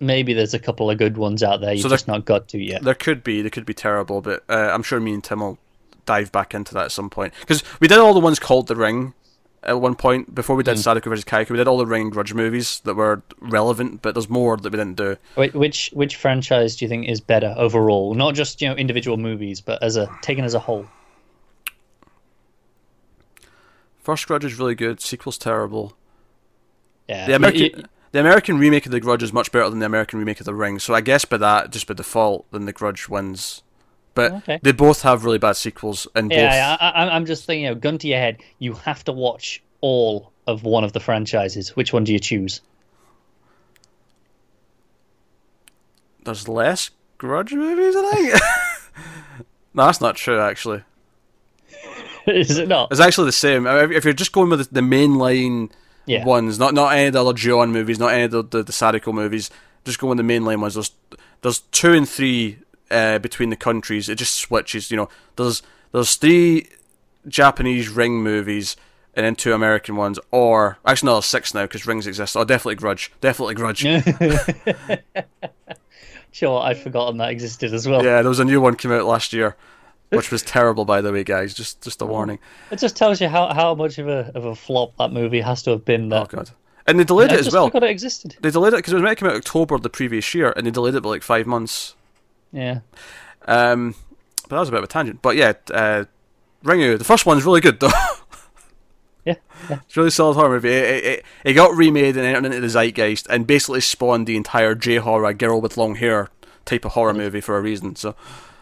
Maybe 0.01 0.33
there's 0.33 0.55
a 0.55 0.59
couple 0.59 0.91
of 0.91 0.97
good 0.97 1.19
ones 1.19 1.43
out 1.43 1.61
there 1.61 1.75
you've 1.75 1.83
So 1.83 1.89
there- 1.89 1.97
just 1.99 2.09
not 2.09 2.25
got 2.25 2.49
to 2.49 2.59
yet. 2.59 2.83
There 2.83 2.95
could 2.95 3.23
be, 3.23 3.43
they 3.43 3.51
could 3.51 3.67
be 3.67 3.75
terrible, 3.75 4.23
but 4.23 4.43
uh, 4.49 4.71
I'm 4.73 4.83
sure 4.83 4.99
me 4.99 5.13
and 5.13 5.23
Tim 5.23 5.41
will 5.41 5.59
dive 6.07 6.33
back 6.33 6.55
into 6.55 6.75
that 6.75 6.87
at 6.87 6.93
some 6.93 7.11
point 7.11 7.33
because 7.41 7.63
we 7.81 7.89
did 7.89 7.99
all 7.99 8.15
the 8.15 8.21
ones 8.21 8.39
called 8.39 8.67
The 8.67 8.77
Ring 8.77 9.15
at 9.65 9.81
one 9.81 9.95
point 9.95 10.35
before 10.35 10.57
we 10.57 10.63
did 10.63 10.77
hmm. 10.77 10.81
Sadako 10.83 11.11
versus 11.11 11.25
Kayako. 11.25 11.51
We 11.51 11.57
did 11.57 11.69
all 11.69 11.79
the 11.79 11.87
Ring 11.87 12.03
and 12.03 12.13
Grudge 12.13 12.35
movies 12.35 12.81
that 12.81 12.95
were 12.95 13.23
relevant, 13.41 14.03
but 14.03 14.15
there's 14.15 14.29
more 14.29 14.57
that 14.57 14.73
we 14.73 14.77
didn't 14.77 14.97
do. 14.97 15.17
Wait, 15.37 15.55
which 15.55 15.91
which 15.93 16.17
franchise 16.17 16.77
do 16.77 16.85
you 16.85 16.89
think 16.89 17.09
is 17.09 17.21
better 17.21 17.55
overall? 17.57 18.15
Not 18.15 18.35
just 18.35 18.61
you 18.61 18.69
know 18.69 18.75
individual 18.75 19.17
movies, 19.17 19.61
but 19.61 19.83
as 19.83 19.97
a 19.97 20.09
taken 20.23 20.45
as 20.45 20.55
a 20.55 20.61
whole. 20.61 20.87
First 23.99 24.27
Grudge 24.27 24.45
is 24.45 24.59
really 24.59 24.75
good. 24.75 25.01
Sequel's 25.01 25.39
terrible. 25.39 25.97
Yeah, 27.09 27.27
The 27.27 27.37
American 27.37 27.89
the 28.13 28.21
American 28.21 28.59
remake 28.59 28.87
of 28.87 28.93
The 28.93 29.01
Grudge 29.01 29.25
is 29.25 29.33
much 29.33 29.51
better 29.51 29.69
than 29.69 29.81
the 29.81 29.87
American 29.87 30.21
remake 30.21 30.39
of 30.39 30.47
The 30.47 30.55
Ring. 30.55 30.79
So 30.79 30.95
I 30.95 31.01
guess 31.01 31.25
by 31.25 31.39
that, 31.39 31.71
just 31.71 31.89
by 31.89 31.95
default, 31.95 32.47
then 32.53 32.65
The 32.65 32.73
Grudge 32.73 33.09
wins. 33.09 33.64
But 34.15 34.33
Okay. 34.33 34.61
they 34.63 34.73
both 34.73 35.03
have 35.03 35.25
really 35.25 35.39
bad 35.39 35.57
sequels, 35.57 36.07
and 36.15 36.29
both. 36.31 36.39
Yeah, 36.39 36.77
I, 36.81 37.09
I'm 37.09 37.27
just 37.27 37.45
thinking, 37.47 37.65
you 37.65 37.71
know, 37.71 37.75
gun 37.75 37.99
to 37.99 38.07
your 38.09 38.19
head, 38.19 38.39
you 38.61 38.75
have 38.75 39.05
to 39.05 39.13
watch 39.13 39.63
all 39.81 40.33
of 40.47 40.63
one 40.63 40.85
of 40.85 40.93
the 40.93 41.01
franchises. 41.01 41.75
Which 41.75 41.93
one 41.93 42.05
do 42.05 42.13
you 42.13 42.19
choose? 42.21 42.61
There's 46.25 46.49
less 46.49 46.91
Grudge 47.19 47.53
movies, 47.53 47.95
I 47.97 48.11
think. 48.15 49.47
no, 49.75 49.87
that's 49.87 50.01
not 50.01 50.17
true. 50.17 50.41
Actually, 50.41 50.83
Is 52.27 52.59
it 52.59 52.69
not? 52.69 52.91
it's 52.91 53.01
actually 53.01 53.27
the 53.27 53.33
same. 53.33 53.67
If 53.67 54.05
you're 54.05 54.13
just 54.15 54.33
going 54.33 54.51
with 54.51 54.71
the 54.71 54.81
mainline 54.81 55.71
Yeah. 56.07 56.25
ones, 56.25 56.59
not 56.59 56.75
not 56.75 56.93
any 56.95 57.07
of 57.09 57.13
the 57.13 57.21
other 57.25 57.33
Ju-On 57.35 57.71
movies, 57.73 57.99
not 57.99 58.13
any 58.13 58.25
of 58.25 58.31
the 58.31 58.43
the, 58.43 58.63
the 58.63 58.73
Sadako 58.73 59.13
movies, 59.13 59.51
just 59.85 59.99
going 59.99 60.17
with 60.17 60.27
the 60.27 60.33
mainline 60.33 60.61
ones. 60.61 60.75
There's 60.75 60.93
there's 61.43 61.61
two 61.61 61.93
and 61.93 62.09
three 62.09 62.59
uh, 62.95 63.19
between 63.19 63.51
the 63.51 63.57
countries. 63.57 64.09
It 64.09 64.17
just 64.17 64.35
switches. 64.35 64.91
You 64.91 64.97
know, 64.97 65.09
there's 65.37 65.63
there's 65.93 66.15
three 66.15 66.69
Japanese 67.29 67.89
Ring 67.89 68.23
movies. 68.23 68.77
And 69.17 69.25
then 69.25 69.37
two 69.37 69.53
American 69.53 69.95
ones, 69.95 70.19
or 70.33 70.79
actually 70.85 71.07
no, 71.07 71.13
there's 71.13 71.27
six 71.27 71.55
now 71.55 71.63
because 71.63 71.87
rings 71.87 72.09
exist. 72.09 72.37
Oh, 72.37 72.43
definitely 72.43 72.75
Grudge, 72.75 73.13
definitely 73.21 73.55
Grudge. 73.55 73.87
Sure, 76.35 76.61
I'd 76.61 76.79
forgotten 76.79 77.19
that 77.19 77.31
existed 77.31 77.73
as 77.73 77.87
well. 77.87 78.05
Yeah, 78.05 78.21
there 78.21 78.29
was 78.29 78.41
a 78.41 78.45
new 78.45 78.61
one 78.61 78.75
came 78.75 78.91
out 78.91 79.05
last 79.05 79.33
year, 79.33 79.55
which 80.09 80.33
was 80.33 80.43
terrible, 80.43 80.85
by 80.85 81.01
the 81.01 81.13
way, 81.13 81.23
guys. 81.23 81.55
Just 81.55 81.81
just 81.81 82.03
a 82.03 82.07
warning. 82.07 82.41
It 82.73 82.81
just 82.81 82.97
tells 82.97 83.21
you 83.21 83.29
how, 83.29 83.55
how 83.55 83.77
much 83.77 83.99
of 83.99 84.09
a 84.09 84.33
of 84.35 84.45
a 84.45 84.57
flop 84.57 84.97
that 84.99 85.13
movie 85.13 85.41
has 85.41 85.63
to 85.63 85.71
have 85.71 85.85
been. 85.85 86.13
Oh 86.13 86.25
god, 86.25 86.51
and 86.89 86.99
they 86.99 87.05
delayed 87.05 87.31
I 87.31 87.35
it 87.35 87.39
as 87.39 87.47
just 87.47 87.55
well. 87.55 87.69
forgot 87.69 87.85
it 87.85 87.91
existed. 87.91 88.37
They 88.41 88.51
delayed 88.51 88.73
it 88.73 88.79
because 88.79 88.93
it 88.93 88.97
was 88.97 89.05
meant 89.05 89.17
to 89.17 89.25
come 89.25 89.31
out 89.33 89.37
October 89.37 89.79
the 89.79 89.89
previous 89.89 90.35
year, 90.35 90.53
and 90.57 90.67
they 90.67 90.73
delayed 90.73 90.97
it 90.97 91.05
by 91.05 91.11
like 91.11 91.23
five 91.23 91.47
months. 91.47 91.95
Yeah. 92.55 92.81
Um, 93.47 93.95
but 94.45 94.51
that 94.51 94.61
was 94.61 94.69
a 94.69 94.73
bit 94.73 94.79
of 94.79 94.85
a 94.85 94.89
tangent. 94.89 95.21
But 95.21 95.37
yeah, 95.37 95.53
uh, 95.73 96.05
Ringu, 96.65 96.97
the 96.97 97.05
first 97.05 97.27
one's 97.27 97.45
really 97.45 97.61
good 97.61 97.81
though. 97.81 97.91
Yeah. 99.27 99.37
yeah. 99.71 99.79
It's 99.87 99.97
a 99.97 100.01
really 100.01 100.11
solid 100.11 100.35
horror 100.35 100.51
movie. 100.51 100.69
It, 100.69 101.05
it, 101.05 101.25
it, 101.45 101.53
got 101.55 101.75
remade 101.75 102.15
and 102.19 102.27
entered 102.27 102.45
into 102.45 102.61
the 102.61 102.69
zeitgeist, 102.69 103.27
and 103.31 103.47
basically 103.47 103.81
spawned 103.81 104.27
the 104.27 104.37
entire 104.37 104.75
J 104.75 104.97
horror, 104.97 105.33
girl 105.33 105.63
with 105.63 105.79
long 105.79 105.95
hair 105.95 106.29
type 106.67 106.85
of 106.85 106.93
horror 106.93 107.15
movie 107.15 107.41
for 107.41 107.57
a 107.57 107.63
reason. 107.63 107.97
So, 107.97 108.15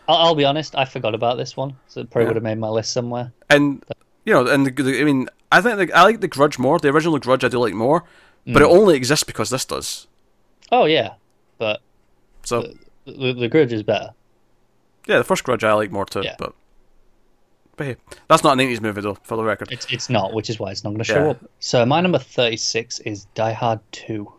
I'll, 0.07 0.17
I'll 0.19 0.35
be 0.37 0.45
honest, 0.45 0.77
I 0.77 0.85
forgot 0.85 1.17
about 1.17 1.37
this 1.37 1.57
one, 1.57 1.77
so 1.89 2.03
it 2.03 2.11
probably 2.11 2.27
Yeah. 2.27 2.29
would 2.29 2.37
have 2.37 2.45
made 2.45 2.59
my 2.59 2.69
list 2.69 2.93
somewhere. 2.93 3.33
and 3.51 3.85
you 4.25 4.33
know, 4.33 4.47
and 4.47 4.65
the, 4.65 4.71
the, 4.71 5.01
I 5.01 5.05
mean, 5.05 5.29
I 5.51 5.61
think 5.61 5.79
the, 5.79 5.97
I 5.99 6.05
like 6.05 6.21
the 6.21 6.29
Grudge 6.29 6.61
more. 6.61 6.79
The 6.79 6.91
original 6.91 7.19
Grudge 7.19 7.43
I 7.43 7.49
do 7.49 7.59
like 7.59 7.75
more, 7.75 8.05
but 8.47 8.63
it 8.63 8.69
only 8.69 8.95
exists 8.95 9.25
because 9.25 9.51
this 9.51 9.65
does. 9.65 10.07
Oh 10.71 10.85
yeah, 10.85 11.15
but 11.59 11.81
So 12.45 12.73
the, 13.05 13.33
the 13.33 13.49
Grudge 13.49 13.73
is 13.73 13.83
better. 13.83 14.11
yeah, 15.07 15.19
the 15.19 15.25
first 15.25 15.45
Grudge 15.45 15.65
I 15.65 15.73
like 15.73 15.91
more 15.91 16.05
too. 16.07 16.23
Yeah. 16.23 16.37
But 16.39 16.55
but 17.77 17.87
hey, 17.87 17.97
that's 18.29 18.45
not 18.45 18.53
an 18.55 18.61
eighties 18.61 18.81
movie 18.81 19.01
though, 19.01 19.17
for 19.23 19.37
the 19.37 19.45
record. 19.45 19.71
It's 19.73 19.87
it's 19.93 20.09
not, 20.11 20.33
which 20.35 20.51
is 20.51 20.59
why 20.59 20.71
it's 20.71 20.85
not 20.85 20.91
going 20.91 20.99
to 20.99 21.05
show 21.05 21.25
Yeah. 21.25 21.31
up. 21.31 21.39
So 21.61 21.85
my 21.87 22.01
number 22.01 22.19
thirty 22.19 22.57
six 22.57 22.99
is 23.01 23.25
Die 23.35 23.53
Hard 23.53 23.81
two, 23.93 24.33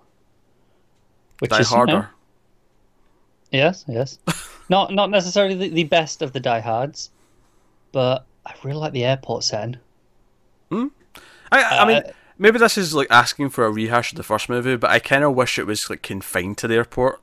which 1.40 1.52
Die 1.52 1.60
is 1.60 1.70
you 1.72 1.78
know, 1.78 1.86
Harder. 1.86 2.10
yes, 3.52 3.86
yes, 3.88 4.20
not 4.70 4.94
not 4.94 5.10
necessarily 5.10 5.56
the, 5.56 5.70
the 5.70 5.84
best 5.86 6.22
of 6.22 6.32
the 6.34 6.40
Die 6.40 6.60
Hards, 6.60 7.10
but 7.92 8.26
I 8.46 8.54
really 8.64 8.78
like 8.80 8.94
the 8.94 9.04
airport 9.06 9.44
setting. 9.44 9.78
I, 10.72 10.82
I 11.52 11.86
mean, 11.86 11.98
Uh, 11.98 12.12
maybe 12.40 12.58
this 12.58 12.78
is 12.78 12.94
like 12.96 13.08
asking 13.12 13.50
for 13.50 13.66
a 13.66 13.70
rehash 13.72 14.12
of 14.12 14.18
the 14.18 14.24
first 14.24 14.50
movie, 14.50 14.76
but 14.76 14.90
I 14.90 15.00
kind 15.00 15.24
of 15.24 15.36
wish 15.36 15.60
it 15.60 15.68
was 15.68 15.90
like 15.90 16.02
confined 16.02 16.58
to 16.60 16.68
the 16.68 16.76
airport. 16.76 17.22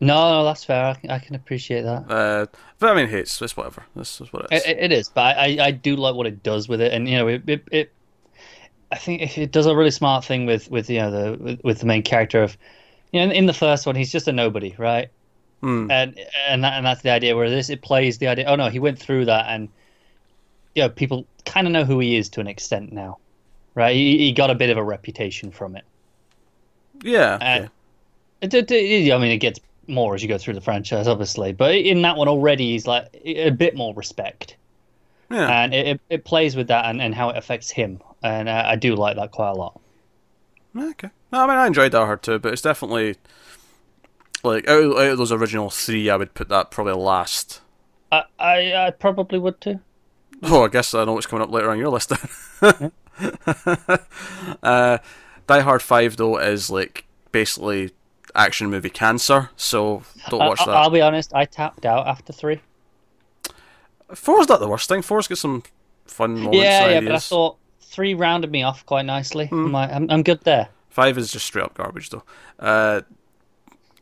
No, 0.00 0.30
no, 0.30 0.44
that's 0.44 0.64
fair. 0.64 0.84
I 0.86 0.94
can, 0.94 1.10
I 1.10 1.18
can 1.18 1.34
appreciate 1.34 1.82
that. 1.82 2.04
Uh, 2.10 2.46
but 2.78 2.90
I 2.90 2.94
mean, 2.94 3.14
it's, 3.14 3.40
it's 3.40 3.56
whatever. 3.56 3.84
This 3.94 4.20
is 4.20 4.32
what 4.32 4.44
it 4.46 4.52
is. 4.52 4.66
It, 4.66 4.78
it 4.78 4.92
is, 4.92 5.08
but 5.08 5.36
I, 5.38 5.58
I 5.66 5.70
do 5.70 5.96
like 5.96 6.14
what 6.14 6.26
it 6.26 6.42
does 6.42 6.68
with 6.68 6.80
it, 6.80 6.92
and 6.92 7.08
you 7.08 7.16
know, 7.16 7.28
it, 7.28 7.42
it, 7.48 7.64
it 7.72 7.92
I 8.90 8.96
think 8.96 9.36
it, 9.38 9.52
does 9.52 9.66
a 9.66 9.76
really 9.76 9.90
smart 9.90 10.24
thing 10.24 10.46
with 10.46 10.70
with 10.70 10.88
you 10.90 10.98
know 11.00 11.10
the 11.10 11.38
with, 11.42 11.64
with 11.64 11.78
the 11.80 11.86
main 11.86 12.02
character 12.02 12.42
of, 12.42 12.56
you 13.12 13.20
know, 13.20 13.26
in, 13.26 13.32
in 13.32 13.46
the 13.46 13.52
first 13.54 13.86
one 13.86 13.96
he's 13.96 14.12
just 14.12 14.28
a 14.28 14.32
nobody, 14.32 14.74
right? 14.78 15.08
Hmm. 15.62 15.90
And 15.90 16.18
and 16.48 16.64
that, 16.64 16.74
and 16.74 16.86
that's 16.86 17.02
the 17.02 17.10
idea. 17.10 17.36
Where 17.36 17.50
this 17.50 17.70
it 17.70 17.82
plays 17.82 18.18
the 18.18 18.28
idea. 18.28 18.46
Oh 18.46 18.56
no, 18.56 18.68
he 18.70 18.78
went 18.78 18.98
through 18.98 19.26
that, 19.26 19.46
and 19.48 19.68
you 20.74 20.82
know, 20.82 20.88
people 20.90 21.26
kind 21.44 21.66
of 21.66 21.72
know 21.72 21.84
who 21.84 21.98
he 22.00 22.16
is 22.16 22.28
to 22.30 22.40
an 22.40 22.46
extent 22.46 22.92
now, 22.92 23.18
right? 23.74 23.94
He, 23.96 24.18
he 24.18 24.32
got 24.32 24.50
a 24.50 24.54
bit 24.54 24.70
of 24.70 24.76
a 24.78 24.84
reputation 24.84 25.50
from 25.50 25.76
it. 25.76 25.84
yeah. 27.02 27.38
and-. 27.40 27.70
It, 28.42 28.54
it, 28.54 28.70
it- 28.70 29.12
I 29.12 29.18
mean, 29.18 29.32
it 29.32 29.38
gets 29.38 29.60
more 29.88 30.14
as 30.14 30.22
you 30.22 30.28
go 30.28 30.38
through 30.38 30.54
the 30.54 30.60
franchise, 30.60 31.08
obviously, 31.08 31.52
but 31.52 31.74
in 31.74 32.02
that 32.02 32.16
one 32.16 32.28
already, 32.28 32.72
he's 32.72 32.86
like 32.86 33.08
a 33.24 33.50
bit 33.50 33.76
more 33.76 33.94
respect. 33.94 34.56
yeah. 35.30 35.62
and 35.62 35.74
it, 35.74 35.86
it, 35.86 36.00
it 36.10 36.24
plays 36.24 36.54
with 36.56 36.68
that 36.68 36.84
and, 36.86 37.00
and 37.02 37.14
how 37.14 37.30
it 37.30 37.36
affects 37.36 37.68
him 37.68 38.00
and 38.22 38.48
uh, 38.48 38.62
i 38.64 38.76
do 38.76 38.94
like 38.94 39.16
that 39.16 39.32
quite 39.32 39.50
a 39.50 39.54
lot 39.54 39.80
Okay. 40.78 41.10
No, 41.32 41.40
I 41.44 41.46
mean, 41.46 41.56
I 41.56 41.66
enjoyed 41.66 41.92
Die 41.92 42.04
Hard 42.04 42.22
too, 42.22 42.38
but 42.38 42.52
it's 42.52 42.62
definitely 42.62 43.16
like 44.44 44.68
out 44.68 44.82
of, 44.82 44.92
out 44.92 45.10
of 45.12 45.18
those 45.18 45.32
original 45.32 45.70
three, 45.70 46.10
I 46.10 46.16
would 46.16 46.34
put 46.34 46.48
that 46.48 46.70
probably 46.70 46.94
last. 46.94 47.60
i 48.12 48.24
i, 48.38 48.86
I 48.86 48.90
probably 48.90 49.38
would 49.38 49.60
too 49.60 49.80
Oh, 50.42 50.64
I 50.64 50.68
guess 50.68 50.92
I 50.92 51.04
know 51.04 51.14
what's 51.14 51.26
coming 51.26 51.42
up 51.42 51.50
later 51.50 51.70
on 51.70 51.78
your 51.78 51.88
list. 51.88 52.12
Then. 52.60 52.92
uh, 54.62 54.98
Die 55.46 55.60
Hard 55.60 55.82
Five 55.82 56.18
though 56.18 56.38
is 56.38 56.68
like 56.68 57.06
basically 57.32 57.92
action 58.36 58.68
movie 58.70 58.90
cancer, 58.90 59.50
so 59.56 60.02
don't 60.28 60.40
watch 60.40 60.60
I, 60.60 60.66
that. 60.66 60.76
i'll 60.76 60.90
be 60.90 61.00
honest 61.00 61.32
i 61.34 61.44
tapped 61.44 61.84
out 61.86 62.06
after 62.06 62.32
three 62.32 62.60
Four's 64.14 64.48
not 64.48 64.60
the 64.60 64.68
worst 64.68 64.88
thing. 64.88 65.02
Four's 65.02 65.26
got 65.26 65.38
some 65.38 65.62
fun 66.06 66.34
moments. 66.38 66.58
yeah 66.58 66.88
yeah 66.88 67.00
but 67.00 67.12
i 67.12 67.18
thought 67.18 67.56
three 67.80 68.14
rounded 68.14 68.52
me 68.52 68.62
off 68.62 68.84
quite 68.86 69.04
nicely 69.04 69.46
Hmm. 69.46 69.66
I'm, 69.66 69.72
like, 69.72 69.90
I'm, 69.92 70.10
I'm 70.10 70.22
good 70.22 70.42
there 70.42 70.68
Five 70.88 71.18
is 71.18 71.30
just 71.30 71.44
straight 71.44 71.64
up 71.64 71.74
garbage, 71.74 72.08
though. 72.08 72.22
Uh, 72.58 73.02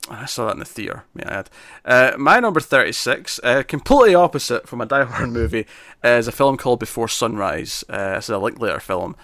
I 0.09 0.27
saw 0.27 0.47
that 0.47 0.53
in 0.53 0.59
the 0.61 0.65
theater. 0.65 1.03
May 1.13 1.25
I 1.25 1.39
add? 1.41 1.51
Uh, 1.85 2.13
my 2.17 2.39
number 2.39 2.61
thirty-six, 2.61 3.41
uh, 3.43 3.65
completely 3.67 4.15
opposite 4.15 4.69
from 4.69 4.81
a 4.81 4.87
Die 4.93 5.03
Hard 5.03 5.31
movie, 5.31 5.67
is 6.05 6.29
a 6.29 6.33
film 6.33 6.57
called 6.57 6.79
Before 6.79 7.09
Sunrise. 7.09 7.83
Uh, 7.89 8.15
it's 8.19 8.29
a 8.29 8.39
Linklater 8.39 8.79
film 8.79 9.17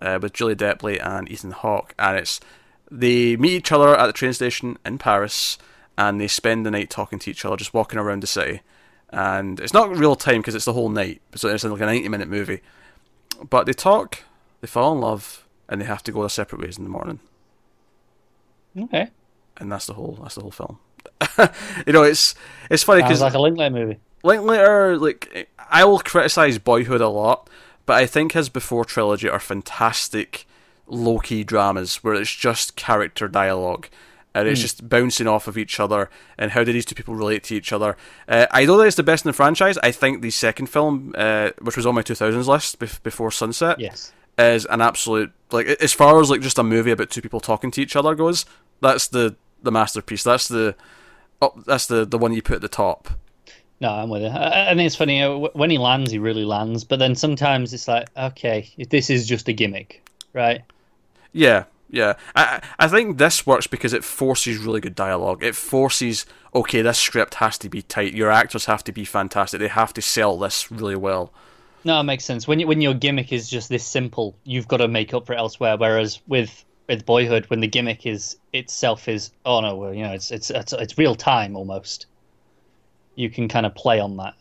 uh, 0.00 0.18
with 0.20 0.32
Julie 0.32 0.56
Delpy 0.56 0.98
and 1.00 1.30
Ethan 1.30 1.52
Hawke, 1.52 1.94
and 1.96 2.16
it's 2.18 2.40
they 2.98 3.36
meet 3.36 3.52
each 3.52 3.72
other 3.72 3.96
at 3.96 4.06
the 4.06 4.12
train 4.12 4.32
station 4.32 4.78
in 4.84 4.98
Paris, 4.98 5.58
and 5.96 6.20
they 6.20 6.28
spend 6.28 6.66
the 6.66 6.70
night 6.70 6.90
talking 6.90 7.18
to 7.20 7.30
each 7.30 7.44
other, 7.44 7.56
just 7.56 7.74
walking 7.74 7.98
around 7.98 8.22
the 8.22 8.26
city. 8.26 8.60
And 9.10 9.60
it's 9.60 9.74
not 9.74 9.94
real 9.94 10.16
time 10.16 10.38
because 10.38 10.54
it's 10.54 10.64
the 10.64 10.72
whole 10.72 10.88
night, 10.88 11.20
so 11.34 11.48
it's 11.48 11.64
like 11.64 11.80
a 11.80 11.86
ninety-minute 11.86 12.28
movie. 12.28 12.60
But 13.48 13.66
they 13.66 13.72
talk, 13.72 14.20
they 14.60 14.66
fall 14.66 14.92
in 14.92 15.00
love, 15.00 15.46
and 15.68 15.80
they 15.80 15.84
have 15.84 16.02
to 16.04 16.12
go 16.12 16.20
their 16.20 16.28
separate 16.28 16.62
ways 16.62 16.78
in 16.78 16.84
the 16.84 16.90
morning 16.90 17.20
okay 18.78 19.08
and 19.58 19.70
that's 19.70 19.86
the 19.86 19.94
whole 19.94 20.18
that's 20.22 20.34
the 20.34 20.40
whole 20.40 20.50
film. 20.50 20.78
you 21.86 21.92
know, 21.92 22.02
it's 22.02 22.34
it's 22.70 22.82
funny 22.82 23.02
because 23.02 23.20
like 23.20 23.34
a 23.34 23.38
Linklater 23.38 23.74
movie 23.74 24.00
Linklater, 24.24 24.96
like 24.96 25.48
I 25.70 25.84
will 25.84 25.98
criticize 25.98 26.58
Boyhood 26.58 27.00
a 27.00 27.08
lot, 27.08 27.50
but 27.86 27.94
I 27.94 28.06
think 28.06 28.32
his 28.32 28.48
before 28.48 28.84
trilogy 28.84 29.28
are 29.28 29.38
fantastic 29.38 30.46
low 30.92 31.18
key 31.18 31.42
dramas 31.44 31.96
where 32.04 32.14
it's 32.14 32.34
just 32.34 32.76
character 32.76 33.28
dialogue. 33.28 33.88
And 34.34 34.48
it's 34.48 34.62
just 34.62 34.88
bouncing 34.88 35.26
off 35.26 35.46
of 35.46 35.58
each 35.58 35.78
other, 35.78 36.08
and 36.38 36.52
how 36.52 36.64
do 36.64 36.72
these 36.72 36.86
two 36.86 36.94
people 36.94 37.14
relate 37.14 37.44
to 37.44 37.54
each 37.54 37.70
other? 37.70 37.98
Uh, 38.26 38.46
I 38.50 38.64
know 38.64 38.78
that 38.78 38.86
it's 38.86 38.96
the 38.96 39.02
best 39.02 39.26
in 39.26 39.28
the 39.28 39.34
franchise. 39.34 39.76
I 39.82 39.92
think 39.92 40.22
the 40.22 40.30
second 40.30 40.68
film, 40.68 41.14
uh, 41.18 41.50
which 41.60 41.76
was 41.76 41.84
on 41.84 41.94
my 41.94 42.00
2000s 42.02 42.46
list 42.46 42.78
bef- 42.78 43.02
before 43.02 43.30
Sunset, 43.30 43.78
yes 43.78 44.10
is 44.38 44.64
an 44.64 44.80
absolute 44.80 45.30
like 45.50 45.66
as 45.66 45.92
far 45.92 46.18
as 46.18 46.30
like 46.30 46.40
just 46.40 46.58
a 46.58 46.62
movie 46.62 46.90
about 46.90 47.10
two 47.10 47.20
people 47.20 47.40
talking 47.40 47.70
to 47.72 47.82
each 47.82 47.94
other 47.94 48.14
goes. 48.14 48.46
That's 48.80 49.06
the 49.08 49.36
the 49.62 49.70
masterpiece. 49.70 50.22
That's 50.22 50.48
the 50.48 50.74
oh, 51.42 51.52
that's 51.66 51.86
the 51.86 52.06
the 52.06 52.16
one 52.16 52.32
you 52.32 52.40
put 52.40 52.56
at 52.56 52.62
the 52.62 52.68
top. 52.68 53.10
no 53.80 53.90
i'm 53.90 54.08
with 54.08 54.22
you 54.22 54.28
i, 54.28 54.70
I 54.70 54.74
think 54.74 54.86
it's 54.86 54.96
funny 54.96 55.22
uh, 55.22 55.48
when 55.52 55.68
he 55.68 55.76
lands 55.76 56.10
he 56.10 56.18
really 56.18 56.44
lands 56.44 56.84
but 56.84 56.98
then 56.98 57.14
sometimes 57.14 57.74
it's 57.74 57.86
like 57.88 58.08
okay 58.16 58.70
this 58.88 59.10
is 59.10 59.26
just 59.26 59.48
a 59.48 59.52
gimmick 59.52 60.02
right 60.32 60.62
Yeah, 61.32 61.64
yeah. 61.90 62.14
I 62.34 62.60
I 62.78 62.88
think 62.88 63.18
this 63.18 63.46
works 63.46 63.66
because 63.66 63.92
it 63.92 64.04
forces 64.04 64.58
really 64.58 64.80
good 64.80 64.94
dialogue. 64.94 65.42
It 65.42 65.54
forces 65.54 66.26
okay, 66.54 66.82
this 66.82 66.98
script 66.98 67.34
has 67.34 67.56
to 67.58 67.68
be 67.68 67.82
tight. 67.82 68.12
Your 68.12 68.30
actors 68.30 68.66
have 68.66 68.84
to 68.84 68.92
be 68.92 69.04
fantastic. 69.04 69.60
They 69.60 69.68
have 69.68 69.94
to 69.94 70.02
sell 70.02 70.36
this 70.38 70.70
really 70.70 70.96
well. 70.96 71.32
No, 71.84 71.98
it 72.00 72.04
makes 72.04 72.24
sense. 72.24 72.46
When 72.46 72.60
you, 72.60 72.66
when 72.66 72.80
your 72.80 72.94
gimmick 72.94 73.32
is 73.32 73.48
just 73.48 73.68
this 73.68 73.84
simple, 73.84 74.36
you've 74.44 74.68
got 74.68 74.76
to 74.76 74.88
make 74.88 75.14
up 75.14 75.26
for 75.26 75.32
it 75.32 75.38
elsewhere. 75.38 75.76
Whereas 75.76 76.20
with 76.26 76.64
with 76.88 77.06
Boyhood, 77.06 77.46
when 77.46 77.60
the 77.60 77.66
gimmick 77.66 78.06
is 78.06 78.36
itself 78.52 79.08
is 79.08 79.30
oh 79.44 79.60
no, 79.60 79.74
well, 79.76 79.94
you 79.94 80.02
know, 80.02 80.12
it's 80.12 80.30
it's 80.30 80.50
it's, 80.50 80.72
it's 80.72 80.98
real 80.98 81.14
time 81.14 81.56
almost. 81.56 82.06
You 83.14 83.30
can 83.30 83.48
kind 83.48 83.66
of 83.66 83.74
play 83.74 84.00
on 84.00 84.16
that. 84.18 84.34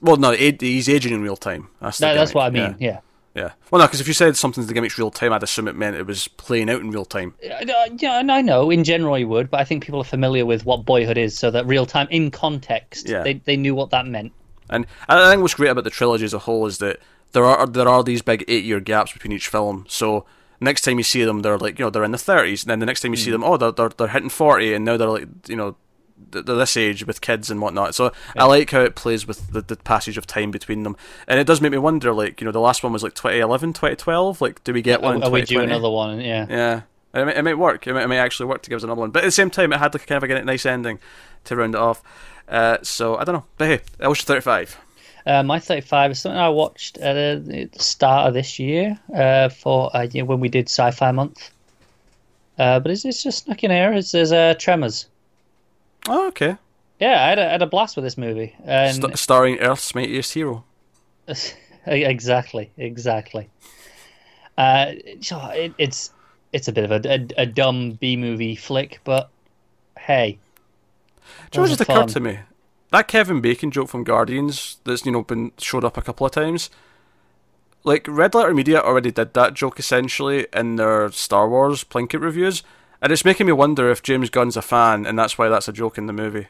Well, 0.00 0.16
no, 0.16 0.32
he's 0.32 0.88
aging 0.88 1.12
in 1.12 1.22
real 1.22 1.36
time. 1.36 1.68
That's 1.80 1.98
that's 1.98 2.34
what 2.34 2.44
I 2.44 2.50
mean. 2.50 2.76
yeah. 2.78 2.88
Yeah. 2.88 3.00
Yeah. 3.34 3.52
Well, 3.70 3.80
no, 3.80 3.86
because 3.86 4.00
if 4.00 4.08
you 4.08 4.12
said 4.14 4.36
something's 4.36 4.66
the 4.66 4.74
gimmick's 4.74 4.98
real 4.98 5.10
time, 5.12 5.32
I'd 5.32 5.42
assume 5.42 5.68
it 5.68 5.76
meant 5.76 5.94
it 5.96 6.06
was 6.06 6.26
playing 6.28 6.68
out 6.68 6.80
in 6.80 6.90
real 6.90 7.04
time. 7.04 7.34
Uh, 7.44 7.64
Yeah, 7.96 8.18
and 8.18 8.32
I 8.32 8.42
know 8.42 8.70
in 8.70 8.82
general 8.82 9.16
you 9.18 9.28
would, 9.28 9.50
but 9.50 9.60
I 9.60 9.64
think 9.64 9.84
people 9.84 10.00
are 10.00 10.04
familiar 10.04 10.44
with 10.44 10.64
what 10.66 10.84
Boyhood 10.84 11.16
is, 11.16 11.38
so 11.38 11.50
that 11.52 11.64
real 11.66 11.86
time 11.86 12.08
in 12.10 12.30
context, 12.30 13.08
Yeah. 13.08 13.22
they 13.22 13.34
they 13.34 13.56
knew 13.56 13.74
what 13.74 13.90
that 13.90 14.06
meant. 14.06 14.32
And 14.68 14.86
I 15.08 15.30
think 15.30 15.42
what's 15.42 15.54
great 15.54 15.70
about 15.70 15.84
the 15.84 15.90
trilogy 15.90 16.24
as 16.24 16.34
a 16.34 16.38
whole 16.40 16.66
is 16.66 16.78
that 16.78 16.98
there 17.32 17.44
are 17.44 17.66
there 17.66 17.88
are 17.88 18.02
these 18.02 18.22
big 18.22 18.44
eight 18.48 18.64
year 18.64 18.80
gaps 18.80 19.12
between 19.12 19.32
each 19.32 19.48
film. 19.48 19.84
So 19.88 20.24
next 20.60 20.82
time 20.82 20.98
you 20.98 21.04
see 21.04 21.24
them, 21.24 21.42
they're 21.42 21.58
like 21.58 21.78
you 21.78 21.84
know 21.84 21.90
they're 21.90 22.04
in 22.04 22.10
the 22.12 22.18
thirties, 22.18 22.64
and 22.64 22.70
then 22.70 22.80
the 22.80 22.86
next 22.86 23.00
time 23.00 23.12
you 23.12 23.16
see 23.16 23.30
them, 23.30 23.44
oh 23.44 23.56
they're, 23.56 23.72
they're 23.72 23.90
they're 23.90 24.08
hitting 24.08 24.28
forty, 24.28 24.74
and 24.74 24.84
now 24.84 24.96
they're 24.96 25.08
like 25.08 25.28
you 25.48 25.56
know 25.56 25.76
this 26.30 26.76
age 26.76 27.06
with 27.06 27.20
kids 27.20 27.50
and 27.50 27.60
whatnot. 27.60 27.94
So 27.94 28.12
I 28.36 28.44
like 28.44 28.70
how 28.70 28.80
it 28.80 28.94
plays 28.94 29.26
with 29.26 29.52
the, 29.52 29.62
the 29.62 29.76
passage 29.76 30.16
of 30.16 30.26
time 30.26 30.50
between 30.50 30.82
them, 30.82 30.96
and 31.26 31.38
it 31.40 31.46
does 31.46 31.60
make 31.60 31.72
me 31.72 31.78
wonder. 31.78 32.12
Like 32.12 32.40
you 32.40 32.44
know 32.44 32.52
the 32.52 32.60
last 32.60 32.82
one 32.82 32.92
was 32.92 33.02
like 33.02 33.14
2011, 33.14 33.72
2012. 33.72 34.40
Like 34.40 34.62
do 34.64 34.72
we 34.72 34.82
get 34.82 35.02
one? 35.02 35.16
in 35.16 35.22
Are 35.22 35.30
we 35.30 35.40
2020? 35.40 35.72
another 35.72 35.90
one? 35.90 36.20
Yeah. 36.20 36.46
Yeah. 36.48 36.82
It 37.12 37.24
may, 37.24 37.34
it 37.36 37.42
might 37.42 37.58
work. 37.58 37.86
It 37.86 37.94
may, 37.94 38.04
it 38.04 38.08
might 38.08 38.18
actually 38.18 38.46
work 38.46 38.62
to 38.62 38.70
give 38.70 38.76
us 38.76 38.84
another 38.84 39.00
one. 39.00 39.10
But 39.10 39.24
at 39.24 39.26
the 39.26 39.32
same 39.32 39.50
time, 39.50 39.72
it 39.72 39.78
had 39.78 39.92
like 39.94 40.06
kind 40.06 40.22
of 40.22 40.30
a 40.30 40.44
nice 40.44 40.64
ending 40.64 41.00
to 41.44 41.56
round 41.56 41.74
it 41.74 41.80
off. 41.80 42.02
Uh, 42.48 42.78
so 42.82 43.16
I 43.16 43.24
don't 43.24 43.34
know. 43.34 43.44
But 43.58 43.68
hey, 43.68 43.80
I 44.00 44.08
was 44.08 44.20
35. 44.22 44.78
Uh, 45.26 45.42
my 45.42 45.58
35 45.58 46.12
is 46.12 46.20
something 46.20 46.38
I 46.38 46.48
watched 46.48 46.98
at 46.98 47.16
uh, 47.16 47.40
the 47.40 47.68
start 47.76 48.28
of 48.28 48.34
this 48.34 48.58
year 48.58 48.98
uh, 49.14 49.48
for 49.48 49.94
uh, 49.94 50.06
when 50.24 50.40
we 50.40 50.48
did 50.48 50.68
Sci-Fi 50.68 51.12
Month. 51.12 51.50
Uh, 52.58 52.80
but 52.80 52.90
it's, 52.90 53.04
it's 53.04 53.22
just 53.22 53.44
snuck 53.44 53.62
in 53.64 53.70
here. 53.70 53.92
It's, 53.92 54.12
there's 54.12 54.32
uh, 54.32 54.54
Tremors. 54.58 55.06
Oh, 56.08 56.28
okay. 56.28 56.56
Yeah, 56.98 57.24
I 57.24 57.28
had 57.28 57.38
a, 57.38 57.48
I 57.48 57.52
had 57.52 57.62
a 57.62 57.66
blast 57.66 57.96
with 57.96 58.04
this 58.04 58.18
movie. 58.18 58.54
And 58.64 59.02
St- 59.02 59.18
starring 59.18 59.58
Earth's 59.58 59.94
mightiest 59.94 60.34
hero. 60.34 60.64
exactly, 61.86 62.70
exactly. 62.76 63.48
Uh, 64.58 64.92
so 65.20 65.38
it, 65.48 65.72
it's 65.78 66.12
it's 66.52 66.68
a 66.68 66.72
bit 66.72 66.84
of 66.84 66.90
a, 66.90 67.08
a, 67.08 67.42
a 67.42 67.46
dumb 67.46 67.92
B 67.92 68.16
movie 68.16 68.56
flick, 68.56 69.00
but 69.04 69.30
hey, 69.98 70.38
Do 71.52 71.58
you 71.58 71.60
know 71.60 71.62
what 71.62 71.70
was 71.70 71.78
just 71.78 71.80
occurred 71.88 72.08
to 72.08 72.20
me? 72.20 72.40
That 72.90 73.08
Kevin 73.08 73.40
Bacon 73.40 73.70
joke 73.70 73.88
from 73.88 74.04
Guardians 74.04 74.78
that's 74.84 75.06
you 75.06 75.12
know 75.12 75.22
been 75.22 75.52
showed 75.58 75.84
up 75.84 75.96
a 75.96 76.02
couple 76.02 76.26
of 76.26 76.32
times. 76.32 76.70
Like 77.84 78.06
Red 78.06 78.34
Letter 78.34 78.52
Media 78.52 78.80
already 78.80 79.10
did 79.10 79.32
that 79.34 79.54
joke 79.54 79.78
essentially 79.78 80.46
in 80.52 80.76
their 80.76 81.10
Star 81.12 81.48
Wars 81.48 81.82
Plinkett 81.82 82.20
reviews, 82.20 82.62
and 83.02 83.12
it's 83.12 83.24
making 83.24 83.46
me 83.46 83.52
wonder 83.52 83.90
if 83.90 84.02
James 84.02 84.30
Gunn's 84.30 84.56
a 84.56 84.62
fan, 84.62 85.06
and 85.06 85.18
that's 85.18 85.38
why 85.38 85.48
that's 85.48 85.68
a 85.68 85.72
joke 85.72 85.96
in 85.96 86.06
the 86.06 86.12
movie. 86.12 86.48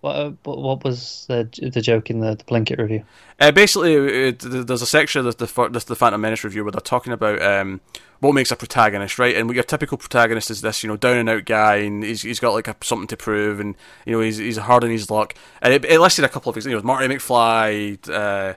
what 0.00 0.16
uh, 0.16 0.30
what, 0.44 0.84
was 0.84 1.24
the 1.28 1.48
the 1.72 1.80
joke 1.80 2.10
in 2.10 2.20
the, 2.20 2.36
the 2.36 2.44
Plinkett 2.44 2.78
review? 2.78 3.04
Uh, 3.40 3.50
basically, 3.50 3.94
it, 3.94 4.38
there's 4.40 4.82
a 4.82 4.86
section 4.86 5.26
of 5.26 5.36
the, 5.36 5.46
the, 5.46 5.84
the 5.86 5.96
Phantom 5.96 6.20
Menace 6.20 6.44
review 6.44 6.64
where 6.64 6.72
they're 6.72 6.80
talking 6.80 7.12
about 7.12 7.42
um, 7.42 7.80
what 8.20 8.32
makes 8.32 8.52
a 8.52 8.56
protagonist, 8.56 9.18
right? 9.18 9.36
And 9.36 9.50
your 9.50 9.64
typical 9.64 9.98
protagonist 9.98 10.50
is 10.50 10.60
this, 10.60 10.82
you 10.82 10.88
know, 10.88 10.96
down 10.96 11.16
and 11.16 11.28
out 11.28 11.44
guy, 11.44 11.76
and 11.76 12.04
he's 12.04 12.22
he's 12.22 12.40
got 12.40 12.54
like 12.54 12.68
a, 12.68 12.76
something 12.82 13.08
to 13.08 13.16
prove, 13.16 13.58
and 13.58 13.74
you 14.06 14.12
know 14.12 14.20
he's 14.20 14.36
he's 14.36 14.58
hard 14.58 14.84
on 14.84 14.90
his 14.90 15.10
luck. 15.10 15.34
And 15.60 15.74
it, 15.74 15.84
it 15.84 16.00
listed 16.00 16.24
a 16.24 16.28
couple 16.28 16.50
of 16.50 16.54
things, 16.54 16.66
you 16.66 16.76
know, 16.76 16.82
Marty 16.82 17.08
McFly, 17.08 18.08
uh, 18.08 18.54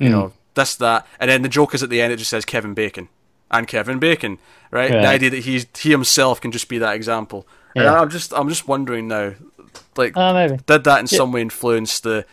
you 0.00 0.08
know, 0.08 0.32
this 0.54 0.74
that, 0.76 1.06
and 1.20 1.30
then 1.30 1.42
the 1.42 1.48
joke 1.48 1.74
is 1.74 1.84
at 1.84 1.90
the 1.90 2.00
end. 2.00 2.12
It 2.12 2.16
just 2.16 2.30
says 2.30 2.44
Kevin 2.44 2.74
Bacon 2.74 3.08
and 3.50 3.66
Kevin 3.66 3.98
Bacon, 3.98 4.38
right? 4.70 4.90
The 4.90 5.06
idea 5.06 5.30
that 5.30 5.44
he's 5.44 5.66
he 5.78 5.90
himself 5.90 6.40
can 6.40 6.52
just 6.52 6.68
be 6.68 6.78
that 6.78 6.94
example. 6.94 7.46
And 7.74 7.84
Yeah. 7.84 8.00
I'm 8.00 8.10
just 8.10 8.32
I'm 8.32 8.48
just 8.48 8.66
wondering 8.68 9.08
now, 9.08 9.32
like 9.96 10.16
maybe. 10.16 10.58
did 10.66 10.84
that 10.84 11.00
in 11.00 11.06
some 11.06 11.32
way 11.32 11.40
influence 11.40 12.00
the 12.00 12.24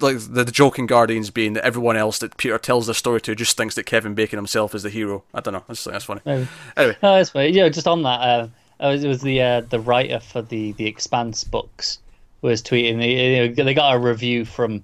like 0.00 0.18
the, 0.18 0.44
the 0.44 0.52
joking 0.52 0.86
Guardians 0.86 1.30
being 1.30 1.54
that 1.54 1.64
everyone 1.64 1.96
else 1.96 2.18
that 2.18 2.36
Peter 2.36 2.58
tells 2.58 2.86
the 2.86 2.94
story 2.94 3.20
to 3.22 3.34
just 3.34 3.56
thinks 3.56 3.74
that 3.74 3.84
Kevin 3.86 4.14
Bacon 4.14 4.36
himself 4.38 4.74
is 4.74 4.84
the 4.84 4.90
hero? 4.90 5.24
I 5.34 5.40
don't 5.40 5.54
know. 5.54 5.64
That's 5.66 5.84
that's 5.84 6.04
funny. 6.04 6.20
Maybe. 6.24 6.48
Anyway, 6.76 6.96
No, 7.02 7.16
that's 7.16 7.30
fine. 7.30 7.52
Yeah, 7.52 7.68
just 7.68 7.88
on 7.88 8.02
that, 8.02 8.20
uh, 8.20 8.48
it 8.80 9.06
was, 9.06 9.20
the 9.22 9.40
uh, 9.40 9.60
the 9.62 9.80
writer 9.80 10.20
for 10.20 10.42
the 10.42 10.72
the 10.72 10.86
Expanse 10.86 11.44
books 11.44 11.98
was 12.42 12.62
tweeting. 12.62 13.02
You 13.02 13.48
know, 13.48 13.64
they 13.64 13.74
got 13.74 13.94
a 13.94 13.98
review 13.98 14.44
from 14.44 14.82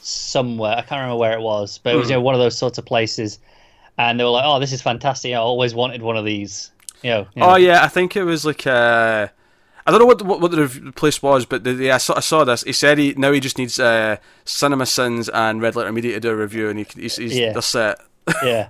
somewhere. 0.00 0.72
I 0.72 0.82
can't 0.82 1.00
remember 1.00 1.16
where 1.16 1.32
it 1.32 1.42
was, 1.42 1.78
but 1.78 1.94
it 1.94 1.96
was 1.96 2.10
you 2.10 2.16
know 2.16 2.20
one 2.20 2.34
of 2.34 2.40
those 2.40 2.56
sorts 2.58 2.78
of 2.78 2.84
places, 2.84 3.38
and 3.98 4.18
they 4.18 4.24
were 4.24 4.30
like, 4.30 4.44
"Oh, 4.46 4.58
this 4.58 4.72
is 4.72 4.82
fantastic! 4.82 5.32
I 5.32 5.36
always 5.36 5.74
wanted 5.74 6.02
one 6.02 6.16
of 6.16 6.24
these." 6.24 6.70
You 7.02 7.10
know. 7.10 7.26
you 7.34 7.40
know. 7.40 7.50
oh 7.50 7.56
yeah, 7.56 7.82
I 7.82 7.88
think 7.88 8.16
it 8.16 8.24
was 8.24 8.44
like 8.44 8.66
uh, 8.66 9.28
I 9.86 9.90
don't 9.90 10.00
know 10.00 10.06
what 10.06 10.22
what, 10.22 10.40
what 10.40 10.50
the 10.52 10.92
place 10.94 11.22
was, 11.22 11.44
but 11.44 11.64
the, 11.64 11.72
yeah, 11.72 11.96
I 11.96 11.98
saw, 11.98 12.16
I 12.16 12.20
saw 12.20 12.44
this. 12.44 12.62
He 12.62 12.72
said 12.72 12.98
he 12.98 13.14
now 13.16 13.32
he 13.32 13.40
just 13.40 13.58
needs 13.58 13.78
uh, 13.78 14.16
Cinema 14.44 14.86
Sins 14.86 15.28
and 15.28 15.60
Red 15.60 15.74
Letter 15.76 15.92
Media 15.92 16.14
to 16.14 16.20
do 16.20 16.30
a 16.30 16.36
review, 16.36 16.68
and 16.68 16.78
he, 16.78 16.86
he's, 16.94 17.16
he's 17.16 17.36
Yeah. 17.36 17.52
they're 17.52 17.62
set. 17.62 17.98
yeah. 18.44 18.68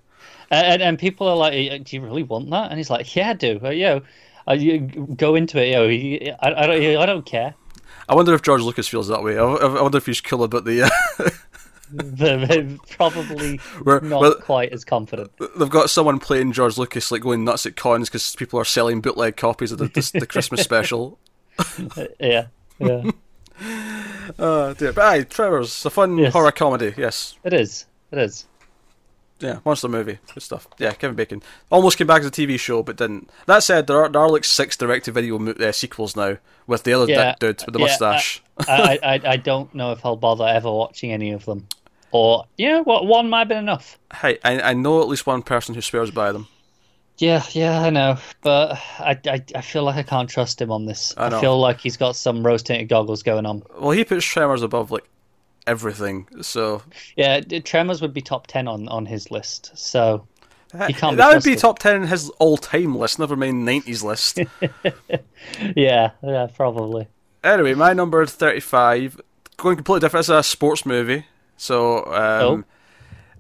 And, 0.51 0.83
and 0.83 0.99
people 0.99 1.29
are 1.29 1.37
like, 1.37 1.53
"Uh, 1.53 1.79
"Do 1.83 1.97
you 1.97 2.03
really 2.03 2.23
want 2.23 2.51
that?" 2.51 2.71
And 2.71 2.79
he's 2.79 2.91
like, 2.91 3.15
"Yeah, 3.15 3.31
I 3.31 3.33
do. 3.35 3.61
Uh, 3.63 3.71
you 3.71 3.85
know, 3.85 4.01
uh, 4.49 4.53
you 4.55 4.81
go 4.81 5.35
into 5.35 5.63
it. 5.63 5.69
You 5.69 6.31
know, 6.31 6.37
I, 6.41 6.49
I 6.65 6.67
don't, 6.67 6.97
I 7.03 7.07
don't 7.07 7.27
care." 7.27 7.55
I 8.09 8.15
wonder 8.15 8.35
if 8.35 8.43
George 8.43 8.63
Lucas 8.63 8.89
feels 8.89 9.09
that 9.09 9.23
way. 9.23 9.39
I, 9.39 9.45
I 9.45 9.83
wonder 9.83 9.99
if 9.99 10.07
he's 10.07 10.21
cool 10.21 10.43
about 10.43 10.65
the. 10.65 10.83
Uh, 10.83 11.31
They're 11.93 12.69
probably 12.91 13.61
We're- 13.85 14.01
not 14.07 14.21
well- 14.21 14.35
quite 14.37 14.73
as 14.73 14.85
confident. 14.85 15.31
they've 15.59 15.69
got 15.71 15.91
someone 15.91 16.19
playing 16.19 16.53
George 16.53 16.79
Lucas 16.79 17.11
like 17.13 17.23
going 17.23 17.45
nuts 17.45 17.67
at 17.67 17.77
cons 17.77 18.09
because 18.09 18.35
people 18.37 18.59
are 18.59 18.65
selling 18.65 19.01
bootleg 19.01 19.37
copies 19.37 19.73
of 19.73 19.79
the, 19.79 19.87
the, 19.89 20.11
the 20.21 20.27
Christmas 20.27 20.61
special. 20.65 21.19
Yeah, 22.19 22.47
yeah, 22.79 23.11
Uh, 24.39 24.73
dear. 24.75 24.93
But 24.93 25.05
aye, 25.05 25.23
Tremors 25.25 25.85
a 25.85 25.91
fun 25.91 26.17
Yes. 26.19 26.33
horror 26.33 26.53
comedy. 26.53 26.95
Yes, 26.97 27.37
it 27.45 27.53
is. 27.53 27.87
It 28.11 28.19
is. 28.19 28.47
yeah, 29.41 29.59
monster 29.65 29.89
movie, 29.89 30.19
good 30.35 30.43
stuff. 30.43 30.67
Yeah, 30.79 30.93
Kevin 30.93 31.17
Bacon 31.17 31.43
almost 31.71 31.99
came 31.99 32.07
back 32.07 32.21
as 32.21 32.27
a 32.29 32.31
TV 32.31 32.59
show, 32.59 32.83
but 32.83 32.97
didn't. 32.97 33.29
That 33.47 33.63
said, 33.63 33.87
there 33.87 34.03
are 34.03 34.09
there 34.09 34.23
are 34.23 34.31
like 34.31 34.45
six 34.45 34.77
direct-to-video 34.77 35.51
uh, 35.55 35.73
sequels 35.73 36.17
now 36.17 36.39
with 36.67 36.85
the 36.85 36.93
other 36.95 37.11
Yeah, 37.13 37.35
dude 37.39 37.63
with 37.67 37.73
the 37.75 37.81
yeah, 37.81 37.87
mustache. 37.87 38.43
I, 38.67 38.99
I, 39.03 39.21
I 39.33 39.37
don't 39.37 39.75
know 39.75 39.93
if 39.93 40.05
I'll 40.07 40.17
bother 40.17 40.47
ever 40.47 40.71
watching 40.73 41.13
any 41.13 41.33
of 41.33 41.45
them. 41.45 41.67
Or 42.13 42.45
yeah, 42.59 42.81
what 42.81 43.07
one 43.07 43.31
might 43.31 43.41
have 43.41 43.49
been 43.49 43.59
enough. 43.59 43.99
Hey, 44.15 44.39
I, 44.45 44.61
I 44.61 44.73
know 44.75 45.01
at 45.01 45.09
least 45.09 45.27
one 45.27 45.43
person 45.43 45.75
who 45.75 45.81
swears 45.81 46.11
by 46.11 46.31
them. 46.31 46.47
Yeah, 47.19 47.45
yeah, 47.53 47.81
I 47.81 47.91
know, 47.91 48.19
but 48.43 48.73
I, 48.99 49.19
I, 49.27 49.45
I 49.55 49.61
feel 49.61 49.85
like 49.85 49.97
I 49.97 50.03
can't 50.03 50.29
trust 50.29 50.61
him 50.61 50.73
on 50.73 50.87
this. 50.87 51.15
I 51.17 51.27
I, 51.27 51.41
feel 51.41 51.59
like 51.59 51.81
he's 51.81 51.97
got 51.97 52.17
some 52.17 52.45
rose 52.45 52.63
tinted 52.63 52.89
goggles 52.89 53.23
going 53.23 53.47
on. 53.47 53.63
Well, 53.79 53.91
he 53.93 54.05
puts 54.05 54.25
Tremors 54.25 54.63
above 54.63 54.91
like 54.91 55.09
everything, 55.67 56.27
so 56.41 56.83
Yeah, 57.17 57.41
Tremors 57.41 58.03
would 58.03 58.13
be 58.13 58.23
top 58.23 58.47
ten 58.47 58.67
on, 58.67 58.89
on 58.89 59.07
his 59.07 59.31
list. 59.31 59.71
So 59.77 60.27
He 60.87 60.93
can't 60.95 61.13
be 61.13 61.17
that 61.19 61.35
would 61.35 61.45
be 61.45 61.55
top 61.55 61.79
ten 61.79 62.03
in 62.03 62.09
his 62.09 62.29
all-time 62.39 62.97
list. 62.97 63.19
Never 63.19 63.37
mind 63.37 63.65
nineties 63.65 64.03
list. 64.03 64.39
yeah, 65.77 66.11
yeah, 66.23 66.47
probably. 66.55 67.07
Anyway, 67.45 67.75
my 67.75 67.93
number 67.93 68.25
thirty-five, 68.27 69.21
going 69.59 69.77
completely 69.77 70.01
different. 70.01 70.23
It's 70.23 70.29
a 70.29 70.43
sports 70.43 70.85
movie, 70.85 71.27
so 71.63 72.05
um, 72.13 72.65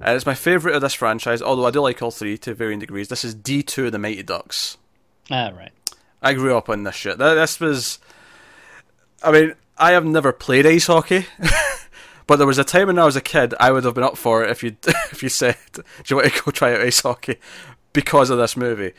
and 0.00 0.14
it's 0.14 0.26
my 0.26 0.34
favorite 0.34 0.76
of 0.76 0.80
this 0.80 0.94
franchise. 0.94 1.42
Although 1.42 1.66
I 1.66 1.72
do 1.72 1.80
like 1.80 2.00
all 2.00 2.12
three 2.12 2.38
to 2.38 2.54
varying 2.54 2.78
degrees. 2.78 3.08
This 3.08 3.24
is 3.24 3.34
D 3.34 3.64
two 3.64 3.86
of 3.86 3.92
the 3.92 3.98
Mighty 3.98 4.22
Ducks. 4.22 4.78
All 5.28 5.52
right. 5.52 5.72
I 6.22 6.32
grew 6.34 6.56
up 6.56 6.68
on 6.68 6.84
this 6.84 6.94
shit. 6.94 7.18
This 7.18 7.58
was, 7.58 7.98
I 9.24 9.32
mean, 9.32 9.54
I 9.76 9.90
have 9.90 10.04
never 10.04 10.32
played 10.32 10.66
ice 10.66 10.86
hockey, 10.86 11.26
but 12.28 12.36
there 12.36 12.46
was 12.46 12.58
a 12.58 12.64
time 12.64 12.86
when 12.86 12.98
I 13.00 13.04
was 13.04 13.16
a 13.16 13.20
kid, 13.20 13.54
I 13.58 13.72
would 13.72 13.82
have 13.82 13.94
been 13.94 14.04
up 14.04 14.16
for 14.16 14.44
it 14.44 14.50
if 14.50 14.62
you 14.62 14.76
if 15.10 15.22
you 15.24 15.28
said, 15.28 15.56
"Do 15.72 15.82
you 16.06 16.16
want 16.16 16.32
to 16.32 16.42
go 16.44 16.50
try 16.52 16.74
out 16.74 16.80
ice 16.80 17.00
hockey?" 17.00 17.38
because 17.92 18.30
of 18.30 18.38
this 18.38 18.56
movie. 18.56 18.92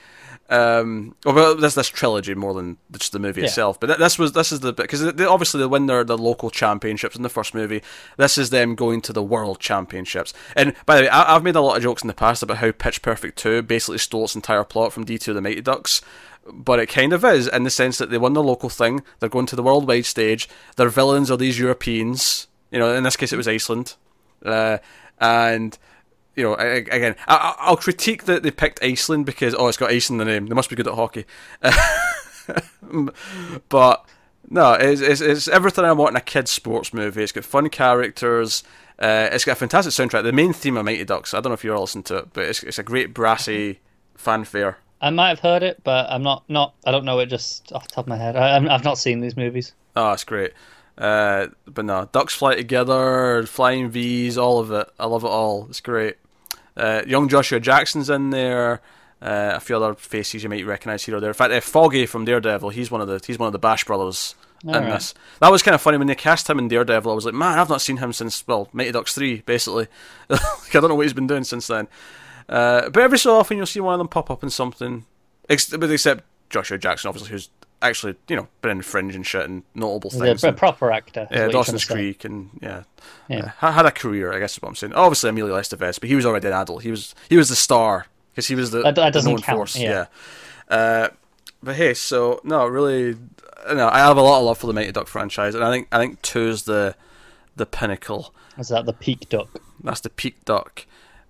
Um, 0.50 1.16
well, 1.26 1.56
this 1.56 1.74
this 1.74 1.88
trilogy 1.88 2.36
more 2.36 2.54
than 2.54 2.78
just 2.92 3.12
the 3.12 3.20
movie 3.20 3.42
Yeah. 3.42 3.48
itself. 3.48 3.80
But 3.80 3.88
th- 3.88 4.00
this 4.00 4.20
was 4.20 4.34
this 4.34 4.52
is 4.52 4.60
the 4.60 4.74
bit 4.74 4.84
because 4.84 5.02
obviously 5.04 5.60
they 5.62 5.66
win 5.66 5.86
their 5.86 6.04
the 6.04 6.18
local 6.18 6.50
championships 6.50 7.16
in 7.16 7.24
the 7.24 7.30
first 7.30 7.54
movie. 7.54 7.82
This 8.18 8.38
is 8.38 8.50
them 8.50 8.76
going 8.76 9.02
to 9.02 9.14
the 9.14 9.24
world 9.24 9.60
championships. 9.60 10.34
And 10.56 10.76
by 10.86 10.98
the 10.98 11.02
way, 11.04 11.10
I, 11.10 11.36
I've 11.36 11.44
made 11.44 11.56
a 11.56 11.62
lot 11.62 11.78
of 11.78 11.84
jokes 11.84 12.04
in 12.04 12.08
the 12.08 12.14
past 12.14 12.44
about 12.44 12.58
how 12.58 12.72
Pitch 12.72 13.02
Perfect 13.02 13.38
two 13.38 13.62
basically 13.62 13.98
stole 13.98 14.26
its 14.26 14.36
entire 14.36 14.64
plot 14.66 14.92
from 14.94 15.06
D 15.06 15.18
two 15.18 15.34
the 15.34 15.42
Mighty 15.42 15.62
Ducks. 15.62 16.02
But 16.52 16.80
it 16.80 16.88
kind 16.88 17.14
of 17.14 17.24
is 17.24 17.48
in 17.48 17.64
the 17.64 17.70
sense 17.70 17.98
that 18.00 18.10
they 18.10 18.18
won 18.18 18.34
the 18.34 18.44
local 18.44 18.68
thing. 18.70 19.02
They're 19.20 19.30
going 19.30 19.46
to 19.46 19.56
the 19.56 19.64
worldwide 19.64 20.06
stage. 20.06 20.50
Their 20.76 20.90
villains 20.90 21.32
are 21.32 21.38
these 21.38 21.58
Europeans. 21.58 22.48
You 22.70 22.80
know, 22.80 22.94
in 22.94 23.04
this 23.04 23.16
case, 23.16 23.32
it 23.32 23.38
was 23.38 23.48
Iceland. 23.48 23.96
Uh, 24.46 24.80
and 25.22 25.78
you 26.36 26.44
know, 26.44 26.56
again, 26.56 27.16
I, 27.28 27.36
I- 27.36 27.56
I'll 27.60 27.78
critique 27.78 28.24
that 28.26 28.44
they 28.44 28.52
picked 28.52 28.84
Iceland 28.84 29.26
because 29.26 29.56
oh, 29.58 29.68
it's 29.68 29.78
got 29.78 29.92
ice 29.92 30.10
in 30.10 30.18
the 30.18 30.26
name. 30.26 30.48
They 30.48 30.56
must 30.56 30.70
be 30.70 30.76
good 30.76 30.88
at 30.88 30.96
hockey. 30.96 31.26
but 33.70 34.06
no, 34.50 34.74
it's, 34.74 35.02
it's, 35.02 35.22
it's 35.22 35.48
everything 35.48 35.86
I 35.86 35.94
want 35.94 36.12
in 36.12 36.18
a 36.18 36.22
kids' 36.22 36.52
sports 36.52 36.94
movie. 36.94 37.24
It's 37.24 37.32
got 37.32 37.46
fun 37.46 37.70
characters. 37.70 38.64
Uh, 39.00 39.30
it's 39.32 39.46
got 39.46 39.54
a 39.54 39.56
fantastic 39.56 39.94
soundtrack. 39.94 40.24
The 40.24 40.32
main 40.32 40.54
theme 40.54 40.78
of 40.78 40.86
Mighty 40.86 41.04
Ducks. 41.04 41.34
I 41.34 41.38
don't 41.38 41.50
know 41.50 41.54
if 41.54 41.64
you're 41.64 41.76
all 41.76 41.82
listening 41.82 42.04
to 42.06 42.18
it, 42.18 42.34
but 42.34 42.46
it's 42.46 42.64
it's 42.64 42.80
a 42.80 42.84
great 42.84 43.14
brassy 43.14 43.80
fanfare. 44.16 44.78
I 45.02 45.10
might 45.10 45.30
have 45.30 45.40
heard 45.40 45.64
it, 45.64 45.82
but 45.84 46.10
I'm 46.10 46.24
not. 46.24 46.44
Not. 46.48 46.76
I 46.86 46.92
don't 46.92 47.04
know 47.04 47.20
it 47.20 47.26
just 47.26 47.72
off 47.74 47.88
the 47.88 47.96
top 47.96 48.06
of 48.06 48.10
my 48.10 48.18
head. 48.18 48.36
I, 48.36 48.56
I've 48.74 48.84
not 48.84 48.98
seen 48.98 49.20
these 49.20 49.36
movies. 49.36 49.74
Oh, 49.96 50.12
it's 50.12 50.24
great. 50.24 50.54
Uh, 50.98 51.48
but 51.66 51.86
no, 51.86 52.08
ducks 52.12 52.36
fly 52.36 52.56
together, 52.56 53.44
flying 53.48 53.90
V's, 53.90 54.38
all 54.38 54.60
of 54.60 54.72
it. 54.72 54.88
I 55.00 55.08
love 55.08 55.24
it 55.24 55.28
all. 55.28 55.66
It's 55.70 55.82
great. 55.82 56.18
Uh, 56.76 57.02
young 57.06 57.30
Joshua 57.30 57.60
Jackson's 57.60 58.10
in 58.10 58.30
there. 58.30 58.82
Uh, 59.22 59.54
a 59.56 59.60
few 59.62 59.78
other 59.78 59.94
faces 59.94 60.44
you 60.44 60.50
might 60.50 60.66
recognise 60.66 61.06
here 61.06 61.16
or 61.16 61.22
there. 61.22 61.30
In 61.30 61.34
fact, 61.34 61.54
uh, 61.54 61.62
Foggy 61.62 62.06
from 62.06 62.26
Daredevil, 62.26 62.72
he's 62.72 62.92
one 62.92 63.00
of 63.00 63.08
the 63.08 63.22
he's 63.26 63.40
one 63.40 63.48
of 63.48 63.54
the 63.54 63.60
Bash 63.60 63.86
brothers 63.86 64.36
All 64.68 64.76
in 64.76 64.84
right. 64.84 64.92
this. 64.94 65.14
That 65.40 65.50
was 65.50 65.64
kind 65.64 65.76
of 65.76 65.82
funny 65.82 65.98
when 65.98 66.08
they 66.08 66.16
cast 66.16 66.50
him 66.50 66.60
in 66.60 66.68
Daredevil. 66.68 67.10
I 67.10 67.16
was 67.16 67.24
like, 67.24 67.34
man, 67.34 67.58
I've 67.58 67.70
not 67.70 67.82
seen 67.82 67.98
him 67.98 68.12
since 68.12 68.46
well, 68.46 68.68
Mighty 68.74 68.92
Ducks 68.92 69.16
three, 69.16 69.42
basically. 69.46 69.88
like, 70.30 70.42
I 70.76 70.80
don't 70.82 70.90
know 70.90 70.96
what 70.96 71.04
he's 71.04 71.14
been 71.14 71.28
doing 71.28 71.46
since 71.46 71.68
then. 71.68 71.88
Uh, 72.50 72.90
but 72.90 73.02
every 73.02 73.18
so 73.18 73.38
often 73.38 73.56
you'll 73.56 73.66
see 73.66 73.80
one 73.80 73.94
of 73.94 73.98
them 73.98 74.10
pop 74.10 74.30
up 74.30 74.44
in 74.44 74.50
something, 74.50 75.06
ex- 75.50 75.70
but 75.70 75.90
except 75.90 76.26
Joshua 76.50 76.78
Jackson, 76.78 77.08
obviously, 77.08 77.32
who's 77.32 77.50
actually 77.84 78.16
you 78.28 78.36
know 78.36 78.48
been 78.62 78.72
in 78.72 78.82
Fringe 78.82 79.16
and 79.16 79.26
shit 79.26 79.48
and 79.48 79.62
notable 79.76 80.10
things. 80.10 80.44
a, 80.44 80.50
a 80.50 80.54
proper 80.54 80.92
actor. 80.92 81.28
Yeah, 81.30 81.48
Dawson's 81.50 81.84
trying 81.84 81.98
to 81.98 82.04
say. 82.04 82.14
Creek, 82.14 82.26
and 82.26 82.50
yeah, 82.62 82.84
Yeah. 83.28 83.52
Uh, 83.62 83.72
had 83.72 83.86
a 83.86 83.92
career. 83.92 84.34
I 84.34 84.40
guess 84.40 84.54
is 84.56 84.62
what 84.62 84.70
I'm 84.70 84.76
saying. 84.76 84.94
Obviously, 84.94 85.30
Emilio 85.30 85.56
Estevez, 85.56 86.00
but 86.00 86.10
he 86.10 86.16
was 86.16 86.26
already 86.26 86.48
an 86.48 86.54
adult. 86.54 86.82
He 86.84 86.90
was 86.92 87.14
he 87.30 87.38
was 87.38 87.50
the 87.50 87.56
star 87.56 88.08
because 88.32 88.48
he 88.48 88.56
was 88.56 88.72
the, 88.72 88.82
That- 88.82 88.96
that 88.96 89.14
doesn't 89.14 89.42
count, 89.44 89.58
force. 89.58 89.76
yeah. 89.78 90.08
Yeah. 90.72 90.76
Uh, 90.76 91.08
but 91.62 91.76
hey, 91.76 91.94
so 91.94 92.42
no, 92.44 92.66
really, 92.68 93.16
no, 93.72 93.88
I 93.88 94.00
have 94.00 94.18
a 94.18 94.22
lot 94.22 94.40
of 94.40 94.46
love 94.46 94.58
for 94.58 94.68
the 94.68 94.74
Mighty 94.74 94.92
Duck 94.92 95.08
franchise, 95.08 95.54
and 95.56 95.64
I 95.64 95.72
think 95.72 95.88
I 95.92 95.98
think 96.00 96.22
two 96.22 96.48
is 96.50 96.64
the 96.64 96.96
the 97.56 97.66
pinnacle. 97.66 98.34
Is 98.58 98.70
that 98.70 98.86
the 98.86 98.94
peak 98.94 99.30
duck? 99.30 99.50
That's 99.84 100.02
the 100.02 100.10
peak 100.10 100.44
duck. 100.46 100.86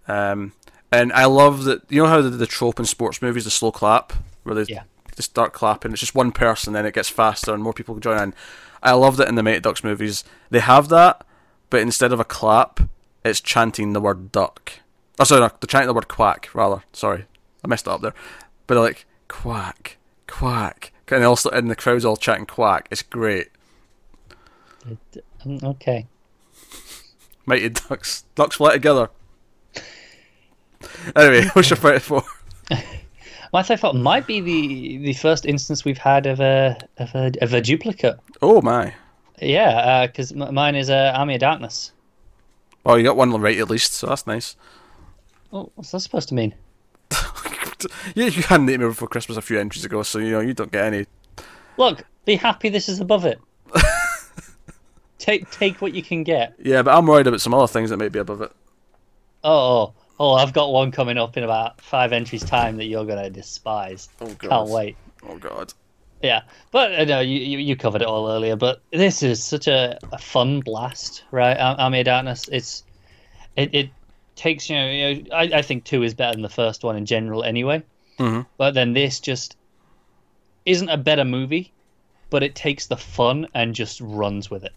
Um, 0.08 0.54
and 0.92 1.12
I 1.14 1.26
love 1.26 1.64
that. 1.66 1.82
You 1.90 2.04
know 2.04 2.08
how 2.10 2.22
the, 2.22 2.30
the 2.30 2.46
trope 2.48 2.80
in 2.80 2.86
sports 2.86 3.22
movies, 3.22 3.46
the 3.46 3.50
slow 3.52 3.72
clap, 3.72 4.14
where 4.44 4.56
they 4.56 4.72
Yeah. 4.74 4.84
Just 5.16 5.30
start 5.32 5.54
clapping. 5.54 5.92
It's 5.92 6.00
just 6.02 6.16
one 6.16 6.32
person, 6.32 6.74
then 6.74 6.86
it 6.86 6.94
gets 6.94 7.10
faster 7.10 7.54
and 7.54 7.64
more 7.64 7.74
people 7.74 7.96
join 8.00 8.22
in. 8.22 8.34
I 8.82 8.94
love 8.94 9.18
that 9.18 9.28
in 9.30 9.36
the 9.36 9.44
Mighty 9.44 9.60
Ducks 9.62 9.84
movies 9.84 10.24
they 10.50 10.60
have 10.60 10.90
that, 10.90 11.26
but 11.70 11.82
instead 11.82 12.12
of 12.12 12.20
a 12.20 12.26
clap, 12.26 12.80
it's 13.24 13.40
chanting 13.42 13.94
the 13.94 14.02
word 14.02 14.32
duck. 14.32 14.74
Oh, 15.20 15.24
sorry, 15.24 15.42
no, 15.42 15.48
they're 15.48 15.68
chanting 15.68 15.88
the 15.88 15.94
word 15.94 16.08
quack 16.08 16.50
rather. 16.54 16.84
Sorry, 16.94 17.26
I 17.64 17.68
messed 17.68 17.88
it 17.88 17.92
up 17.92 18.02
there. 18.02 18.14
But 18.68 18.76
they're 18.76 18.84
like 18.84 19.06
quack, 19.28 19.98
quack, 20.28 20.92
and 21.10 21.24
also 21.24 21.50
and 21.50 21.70
the 21.70 21.76
crowd's 21.76 22.04
all 22.06 22.18
chanting 22.18 22.46
quack. 22.46 22.88
It's 22.92 23.02
great. 23.04 23.50
Mm, 25.46 25.64
Okay. 25.64 26.08
Mighty 27.46 27.70
Ducks, 27.70 28.24
ducks 28.36 28.56
fly 28.58 28.74
together. 28.74 29.10
Anyway, 31.16 31.46
what's 31.54 31.70
your 31.70 31.78
fight 31.78 32.02
for? 32.02 32.24
My 33.54 33.62
thought 33.62 33.96
might 33.96 34.26
be 34.26 34.42
the 34.42 34.98
the 34.98 35.14
first 35.14 35.46
instance 35.46 35.86
we've 35.86 36.00
had 36.00 36.26
of 36.26 36.40
a 36.40 36.76
of 36.98 37.14
a, 37.14 37.32
of 37.40 37.54
a 37.54 37.62
duplicate. 37.62 38.18
Oh 38.42 38.64
my! 38.64 38.96
Yeah, 39.40 40.08
because 40.08 40.32
m- 40.32 40.54
mine 40.56 40.76
is 40.76 40.90
uh, 40.90 41.14
Army 41.16 41.36
of 41.36 41.42
Darkness. 41.42 41.92
Oh, 42.84 42.96
you 42.96 43.04
got 43.04 43.16
one 43.16 43.32
right 43.40 43.58
at 43.60 43.70
least, 43.70 43.94
so 43.94 44.08
that's 44.08 44.26
nice. 44.26 44.56
Oh, 45.54 45.72
what's 45.76 45.92
that 45.92 46.00
supposed 46.00 46.30
to 46.30 46.36
mean? 46.36 46.56
Yeah, 48.16 48.26
you 48.26 48.42
handed 48.42 48.74
it 48.74 48.80
me 48.80 48.88
before 48.88 49.08
Christmas 49.08 49.38
a 49.38 49.42
few 49.42 49.60
entries 49.60 49.86
ago, 49.86 50.02
so 50.02 50.18
you 50.18 50.32
know 50.32 50.40
you 50.40 50.56
don't 50.56 50.72
get 50.72 50.86
any. 50.86 51.06
Look, 51.78 52.04
be 52.26 52.36
happy. 52.36 52.70
This 52.70 52.90
is 52.90 53.00
above 53.00 53.24
it. 53.24 53.40
take 55.20 55.50
take 55.52 55.80
what 55.80 55.94
you 55.94 56.02
can 56.02 56.24
get. 56.24 56.56
Yeah, 56.58 56.82
but 56.82 56.98
I'm 56.98 57.06
worried 57.06 57.28
about 57.28 57.40
some 57.40 57.54
other 57.54 57.68
things 57.68 57.92
that 57.92 57.98
might 57.98 58.12
be 58.12 58.20
above 58.20 58.42
it. 58.42 58.52
Oh, 59.44 59.94
oh! 60.20 60.34
I've 60.34 60.54
got 60.54 60.72
one 60.72 60.92
coming 60.92 61.18
up 61.18 61.38
in 61.38 61.44
about 61.44 61.82
five 61.82 62.14
entries' 62.14 62.44
time 62.44 62.78
that 62.78 62.86
you're 62.86 63.06
gonna 63.06 63.30
despise. 63.30 64.10
Oh 64.22 64.28
god! 64.38 64.50
Can't 64.50 64.70
wait. 64.70 64.98
Oh 65.28 65.38
god! 65.38 65.74
Yeah, 66.22 66.44
but 66.72 66.94
uh, 67.00 67.04
no, 67.06 67.20
you, 67.20 67.40
you 67.40 67.58
you 67.58 67.76
covered 67.76 68.02
it 68.02 68.08
all 68.08 68.30
earlier. 68.30 68.56
But 68.56 68.82
this 68.92 69.24
is 69.24 69.44
such 69.44 69.68
a, 69.68 70.00
a 70.12 70.18
fun 70.18 70.62
blast, 70.62 71.24
right? 71.32 71.58
Ar- 71.58 71.76
Army 71.78 72.00
of 72.00 72.06
Darkness. 72.06 72.46
It's 72.52 72.84
it, 73.56 73.74
it 73.74 73.90
takes 74.36 74.70
you 74.70 74.76
know, 74.76 74.90
you 74.90 75.24
know 75.24 75.36
I, 75.36 75.44
I 75.56 75.62
think 75.62 75.84
two 75.84 76.04
is 76.04 76.14
better 76.14 76.34
than 76.34 76.42
the 76.42 76.50
first 76.50 76.84
one 76.84 76.96
in 76.96 77.06
general 77.06 77.44
anyway. 77.44 77.84
Mhm. 78.20 78.46
But 78.58 78.74
then 78.74 78.94
this 78.94 79.20
just 79.20 79.58
isn't 80.66 80.90
a 80.90 80.98
better 80.98 81.26
movie, 81.26 81.74
but 82.30 82.42
it 82.42 82.56
takes 82.56 82.88
the 82.88 82.98
fun 82.98 83.48
and 83.54 83.76
just 83.76 84.00
runs 84.00 84.50
with 84.50 84.64
it, 84.64 84.74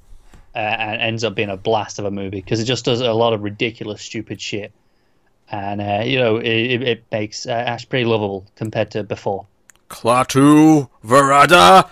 uh, 0.55 0.59
and 0.59 1.01
ends 1.01 1.23
up 1.23 1.35
being 1.37 1.51
a 1.51 1.57
blast 1.57 1.99
of 1.99 2.07
a 2.07 2.11
movie 2.11 2.41
because 2.41 2.61
it 2.61 2.65
just 2.65 2.85
does 2.85 3.01
a 3.01 3.13
lot 3.13 3.33
of 3.33 3.43
ridiculous, 3.43 4.03
stupid 4.03 4.41
shit, 4.41 4.73
and 5.51 5.81
uh, 5.81 6.03
you 6.05 6.19
know 6.19 6.37
it, 6.39 6.47
it, 6.49 6.83
it 6.83 7.05
makes 7.13 7.47
uh, 7.47 7.51
Ash 7.53 7.89
pretty 7.89 8.05
lovable 8.05 8.47
compared 8.57 8.91
to 8.93 9.03
before. 9.03 9.47
Klaatu 9.89 10.89
Barada. 11.05 11.89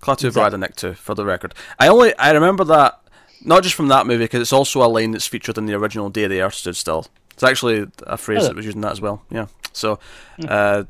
Klaatu 0.00 0.30
Barada 0.32 0.56
Nikto, 0.58 0.96
for 0.96 1.14
the 1.14 1.24
record. 1.24 1.54
I 1.78 1.88
only 1.88 2.16
I 2.18 2.30
remember 2.32 2.64
that 2.64 3.00
not 3.44 3.62
just 3.62 3.74
from 3.74 3.88
that 3.88 4.06
movie 4.06 4.24
because 4.24 4.40
it's 4.40 4.52
also 4.52 4.82
a 4.82 4.88
line 4.88 5.12
that's 5.12 5.26
featured 5.26 5.58
in 5.58 5.66
the 5.66 5.74
original 5.74 6.10
Day 6.10 6.26
the 6.26 6.40
Earth 6.40 6.54
Stood 6.54 6.76
Still. 6.76 7.06
It's 7.32 7.42
actually 7.42 7.86
a 8.06 8.16
phrase 8.16 8.38
Is 8.38 8.44
it? 8.44 8.48
that 8.48 8.56
was 8.56 8.66
using 8.66 8.80
that 8.80 8.92
as 8.92 9.00
well. 9.00 9.22
Yeah. 9.30 9.46
So, 9.72 10.00
uh, 10.48 10.74
th- 10.76 10.86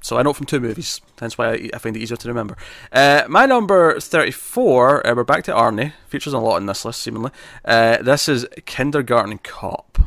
so 0.00 0.18
I 0.18 0.22
know 0.22 0.30
it 0.30 0.36
from 0.36 0.46
two 0.46 0.60
movies. 0.60 1.00
Hence 1.18 1.36
why 1.38 1.52
I, 1.52 1.70
I 1.74 1.78
find 1.78 1.96
it 1.96 2.00
easier 2.00 2.16
to 2.16 2.28
remember. 2.28 2.56
Uh, 2.92 3.22
my 3.28 3.46
number 3.46 3.98
thirty-four. 4.00 5.06
Uh, 5.06 5.14
we're 5.14 5.24
back 5.24 5.44
to 5.44 5.52
Arnie. 5.52 5.92
Features 6.08 6.32
a 6.32 6.38
lot 6.38 6.56
in 6.58 6.66
this 6.66 6.84
list, 6.84 7.02
seemingly. 7.02 7.30
Uh, 7.64 7.98
this 8.02 8.28
is 8.28 8.46
Kindergarten 8.66 9.38
Cop. 9.38 9.98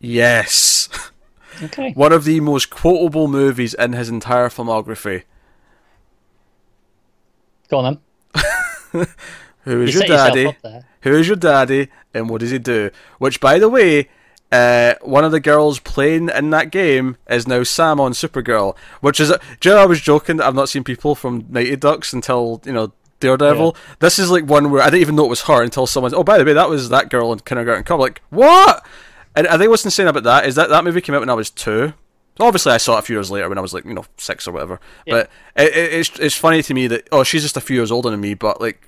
Yes. 0.00 0.88
Okay. 1.62 1.92
One 1.92 2.10
of 2.10 2.24
the 2.24 2.40
most 2.40 2.70
quotable 2.70 3.28
movies 3.28 3.74
in 3.74 3.92
his 3.92 4.08
entire 4.08 4.48
filmography. 4.48 5.24
Go 7.68 7.78
on 7.80 8.00
then. 8.94 9.06
Who 9.64 9.82
is 9.82 9.94
You 9.94 10.00
your 10.00 10.08
daddy? 10.08 10.56
Who 11.02 11.16
is 11.18 11.26
your 11.28 11.36
daddy? 11.36 11.88
And 12.14 12.30
what 12.30 12.40
does 12.40 12.50
he 12.50 12.58
do? 12.58 12.90
Which, 13.18 13.40
by 13.40 13.58
the 13.58 13.68
way, 13.68 14.08
uh, 14.52 14.94
one 15.02 15.24
of 15.24 15.32
the 15.32 15.40
girls 15.40 15.78
playing 15.78 16.28
in 16.28 16.50
that 16.50 16.70
game 16.70 17.16
is 17.28 17.46
now 17.46 17.62
Sam 17.62 18.00
on 18.00 18.12
Supergirl. 18.12 18.76
Which 19.00 19.20
is, 19.20 19.32
do 19.60 19.68
you 19.68 19.74
know, 19.74 19.82
I 19.82 19.86
was 19.86 20.00
joking 20.00 20.38
that 20.38 20.46
I've 20.46 20.54
not 20.54 20.68
seen 20.68 20.84
people 20.84 21.14
from 21.14 21.46
Mighty 21.48 21.76
Ducks 21.76 22.12
until 22.12 22.60
you 22.64 22.72
know 22.72 22.92
Daredevil. 23.20 23.76
This 24.00 24.18
is 24.18 24.30
like 24.30 24.44
one 24.44 24.70
where 24.70 24.82
I 24.82 24.86
didn't 24.86 25.02
even 25.02 25.16
know 25.16 25.26
it 25.26 25.30
was 25.30 25.42
her 25.42 25.62
until 25.62 25.86
someone. 25.86 26.14
Oh, 26.14 26.24
by 26.24 26.38
the 26.38 26.44
way, 26.44 26.54
that 26.54 26.68
was 26.68 26.88
that 26.88 27.10
girl 27.10 27.32
in 27.32 27.40
Kindergarten 27.40 27.84
Cop. 27.84 28.00
Like 28.00 28.22
what? 28.30 28.84
And 29.36 29.46
I 29.46 29.56
think 29.56 29.70
what's 29.70 29.84
insane 29.84 30.08
about 30.08 30.24
that 30.24 30.46
is 30.46 30.56
that 30.56 30.70
that 30.70 30.84
movie 30.84 31.00
came 31.00 31.14
out 31.14 31.20
when 31.20 31.30
I 31.30 31.34
was 31.34 31.50
two. 31.50 31.92
Obviously, 32.40 32.72
I 32.72 32.78
saw 32.78 32.96
it 32.96 33.00
a 33.00 33.02
few 33.02 33.16
years 33.16 33.30
later 33.30 33.48
when 33.48 33.58
I 33.58 33.60
was 33.60 33.74
like, 33.74 33.84
you 33.84 33.92
know, 33.92 34.04
six 34.16 34.48
or 34.48 34.52
whatever. 34.52 34.80
But 35.06 35.30
it, 35.56 35.76
it, 35.76 35.92
it's 35.92 36.18
it's 36.18 36.36
funny 36.36 36.62
to 36.62 36.74
me 36.74 36.86
that 36.88 37.08
oh, 37.12 37.22
she's 37.22 37.42
just 37.42 37.56
a 37.56 37.60
few 37.60 37.76
years 37.76 37.92
older 37.92 38.10
than 38.10 38.20
me, 38.20 38.34
but 38.34 38.60
like, 38.60 38.82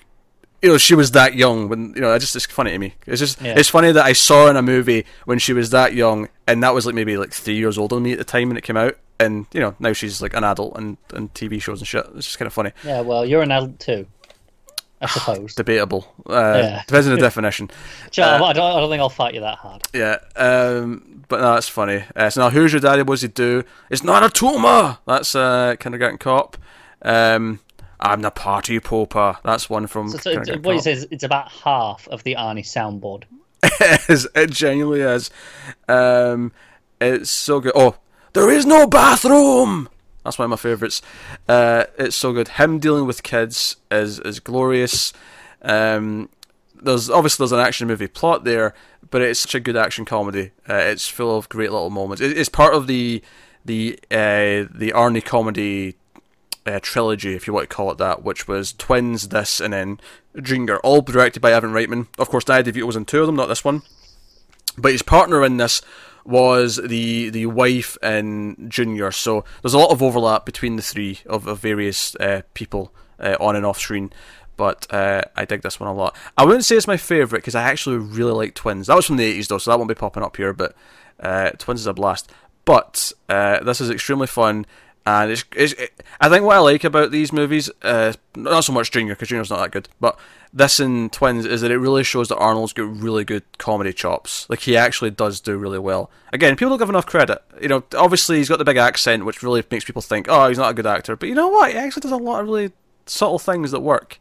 you 0.62 0.68
know, 0.70 0.78
she 0.78 0.94
was 0.94 1.10
that 1.12 1.34
young 1.34 1.68
when 1.68 1.92
you 1.94 2.00
know. 2.00 2.12
I 2.12 2.18
just 2.18 2.36
it's 2.36 2.46
funny 2.46 2.70
to 2.70 2.78
me. 2.78 2.94
It's 3.06 3.18
just 3.20 3.40
Yeah. 3.42 3.54
it's 3.58 3.68
funny 3.68 3.90
that 3.92 4.04
I 4.04 4.12
saw 4.12 4.44
her 4.44 4.50
in 4.50 4.56
a 4.56 4.62
movie 4.62 5.04
when 5.24 5.38
she 5.38 5.52
was 5.52 5.70
that 5.70 5.92
young, 5.94 6.28
and 6.46 6.62
that 6.62 6.72
was 6.74 6.86
like 6.86 6.94
maybe 6.94 7.16
like 7.16 7.32
three 7.32 7.56
years 7.56 7.76
older 7.78 7.96
than 7.96 8.04
me 8.04 8.12
at 8.12 8.18
the 8.18 8.24
time 8.24 8.48
when 8.48 8.56
it 8.56 8.62
came 8.64 8.76
out. 8.76 8.96
And 9.20 9.46
you 9.52 9.60
know, 9.60 9.74
now 9.78 9.92
she's 9.92 10.22
like 10.22 10.34
an 10.34 10.44
adult 10.44 10.76
and 10.76 10.96
and 11.14 11.32
TV 11.34 11.60
shows 11.60 11.80
and 11.80 11.88
shit. 11.88 12.06
It's 12.16 12.26
just 12.26 12.38
kind 12.38 12.46
of 12.46 12.52
funny. 12.52 12.70
Yeah, 12.84 13.00
well, 13.02 13.24
you're 13.26 13.42
an 13.42 13.50
adult 13.52 13.78
too, 13.80 14.06
I 15.00 15.06
suppose. 15.08 15.54
Debatable. 15.54 16.06
Uh, 16.28 16.32
Yeah. 16.62 16.82
Depends 16.86 17.06
on 17.08 17.14
the 17.14 17.20
definition. 17.28 17.70
Joe, 18.10 18.24
I, 18.24 18.52
don't, 18.52 18.64
I 18.76 18.80
don't 18.80 18.90
think 18.90 19.00
I'll 19.00 19.08
fight 19.08 19.34
you 19.34 19.40
that 19.40 19.58
hard. 19.58 19.82
Yeah, 19.92 20.18
um, 20.36 21.24
but 21.28 21.40
no, 21.40 21.54
that's 21.54 21.68
funny. 21.68 22.04
Uh, 22.16 22.30
so 22.30 22.40
now, 22.42 22.50
who's 22.50 22.72
your 22.72 22.80
daddy? 22.80 23.02
What 23.02 23.14
does 23.14 23.22
he 23.22 23.28
do? 23.28 23.64
It's 23.90 24.02
not 24.04 24.22
a 24.22 24.28
tumor. 24.30 24.98
That's 25.06 25.34
uh, 25.34 25.76
Kindergarten 25.78 26.18
Cop. 26.18 26.56
Um, 27.02 27.58
I'm 28.02 28.20
the 28.20 28.32
party 28.32 28.80
pooper. 28.80 29.38
That's 29.44 29.70
one 29.70 29.86
from 29.86 30.08
So, 30.08 30.18
so 30.18 30.58
what 30.58 30.74
he 30.74 30.80
says, 30.80 31.06
it's 31.12 31.22
about 31.22 31.50
half 31.50 32.08
of 32.08 32.24
the 32.24 32.34
Arnie 32.34 32.64
soundboard. 32.64 33.24
it 33.62 34.10
is. 34.10 34.28
It 34.34 34.50
genuinely 34.50 35.02
is. 35.02 35.30
Um, 35.88 36.52
it's 37.00 37.30
so 37.30 37.60
good. 37.60 37.72
Oh, 37.76 37.96
there 38.32 38.50
is 38.50 38.66
no 38.66 38.88
bathroom. 38.88 39.88
That's 40.24 40.36
one 40.36 40.44
of 40.46 40.50
my 40.50 40.56
favourites. 40.56 41.00
Uh, 41.48 41.84
it's 41.96 42.16
so 42.16 42.32
good. 42.32 42.48
Him 42.48 42.80
dealing 42.80 43.06
with 43.06 43.22
kids 43.22 43.76
is 43.90 44.18
is 44.20 44.40
glorious. 44.40 45.12
Um, 45.62 46.28
there's 46.74 47.08
obviously 47.08 47.44
there's 47.44 47.52
an 47.52 47.60
action 47.60 47.86
movie 47.86 48.08
plot 48.08 48.42
there, 48.42 48.74
but 49.10 49.22
it's 49.22 49.38
such 49.38 49.54
a 49.54 49.60
good 49.60 49.76
action 49.76 50.04
comedy. 50.04 50.50
Uh, 50.68 50.74
it's 50.74 51.06
full 51.06 51.36
of 51.36 51.48
great 51.48 51.70
little 51.70 51.90
moments. 51.90 52.20
It, 52.20 52.36
it's 52.36 52.48
part 52.48 52.74
of 52.74 52.88
the 52.88 53.22
the 53.64 53.98
uh, 54.10 54.66
the 54.74 54.92
Arnie 54.92 55.24
comedy 55.24 55.94
uh, 56.66 56.80
trilogy, 56.82 57.34
if 57.34 57.46
you 57.46 57.52
want 57.52 57.68
to 57.68 57.74
call 57.74 57.90
it 57.90 57.98
that, 57.98 58.22
which 58.22 58.46
was 58.46 58.72
Twins, 58.72 59.28
this, 59.28 59.60
and 59.60 59.72
then 59.72 60.00
Dreamgirl, 60.36 60.80
all 60.82 61.00
directed 61.00 61.40
by 61.40 61.54
Ivan 61.54 61.72
Reitman. 61.72 62.06
Of 62.18 62.28
course, 62.28 62.44
Danny 62.44 62.70
DeVito 62.70 62.84
was 62.84 62.96
in 62.96 63.04
two 63.04 63.20
of 63.20 63.26
them, 63.26 63.36
not 63.36 63.46
this 63.46 63.64
one. 63.64 63.82
But 64.78 64.92
his 64.92 65.02
partner 65.02 65.44
in 65.44 65.58
this 65.58 65.82
was 66.24 66.76
the 66.76 67.30
the 67.30 67.46
wife 67.46 67.98
in 68.02 68.68
Junior, 68.68 69.10
so 69.10 69.44
there's 69.60 69.74
a 69.74 69.78
lot 69.78 69.90
of 69.90 70.02
overlap 70.02 70.46
between 70.46 70.76
the 70.76 70.82
three 70.82 71.20
of, 71.26 71.46
of 71.46 71.58
various 71.58 72.14
uh, 72.16 72.42
people 72.54 72.92
uh, 73.18 73.36
on 73.40 73.56
and 73.56 73.66
off 73.66 73.80
screen. 73.80 74.12
But 74.56 74.86
uh, 74.90 75.22
I 75.34 75.44
dig 75.44 75.62
this 75.62 75.80
one 75.80 75.88
a 75.88 75.94
lot. 75.94 76.16
I 76.36 76.44
wouldn't 76.44 76.64
say 76.64 76.76
it's 76.76 76.86
my 76.86 76.96
favourite 76.96 77.40
because 77.40 77.54
I 77.54 77.62
actually 77.62 77.96
really 77.96 78.32
like 78.32 78.54
Twins. 78.54 78.86
That 78.86 78.96
was 78.96 79.06
from 79.06 79.16
the 79.16 79.40
80s 79.40 79.48
though, 79.48 79.58
so 79.58 79.70
that 79.70 79.78
won't 79.78 79.88
be 79.88 79.94
popping 79.94 80.22
up 80.22 80.36
here. 80.36 80.52
But 80.52 80.74
uh, 81.18 81.50
Twins 81.58 81.80
is 81.80 81.86
a 81.86 81.92
blast. 81.92 82.30
But 82.64 83.12
uh, 83.28 83.62
this 83.64 83.80
is 83.80 83.90
extremely 83.90 84.26
fun. 84.26 84.66
And 85.06 85.30
it's, 85.32 85.44
it's 85.56 85.72
it, 85.74 86.02
I 86.20 86.28
think 86.28 86.44
what 86.44 86.56
I 86.56 86.60
like 86.60 86.84
about 86.84 87.10
these 87.10 87.32
movies, 87.32 87.70
uh, 87.82 88.12
not 88.36 88.64
so 88.64 88.72
much 88.72 88.90
Junior 88.90 89.14
because 89.14 89.28
Junior's 89.28 89.50
not 89.50 89.60
that 89.60 89.70
good, 89.72 89.88
but 90.00 90.18
this 90.52 90.78
in 90.78 91.08
Twins 91.10 91.46
is 91.46 91.62
that 91.62 91.70
it 91.70 91.78
really 91.78 92.04
shows 92.04 92.28
that 92.28 92.36
Arnold's 92.36 92.72
got 92.72 92.82
really 92.84 93.24
good 93.24 93.42
comedy 93.58 93.92
chops. 93.92 94.46
Like 94.50 94.60
he 94.60 94.76
actually 94.76 95.10
does 95.10 95.40
do 95.40 95.56
really 95.56 95.78
well. 95.78 96.10
Again, 96.32 96.54
people 96.56 96.70
don't 96.70 96.78
give 96.78 96.88
enough 96.88 97.06
credit. 97.06 97.42
You 97.60 97.68
know, 97.68 97.84
obviously 97.96 98.36
he's 98.36 98.48
got 98.48 98.58
the 98.58 98.64
big 98.64 98.76
accent, 98.76 99.24
which 99.24 99.42
really 99.42 99.64
makes 99.70 99.84
people 99.84 100.02
think, 100.02 100.26
oh, 100.28 100.48
he's 100.48 100.58
not 100.58 100.70
a 100.70 100.74
good 100.74 100.86
actor. 100.86 101.16
But 101.16 101.28
you 101.30 101.34
know 101.34 101.48
what? 101.48 101.72
He 101.72 101.78
actually 101.78 102.02
does 102.02 102.12
a 102.12 102.16
lot 102.16 102.40
of 102.40 102.46
really 102.46 102.70
subtle 103.06 103.38
things 103.38 103.70
that 103.70 103.80
work. 103.80 104.20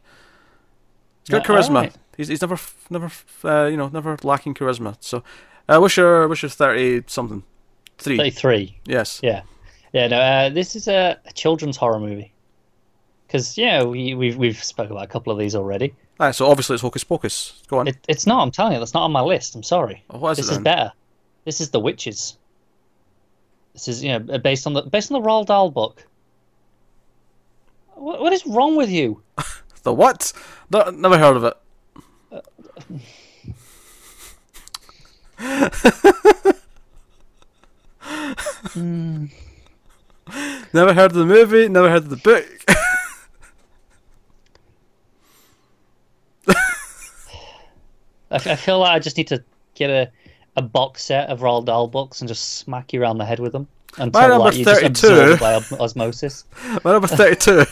He's 1.24 1.30
got 1.30 1.46
Yeah, 1.48 1.54
charisma. 1.56 1.68
alright. 1.76 1.94
He's 2.16 2.28
he's 2.28 2.40
never 2.42 2.58
never 2.90 3.10
uh, 3.44 3.66
you 3.66 3.76
know 3.76 3.88
never 3.88 4.16
lacking 4.22 4.54
charisma. 4.54 4.96
So, 5.00 5.22
uh, 5.68 5.78
what's 5.78 5.96
your 5.96 6.28
what's 6.28 6.42
your 6.42 6.50
thirty 6.50 7.02
something? 7.06 7.42
Three. 7.98 8.16
Thirty-three. 8.16 8.78
Yes. 8.84 9.20
Yeah, 9.22 9.42
yeah. 9.92 10.08
No, 10.08 10.18
uh, 10.18 10.48
this 10.48 10.76
is 10.76 10.88
a, 10.88 11.18
a 11.24 11.32
children's 11.32 11.76
horror 11.76 12.00
movie. 12.00 12.32
Because 13.26 13.56
yeah, 13.56 13.82
we 13.82 14.14
we've 14.14 14.36
we've 14.36 14.62
spoken 14.62 14.92
about 14.92 15.04
a 15.04 15.08
couple 15.08 15.32
of 15.32 15.38
these 15.38 15.54
already. 15.54 15.94
Alright, 16.20 16.34
so 16.34 16.46
obviously 16.46 16.74
it's 16.74 16.82
Hocus 16.82 17.04
Pocus. 17.04 17.62
Go 17.66 17.78
on. 17.78 17.88
It, 17.88 17.96
it's 18.06 18.26
not. 18.26 18.42
I'm 18.42 18.50
telling 18.50 18.74
you, 18.74 18.78
that's 18.78 18.94
not 18.94 19.04
on 19.04 19.12
my 19.12 19.22
list. 19.22 19.54
I'm 19.54 19.62
sorry. 19.62 20.04
Oh, 20.10 20.18
what 20.18 20.32
is 20.32 20.38
this 20.38 20.48
it 20.48 20.52
is 20.52 20.58
better. 20.58 20.92
This 21.44 21.60
is 21.60 21.70
The 21.70 21.80
Witches. 21.80 22.36
This 23.72 23.88
is 23.88 24.04
you 24.04 24.18
know 24.18 24.38
based 24.38 24.66
on 24.66 24.74
the 24.74 24.82
based 24.82 25.10
on 25.10 25.22
the 25.22 25.26
Roald 25.26 25.46
Dahl 25.46 25.70
book. 25.70 26.06
What, 27.94 28.20
what 28.20 28.32
is 28.32 28.46
wrong 28.46 28.76
with 28.76 28.90
you? 28.90 29.22
The 29.82 29.92
what? 29.92 30.32
No, 30.70 30.90
never 30.90 31.18
heard 31.18 31.36
of 31.36 31.42
it. 31.42 31.54
Uh, 32.30 32.40
hmm. 38.70 39.26
Never 40.72 40.94
heard 40.94 41.10
of 41.12 41.16
the 41.16 41.26
movie. 41.26 41.68
Never 41.68 41.90
heard 41.90 42.04
of 42.04 42.10
the 42.10 42.16
book. 42.16 42.46
I 48.30 48.38
feel 48.56 48.78
like 48.78 48.92
I 48.92 48.98
just 48.98 49.16
need 49.16 49.28
to 49.28 49.42
get 49.74 49.90
a, 49.90 50.10
a 50.56 50.62
box 50.62 51.04
set 51.04 51.28
of 51.28 51.40
Roald 51.40 51.66
Dahl 51.66 51.86
books 51.86 52.20
and 52.20 52.28
just 52.28 52.56
smack 52.58 52.92
you 52.92 53.02
around 53.02 53.18
the 53.18 53.24
head 53.26 53.38
with 53.40 53.52
them 53.52 53.68
until 53.98 54.20
My 54.22 54.26
number 54.28 54.44
like, 54.46 54.56
you 54.56 54.64
just 54.64 54.80
32. 54.80 55.06
absorb 55.06 55.28
it 55.30 55.40
by 55.40 55.54
osmosis. 55.78 56.44
My 56.84 56.92
number 56.92 57.08
thirty-two. 57.08 57.64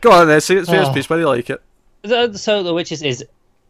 Go 0.00 0.10
on 0.12 0.26
then. 0.26 0.40
See 0.40 0.56
it's 0.56 0.68
first 0.68 0.90
Oh. 0.90 0.94
piece. 0.94 1.08
Why 1.08 1.16
do 1.16 1.20
you 1.20 1.28
like 1.28 1.48
it? 1.50 1.62
So, 2.04 2.32
so 2.32 2.62
the 2.62 2.74
witches 2.74 3.02
is, 3.02 3.24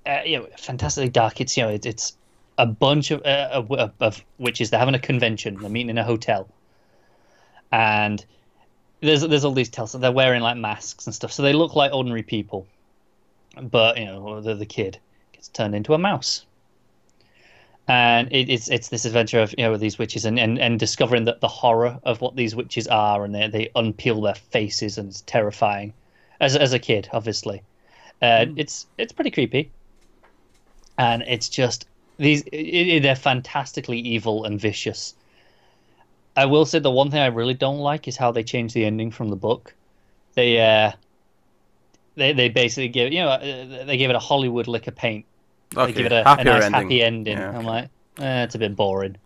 uh, 0.06 0.20
you 0.24 0.38
know, 0.38 0.46
fantastically 0.58 1.08
dark. 1.10 1.40
It's 1.40 1.56
you 1.56 1.62
know, 1.64 1.68
it, 1.70 1.84
it's 1.86 2.16
a 2.58 2.66
bunch 2.66 3.10
of, 3.10 3.22
uh, 3.24 3.48
of 3.52 3.70
of 4.00 4.24
witches. 4.38 4.70
They're 4.70 4.80
having 4.80 4.94
a 4.94 4.98
convention. 4.98 5.56
They're 5.60 5.68
meeting 5.70 5.90
in 5.90 5.98
a 5.98 6.04
hotel, 6.04 6.48
and 7.72 8.24
there's 9.00 9.22
there's 9.22 9.44
all 9.44 9.52
these 9.52 9.68
tales. 9.68 9.92
They're 9.92 10.12
wearing 10.12 10.42
like 10.42 10.56
masks 10.56 11.06
and 11.06 11.14
stuff, 11.14 11.32
so 11.32 11.42
they 11.42 11.52
look 11.52 11.74
like 11.74 11.92
ordinary 11.92 12.22
people. 12.22 12.66
But 13.60 13.98
you 13.98 14.06
know, 14.06 14.40
the 14.40 14.54
the 14.54 14.66
kid 14.66 14.98
gets 15.32 15.48
turned 15.48 15.74
into 15.74 15.94
a 15.94 15.98
mouse, 15.98 16.44
and 17.88 18.28
it, 18.32 18.48
it's 18.50 18.68
it's 18.68 18.88
this 18.88 19.04
adventure 19.04 19.40
of 19.40 19.54
you 19.56 19.64
know 19.64 19.76
these 19.76 19.98
witches 19.98 20.24
and, 20.24 20.38
and, 20.38 20.58
and 20.58 20.78
discovering 20.78 21.24
that 21.24 21.40
the 21.40 21.48
horror 21.48 21.98
of 22.02 22.20
what 22.20 22.36
these 22.36 22.56
witches 22.56 22.88
are, 22.88 23.24
and 23.24 23.34
they 23.34 23.48
they 23.48 23.70
unpeel 23.76 24.22
their 24.22 24.34
faces, 24.34 24.98
and 24.98 25.08
it's 25.08 25.22
terrifying. 25.22 25.92
As 26.40 26.56
as 26.56 26.72
a 26.72 26.78
kid, 26.78 27.08
obviously, 27.12 27.62
uh, 28.22 28.46
it's 28.56 28.86
it's 28.98 29.12
pretty 29.12 29.30
creepy, 29.30 29.70
and 30.98 31.22
it's 31.26 31.48
just 31.48 31.86
these 32.18 32.42
i 32.52 32.96
i 32.96 32.98
they're 32.98 33.16
fantastically 33.16 33.98
evil 33.98 34.44
and 34.44 34.60
vicious. 34.60 35.14
I 36.36 36.46
will 36.46 36.66
say 36.66 36.78
the 36.78 36.90
one 36.90 37.10
thing 37.10 37.20
I 37.20 37.26
really 37.26 37.54
don't 37.54 37.78
like 37.78 38.06
is 38.08 38.16
how 38.16 38.30
they 38.32 38.44
changed 38.44 38.74
the 38.74 38.84
ending 38.84 39.10
from 39.10 39.28
the 39.30 39.36
book. 39.36 39.74
They 40.34 40.60
uh, 40.60 40.92
they 42.16 42.32
they 42.32 42.48
basically 42.48 42.88
give 42.88 43.12
you 43.12 43.20
know 43.20 43.28
uh, 43.28 43.84
they 43.84 43.96
give 43.96 44.10
it 44.10 44.16
a 44.16 44.20
Hollywood 44.20 44.66
lick 44.68 44.86
of 44.86 44.96
paint. 44.96 45.26
They 45.82 45.92
Okay, 45.92 45.94
give 45.94 46.06
it 46.06 46.12
a, 46.12 46.30
a 46.36 46.44
nice 46.44 46.64
ending. 46.64 46.72
happy 46.72 47.02
ending. 47.02 47.48
Yeah, 47.48 47.52
I'm 47.52 47.64
like, 47.66 47.90
eh, 48.18 48.44
it's 48.44 48.54
a 48.54 48.58
bit 48.58 48.76
boring, 48.76 49.18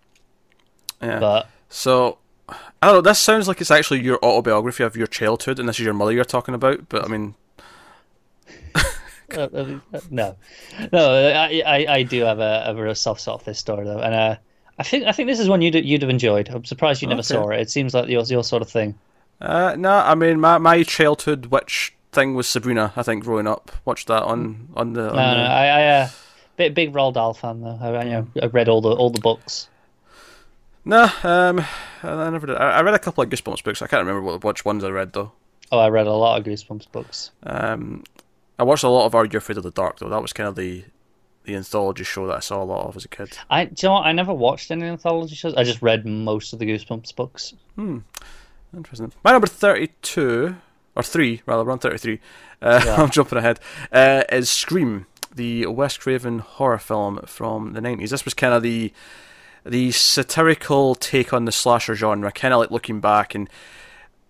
Yeah. 1.01 1.25
but 1.25 1.51
So, 1.69 2.19
I 2.49 2.87
don't 2.87 2.95
know. 2.97 3.01
This 3.01 3.19
sounds 3.19 3.49
like 3.49 3.61
it's 3.61 3.71
actually 3.71 4.03
your 4.03 4.19
autobiography 4.25 4.83
of 4.85 4.97
your 4.97 5.07
childhood, 5.07 5.59
and 5.59 5.69
this 5.69 5.79
is 5.79 5.85
your 5.85 5.95
mother 5.95 6.13
you're 6.13 6.25
talking 6.25 6.55
about. 6.55 6.89
But 6.89 7.05
I 7.05 7.09
mean, 7.09 7.35
uh, 9.33 9.41
uh, 9.93 10.01
no, 10.11 10.37
no, 10.93 11.31
I, 11.35 11.63
I 11.65 11.87
I 11.97 12.03
do 12.03 12.23
have 12.23 12.39
a, 12.41 12.65
a 12.67 12.75
real 12.75 12.95
soft 12.95 13.21
spot 13.21 13.41
for 13.41 13.51
this 13.51 13.59
story 13.59 13.85
though, 13.85 14.01
and 14.01 14.15
uh, 14.15 14.37
I 14.81 14.83
think 14.83 15.05
I 15.07 15.13
think 15.13 15.29
this 15.29 15.39
is 15.39 15.49
one 15.49 15.61
you'd 15.63 15.75
you'd 15.75 16.01
have 16.03 16.11
enjoyed. 16.11 16.49
I'm 16.49 16.65
surprised 16.65 17.03
you 17.03 17.09
never 17.09 17.21
Okay. 17.21 17.27
saw 17.35 17.51
it. 17.51 17.61
It 17.61 17.71
seems 17.71 17.93
like 17.95 18.09
your 18.09 18.23
your 18.25 18.43
sort 18.43 18.63
of 18.63 18.71
thing. 18.71 18.99
uh, 19.41 19.77
no. 19.79 19.91
I 19.91 20.15
mean, 20.15 20.41
my 20.41 20.59
my 20.59 20.83
childhood 20.83 21.47
witch 21.47 21.95
thing 22.13 22.35
was 22.35 22.49
Sabrina. 22.49 22.93
I 22.97 23.03
think 23.03 23.23
growing 23.25 23.47
up, 23.47 23.71
watched 23.85 24.09
that 24.09 24.23
on 24.25 24.69
on 24.75 24.95
the. 24.95 25.11
On 25.11 25.17
No, 25.17 25.35
no, 25.35 25.43
the 25.45 25.49
I, 25.51 25.67
I 25.67 25.87
uh, 26.01 26.09
big 26.57 26.75
big 26.75 26.93
Roald 26.93 27.15
Dahl 27.15 27.35
fan 27.35 27.61
though. 27.61 27.79
I, 27.81 27.89
I, 27.91 28.05
you 28.05 28.11
know, 28.11 28.27
I 28.43 28.47
read 28.47 28.69
all 28.69 28.81
the 28.81 28.91
all 28.91 29.11
the 29.11 29.21
books. 29.21 29.69
No, 30.85 31.11
um, 31.25 31.61
I 32.03 32.31
never 32.31 32.47
did. 32.47 32.57
I, 32.57 32.79
I 32.79 32.83
read 32.83 32.95
a 32.95 32.99
couple 32.99 33.23
of 33.23 33.29
Goosebumps 33.29 33.63
books. 33.63 33.83
I 33.83 33.87
can't 33.87 34.01
remember 34.07 34.23
what, 34.23 34.43
which 34.43 34.65
ones 34.65 34.83
I 34.83 34.89
read 34.89 35.13
though. 35.13 35.33
Oh, 35.71 35.79
I 35.79 35.89
read 35.91 36.07
a 36.07 36.13
lot 36.13 36.39
of 36.41 36.47
Goosebumps 36.47 36.91
books. 36.91 37.31
Um, 37.43 38.03
I 38.59 38.63
watched 38.63 38.83
a 38.83 38.89
lot 38.89 39.05
of 39.07 39.15
Are 39.15 39.27
You 39.27 39.37
Afraid 39.39 39.59
of 39.59 39.63
the 39.65 39.71
Dark 39.71 39.99
though. 39.99 40.09
That 40.09 40.23
was 40.23 40.33
kind 40.33 40.49
of 40.49 40.57
the 40.57 40.85
the 41.45 41.55
anthology 41.57 42.05
show 42.05 42.27
that 42.27 42.37
I 42.37 42.41
saw 42.41 42.63
a 42.63 42.65
lot 42.65 42.87
of 42.87 42.97
as 42.97 43.05
a 43.05 43.09
kid. 43.09 43.37
I 43.49 43.65
do 43.67 43.73
you 43.79 43.89
know 43.89 43.95
what? 43.95 44.07
I 44.07 44.13
never 44.13 44.33
watched 44.35 44.71
any 44.71 44.85
anthology 44.85 45.35
shows. 45.35 45.55
I 45.55 45.65
just 45.65 45.83
read 45.83 46.07
most 46.07 46.53
of 46.53 46.59
the 46.59 46.67
Goosebumps 46.67 47.15
books. 47.17 47.55
Hmm. 47.77 47.99
Interesting. 48.77 49.13
My 49.25 49.33
number 49.33 49.47
thirty-two 49.47 50.57
or 50.95 51.03
three 51.03 51.43
rather, 51.47 51.65
we're 51.65 51.73
on 51.73 51.79
thirty-three. 51.79 52.21
Uh, 52.63 52.81
Yeah. 52.85 52.97
I'm 53.03 53.11
jumping 53.11 53.39
ahead. 53.39 53.59
Uh, 53.91 54.25
is 54.31 54.49
Scream, 54.51 55.07
the 55.35 55.67
Wes 55.67 55.97
Craven 55.97 56.39
horror 56.41 56.79
film 56.79 57.21
from 57.27 57.73
the 57.73 57.81
nineties. 57.81 58.11
This 58.11 58.25
was 58.25 58.35
kind 58.35 58.55
of 58.55 58.63
the 58.63 58.93
the 59.65 59.91
satirical 59.91 60.95
take 60.95 61.33
on 61.33 61.45
the 61.47 61.53
slasher 61.53 61.95
genre, 61.95 62.31
kind 62.33 62.55
of 62.55 62.61
like 62.61 62.71
looking 62.71 63.01
back 63.01 63.35
and 63.35 63.49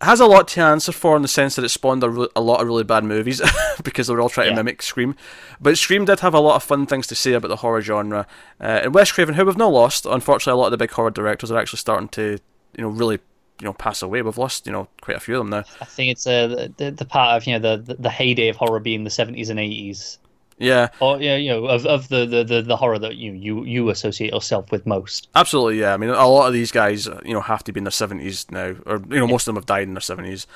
has 0.01 0.19
a 0.21 0.27
lot 0.27 0.49
to 0.49 0.61
answer 0.63 0.93
for 0.93 1.15
in 1.17 1.23
the 1.23 1.29
sense 1.29 1.57
that 1.57 1.65
it 1.65 1.69
spawned 1.69 2.03
a, 2.03 2.09
re- 2.11 2.29
a 2.35 2.41
lot 2.41 2.61
of 2.61 2.67
really 2.67 2.85
bad 2.85 3.05
movies 3.05 3.41
because 3.85 4.07
they 4.07 4.15
were 4.15 4.21
all 4.21 4.29
trying 4.29 4.47
Yeah. 4.49 4.53
to 4.53 4.57
mimic 4.65 4.83
Scream. 4.83 5.15
But 5.61 5.77
Scream 5.79 6.05
did 6.07 6.21
have 6.21 6.33
a 6.35 6.41
lot 6.41 6.57
of 6.57 6.63
fun 6.63 6.87
things 6.87 7.07
to 7.09 7.15
say 7.15 7.33
about 7.35 7.49
the 7.49 7.57
horror 7.57 7.83
genre. 7.83 8.27
Uh, 8.61 8.65
and 8.85 8.95
Wes 8.95 9.13
Craven, 9.13 9.35
who 9.35 9.45
we've 9.45 9.57
not 9.57 9.73
lost, 9.73 10.07
unfortunately, 10.07 10.59
a 10.59 10.61
lot 10.61 10.67
of 10.67 10.71
the 10.73 10.79
big 10.79 10.91
horror 10.93 11.11
directors 11.11 11.51
are 11.51 11.59
actually 11.59 11.79
starting 11.79 12.09
to, 12.11 12.39
you 12.77 12.83
know, 12.83 12.89
really, 12.89 13.19
you 13.61 13.65
know, 13.67 13.75
pass 13.75 14.01
away. 14.01 14.23
We've 14.23 14.39
lost, 14.39 14.67
you 14.67 14.73
know, 14.73 14.89
quite 15.03 15.19
a 15.19 15.21
few 15.21 15.35
of 15.35 15.41
them 15.41 15.51
now. 15.51 15.65
I 15.81 15.85
think 15.85 16.13
it's 16.13 16.27
uh, 16.27 16.69
the, 16.79 16.91
the 16.93 17.05
part 17.05 17.37
of 17.37 17.47
you 17.47 17.59
know 17.59 17.77
the, 17.77 17.83
the 17.83 17.95
the 18.03 18.11
heyday 18.11 18.49
of 18.49 18.57
horror 18.57 18.81
being 18.81 19.05
the 19.05 19.11
seventies 19.11 19.51
and 19.51 19.61
eighties, 19.61 20.19
Yeah, 20.61 20.89
or 21.01 21.21
yeah, 21.21 21.37
you 21.37 21.49
know 21.49 21.65
of, 21.65 21.87
of 21.87 22.09
the, 22.09 22.27
the, 22.27 22.45
the, 22.45 22.61
the 22.61 22.77
horror 22.77 22.99
that 22.99 23.17
you 23.17 23.33
you 23.33 23.65
you 23.65 23.89
associate 23.89 24.35
yourself 24.35 24.71
with 24.71 24.87
most. 24.87 25.29
absolutely. 25.35 25.81
Yeah, 25.81 25.95
I 25.95 25.97
mean, 25.97 26.11
a 26.11 26.29
lot 26.29 26.49
of 26.49 26.53
these 26.53 26.71
guys, 26.71 27.09
uh, 27.09 27.19
you 27.25 27.33
know, 27.33 27.41
have 27.41 27.65
to 27.65 27.73
be 27.73 27.79
in 27.79 27.85
their 27.85 27.91
seventies 27.91 28.45
now, 28.51 28.77
or 28.85 29.03
you 29.09 29.19
know, 29.19 29.27
most 29.27 29.43
of 29.43 29.47
them 29.47 29.57
have 29.57 29.65
died 29.65 29.89
in 29.89 29.95
their 29.95 30.03
seventies. 30.03 30.47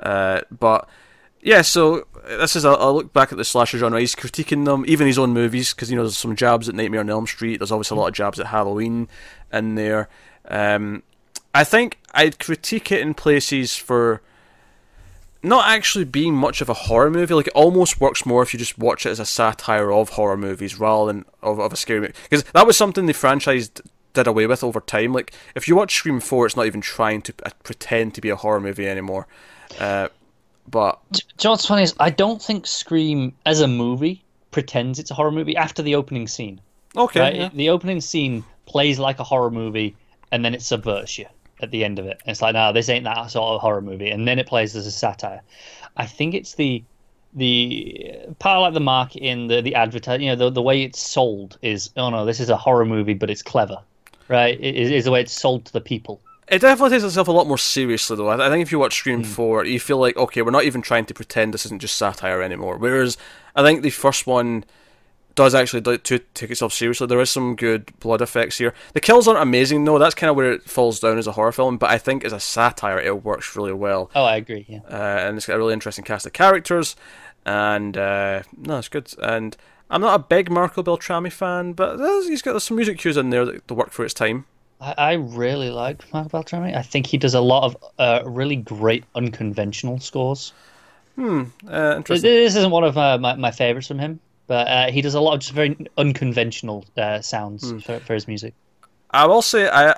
Uh, 0.00 0.42
but 0.50 0.86
yeah, 1.40 1.62
so 1.62 2.06
this 2.26 2.56
is 2.56 2.66
a, 2.66 2.70
a 2.70 2.92
look 2.92 3.14
back 3.14 3.32
at 3.32 3.38
the 3.38 3.44
slasher 3.44 3.78
genre. 3.78 3.98
He's 3.98 4.14
critiquing 4.14 4.66
them, 4.66 4.84
even 4.86 5.06
his 5.06 5.18
own 5.18 5.32
movies, 5.32 5.72
because 5.72 5.90
you 5.90 5.96
know, 5.96 6.02
there's 6.02 6.18
some 6.18 6.36
jabs 6.36 6.68
at 6.68 6.74
Nightmare 6.74 7.00
on 7.00 7.08
Elm 7.08 7.26
Street. 7.26 7.56
There's 7.58 7.72
obviously 7.72 7.96
a 7.96 8.00
lot 8.00 8.08
of 8.08 8.14
jabs 8.14 8.38
at 8.38 8.48
Halloween 8.48 9.08
in 9.50 9.76
there. 9.76 10.10
Um, 10.46 11.02
I 11.54 11.64
think 11.64 11.98
I'd 12.12 12.38
critique 12.38 12.92
it 12.92 13.00
in 13.00 13.14
places 13.14 13.76
for 13.76 14.20
not 15.42 15.68
actually 15.68 16.04
being 16.04 16.34
much 16.34 16.60
of 16.60 16.68
a 16.68 16.74
horror 16.74 17.10
movie. 17.10 17.34
Like 17.34 17.46
it 17.48 17.52
almost 17.54 18.00
works 18.00 18.26
more 18.26 18.42
if 18.42 18.52
you 18.52 18.58
just 18.58 18.78
watch 18.78 19.06
it 19.06 19.10
as 19.10 19.20
a 19.20 19.26
satire 19.26 19.92
of 19.92 20.10
horror 20.10 20.36
movies 20.36 20.78
rather 20.78 21.12
than 21.12 21.24
of, 21.42 21.58
of 21.58 21.72
a 21.72 21.76
scary 21.76 22.00
movie. 22.00 22.14
Because 22.28 22.44
that 22.52 22.66
was 22.66 22.76
something 22.76 23.06
the 23.06 23.14
franchise 23.14 23.70
did 24.14 24.26
away 24.26 24.46
with 24.46 24.64
over 24.64 24.80
time. 24.80 25.12
Like 25.12 25.32
if 25.54 25.68
you 25.68 25.76
watch 25.76 25.94
Scream 25.94 26.20
Four, 26.20 26.46
it's 26.46 26.56
not 26.56 26.66
even 26.66 26.80
trying 26.80 27.22
to 27.22 27.34
uh, 27.44 27.50
pretend 27.62 28.14
to 28.14 28.20
be 28.20 28.30
a 28.30 28.36
horror 28.36 28.60
movie 28.60 28.88
anymore. 28.88 29.26
Uh, 29.78 30.08
but 30.70 30.98
Do 31.12 31.20
you 31.20 31.44
know 31.44 31.50
what's 31.52 31.66
funny 31.66 31.82
is 31.82 31.94
I 31.98 32.10
don't 32.10 32.42
think 32.42 32.66
Scream 32.66 33.34
as 33.46 33.60
a 33.60 33.68
movie 33.68 34.24
pretends 34.50 34.98
it's 34.98 35.10
a 35.10 35.14
horror 35.14 35.30
movie 35.30 35.56
after 35.56 35.82
the 35.82 35.94
opening 35.94 36.26
scene. 36.26 36.60
okay, 36.96 37.20
right? 37.20 37.36
yeah. 37.36 37.50
The 37.52 37.70
opening 37.70 38.00
scene 38.00 38.44
plays 38.66 38.98
like 38.98 39.18
a 39.18 39.24
horror 39.24 39.50
movie, 39.50 39.96
and 40.32 40.44
then 40.44 40.54
it 40.54 40.62
subverts 40.62 41.18
you 41.18 41.26
at 41.60 41.70
the 41.70 41.84
end 41.84 41.98
of 41.98 42.06
it. 42.06 42.20
It's 42.26 42.42
like, 42.42 42.54
no, 42.54 42.72
this 42.72 42.88
ain't 42.88 43.04
that 43.04 43.30
sort 43.30 43.54
of 43.54 43.60
horror 43.60 43.80
movie, 43.80 44.10
and 44.10 44.26
then 44.26 44.38
it 44.38 44.46
plays 44.46 44.74
as 44.76 44.86
a 44.86 44.90
satire. 44.90 45.42
I 45.96 46.06
think 46.06 46.34
it's 46.34 46.54
the 46.54 46.82
the 47.34 48.16
part 48.38 48.56
of 48.56 48.62
like 48.62 48.74
the 48.74 48.80
marketing, 48.80 49.48
the 49.48 49.60
the 49.60 49.74
advertising, 49.74 50.26
you 50.26 50.30
know, 50.30 50.36
the 50.36 50.50
the 50.50 50.62
way 50.62 50.82
it's 50.82 51.00
sold 51.00 51.58
is, 51.62 51.90
oh 51.96 52.10
no, 52.10 52.24
this 52.24 52.40
is 52.40 52.50
a 52.50 52.56
horror 52.56 52.86
movie, 52.86 53.14
but 53.14 53.30
it's 53.30 53.42
clever, 53.42 53.78
right? 54.28 54.58
It 54.60 54.76
is 54.76 54.90
is 54.90 55.04
the 55.04 55.10
way 55.10 55.20
it's 55.20 55.32
sold 55.32 55.64
to 55.66 55.72
the 55.72 55.80
people. 55.80 56.20
It 56.48 56.60
definitely 56.60 56.96
takes 56.96 57.04
itself 57.04 57.28
a 57.28 57.32
lot 57.32 57.46
more 57.46 57.58
seriously, 57.58 58.16
though. 58.16 58.28
I 58.28 58.46
I 58.46 58.48
think 58.48 58.62
if 58.62 58.72
you 58.72 58.78
watch 58.78 58.96
Scream 58.96 59.22
hmm. 59.22 59.30
4, 59.30 59.66
you 59.66 59.78
feel 59.78 59.98
like, 59.98 60.16
okay, 60.16 60.40
we're 60.40 60.50
not 60.50 60.64
even 60.64 60.80
trying 60.80 61.04
to 61.06 61.14
pretend 61.14 61.52
this 61.52 61.66
isn't 61.66 61.80
just 61.80 61.96
satire 61.96 62.40
anymore. 62.40 62.78
Whereas, 62.78 63.18
I 63.54 63.62
think 63.62 63.82
the 63.82 63.90
first 63.90 64.26
one 64.26 64.64
does 65.38 65.54
actually 65.54 65.80
do, 65.80 65.96
to 65.96 66.18
take 66.34 66.50
itself 66.50 66.72
seriously. 66.72 67.06
There 67.06 67.20
is 67.20 67.30
some 67.30 67.54
good 67.54 67.96
blood 68.00 68.20
effects 68.20 68.58
here. 68.58 68.74
The 68.92 69.00
kills 69.00 69.28
aren't 69.28 69.40
amazing, 69.40 69.84
though. 69.84 69.96
That's 69.96 70.16
kind 70.16 70.28
of 70.28 70.34
where 70.34 70.50
it 70.50 70.64
falls 70.64 70.98
down 70.98 71.16
as 71.16 71.28
a 71.28 71.32
horror 71.32 71.52
film. 71.52 71.78
But 71.78 71.90
I 71.90 71.98
think 71.98 72.24
as 72.24 72.32
a 72.32 72.40
satire, 72.40 72.98
it 72.98 73.22
works 73.22 73.54
really 73.54 73.72
well. 73.72 74.10
Oh, 74.16 74.24
I 74.24 74.34
agree. 74.34 74.66
Yeah, 74.68 74.80
uh, 74.90 75.28
and 75.28 75.36
it's 75.36 75.46
got 75.46 75.54
a 75.54 75.58
really 75.58 75.74
interesting 75.74 76.04
cast 76.04 76.26
of 76.26 76.32
characters, 76.32 76.96
and 77.46 77.96
uh, 77.96 78.42
no, 78.56 78.78
it's 78.78 78.88
good. 78.88 79.14
And 79.22 79.56
I'm 79.88 80.00
not 80.00 80.18
a 80.18 80.24
big 80.24 80.50
Marco 80.50 80.82
Beltrami 80.82 81.30
fan, 81.30 81.72
but 81.72 81.98
he's 82.24 82.42
got 82.42 82.60
some 82.60 82.76
music 82.76 82.98
cues 82.98 83.16
in 83.16 83.30
there 83.30 83.44
that, 83.44 83.68
that 83.68 83.74
work 83.74 83.92
for 83.92 84.04
its 84.04 84.14
time. 84.14 84.44
I, 84.80 84.94
I 84.98 85.12
really 85.12 85.70
like 85.70 86.12
Marco 86.12 86.30
Beltrami. 86.30 86.74
I 86.74 86.82
think 86.82 87.06
he 87.06 87.16
does 87.16 87.34
a 87.34 87.40
lot 87.40 87.62
of 87.62 87.76
uh, 88.00 88.28
really 88.28 88.56
great 88.56 89.04
unconventional 89.14 90.00
scores. 90.00 90.52
Hmm, 91.14 91.44
uh, 91.68 91.94
interesting. 91.96 92.28
This 92.28 92.56
isn't 92.56 92.72
one 92.72 92.82
of 92.82 92.98
uh, 92.98 93.18
my, 93.18 93.36
my 93.36 93.52
favorites 93.52 93.86
from 93.86 94.00
him, 94.00 94.18
but 94.48 94.66
uh, 94.66 94.90
he 94.90 95.00
does 95.02 95.14
a 95.14 95.20
lot 95.20 95.34
of 95.34 95.40
just 95.40 95.52
very 95.52 95.76
unconventional 95.96 96.84
uh, 96.96 97.20
sounds 97.20 97.70
hmm. 97.70 97.78
for, 97.78 98.00
for 98.00 98.14
his 98.14 98.26
music. 98.26 98.54
I 99.10 99.26
will 99.26 99.42
say 99.42 99.68
I 99.68 99.94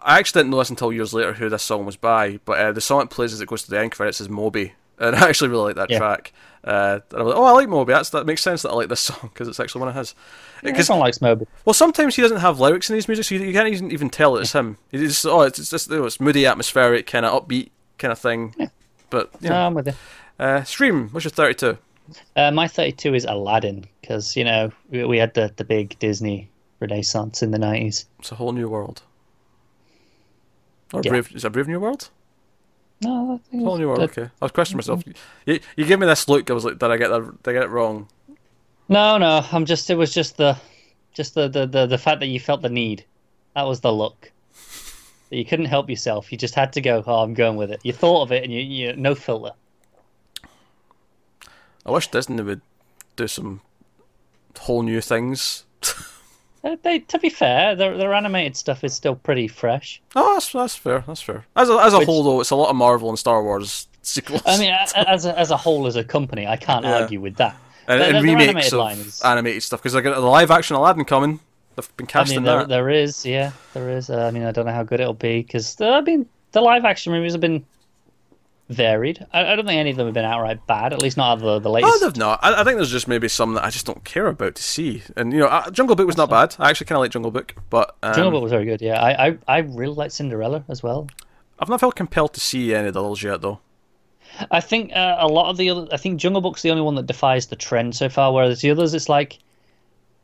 I 0.00 0.18
actually 0.18 0.40
didn't 0.40 0.50
know 0.52 0.58
this 0.58 0.70
until 0.70 0.92
years 0.92 1.12
later 1.12 1.34
who 1.34 1.48
this 1.48 1.62
song 1.62 1.84
was 1.84 1.96
by, 1.96 2.38
but 2.44 2.58
uh, 2.58 2.72
the 2.72 2.80
song 2.80 3.02
it 3.02 3.10
plays 3.10 3.32
as 3.32 3.40
it 3.40 3.48
goes 3.48 3.62
to 3.64 3.70
the 3.70 3.78
end 3.78 3.92
credits 3.92 4.20
is 4.20 4.28
Moby, 4.28 4.72
and 4.98 5.14
I 5.14 5.28
actually 5.28 5.50
really 5.50 5.64
like 5.64 5.76
that 5.76 5.90
yeah. 5.90 5.98
track. 5.98 6.32
Uh, 6.64 7.00
and 7.12 7.20
I'm 7.20 7.26
like, 7.26 7.36
oh, 7.36 7.44
I 7.44 7.52
like 7.52 7.68
Moby. 7.68 7.92
That's 7.92 8.10
that 8.10 8.26
makes 8.26 8.42
sense 8.42 8.62
that 8.62 8.70
I 8.70 8.74
like 8.74 8.88
this 8.88 9.00
song 9.00 9.30
because 9.32 9.48
it's 9.48 9.60
actually 9.60 9.80
one 9.80 9.88
of 9.88 9.94
his. 9.94 10.14
Because 10.62 10.90
everyone 10.90 11.00
likes 11.00 11.20
Moby. 11.20 11.46
Well, 11.64 11.74
sometimes 11.74 12.16
he 12.16 12.22
doesn't 12.22 12.38
have 12.38 12.58
lyrics 12.58 12.90
in 12.90 12.96
his 12.96 13.06
music, 13.06 13.26
so 13.26 13.34
you, 13.36 13.42
you 13.42 13.52
can't 13.52 13.68
even, 13.68 13.92
even 13.92 14.10
tell 14.10 14.36
it's 14.36 14.52
him. 14.52 14.76
It's 14.92 15.02
just 15.02 15.26
oh, 15.26 15.42
it's, 15.42 15.70
just 15.70 15.90
oh, 15.90 16.04
it's 16.04 16.20
moody, 16.20 16.46
atmospheric, 16.46 17.06
kind 17.06 17.24
of 17.24 17.46
upbeat 17.46 17.70
kind 17.96 18.12
of 18.12 18.18
thing. 18.18 18.54
Yeah. 18.58 18.68
But 19.10 19.30
yeah, 19.40 19.50
no, 19.50 19.66
I'm 19.66 19.74
with 19.74 19.86
you. 19.86 19.94
Uh, 20.38 20.62
Stream, 20.64 21.08
what's 21.10 21.24
your 21.24 21.30
32? 21.30 21.78
Uh, 22.36 22.50
my 22.50 22.68
32 22.68 23.14
is 23.14 23.24
Aladdin 23.24 23.86
because 24.00 24.36
you 24.36 24.44
know 24.44 24.70
we, 24.90 25.04
we, 25.04 25.18
had 25.18 25.34
the 25.34 25.52
the 25.56 25.64
big 25.64 25.98
Disney 25.98 26.50
renaissance 26.80 27.42
in 27.42 27.50
the 27.50 27.58
90s. 27.58 28.06
It's 28.18 28.32
a 28.32 28.34
whole 28.34 28.52
new 28.52 28.68
world. 28.68 29.02
Or 30.92 31.02
yeah. 31.04 31.10
Brave, 31.10 31.34
is 31.34 31.44
it 31.44 31.52
Brave 31.52 31.68
New 31.68 31.80
World? 31.80 32.08
No, 33.00 33.34
I 33.34 33.36
think 33.36 33.42
it's 33.54 33.62
a 33.62 33.66
whole 33.66 33.78
new 33.78 33.88
world. 33.88 34.00
Okay, 34.00 34.22
I 34.22 34.44
was 34.44 34.52
questioning 34.52 34.78
myself. 34.78 35.04
You, 35.46 35.60
you 35.76 35.84
give 35.84 36.00
me 36.00 36.06
this 36.06 36.28
look. 36.28 36.50
I 36.50 36.54
was 36.54 36.64
like, 36.64 36.78
did 36.78 36.90
I 36.90 36.96
get 36.96 37.08
that? 37.08 37.42
Did 37.42 37.50
I 37.50 37.52
get 37.52 37.62
it 37.64 37.70
wrong? 37.70 38.08
No, 38.88 39.18
no. 39.18 39.44
I'm 39.52 39.66
just. 39.66 39.88
It 39.90 39.94
was 39.96 40.12
just 40.12 40.36
the, 40.36 40.56
just 41.12 41.34
the 41.34 41.48
the 41.48 41.66
the, 41.66 41.86
the 41.86 41.98
fact 41.98 42.20
that 42.20 42.26
you 42.26 42.40
felt 42.40 42.62
the 42.62 42.70
need. 42.70 43.04
That 43.54 43.62
was 43.62 43.80
the 43.80 43.92
look. 43.92 44.32
You 45.30 45.44
couldn't 45.44 45.66
help 45.66 45.90
yourself. 45.90 46.32
You 46.32 46.38
just 46.38 46.54
had 46.54 46.72
to 46.72 46.80
go. 46.80 47.04
Oh, 47.06 47.22
I'm 47.22 47.34
going 47.34 47.56
with 47.56 47.70
it. 47.70 47.80
You 47.84 47.92
thought 47.92 48.22
of 48.22 48.32
it, 48.32 48.42
and 48.42 48.52
you, 48.52 48.60
you 48.60 48.96
no 48.96 49.14
filter. 49.14 49.52
I 51.88 51.90
wish 51.90 52.10
Disney 52.10 52.42
would 52.42 52.60
do 53.16 53.26
some 53.26 53.62
whole 54.58 54.82
new 54.82 55.00
things. 55.00 55.64
Uh, 56.64 56.76
they, 56.82 56.98
to 56.98 57.20
be 57.20 57.28
fair, 57.28 57.76
their 57.76 57.96
their 57.96 58.12
animated 58.12 58.56
stuff 58.56 58.82
is 58.82 58.92
still 58.92 59.14
pretty 59.14 59.46
fresh. 59.46 60.02
Oh, 60.16 60.34
that's 60.34 60.50
that's 60.50 60.74
fair. 60.74 61.04
That's 61.06 61.22
fair. 61.22 61.46
As 61.54 61.70
a 61.70 61.74
as 61.74 61.94
a 61.94 61.98
Which, 61.98 62.06
whole, 62.06 62.24
though, 62.24 62.40
it's 62.40 62.50
a 62.50 62.56
lot 62.56 62.68
of 62.68 62.74
Marvel 62.74 63.08
and 63.08 63.16
Star 63.16 63.44
Wars 63.44 63.86
sequels. 64.02 64.42
I 64.44 64.58
mean, 64.58 64.72
as 64.72 65.24
a, 65.24 65.38
as 65.38 65.52
a 65.52 65.56
whole, 65.56 65.86
as 65.86 65.94
a 65.94 66.02
company, 66.02 66.48
I 66.48 66.56
can't 66.56 66.84
yeah. 66.84 66.98
argue 66.98 67.20
with 67.20 67.36
that. 67.36 67.56
And, 67.86 68.02
and 68.02 68.24
remakes 68.24 68.72
of 68.72 68.80
animated, 68.80 69.14
animated 69.24 69.62
stuff 69.62 69.80
because 69.80 69.94
I 69.94 70.00
got 70.00 70.16
the 70.16 70.26
live 70.26 70.50
action 70.50 70.74
Aladdin 70.74 71.04
coming. 71.04 71.38
They've 71.76 71.96
been 71.96 72.06
casting 72.08 72.38
I 72.38 72.40
mean, 72.40 72.46
there, 72.46 72.58
that. 72.58 72.68
There 72.68 72.90
is, 72.90 73.24
yeah, 73.24 73.52
there 73.72 73.90
is. 73.90 74.10
Uh, 74.10 74.26
I 74.26 74.32
mean, 74.32 74.42
I 74.42 74.50
don't 74.50 74.66
know 74.66 74.72
how 74.72 74.82
good 74.82 74.98
it'll 74.98 75.14
be 75.14 75.42
because 75.42 75.80
I 75.80 76.00
mean, 76.00 76.26
the 76.50 76.60
live 76.60 76.84
action 76.84 77.12
movies 77.12 77.34
have 77.34 77.40
been 77.40 77.64
varied. 78.68 79.24
I, 79.32 79.52
I, 79.52 79.56
don't 79.56 79.66
think 79.66 79.78
any 79.78 79.90
of 79.90 79.96
them 79.96 80.06
have 80.06 80.14
been 80.14 80.24
outright 80.24 80.66
bad. 80.66 80.92
At 80.92 81.02
least 81.02 81.16
not 81.16 81.36
the 81.36 81.58
the 81.58 81.70
latest. 81.70 81.92
Oh, 81.94 82.06
they've 82.06 82.16
not. 82.16 82.38
I, 82.42 82.60
I, 82.60 82.64
think 82.64 82.76
there's 82.76 82.90
just 82.90 83.08
maybe 83.08 83.28
some 83.28 83.54
that 83.54 83.64
I 83.64 83.70
just 83.70 83.86
don't 83.86 84.04
care 84.04 84.26
about 84.26 84.54
to 84.56 84.62
see. 84.62 85.02
And 85.16 85.32
you 85.32 85.40
know, 85.40 85.46
uh, 85.46 85.70
Jungle 85.70 85.96
Book 85.96 86.06
was 86.06 86.16
not 86.16 86.30
bad. 86.30 86.54
I 86.58 86.70
actually 86.70 86.86
kind 86.86 86.96
of 86.96 87.00
like 87.00 87.10
Jungle 87.10 87.30
Book, 87.30 87.54
but 87.70 87.96
um, 88.02 88.14
Jungle 88.14 88.32
Book 88.32 88.42
was 88.42 88.52
very 88.52 88.64
good. 88.64 88.80
Yeah, 88.80 89.00
I, 89.00 89.28
I 89.28 89.38
I 89.48 89.58
really 89.58 89.94
like 89.94 90.10
Cinderella 90.10 90.64
as 90.68 90.82
well. 90.82 91.08
I've 91.58 91.68
not 91.68 91.80
felt 91.80 91.96
compelled 91.96 92.34
to 92.34 92.40
see 92.40 92.74
any 92.74 92.88
of 92.88 92.94
those 92.94 93.22
yet, 93.22 93.40
though. 93.40 93.60
I 94.50 94.60
think 94.60 94.92
uh, 94.94 95.16
a 95.18 95.26
lot 95.26 95.50
of 95.50 95.56
the 95.56 95.70
other. 95.70 95.88
I 95.90 95.96
think 95.96 96.20
Jungle 96.20 96.40
Book's 96.42 96.62
the 96.62 96.70
only 96.70 96.82
one 96.82 96.94
that 96.96 97.06
defies 97.06 97.46
the 97.46 97.56
trend 97.56 97.96
so 97.96 98.08
far. 98.08 98.32
Whereas 98.32 98.60
the 98.60 98.70
others, 98.70 98.94
it's 98.94 99.08
like, 99.08 99.38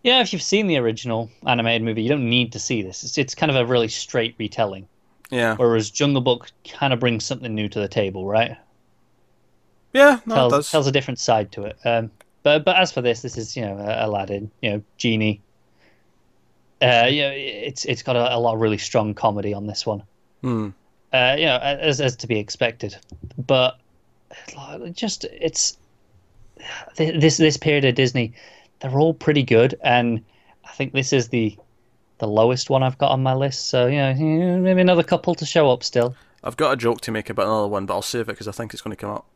yeah, 0.02 0.20
if 0.20 0.32
you've 0.32 0.42
seen 0.42 0.66
the 0.66 0.76
original 0.76 1.30
animated 1.46 1.82
movie, 1.82 2.02
you 2.02 2.08
don't 2.10 2.28
need 2.28 2.52
to 2.52 2.58
see 2.58 2.82
this. 2.82 3.02
It's 3.02 3.16
it's 3.16 3.34
kind 3.34 3.50
of 3.50 3.56
a 3.56 3.66
really 3.66 3.88
straight 3.88 4.34
retelling. 4.38 4.86
Yeah. 5.30 5.56
Whereas 5.56 5.90
Jungle 5.90 6.22
Book 6.22 6.51
kind 6.68 6.92
of 6.92 7.01
brings 7.01 7.24
something 7.24 7.55
new 7.55 7.68
to 7.68 7.80
the 7.80 7.88
table, 7.88 8.26
right? 8.26 8.56
Yeah, 9.92 10.18
no, 10.26 10.34
tells, 10.34 10.52
it 10.52 10.56
does. 10.56 10.70
tells 10.70 10.86
a 10.86 10.92
different 10.92 11.18
side 11.20 11.52
to 11.52 11.62
it. 11.62 11.78
Um, 11.84 12.10
but 12.42 12.64
but 12.64 12.76
as 12.76 12.92
for 12.92 13.01
this, 13.01 13.22
this 13.22 13.38
is 13.38 13.56
you 13.56 13.62
know 13.62 13.76
Aladdin, 13.78 14.51
you 14.60 14.70
know 14.70 14.82
Genie. 14.98 15.40
Uh, 16.82 17.06
you 17.09 17.22
know, 17.22 17.32
it's 17.32 17.84
it's 17.84 18.02
got 18.02 18.16
a, 18.16 18.34
a 18.34 18.38
lot 18.38 18.55
of 18.55 18.60
really 18.60 18.76
strong 18.76 19.14
comedy 19.14 19.55
on 19.55 19.66
this 19.66 19.86
one. 19.86 20.02
Hmm. 20.42 20.70
Uh, 21.12 21.36
you 21.38 21.46
know, 21.46 21.56
as 21.59 22.01
as 22.01 22.16
to 22.16 22.26
be 22.26 22.38
expected, 22.38 22.96
but 23.46 23.78
just 24.92 25.24
it's 25.24 25.78
this 26.96 27.36
this 27.36 27.56
period 27.56 27.84
of 27.84 27.94
Disney, 27.94 28.32
they're 28.80 28.98
all 28.98 29.14
pretty 29.14 29.44
good, 29.44 29.78
and 29.82 30.22
I 30.64 30.72
think 30.72 30.92
this 30.92 31.12
is 31.12 31.28
the 31.28 31.56
the 32.19 32.28
lowest 32.28 32.70
one 32.70 32.82
I've 32.82 32.99
got 32.99 33.11
on 33.11 33.23
my 33.23 33.35
list. 33.35 33.69
So 33.69 33.86
you 33.86 33.99
know, 33.99 34.15
maybe 34.61 34.81
another 34.81 35.03
couple 35.03 35.35
to 35.36 35.47
show 35.47 35.70
up 35.70 35.82
still. 35.82 36.15
I've 36.43 36.57
got 36.57 36.73
a 36.73 36.77
joke 36.77 37.01
to 37.03 37.11
make 37.11 37.31
about 37.31 37.47
another 37.47 37.69
one, 37.69 37.86
but 37.86 37.95
I'll 37.95 38.03
save 38.03 38.23
it 38.23 38.27
because 38.27 38.49
I 38.49 38.53
think 38.53 38.74
it's 38.74 38.82
going 38.82 38.95
to 38.95 39.01
come 39.01 39.11
up. 39.11 39.27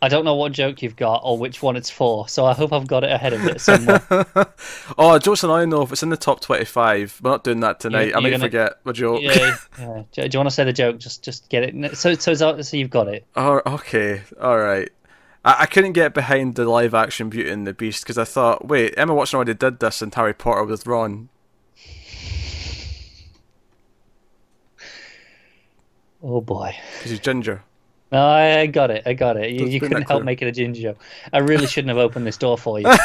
I 0.00 0.08
don't 0.08 0.24
know 0.24 0.34
what 0.34 0.50
joke 0.50 0.82
you've 0.82 0.96
got 0.96 1.20
or 1.22 1.38
which 1.38 1.62
one 1.62 1.76
it's 1.76 1.90
for, 1.90 2.28
so 2.28 2.44
I 2.44 2.54
hope 2.54 2.72
I've 2.72 2.88
got 2.88 3.04
it 3.04 3.12
ahead 3.12 3.32
of 3.32 3.46
it 3.46 3.60
somewhere. 3.60 4.02
oh, 4.98 5.16
joke's 5.20 5.44
annoying 5.44 5.70
though. 5.70 5.82
If 5.82 5.92
it's 5.92 6.02
in 6.02 6.08
the 6.08 6.16
top 6.16 6.40
twenty-five, 6.40 7.20
we're 7.22 7.30
not 7.30 7.44
doing 7.44 7.60
that 7.60 7.78
tonight. 7.78 8.08
You're, 8.08 8.16
I 8.16 8.20
might 8.20 8.30
gonna... 8.30 8.44
forget 8.44 8.72
my 8.84 8.90
joke. 8.90 9.22
Yeah, 9.22 9.56
yeah. 9.78 10.02
Do, 10.10 10.22
you 10.22 10.38
want 10.38 10.48
to 10.48 10.50
say 10.50 10.64
the 10.64 10.72
joke? 10.72 10.98
Just, 10.98 11.22
just 11.22 11.48
get 11.50 11.62
it. 11.62 11.96
So, 11.96 12.14
so, 12.14 12.34
so 12.34 12.76
you've 12.76 12.90
got 12.90 13.06
it. 13.06 13.26
Oh, 13.36 13.62
okay, 13.64 14.22
all 14.40 14.58
right. 14.58 14.90
I, 15.44 15.56
I 15.60 15.66
couldn't 15.66 15.92
get 15.92 16.14
behind 16.14 16.54
the 16.54 16.64
live-action 16.64 17.30
Beauty 17.30 17.50
and 17.50 17.66
the 17.66 17.74
Beast 17.74 18.04
because 18.04 18.18
I 18.18 18.24
thought, 18.24 18.66
wait, 18.66 18.94
Emma 18.96 19.14
Watson 19.14 19.36
already 19.36 19.54
did 19.54 19.80
this 19.80 20.02
in 20.02 20.10
Harry 20.12 20.34
Potter 20.34 20.64
with 20.64 20.86
Ron. 20.86 21.28
Oh 26.22 26.40
boy. 26.40 26.76
Because 26.98 27.10
he's 27.10 27.20
ginger. 27.20 27.64
No, 28.12 28.24
I 28.26 28.66
got 28.66 28.90
it. 28.90 29.02
I 29.06 29.14
got 29.14 29.36
it. 29.36 29.50
You, 29.50 29.66
you 29.66 29.80
couldn't 29.80 30.08
help 30.08 30.22
make 30.22 30.42
it 30.42 30.46
a 30.46 30.52
ginger 30.52 30.82
joke. 30.82 31.02
I 31.32 31.38
really 31.38 31.66
shouldn't 31.66 31.88
have 31.88 31.98
opened 31.98 32.26
this 32.26 32.36
door 32.36 32.58
for 32.58 32.78
you. 32.78 32.86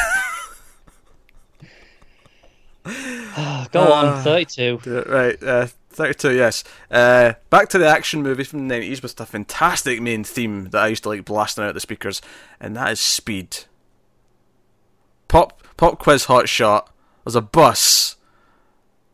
Go 3.72 3.82
uh, 3.82 4.14
on, 4.16 4.22
32. 4.22 4.80
Right, 5.06 5.42
uh, 5.42 5.66
32, 5.98 6.34
yes. 6.34 6.62
Uh, 6.92 7.34
back 7.50 7.68
to 7.68 7.76
the 7.76 7.88
action 7.88 8.22
movie 8.22 8.44
from 8.44 8.68
the 8.68 8.74
90s 8.74 9.02
with 9.02 9.18
a 9.20 9.26
fantastic 9.26 10.00
main 10.00 10.22
theme 10.22 10.70
that 10.70 10.80
I 10.80 10.86
used 10.86 11.02
to 11.02 11.08
like 11.08 11.24
blasting 11.24 11.64
out 11.64 11.74
the 11.74 11.80
speakers, 11.80 12.22
and 12.60 12.76
that 12.76 12.92
is 12.92 13.00
Speed. 13.00 13.64
Pop, 15.26 15.60
pop 15.76 15.98
quiz 15.98 16.26
hot 16.26 16.48
shot. 16.48 16.88
There's 17.24 17.34
a 17.34 17.42
bus. 17.42 18.14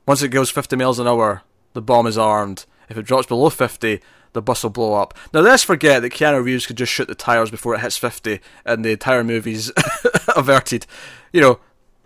Once 0.06 0.20
it 0.20 0.28
goes 0.28 0.50
50 0.50 0.76
miles 0.76 0.98
an 0.98 1.08
hour, 1.08 1.42
the 1.72 1.80
bomb 1.80 2.06
is 2.06 2.18
armed. 2.18 2.66
If 2.90 2.98
it 2.98 3.06
drops 3.06 3.26
below 3.26 3.48
50, 3.48 4.00
the 4.34 4.42
bus 4.42 4.62
will 4.62 4.70
blow 4.70 4.92
up. 4.92 5.16
Now 5.32 5.40
let's 5.40 5.64
forget 5.64 6.02
that 6.02 6.12
Keanu 6.12 6.44
Reeves 6.44 6.66
could 6.66 6.76
just 6.76 6.92
shoot 6.92 7.08
the 7.08 7.14
tires 7.14 7.50
before 7.50 7.74
it 7.74 7.80
hits 7.80 7.96
50 7.96 8.40
and 8.66 8.84
the 8.84 8.90
entire 8.90 9.24
movie's 9.24 9.72
averted. 10.36 10.84
You 11.32 11.40
know, 11.40 11.60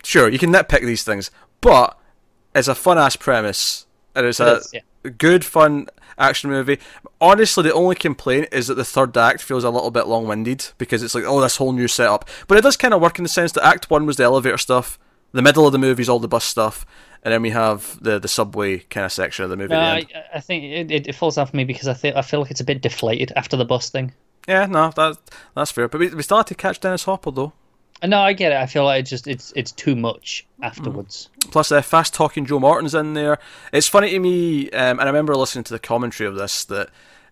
sure, 0.04 0.28
you 0.28 0.38
can 0.38 0.52
nitpick 0.52 0.86
these 0.86 1.02
things, 1.02 1.32
but 1.60 1.98
it's 2.54 2.68
a 2.68 2.76
fun 2.76 2.96
ass 2.96 3.16
premise. 3.16 3.86
And 4.18 4.26
it's 4.26 4.40
it 4.40 4.48
a 4.48 4.56
is, 4.56 4.70
yeah. 4.74 5.10
good, 5.16 5.44
fun 5.44 5.86
action 6.18 6.50
movie. 6.50 6.78
Honestly, 7.20 7.62
the 7.62 7.72
only 7.72 7.94
complaint 7.94 8.48
is 8.50 8.66
that 8.66 8.74
the 8.74 8.84
third 8.84 9.16
act 9.16 9.40
feels 9.40 9.62
a 9.62 9.70
little 9.70 9.92
bit 9.92 10.08
long 10.08 10.26
winded 10.26 10.72
because 10.76 11.04
it's 11.04 11.14
like, 11.14 11.24
oh, 11.24 11.40
this 11.40 11.56
whole 11.56 11.72
new 11.72 11.86
setup. 11.86 12.28
But 12.48 12.58
it 12.58 12.62
does 12.62 12.76
kind 12.76 12.92
of 12.92 13.00
work 13.00 13.18
in 13.18 13.22
the 13.22 13.28
sense 13.28 13.52
that 13.52 13.64
Act 13.64 13.90
1 13.90 14.06
was 14.06 14.16
the 14.16 14.24
elevator 14.24 14.58
stuff, 14.58 14.98
the 15.32 15.42
middle 15.42 15.66
of 15.66 15.72
the 15.72 15.78
movie 15.78 16.02
is 16.02 16.08
all 16.08 16.18
the 16.18 16.28
bus 16.28 16.44
stuff, 16.44 16.86
and 17.22 17.32
then 17.32 17.42
we 17.42 17.50
have 17.50 18.02
the 18.02 18.18
the 18.18 18.28
subway 18.28 18.78
kind 18.78 19.04
of 19.04 19.12
section 19.12 19.44
of 19.44 19.50
the 19.50 19.56
movie. 19.56 19.74
No, 19.74 19.78
I, 19.78 20.06
I, 20.34 20.40
think 20.40 20.64
it, 20.64 21.06
it, 21.06 21.14
falls 21.14 21.36
off 21.36 21.50
for 21.50 21.56
me 21.56 21.64
because 21.64 21.88
I 21.88 21.94
think 21.94 22.16
I 22.16 22.22
feel 22.22 22.40
like 22.40 22.50
it's 22.50 22.60
a 22.60 22.64
bit 22.64 22.80
deflated 22.80 23.32
after 23.36 23.56
the 23.56 23.64
bus 23.64 23.90
thing. 23.90 24.12
Yeah, 24.46 24.66
no, 24.66 24.90
that 24.96 25.18
that's 25.54 25.70
fair. 25.70 25.88
But 25.88 26.00
we, 26.00 26.08
we 26.08 26.22
started 26.22 26.48
to 26.48 26.54
catch 26.54 26.80
Dennis 26.80 27.04
Hopper 27.04 27.30
though. 27.30 27.52
No, 28.04 28.20
I 28.20 28.32
get 28.32 28.52
it. 28.52 28.56
I 28.56 28.66
feel 28.66 28.84
like 28.84 29.00
it's 29.00 29.10
just 29.10 29.26
it's 29.26 29.52
it's 29.56 29.72
too 29.72 29.96
much 29.96 30.46
afterwards. 30.62 31.30
Mm. 31.40 31.50
Plus, 31.50 31.72
uh, 31.72 31.82
fast 31.82 32.14
talking 32.14 32.46
Joe 32.46 32.60
Morton's 32.60 32.94
in 32.94 33.14
there. 33.14 33.38
It's 33.72 33.88
funny 33.88 34.10
to 34.10 34.18
me, 34.18 34.70
um, 34.70 35.00
and 35.00 35.02
I 35.02 35.06
remember 35.06 35.34
listening 35.34 35.64
to 35.64 35.72
the 35.72 35.78
commentary 35.78 36.28
of 36.28 36.36
this 36.36 36.64
that 36.66 36.90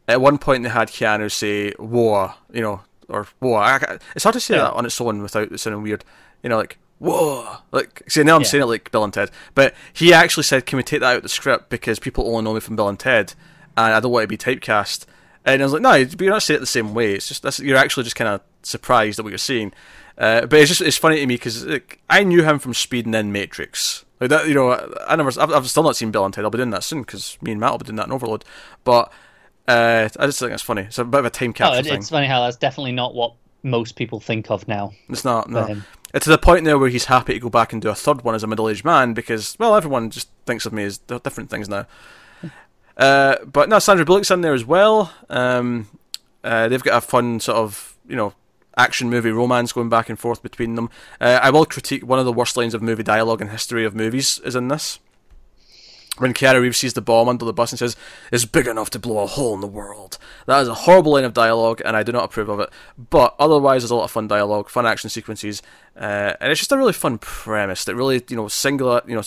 at 0.08 0.20
one 0.20 0.38
point 0.38 0.64
they 0.64 0.68
had 0.68 0.88
Keanu 0.88 1.30
say 1.30 1.70
"whoa," 1.72 2.32
you 2.52 2.62
know, 2.62 2.80
or 3.08 3.28
"whoa." 3.38 3.78
it's 4.14 4.24
hard 4.24 4.34
to 4.34 4.40
say 4.40 4.56
yeah. 4.56 4.62
that 4.62 4.72
on 4.72 4.86
its 4.86 5.00
own 5.00 5.22
without 5.22 5.52
it 5.52 5.58
sounding 5.58 5.82
weird. 5.82 6.04
You 6.42 6.48
know, 6.48 6.56
like 6.56 6.78
whoa, 6.98 7.58
like 7.70 8.02
see 8.08 8.24
now 8.24 8.34
I'm 8.34 8.42
yeah. 8.42 8.48
saying 8.48 8.62
it 8.62 8.66
like 8.66 8.90
Bill 8.90 9.04
and 9.04 9.14
Ted, 9.14 9.30
but 9.54 9.74
he 9.92 10.12
actually 10.12 10.44
said, 10.44 10.66
"Can 10.66 10.78
we 10.78 10.82
take 10.82 11.00
that 11.00 11.10
out 11.10 11.16
of 11.18 11.22
the 11.22 11.28
script 11.28 11.68
because 11.68 12.00
people 12.00 12.26
only 12.26 12.42
know 12.42 12.54
me 12.54 12.60
from 12.60 12.74
Bill 12.74 12.88
and 12.88 12.98
Ted, 12.98 13.34
and 13.76 13.94
I 13.94 14.00
don't 14.00 14.10
want 14.10 14.24
to 14.24 14.28
be 14.28 14.36
typecast." 14.36 15.06
And 15.44 15.62
I 15.62 15.64
was 15.64 15.72
like, 15.72 15.82
"No, 15.82 16.04
but 16.04 16.20
you're 16.20 16.32
not 16.32 16.42
saying 16.42 16.56
it 16.56 16.60
the 16.60 16.66
same 16.66 16.92
way. 16.92 17.14
It's 17.14 17.28
just 17.28 17.44
that's, 17.44 17.60
you're 17.60 17.76
actually 17.76 18.02
just 18.02 18.16
kind 18.16 18.28
of 18.28 18.40
surprised 18.62 19.20
at 19.20 19.24
what 19.24 19.30
you're 19.30 19.38
seeing." 19.38 19.72
Uh, 20.18 20.46
but 20.46 20.58
it's 20.60 20.68
just 20.68 20.80
it's 20.80 20.96
funny 20.96 21.16
to 21.16 21.26
me 21.26 21.34
because 21.34 21.64
like, 21.66 22.00
I 22.08 22.22
knew 22.24 22.42
him 22.42 22.58
from 22.58 22.74
Speed 22.74 23.04
and 23.04 23.14
then 23.14 23.32
Matrix. 23.32 24.04
Like 24.20 24.30
that, 24.30 24.48
you 24.48 24.54
know, 24.54 24.72
I 25.06 25.14
never, 25.16 25.28
I've, 25.38 25.52
I've 25.52 25.68
still 25.68 25.82
not 25.82 25.94
seen 25.96 26.10
Bill 26.10 26.24
and 26.24 26.32
Ted. 26.32 26.44
I'll 26.44 26.50
be 26.50 26.56
doing 26.56 26.70
that 26.70 26.84
soon 26.84 27.02
because 27.02 27.36
me 27.42 27.52
and 27.52 27.60
Matt 27.60 27.72
will 27.72 27.78
be 27.78 27.84
doing 27.84 27.96
that 27.96 28.06
in 28.06 28.12
Overload. 28.12 28.44
But 28.82 29.12
uh, 29.68 30.08
I 30.18 30.26
just 30.26 30.38
think 30.38 30.52
it's 30.52 30.62
funny. 30.62 30.82
It's 30.82 30.98
a 30.98 31.04
bit 31.04 31.18
of 31.18 31.26
a 31.26 31.30
time 31.30 31.50
Oh, 31.50 31.52
capsule 31.52 31.82
thing. 31.84 31.94
it's 31.98 32.08
funny 32.08 32.26
how 32.26 32.42
that's 32.42 32.56
definitely 32.56 32.92
not 32.92 33.14
what 33.14 33.34
most 33.62 33.96
people 33.96 34.20
think 34.20 34.50
of 34.50 34.66
now. 34.68 34.92
It's 35.10 35.24
not. 35.24 35.50
No. 35.50 35.82
It's 36.14 36.24
to 36.24 36.30
the 36.30 36.38
point 36.38 36.64
now 36.64 36.78
where 36.78 36.88
he's 36.88 37.04
happy 37.06 37.34
to 37.34 37.40
go 37.40 37.50
back 37.50 37.74
and 37.74 37.82
do 37.82 37.90
a 37.90 37.94
third 37.94 38.22
one 38.22 38.34
as 38.34 38.42
a 38.42 38.46
middle-aged 38.46 38.84
man 38.86 39.12
because, 39.12 39.54
well, 39.58 39.74
everyone 39.74 40.08
just 40.08 40.30
thinks 40.46 40.64
of 40.64 40.72
me 40.72 40.84
as 40.84 40.96
different 40.98 41.50
things 41.50 41.68
now. 41.68 41.86
Uh, 42.96 43.36
but 43.44 43.68
no, 43.68 43.78
Sandra 43.78 44.06
Bullock's 44.06 44.30
in 44.30 44.40
there 44.40 44.54
as 44.54 44.64
well. 44.64 45.12
Um, 45.28 45.86
uh, 46.42 46.66
they've 46.68 46.82
got 46.82 46.96
a 46.96 47.00
fun 47.02 47.40
sort 47.40 47.58
of, 47.58 47.94
you 48.08 48.16
know, 48.16 48.32
action 48.76 49.08
movie 49.10 49.30
romance 49.30 49.72
going 49.72 49.88
back 49.88 50.08
and 50.08 50.18
forth 50.18 50.42
between 50.42 50.74
them. 50.74 50.90
Uh, 51.20 51.38
I 51.42 51.50
will 51.50 51.64
critique 51.64 52.06
one 52.06 52.18
of 52.18 52.24
the 52.24 52.32
worst 52.32 52.56
lines 52.56 52.74
of 52.74 52.82
movie 52.82 53.02
dialogue 53.02 53.40
in 53.40 53.48
history 53.48 53.84
of 53.84 53.94
movies 53.94 54.38
is 54.44 54.56
in 54.56 54.68
this. 54.68 54.98
When 56.18 56.32
Keanu 56.32 56.62
Reeves 56.62 56.78
sees 56.78 56.94
the 56.94 57.02
bomb 57.02 57.28
under 57.28 57.44
the 57.44 57.52
bus 57.52 57.72
and 57.72 57.78
says, 57.78 57.94
"It's 58.32 58.46
big 58.46 58.66
enough 58.66 58.88
to 58.90 58.98
blow 58.98 59.18
a 59.18 59.26
hole 59.26 59.54
in 59.54 59.60
the 59.60 59.66
world." 59.66 60.16
That 60.46 60.60
is 60.60 60.68
a 60.68 60.74
horrible 60.74 61.12
line 61.12 61.24
of 61.24 61.34
dialogue, 61.34 61.82
and 61.84 61.94
I 61.94 62.02
do 62.02 62.12
not 62.12 62.24
approve 62.24 62.48
of 62.48 62.58
it. 62.58 62.70
But 62.96 63.34
otherwise, 63.38 63.82
there's 63.82 63.90
a 63.90 63.96
lot 63.96 64.04
of 64.04 64.10
fun 64.10 64.26
dialogue, 64.26 64.70
fun 64.70 64.86
action 64.86 65.10
sequences, 65.10 65.60
uh, 65.94 66.32
and 66.40 66.50
it's 66.50 66.60
just 66.60 66.72
a 66.72 66.78
really 66.78 66.94
fun 66.94 67.18
premise 67.18 67.84
that 67.84 67.94
really, 67.94 68.24
you 68.30 68.36
know, 68.36 68.48
singular, 68.48 69.02
you 69.06 69.14
know, 69.14 69.22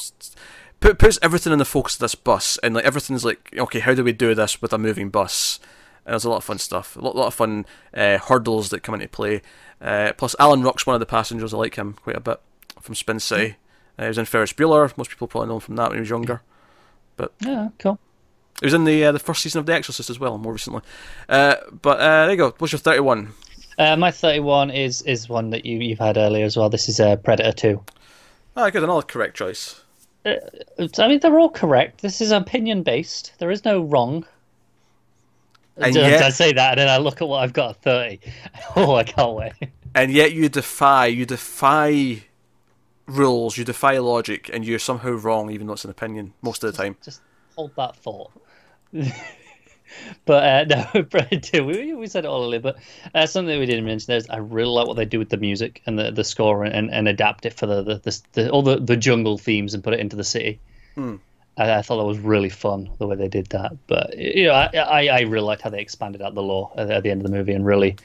put, 0.79 0.97
puts 0.97 1.19
everything 1.21 1.53
in 1.53 1.59
the 1.59 1.65
focus 1.65 1.93
of 1.93 1.99
this 1.99 2.15
bus, 2.15 2.57
and 2.63 2.73
like 2.73 2.85
everything's 2.85 3.25
like, 3.25 3.53
okay, 3.55 3.79
how 3.79 3.93
do 3.93 4.03
we 4.03 4.11
do 4.11 4.33
this 4.33 4.59
with 4.59 4.73
a 4.73 4.79
moving 4.79 5.09
bus? 5.09 5.59
And 6.05 6.13
there's 6.13 6.25
a 6.25 6.29
lot 6.29 6.37
of 6.37 6.43
fun 6.43 6.57
stuff, 6.57 6.95
a 6.95 7.01
lot, 7.01 7.15
lot 7.15 7.27
of 7.27 7.33
fun 7.33 7.65
uh, 7.93 8.17
hurdles 8.17 8.69
that 8.69 8.83
come 8.83 8.95
into 8.95 9.07
play. 9.07 9.41
Uh, 9.81 10.13
plus, 10.17 10.35
Alan 10.39 10.63
Ruck's 10.63 10.85
one 10.85 10.95
of 10.95 10.99
the 10.99 11.05
passengers. 11.05 11.53
I 11.53 11.57
like 11.57 11.75
him 11.75 11.93
quite 11.93 12.15
a 12.15 12.21
bit 12.21 12.39
from 12.81 12.95
Spin 12.95 13.19
City. 13.19 13.55
Uh, 13.97 14.03
he 14.03 14.07
was 14.07 14.17
in 14.17 14.25
Ferris 14.25 14.53
Bueller. 14.53 14.95
Most 14.97 15.09
people 15.09 15.27
probably 15.27 15.49
know 15.49 15.55
him 15.55 15.61
from 15.61 15.75
that 15.75 15.89
when 15.89 15.97
he 15.97 16.01
was 16.01 16.09
younger. 16.09 16.41
But 17.17 17.33
yeah, 17.41 17.69
cool. 17.79 17.99
He 18.59 18.65
was 18.65 18.73
in 18.73 18.85
the 18.85 19.05
uh, 19.05 19.11
the 19.11 19.19
first 19.19 19.41
season 19.41 19.59
of 19.59 19.65
The 19.65 19.73
Exorcist 19.73 20.09
as 20.09 20.19
well, 20.19 20.37
more 20.37 20.53
recently. 20.53 20.81
Uh, 21.27 21.55
but 21.81 21.99
uh, 21.99 22.25
there 22.25 22.31
you 22.31 22.37
go. 22.37 22.53
What's 22.57 22.73
your 22.73 22.79
thirty-one? 22.79 23.33
Uh, 23.77 23.95
my 23.95 24.11
31 24.11 24.71
is 24.71 25.01
is 25.03 25.29
one 25.29 25.51
that 25.51 25.65
you 25.65 25.77
you've 25.77 25.99
had 25.99 26.17
earlier 26.17 26.43
as 26.43 26.57
well. 26.57 26.69
This 26.69 26.89
is 26.89 26.99
uh, 26.99 27.15
Predator 27.15 27.53
2. 27.53 27.83
Ah, 28.57 28.69
good. 28.69 28.83
Another 28.83 29.01
correct 29.01 29.37
choice. 29.37 29.81
I 30.25 31.07
mean, 31.07 31.19
they're 31.19 31.39
all 31.39 31.49
correct. 31.49 32.01
This 32.01 32.19
is 32.19 32.31
opinion 32.31 32.83
based. 32.83 33.31
There 33.39 33.49
is 33.49 33.63
no 33.63 33.81
wrong. 33.81 34.25
And 35.79 35.95
yet- 35.95 36.23
I 36.23 36.29
say 36.29 36.53
that, 36.53 36.71
and 36.71 36.79
then 36.79 36.89
I 36.89 36.97
look 36.97 37.21
at 37.21 37.27
what 37.27 37.43
I've 37.43 37.53
got 37.53 37.71
at 37.71 37.81
30. 37.83 38.19
Oh, 38.75 38.95
I 38.95 39.03
can't 39.03 39.33
wait. 39.33 39.53
And 39.95 40.11
yet 40.11 40.33
you 40.33 40.49
defy, 40.49 41.07
you 41.07 41.25
defy 41.25 42.23
rules, 43.07 43.57
you 43.57 43.63
defy 43.65 43.97
logic, 43.97 44.49
and 44.53 44.65
you're 44.65 44.77
somehow 44.79 45.11
wrong, 45.11 45.49
even 45.51 45.67
though 45.67 45.73
it's 45.73 45.85
an 45.85 45.89
opinion 45.91 46.33
most 46.41 46.63
of 46.63 46.71
the 46.71 46.77
time. 46.77 46.95
Just 47.03 47.21
hold 47.55 47.75
that 47.75 47.95
thought. 47.95 48.31
but 50.25 50.71
uh, 50.71 50.85
no, 50.93 51.03
Predator. 51.03 51.63
We, 51.63 51.93
we 51.93 52.07
said 52.07 52.25
it 52.25 52.27
all 52.27 52.43
earlier, 52.45 52.59
but 52.59 52.77
uh, 53.15 53.25
something 53.25 53.53
that 53.53 53.59
we 53.59 53.65
didn't 53.65 53.85
mention 53.85 54.13
is 54.13 54.29
I 54.29 54.37
really 54.37 54.69
like 54.69 54.87
what 54.87 54.95
they 54.97 55.05
do 55.05 55.19
with 55.19 55.29
the 55.29 55.37
music 55.37 55.81
and 55.85 55.97
the, 55.97 56.11
the 56.11 56.23
score 56.23 56.63
and, 56.63 56.91
and 56.91 57.07
adapt 57.07 57.45
it 57.45 57.53
for 57.53 57.65
the, 57.65 57.81
the, 57.81 57.95
the, 57.97 58.21
the 58.33 58.49
all 58.51 58.61
the, 58.61 58.77
the 58.77 58.97
jungle 58.97 59.37
themes 59.37 59.73
and 59.73 59.83
put 59.83 59.93
it 59.93 59.99
into 59.99 60.15
the 60.15 60.23
city. 60.23 60.59
Hmm. 60.95 61.15
I, 61.59 61.77
I 61.77 61.81
thought 61.81 61.97
that 61.97 62.05
was 62.05 62.17
really 62.17 62.49
fun 62.49 62.89
the 62.97 63.05
way 63.05 63.15
they 63.15 63.27
did 63.27 63.47
that. 63.47 63.73
But 63.85 64.17
you 64.17 64.45
know, 64.45 64.53
I, 64.53 64.69
I, 64.73 65.07
I 65.07 65.21
really 65.21 65.45
liked 65.45 65.61
how 65.61 65.69
they 65.69 65.81
expanded 65.81 66.21
out 66.21 66.33
the 66.33 66.41
lore 66.41 66.71
at, 66.75 66.89
at 66.89 67.03
the 67.03 67.11
end 67.11 67.21
of 67.21 67.29
the 67.29 67.37
movie 67.37 67.53
and 67.53 67.65
really 67.65 67.97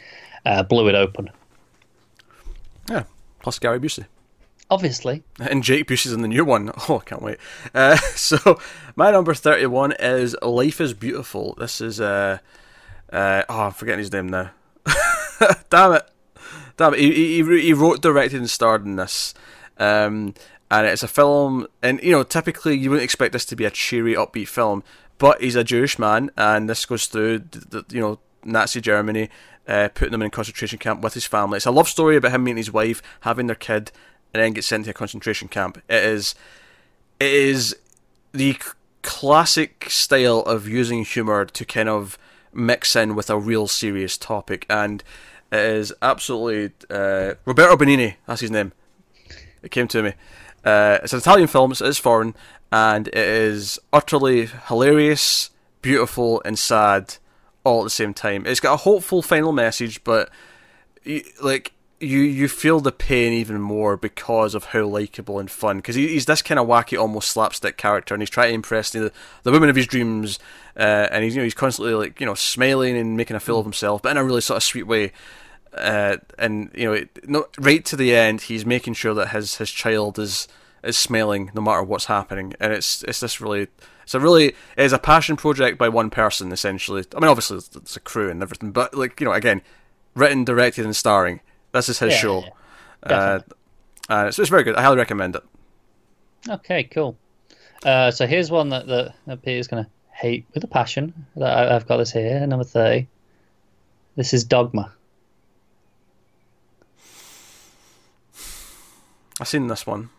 uh, 0.44 0.62
blew 0.64 0.88
it 0.88 0.94
open. 0.94 1.30
Yeah. 2.90 3.04
Plus 3.40 3.58
Gary 3.58 3.78
Busey. 3.78 4.06
Obviously, 4.70 5.22
And 5.38 5.62
Jake 5.62 5.86
Busey's 5.86 6.12
in 6.12 6.22
the 6.22 6.28
new 6.28 6.44
one. 6.44 6.72
Oh, 6.88 6.98
I 6.98 7.04
can't 7.04 7.22
wait. 7.22 7.38
Uh, 7.74 7.96
so, 8.14 8.58
my 8.96 9.10
number 9.10 9.34
31 9.34 9.92
is 9.92 10.34
Life 10.42 10.80
is 10.80 10.94
Beautiful. 10.94 11.54
This 11.58 11.80
is, 11.80 12.00
uh, 12.00 12.38
uh, 13.12 13.42
oh, 13.48 13.60
I'm 13.60 13.72
forgetting 13.72 14.00
his 14.00 14.12
name 14.12 14.28
now. 14.28 14.50
Damn 15.70 15.92
it. 15.92 16.10
Damn 16.76 16.94
it. 16.94 17.00
He, 17.00 17.42
he, 17.42 17.60
he 17.60 17.72
wrote, 17.72 18.00
directed, 18.00 18.40
and 18.40 18.50
starred 18.50 18.84
in 18.86 18.96
this. 18.96 19.34
Um, 19.78 20.34
and 20.74 20.86
it's 20.88 21.04
a 21.04 21.08
film, 21.08 21.68
and, 21.82 22.02
you 22.02 22.10
know, 22.10 22.24
typically 22.24 22.76
you 22.76 22.90
wouldn't 22.90 23.04
expect 23.04 23.32
this 23.32 23.44
to 23.46 23.54
be 23.54 23.64
a 23.64 23.70
cheery, 23.70 24.14
upbeat 24.14 24.48
film, 24.48 24.82
but 25.18 25.40
he's 25.40 25.54
a 25.54 25.62
Jewish 25.62 26.00
man, 26.00 26.32
and 26.36 26.68
this 26.68 26.84
goes 26.84 27.06
through, 27.06 27.38
the, 27.50 27.84
you 27.90 28.00
know, 28.00 28.18
Nazi 28.44 28.80
Germany, 28.80 29.30
uh, 29.68 29.88
putting 29.94 30.12
him 30.12 30.22
in 30.22 30.26
a 30.26 30.30
concentration 30.30 30.80
camp 30.80 31.00
with 31.00 31.14
his 31.14 31.26
family. 31.26 31.58
It's 31.58 31.66
a 31.66 31.70
love 31.70 31.88
story 31.88 32.16
about 32.16 32.32
him 32.32 32.42
meeting 32.42 32.56
his 32.56 32.72
wife, 32.72 33.00
having 33.20 33.46
their 33.46 33.54
kid, 33.54 33.92
and 34.32 34.42
then 34.42 34.52
get 34.52 34.64
sent 34.64 34.86
to 34.86 34.90
a 34.90 34.94
concentration 34.94 35.46
camp. 35.46 35.80
It 35.88 36.02
is, 36.02 36.34
it 37.20 37.32
is 37.32 37.76
the 38.32 38.56
classic 39.02 39.86
style 39.88 40.40
of 40.40 40.66
using 40.66 41.04
humor 41.04 41.44
to 41.44 41.64
kind 41.64 41.88
of 41.88 42.18
mix 42.52 42.96
in 42.96 43.14
with 43.14 43.30
a 43.30 43.38
real 43.38 43.68
serious 43.68 44.18
topic, 44.18 44.66
and 44.68 45.04
it 45.52 45.60
is 45.60 45.92
absolutely 46.02 46.74
uh, 46.90 47.34
Roberto 47.44 47.76
Benigni. 47.76 48.16
That's 48.26 48.40
his 48.40 48.50
name. 48.50 48.72
It 49.62 49.70
came 49.70 49.86
to 49.88 50.02
me. 50.02 50.14
Uh, 50.64 50.98
it's 51.02 51.12
an 51.12 51.18
Italian 51.18 51.48
film. 51.48 51.72
It 51.72 51.80
is 51.82 51.98
foreign, 51.98 52.34
and 52.72 53.08
it 53.08 53.16
is 53.16 53.78
utterly 53.92 54.46
hilarious, 54.68 55.50
beautiful, 55.82 56.42
and 56.44 56.58
sad 56.58 57.16
all 57.64 57.80
at 57.80 57.84
the 57.84 57.90
same 57.90 58.14
time. 58.14 58.46
It's 58.46 58.60
got 58.60 58.74
a 58.74 58.78
hopeful 58.78 59.22
final 59.22 59.52
message, 59.52 60.04
but 60.04 60.30
you, 61.02 61.22
like 61.42 61.72
you 62.00 62.20
you 62.20 62.48
feel 62.48 62.80
the 62.80 62.92
pain 62.92 63.32
even 63.32 63.60
more 63.60 63.96
because 63.96 64.54
of 64.54 64.66
how 64.66 64.84
likable 64.84 65.38
and 65.38 65.50
fun. 65.50 65.78
Because 65.78 65.96
he, 65.96 66.08
he's 66.08 66.26
this 66.26 66.42
kind 66.42 66.58
of 66.60 66.66
wacky, 66.66 66.98
almost 66.98 67.30
slapstick 67.30 67.76
character, 67.76 68.14
and 68.14 68.22
he's 68.22 68.30
trying 68.30 68.50
to 68.50 68.54
impress 68.54 68.90
the 68.90 69.12
the 69.42 69.52
woman 69.52 69.68
of 69.68 69.76
his 69.76 69.86
dreams, 69.86 70.38
uh, 70.76 71.08
and 71.10 71.24
he's 71.24 71.34
you 71.34 71.40
know 71.40 71.44
he's 71.44 71.54
constantly 71.54 71.94
like 71.94 72.20
you 72.20 72.26
know 72.26 72.34
smiling 72.34 72.96
and 72.96 73.16
making 73.16 73.36
a 73.36 73.40
fool 73.40 73.58
of 73.58 73.66
himself, 73.66 74.02
but 74.02 74.10
in 74.10 74.16
a 74.16 74.24
really 74.24 74.40
sort 74.40 74.56
of 74.56 74.62
sweet 74.62 74.84
way. 74.86 75.12
Uh, 75.76 76.18
and 76.38 76.70
you 76.74 76.84
know, 76.86 76.92
it, 76.92 77.28
no, 77.28 77.46
right 77.58 77.84
to 77.86 77.96
the 77.96 78.14
end, 78.14 78.42
he's 78.42 78.64
making 78.64 78.94
sure 78.94 79.14
that 79.14 79.28
his 79.30 79.56
his 79.56 79.70
child 79.70 80.18
is 80.18 80.46
is 80.82 80.96
smiling 80.96 81.50
no 81.54 81.60
matter 81.62 81.82
what's 81.82 82.06
happening, 82.06 82.54
and 82.60 82.72
it's 82.72 83.02
it's 83.04 83.20
this 83.20 83.40
really. 83.40 83.68
It's 84.04 84.14
a 84.14 84.20
really 84.20 84.48
it 84.48 84.54
is 84.76 84.92
a 84.92 84.98
passion 84.98 85.34
project 85.36 85.78
by 85.78 85.88
one 85.88 86.10
person 86.10 86.52
essentially. 86.52 87.04
I 87.16 87.20
mean, 87.20 87.30
obviously 87.30 87.56
it's, 87.56 87.74
it's 87.74 87.96
a 87.96 88.00
crew 88.00 88.28
and 88.30 88.42
everything, 88.42 88.70
but 88.70 88.94
like 88.94 89.18
you 89.18 89.24
know, 89.24 89.32
again, 89.32 89.62
written, 90.14 90.44
directed, 90.44 90.84
and 90.84 90.94
starring. 90.94 91.40
This 91.72 91.88
is 91.88 92.00
his 92.00 92.12
Yeah, 92.12 92.18
show. 92.18 92.44
yeah, 92.44 92.50
Uh, 93.02 93.38
uh, 94.10 94.30
so 94.30 94.42
it's 94.42 94.50
very 94.50 94.62
good. 94.62 94.76
I 94.76 94.82
highly 94.82 94.98
recommend 94.98 95.36
it. 95.36 95.42
Okay, 96.50 96.84
cool. 96.84 97.16
Uh, 97.82 98.10
so 98.10 98.26
here's 98.26 98.50
one 98.50 98.68
that, 98.68 98.86
that, 98.86 99.14
that 99.26 99.42
Peter's 99.42 99.68
going 99.68 99.84
to 99.84 99.90
hate 100.12 100.44
with 100.52 100.62
a 100.64 100.68
passion. 100.68 101.26
That 101.36 101.56
I, 101.56 101.74
I've 101.74 101.86
got 101.88 101.96
this 101.96 102.12
here, 102.12 102.46
number 102.46 102.64
30. 102.64 103.08
This 104.16 104.34
is 104.34 104.44
Dogma. 104.44 104.92
I've 109.40 109.48
seen 109.48 109.66
this 109.66 109.86
one. 109.86 110.10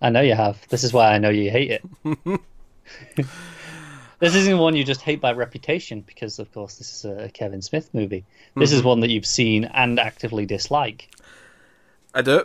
I 0.00 0.10
know 0.10 0.20
you 0.20 0.34
have. 0.34 0.66
This 0.68 0.82
is 0.82 0.92
why 0.92 1.12
I 1.12 1.18
know 1.18 1.30
you 1.30 1.50
hate 1.50 1.70
it. 1.70 1.84
this 4.18 4.34
isn't 4.34 4.58
one 4.58 4.74
you 4.74 4.84
just 4.84 5.02
hate 5.02 5.20
by 5.20 5.32
reputation, 5.32 6.00
because, 6.00 6.38
of 6.38 6.52
course, 6.52 6.76
this 6.76 6.92
is 6.92 7.04
a 7.04 7.28
Kevin 7.28 7.62
Smith 7.62 7.90
movie. 7.92 8.24
This 8.56 8.72
is 8.72 8.80
mm-hmm. 8.80 8.88
one 8.88 9.00
that 9.00 9.10
you've 9.10 9.26
seen 9.26 9.64
and 9.64 10.00
actively 10.00 10.46
dislike, 10.46 11.10
I 12.14 12.22
do. 12.22 12.44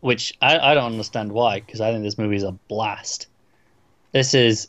which 0.00 0.36
I, 0.40 0.58
I 0.58 0.74
don't 0.74 0.92
understand 0.92 1.32
why, 1.32 1.60
because 1.60 1.80
I 1.80 1.92
think 1.92 2.02
this 2.02 2.18
movie 2.18 2.36
is 2.36 2.42
a 2.42 2.52
blast. 2.52 3.26
This 4.12 4.34
is 4.34 4.68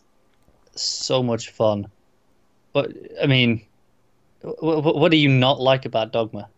so 0.75 1.23
much 1.23 1.49
fun. 1.49 1.88
But, 2.73 2.91
I 3.21 3.27
mean, 3.27 3.61
what, 4.41 4.95
what 4.95 5.11
do 5.11 5.17
you 5.17 5.29
not 5.29 5.59
like 5.59 5.85
about 5.85 6.11
Dogma? 6.11 6.49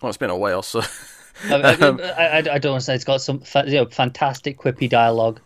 Well, 0.00 0.08
it's 0.08 0.18
been 0.18 0.30
a 0.30 0.36
while, 0.36 0.62
so 0.62 0.82
I, 1.44 1.54
I, 1.54 1.60
I, 1.60 2.36
I 2.38 2.58
don't 2.58 2.72
understand. 2.74 2.96
It's 2.96 3.04
got 3.04 3.20
some 3.20 3.40
fa- 3.40 3.64
you 3.66 3.74
know, 3.74 3.86
fantastic 3.86 4.58
quippy 4.58 4.88
dialogue, 4.88 5.40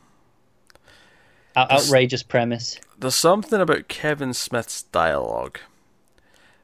Out- 1.57 1.71
outrageous 1.71 2.23
premise. 2.23 2.79
there's 2.99 3.15
something 3.15 3.61
about 3.61 3.89
Kevin 3.89 4.33
Smith's 4.33 4.83
dialogue. 4.85 5.59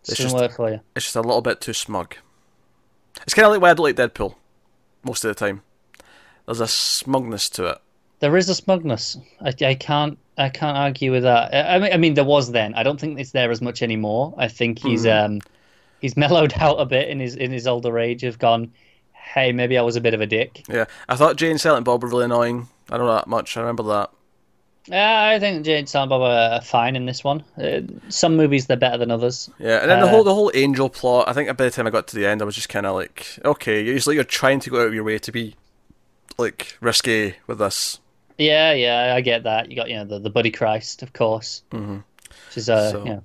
It's 0.07 0.17
just- 0.17 0.55
for 0.57 0.71
you. 0.71 0.81
It's 0.97 1.07
just 1.07 1.17
a 1.17 1.21
little 1.21 1.43
bit 1.43 1.61
too 1.61 1.73
smug. 1.75 2.17
It's 3.23 3.35
kind 3.35 3.47
of 3.47 3.53
like 3.53 3.61
why 3.61 3.71
I 3.71 3.75
don't 3.75 3.85
like 3.85 3.97
Deadpool 3.97 4.35
most 5.05 5.25
of 5.25 5.29
the 5.29 5.35
time. 5.35 5.63
There's 6.47 6.61
a 6.61 6.69
smugness 6.69 7.51
to 7.51 7.67
it. 7.67 7.79
There 8.21 8.37
is 8.37 8.49
a 8.49 8.55
smugness. 8.55 9.17
I, 9.41 9.53
I 9.65 9.75
can't 9.75 10.19
I 10.39 10.49
can't 10.49 10.77
argue 10.79 11.13
with 11.13 11.25
that. 11.25 11.55
I, 11.55 11.79
mean 11.79 11.93
I 11.93 11.97
mean 11.99 12.15
there 12.15 12.25
was 12.25 12.53
then. 12.53 12.75
I 12.75 12.83
don't 12.83 12.99
think 12.99 13.19
it's 13.19 13.33
there 13.33 13.51
as 13.51 13.61
much 13.61 13.83
anymore. 13.83 14.35
I 14.39 14.49
think 14.49 14.79
he's 14.79 15.07
um 15.07 15.41
he's 16.01 16.17
mellowed 16.17 16.53
out 16.57 16.77
a 16.77 16.87
bit 16.87 17.09
in 17.11 17.21
his 17.21 17.35
in 17.37 17.51
his 17.53 17.67
older 17.67 17.99
age. 17.99 18.23
Have 18.23 18.39
gone. 18.39 18.73
Hey, 19.21 19.53
maybe 19.53 19.77
I 19.79 19.83
was 19.83 19.97
a 19.97 20.01
bit 20.01 20.15
of 20.15 20.21
a 20.21 20.27
dick. 20.27 20.65
Yeah, 20.69 20.87
I 21.09 21.17
thought 21.17 21.37
Jay 21.37 21.51
and 21.51 21.61
Silent 21.61 21.85
Bob 21.85 22.03
were 22.03 22.09
really 22.09 22.25
annoying. 22.25 22.69
I 22.91 22.97
don't 22.97 23.07
know 23.07 23.15
that 23.15 23.27
much. 23.27 23.57
I 23.57 23.61
remember 23.61 23.83
that. 23.85 24.11
Yeah, 24.87 25.29
I 25.35 25.39
think 25.39 25.67
Jay 25.67 25.79
and 25.79 25.87
Silent 25.89 26.09
Bob 26.09 26.23
are, 26.23 26.63
fine 26.63 26.97
in 26.97 27.05
this 27.05 27.23
one. 27.23 27.45
Uh, 27.63 27.81
some 28.09 28.37
movies 28.37 28.67
they're 28.67 28.77
better 28.79 28.97
than 28.97 29.11
others. 29.11 29.51
Yeah, 29.59 29.83
and 29.83 29.91
then 29.91 30.01
the 30.01 30.07
Uh, 30.07 30.11
whole 30.11 30.25
the 30.25 30.35
whole 30.35 30.51
angel 30.55 30.89
plot. 30.89 31.29
I 31.29 31.35
think 31.35 31.49
by 31.59 31.65
the 31.65 31.71
time 31.71 31.87
I 31.87 31.91
got 31.91 32.09
to 32.09 32.17
the 32.17 32.27
end, 32.27 32.41
I 32.41 32.47
was 32.47 32.55
just 32.55 32.71
kind 32.71 32.87
of 32.87 32.95
like, 32.95 33.39
okay, 33.45 33.85
it's 33.85 34.07
like 34.07 34.15
you're 34.15 34.25
trying 34.25 34.61
to 34.61 34.71
go 34.71 34.81
out 34.81 34.87
of 34.87 34.95
your 34.95 35.05
way 35.05 35.19
to 35.19 35.31
be 35.31 35.55
like 36.39 36.79
risky 36.81 37.35
with 37.47 37.59
this. 37.59 38.01
Yeah, 38.39 38.73
yeah, 38.73 39.13
I 39.15 39.21
get 39.21 39.43
that. 39.43 39.69
You 39.69 39.77
got 39.77 39.91
you 39.91 39.97
know 39.97 40.05
the, 40.07 40.21
the 40.21 40.31
Buddy 40.31 40.51
Christ, 40.51 41.03
of 41.03 41.13
course, 41.13 41.63
mm-hmm. 41.71 41.97
which 42.47 42.57
is 42.57 42.71
uh, 42.71 42.93
So- 42.93 43.05
you 43.05 43.11
know, 43.11 43.25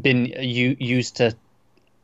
been 0.00 0.26
u- 0.26 0.76
used 0.80 1.16
to 1.18 1.36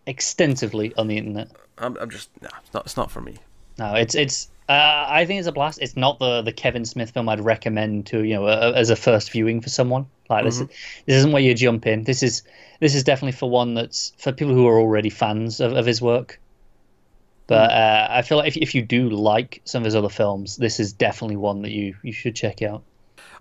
extensively 0.06 0.94
on 0.96 1.08
the 1.08 1.16
internet. 1.16 1.48
I'm, 1.78 1.96
I'm 1.98 2.10
just, 2.10 2.30
no, 2.40 2.48
it's 2.62 2.74
not, 2.74 2.84
it's 2.86 2.96
not 2.96 3.10
for 3.10 3.20
me. 3.20 3.36
No, 3.78 3.94
it's 3.94 4.14
it's. 4.14 4.48
Uh, 4.68 5.06
I 5.08 5.26
think 5.26 5.38
it's 5.38 5.48
a 5.48 5.52
blast. 5.52 5.80
It's 5.80 5.96
not 5.96 6.18
the 6.18 6.42
the 6.42 6.52
Kevin 6.52 6.84
Smith 6.84 7.10
film 7.10 7.28
I'd 7.28 7.40
recommend 7.40 8.06
to 8.06 8.24
you 8.24 8.34
know 8.34 8.46
a, 8.46 8.72
as 8.72 8.90
a 8.90 8.96
first 8.96 9.30
viewing 9.30 9.60
for 9.60 9.68
someone. 9.68 10.06
Like 10.28 10.44
this, 10.44 10.60
is, 10.60 10.66
this 10.66 11.16
isn't 11.16 11.32
where 11.32 11.42
you 11.42 11.54
jump 11.54 11.86
in. 11.86 12.02
This 12.02 12.22
is 12.22 12.42
this 12.80 12.94
is 12.94 13.04
definitely 13.04 13.32
for 13.32 13.48
one 13.48 13.74
that's 13.74 14.12
for 14.18 14.32
people 14.32 14.54
who 14.54 14.66
are 14.66 14.78
already 14.78 15.10
fans 15.10 15.60
of, 15.60 15.72
of 15.72 15.86
his 15.86 16.02
work. 16.02 16.40
But 17.46 17.70
uh, 17.70 18.08
I 18.10 18.22
feel 18.22 18.38
like 18.38 18.48
if 18.48 18.56
if 18.56 18.74
you 18.74 18.82
do 18.82 19.08
like 19.10 19.60
some 19.64 19.82
of 19.82 19.84
his 19.84 19.94
other 19.94 20.08
films, 20.08 20.56
this 20.56 20.80
is 20.80 20.92
definitely 20.92 21.36
one 21.36 21.62
that 21.62 21.70
you 21.70 21.94
you 22.02 22.12
should 22.12 22.34
check 22.34 22.62
out. 22.62 22.82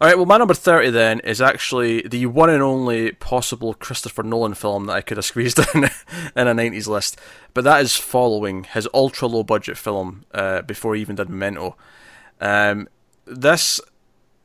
All 0.01 0.09
right, 0.09 0.17
well, 0.17 0.25
my 0.25 0.37
number 0.37 0.53
thirty 0.53 0.89
then 0.89 1.21
is 1.21 1.41
actually 1.41 2.01
the 2.01 2.25
one 2.25 2.49
and 2.49 2.61
only 2.61 3.13
possible 3.13 3.73
Christopher 3.73 4.23
Nolan 4.23 4.53
film 4.53 4.87
that 4.87 4.97
I 4.97 5.01
could 5.01 5.17
have 5.17 5.25
squeezed 5.25 5.57
in 5.75 5.85
in 5.85 6.47
a 6.47 6.53
'90s 6.53 6.87
list, 6.87 7.17
but 7.53 7.63
that 7.63 7.81
is 7.81 7.95
following 7.95 8.65
his 8.65 8.89
ultra 8.93 9.27
low 9.27 9.43
budget 9.43 9.77
film 9.77 10.25
uh, 10.33 10.63
before 10.63 10.95
he 10.95 11.01
even 11.01 11.15
did 11.15 11.29
Memento. 11.29 11.77
Um, 12.41 12.89
this 13.25 13.79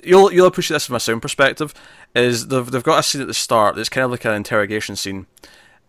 you'll 0.05 0.33
you'll 0.33 0.47
appreciate 0.47 0.77
this 0.77 0.87
from 0.87 0.97
a 0.97 1.01
sound 1.01 1.23
perspective. 1.23 1.75
Is 2.15 2.47
they've 2.47 2.71
they've 2.71 2.83
got 2.83 3.01
a 3.01 3.03
scene 3.03 3.21
at 3.21 3.27
the 3.27 3.35
start 3.35 3.75
that's 3.75 3.89
kind 3.89 4.05
of 4.05 4.13
like 4.13 4.25
an 4.25 4.35
interrogation 4.35 4.95
scene, 4.95 5.27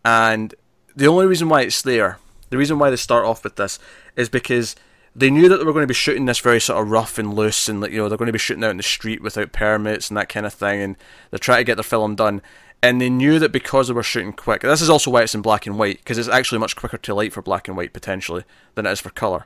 and 0.04 0.56
the 0.96 1.08
only 1.08 1.28
reason 1.28 1.50
why 1.50 1.62
it's 1.62 1.84
there, 1.84 2.18
the 2.50 2.58
reason 2.58 2.80
why 2.80 2.90
they 2.90 2.96
start 2.96 3.26
off 3.26 3.44
with 3.44 3.58
this, 3.58 3.78
is 4.16 4.28
because 4.28 4.76
they 5.16 5.30
knew 5.30 5.50
that 5.50 5.58
they 5.58 5.64
were 5.64 5.74
going 5.74 5.84
to 5.84 5.88
be 5.88 5.94
shooting 5.94 6.26
this 6.26 6.40
very 6.40 6.62
sort 6.62 6.82
of 6.82 6.90
rough 6.90 7.18
and 7.18 7.34
loose, 7.34 7.68
and 7.68 7.82
like 7.82 7.92
you 7.92 7.98
know 7.98 8.10
they're 8.10 8.18
going 8.18 8.28
to 8.28 8.34
be 8.34 8.40
shooting 8.40 8.64
out 8.64 8.72
in 8.72 8.78
the 8.78 8.84
street 8.84 9.22
without 9.22 9.52
permits 9.52 10.10
and 10.10 10.18
that 10.18 10.30
kind 10.30 10.46
of 10.46 10.54
thing, 10.54 10.82
and 10.82 10.96
they're 11.30 11.40
trying 11.40 11.60
to 11.60 11.64
get 11.66 11.76
their 11.76 11.84
film 11.84 12.16
done. 12.16 12.42
And 12.84 13.00
they 13.00 13.12
knew 13.12 13.38
that 13.38 13.52
because 13.52 13.88
they 13.88 13.94
were 13.94 14.02
shooting 14.02 14.34
quick, 14.34 14.62
this 14.62 14.82
is 14.82 14.90
also 14.90 15.12
why 15.12 15.22
it's 15.22 15.36
in 15.36 15.44
black 15.44 15.68
and 15.68 15.78
white 15.78 16.00
because 16.00 16.18
it's 16.18 16.28
actually 16.28 16.58
much 16.58 16.76
quicker 16.76 16.98
to 16.98 17.14
light 17.14 17.32
for 17.32 17.44
black 17.44 17.68
and 17.68 17.78
white 17.78 17.94
potentially 17.94 18.44
than 18.74 18.88
it 18.88 18.92
is 18.92 19.00
for 19.00 19.12
color. 19.12 19.46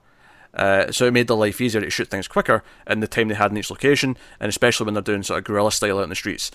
Uh, 0.53 0.89
so 0.89 1.05
it 1.05 1.11
made 1.11 1.27
the 1.27 1.35
life 1.35 1.59
easier 1.59 1.81
to 1.81 1.89
shoot 1.89 2.07
things 2.07 2.29
quicker 2.29 2.63
in 2.87 3.01
the 3.01 3.07
time 3.07 3.27
they 3.27 3.35
had 3.35 3.51
in 3.51 3.57
each 3.57 3.69
location, 3.69 4.15
and 4.39 4.47
especially 4.47 4.85
when 4.85 4.93
they're 4.93 5.03
doing 5.03 5.21
sort 5.21 5.39
of 5.39 5.43
guerrilla 5.43 5.71
style 5.71 5.99
out 5.99 6.03
in 6.03 6.09
the 6.09 6.15
streets. 6.15 6.49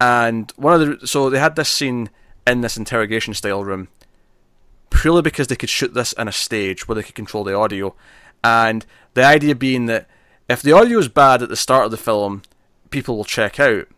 And 0.00 0.52
one 0.56 0.74
of 0.74 1.00
the 1.00 1.06
so 1.06 1.30
they 1.30 1.38
had 1.38 1.56
this 1.56 1.70
scene 1.70 2.10
in 2.46 2.60
this 2.60 2.76
interrogation 2.76 3.34
style 3.34 3.64
room 3.64 3.88
purely 4.90 5.22
because 5.22 5.48
they 5.48 5.56
could 5.56 5.68
shoot 5.68 5.94
this 5.94 6.12
in 6.14 6.28
a 6.28 6.32
stage 6.32 6.86
where 6.86 6.96
they 6.96 7.02
could 7.02 7.14
control 7.14 7.44
the 7.44 7.54
audio, 7.54 7.94
and 8.42 8.84
the 9.14 9.24
idea 9.24 9.54
being 9.54 9.86
that 9.86 10.08
if 10.48 10.62
the 10.62 10.72
audio 10.72 10.98
is 10.98 11.08
bad 11.08 11.42
at 11.42 11.48
the 11.48 11.56
start 11.56 11.84
of 11.84 11.90
the 11.90 11.96
film, 11.96 12.42
people 12.90 13.16
will 13.16 13.24
check 13.24 13.60
out. 13.60 13.88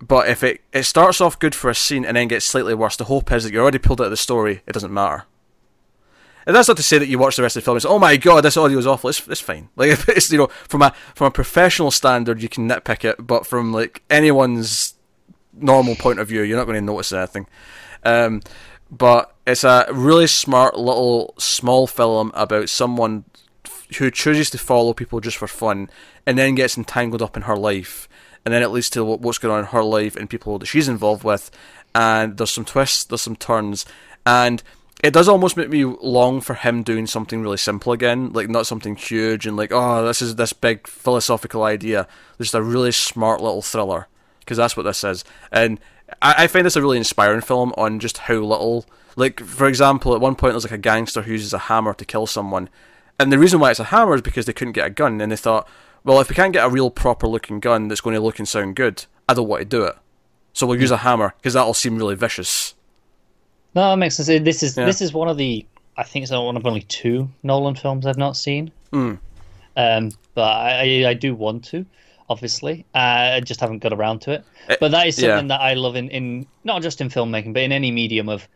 But 0.00 0.28
if 0.28 0.42
it, 0.42 0.60
it 0.72 0.82
starts 0.82 1.20
off 1.20 1.38
good 1.38 1.54
for 1.54 1.70
a 1.70 1.74
scene 1.74 2.04
and 2.04 2.16
then 2.16 2.28
gets 2.28 2.44
slightly 2.44 2.74
worse, 2.74 2.96
the 2.96 3.04
hope 3.04 3.32
is 3.32 3.44
that 3.44 3.52
you're 3.52 3.62
already 3.62 3.78
pulled 3.78 4.00
out 4.00 4.06
of 4.06 4.10
the 4.10 4.16
story, 4.16 4.62
it 4.66 4.72
doesn't 4.72 4.92
matter. 4.92 5.24
And 6.46 6.54
that's 6.54 6.68
not 6.68 6.76
to 6.76 6.82
say 6.82 6.98
that 6.98 7.08
you 7.08 7.18
watch 7.18 7.36
the 7.36 7.42
rest 7.42 7.56
of 7.56 7.62
the 7.62 7.64
film 7.64 7.76
and 7.76 7.82
say, 7.82 7.88
"Oh 7.88 7.98
my 7.98 8.16
god, 8.16 8.42
this 8.42 8.56
audio 8.56 8.78
is 8.78 8.86
awful." 8.86 9.10
It's, 9.10 9.26
it's 9.26 9.40
fine. 9.40 9.68
Like 9.74 9.98
it's 10.08 10.30
you 10.30 10.38
know 10.38 10.46
from 10.68 10.82
a 10.82 10.94
from 11.14 11.26
a 11.26 11.30
professional 11.32 11.90
standard, 11.90 12.40
you 12.40 12.48
can 12.48 12.68
nitpick 12.68 13.04
it, 13.04 13.26
but 13.26 13.48
from 13.48 13.72
like 13.72 14.02
anyone's 14.08 14.94
normal 15.52 15.96
point 15.96 16.20
of 16.20 16.28
view, 16.28 16.42
you're 16.42 16.56
not 16.56 16.66
going 16.66 16.78
to 16.78 16.80
notice 16.80 17.12
anything. 17.12 17.48
Um, 18.04 18.42
but 18.90 19.34
it's 19.44 19.64
a 19.64 19.86
really 19.92 20.28
smart 20.28 20.78
little 20.78 21.34
small 21.36 21.88
film 21.88 22.30
about 22.34 22.68
someone 22.68 23.24
who 23.98 24.10
chooses 24.10 24.50
to 24.50 24.58
follow 24.58 24.92
people 24.92 25.20
just 25.20 25.36
for 25.36 25.48
fun, 25.48 25.90
and 26.26 26.38
then 26.38 26.54
gets 26.54 26.76
entangled 26.76 27.22
up 27.22 27.36
in 27.36 27.42
her 27.42 27.56
life, 27.56 28.08
and 28.44 28.52
then 28.52 28.62
it 28.62 28.68
leads 28.68 28.90
to 28.90 29.04
what's 29.04 29.38
going 29.38 29.52
on 29.52 29.60
in 29.60 29.66
her 29.66 29.84
life 29.84 30.16
and 30.16 30.30
people 30.30 30.58
that 30.58 30.66
she's 30.66 30.88
involved 30.88 31.24
with, 31.24 31.50
and 31.94 32.36
there's 32.36 32.50
some 32.50 32.64
twists, 32.64 33.04
there's 33.04 33.22
some 33.22 33.36
turns, 33.36 33.86
and 34.24 34.62
it 35.04 35.12
does 35.12 35.28
almost 35.28 35.56
make 35.56 35.68
me 35.68 35.84
long 35.84 36.40
for 36.40 36.54
him 36.54 36.82
doing 36.82 37.06
something 37.06 37.42
really 37.42 37.58
simple 37.58 37.92
again, 37.92 38.32
like 38.32 38.48
not 38.48 38.66
something 38.66 38.96
huge 38.96 39.46
and 39.46 39.56
like, 39.56 39.70
oh, 39.70 40.06
this 40.06 40.22
is 40.22 40.36
this 40.36 40.54
big 40.54 40.86
philosophical 40.86 41.64
idea. 41.64 42.08
Just 42.40 42.54
a 42.54 42.62
really 42.62 42.92
smart 42.92 43.42
little 43.42 43.60
thriller, 43.60 44.08
because 44.40 44.56
that's 44.56 44.74
what 44.74 44.84
this 44.84 45.04
is. 45.04 45.22
And 45.52 45.78
I, 46.22 46.44
I 46.44 46.46
find 46.46 46.64
this 46.64 46.76
a 46.76 46.80
really 46.80 46.96
inspiring 46.96 47.42
film 47.42 47.74
on 47.76 48.00
just 48.00 48.18
how 48.18 48.36
little. 48.36 48.86
Like, 49.16 49.40
for 49.40 49.66
example, 49.66 50.14
at 50.14 50.20
one 50.20 50.34
point 50.34 50.54
there's 50.54 50.64
like 50.64 50.72
a 50.72 50.78
gangster 50.78 51.22
who 51.22 51.32
uses 51.32 51.52
a 51.52 51.58
hammer 51.58 51.92
to 51.92 52.04
kill 52.06 52.26
someone, 52.26 52.70
and 53.18 53.32
the 53.32 53.38
reason 53.38 53.60
why 53.60 53.70
it's 53.70 53.80
a 53.80 53.84
hammer 53.84 54.14
is 54.14 54.22
because 54.22 54.46
they 54.46 54.52
couldn't 54.52 54.72
get 54.72 54.86
a 54.86 54.90
gun, 54.90 55.20
and 55.20 55.32
they 55.32 55.36
thought, 55.36 55.68
well, 56.04 56.20
if 56.20 56.28
we 56.28 56.34
can't 56.34 56.52
get 56.52 56.64
a 56.64 56.68
real 56.68 56.90
proper 56.90 57.26
looking 57.26 57.60
gun 57.60 57.88
that's 57.88 58.00
going 58.00 58.14
to 58.14 58.20
look 58.20 58.38
and 58.38 58.48
sound 58.48 58.76
good, 58.76 59.04
I 59.28 59.34
don't 59.34 59.48
want 59.48 59.62
to 59.62 59.64
do 59.64 59.84
it. 59.84 59.96
So 60.52 60.66
we'll 60.66 60.80
use 60.80 60.90
a 60.90 60.98
hammer 60.98 61.34
because 61.36 61.54
that'll 61.54 61.74
seem 61.74 61.98
really 61.98 62.14
vicious. 62.14 62.74
No, 63.74 63.90
that 63.90 63.96
makes 63.96 64.16
sense. 64.16 64.28
This 64.42 64.62
is 64.62 64.76
Yeah. 64.76 64.86
this 64.86 65.02
is 65.02 65.12
one 65.12 65.28
of 65.28 65.36
the 65.36 65.66
I 65.98 66.02
think 66.02 66.22
it's 66.22 66.32
one 66.32 66.56
of 66.56 66.66
only 66.66 66.82
two 66.82 67.28
Nolan 67.42 67.74
films 67.74 68.06
I've 68.06 68.18
not 68.18 68.36
seen. 68.36 68.70
Mm. 68.92 69.18
Um, 69.76 70.10
but 70.34 70.42
I, 70.42 71.08
I 71.08 71.14
do 71.14 71.34
want 71.34 71.64
to, 71.66 71.84
obviously. 72.28 72.84
Uh, 72.94 73.34
I 73.34 73.40
just 73.40 73.60
haven't 73.60 73.78
got 73.78 73.92
around 73.92 74.20
to 74.22 74.32
it. 74.32 74.44
But 74.80 74.90
that 74.92 75.06
is 75.06 75.18
yeah. 75.18 75.30
something 75.30 75.48
that 75.48 75.60
I 75.60 75.74
love 75.74 75.96
in, 75.96 76.08
in 76.10 76.46
not 76.64 76.82
just 76.82 77.00
in 77.00 77.08
filmmaking, 77.08 77.52
but 77.52 77.62
in 77.62 77.72
any 77.72 77.90
medium 77.90 78.28
of 78.28 78.48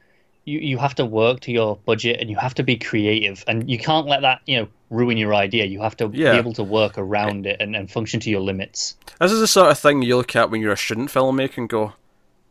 you, 0.44 0.58
you 0.58 0.78
have 0.78 0.94
to 0.96 1.04
work 1.04 1.40
to 1.40 1.52
your 1.52 1.76
budget 1.84 2.18
and 2.20 2.30
you 2.30 2.36
have 2.36 2.54
to 2.54 2.62
be 2.62 2.76
creative 2.76 3.44
and 3.46 3.68
you 3.70 3.78
can't 3.78 4.06
let 4.06 4.22
that, 4.22 4.40
you 4.46 4.58
know, 4.60 4.68
ruin 4.90 5.16
your 5.16 5.34
idea. 5.34 5.64
You 5.66 5.80
have 5.82 5.96
to 5.98 6.10
Yeah. 6.12 6.32
be 6.32 6.38
able 6.38 6.54
to 6.54 6.64
work 6.64 6.98
around 6.98 7.46
it 7.46 7.58
and, 7.60 7.76
and 7.76 7.90
function 7.90 8.20
to 8.20 8.30
your 8.30 8.40
limits. 8.40 8.96
This 9.20 9.32
is 9.32 9.40
the 9.40 9.46
sort 9.46 9.70
of 9.70 9.78
thing 9.78 10.02
you 10.02 10.16
look 10.16 10.34
at 10.34 10.50
when 10.50 10.60
you're 10.60 10.72
a 10.72 10.76
student 10.76 11.10
filmmaker 11.10 11.58
and 11.58 11.68
go, 11.68 11.92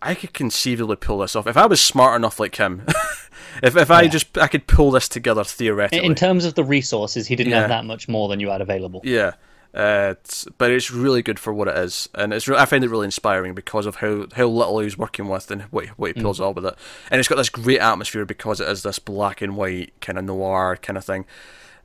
I 0.01 0.15
could 0.15 0.33
conceivably 0.33 0.95
pull 0.95 1.17
this 1.19 1.35
off 1.35 1.47
if 1.47 1.57
I 1.57 1.65
was 1.65 1.81
smart 1.81 2.15
enough 2.15 2.39
like 2.39 2.55
him. 2.55 2.83
if 3.63 3.75
if 3.75 3.91
I 3.91 4.03
Yeah. 4.03 4.07
just 4.09 4.37
I 4.37 4.47
could 4.47 4.65
pull 4.67 4.91
this 4.91 5.09
together 5.09 5.43
theoretically. 5.43 6.05
in 6.05 6.15
terms 6.15 6.45
of 6.45 6.53
the 6.55 6.63
resources, 6.63 7.27
he 7.27 7.35
didn't 7.35 7.51
Yeah. 7.51 7.59
have 7.61 7.69
that 7.69 7.83
much 7.85 8.07
more 8.07 8.29
than 8.29 8.39
you 8.39 8.49
had 8.49 8.61
available. 8.61 9.01
yeah, 9.03 9.31
uh, 9.73 10.15
it's, 10.19 10.45
but 10.57 10.71
it's 10.71 10.89
really 10.91 11.21
good 11.21 11.39
for 11.39 11.53
what 11.53 11.67
it 11.67 11.77
is, 11.77 12.09
and 12.15 12.33
it's 12.33 12.47
re- 12.47 12.57
I 12.57 12.65
find 12.65 12.83
it 12.83 12.89
really 12.89 13.05
inspiring 13.05 13.53
because 13.53 13.85
of 13.85 13.97
how, 13.97 14.25
how 14.35 14.45
little 14.45 14.79
he's 14.79 14.97
working 14.97 15.27
with 15.27 15.51
and 15.51 15.61
what 15.63 15.85
he- 15.85 15.91
what 15.91 16.15
he 16.15 16.21
pulls 16.21 16.39
off 16.39 16.55
with 16.55 16.65
it. 16.65 16.75
And 17.11 17.19
it's 17.19 17.27
got 17.27 17.35
this 17.35 17.49
great 17.49 17.79
atmosphere 17.79 18.25
because 18.25 18.59
it 18.59 18.67
is 18.67 18.83
this 18.83 18.99
black 18.99 19.41
and 19.41 19.55
white 19.55 19.93
kind 20.01 20.17
of 20.17 20.25
noir 20.25 20.77
kind 20.81 20.97
of 20.97 21.05
thing. 21.05 21.25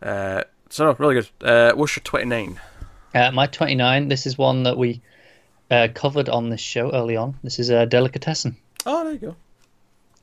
Uh, 0.02 0.44
so 0.70 0.84
no, 0.86 0.96
really 0.98 1.14
good. 1.14 1.28
Uh, 1.46 1.72
what's 1.74 1.94
your 1.96 2.02
twenty 2.04 2.26
nine? 2.26 2.60
Uh, 3.14 3.30
my 3.30 3.46
29, 3.46 4.08
this 4.08 4.26
is 4.26 4.36
one 4.36 4.64
that 4.64 4.76
we 4.76 5.00
uh, 5.70 5.86
covered 5.94 6.28
on 6.28 6.48
this 6.50 6.60
show 6.60 6.90
early 6.92 7.16
on. 7.16 7.36
This 7.44 7.60
is 7.60 7.70
a 7.70 7.86
delicatessen. 7.86 8.56
Oh, 8.86 9.04
there 9.04 9.12
you 9.12 9.18
go. 9.20 9.36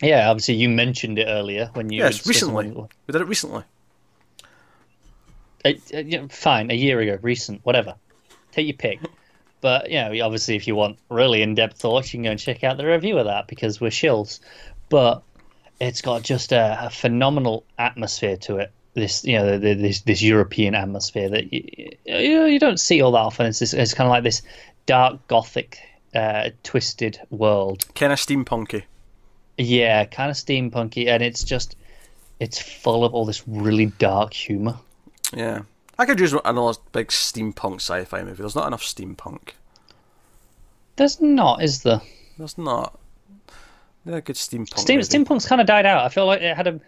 Yeah, 0.02 0.30
obviously 0.30 0.56
you 0.56 0.68
mentioned 0.68 1.18
it 1.18 1.26
earlier 1.26 1.70
when 1.74 1.90
you 1.90 2.00
Yes, 2.00 2.28
recently. 2.28 2.70
one- 2.72 2.90
We 3.08 3.12
did 3.14 3.22
it 3.22 3.28
recently. 3.30 3.64
Yeah, 5.64 6.28
fine, 6.30 6.72
a 6.72 6.76
year 6.76 7.00
ago, 7.00 7.20
recent, 7.22 7.62
whatever. 7.64 7.96
Take 8.52 8.68
your 8.68 8.78
pick. 8.78 9.00
But 9.62 9.92
you 9.92 10.02
know, 10.02 10.26
obviously, 10.26 10.56
if 10.56 10.68
you 10.68 10.76
want 10.76 10.98
really 11.10 11.42
in-depth 11.44 11.78
thoughts, 11.78 12.14
you 12.14 12.18
can 12.18 12.24
go 12.24 12.32
and 12.32 12.40
check 12.40 12.64
out 12.64 12.78
the 12.78 12.86
review 12.86 13.18
of 13.20 13.26
that 13.26 13.48
because 13.48 13.80
we're 13.80 13.92
shills. 13.92 14.40
But 14.90 15.22
it's 15.80 16.02
got 16.02 16.24
just 16.24 16.52
a, 16.52 16.86
a 16.86 16.90
phenomenal 16.90 17.64
atmosphere 17.78 18.38
to 18.38 18.58
it. 18.58 18.72
This, 18.94 19.24
you 19.24 19.38
know, 19.38 19.58
the, 19.58 19.74
this 19.76 20.02
this 20.02 20.22
European 20.22 20.76
atmosphere 20.76 21.30
that 21.30 21.54
you, 21.54 21.92
you, 22.06 22.46
you 22.46 22.60
don't 22.60 22.80
see 22.80 23.02
all 23.02 23.12
that 23.12 23.20
often. 23.20 23.46
It's 23.46 23.60
this, 23.60 23.74
it's 23.74 23.94
kind 23.94 24.08
of 24.08 24.12
like 24.12 24.24
this 24.24 24.42
dark 24.86 25.28
gothic, 25.28 25.80
uh, 26.14 26.50
twisted 26.64 27.20
world. 27.30 27.86
Kind 27.96 28.12
of 28.12 28.20
steampunky. 28.20 28.84
Yeah, 29.58 30.06
kind 30.06 30.32
of 30.32 30.36
steampunky, 30.36 31.08
and 31.08 31.22
it's 31.22 31.44
just 31.44 31.76
it's 32.40 32.60
full 32.60 33.06
of 33.06 33.14
all 33.14 33.26
this 33.26 33.48
really 33.48 33.86
dark 33.86 34.34
humor. 34.34 34.78
Yeah. 35.34 35.62
I 36.00 36.06
could 36.06 36.20
use 36.20 36.34
another 36.46 36.80
big 36.92 37.08
steampunk 37.10 37.76
sci-fi 37.76 38.24
movie. 38.24 38.42
There's 38.42 38.56
not 38.56 38.68
enough 38.68 38.82
steampunk. 38.82 39.50
There's 40.96 41.22
not, 41.22 41.62
is 41.64 41.84
there? 41.84 42.02
There's 42.38 42.58
not. 42.58 43.00
Yeah, 44.06 44.20
good 44.20 44.36
steampunk. 44.36 44.78
Steam, 44.80 44.98
movie. 44.98 45.08
steampunk's 45.08 45.46
kind 45.48 45.62
of 45.62 45.68
died 45.68 45.86
out. 45.86 46.04
I 46.06 46.10
feel 46.10 46.26
like 46.26 46.42
it 46.42 46.56
had 46.56 46.68
a. 46.68 46.80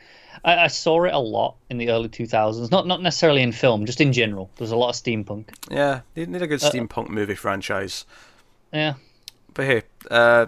I, 0.44 0.64
I 0.64 0.68
saw 0.68 1.04
it 1.04 1.14
a 1.14 1.20
lot 1.20 1.56
in 1.70 1.78
the 1.78 1.90
early 1.90 2.10
2000s. 2.10 2.72
Not 2.72 2.88
not 2.88 3.02
necessarily 3.02 3.44
in 3.44 3.52
film, 3.52 3.86
just 3.86 4.02
in 4.02 4.12
general. 4.14 4.50
There's 4.58 4.72
a 4.72 4.76
lot 4.76 4.90
of 4.90 4.96
steampunk. 4.96 5.50
Yeah, 5.70 6.02
need, 6.16 6.30
need 6.30 6.42
a 6.42 6.46
Uh, 6.46 6.48
good 6.48 6.60
steampunk 6.60 7.10
movie 7.10 7.36
franchise. 7.36 8.06
Yeah. 8.74 8.96
But 9.54 9.66
hey, 9.66 9.82
uh, 10.10 10.48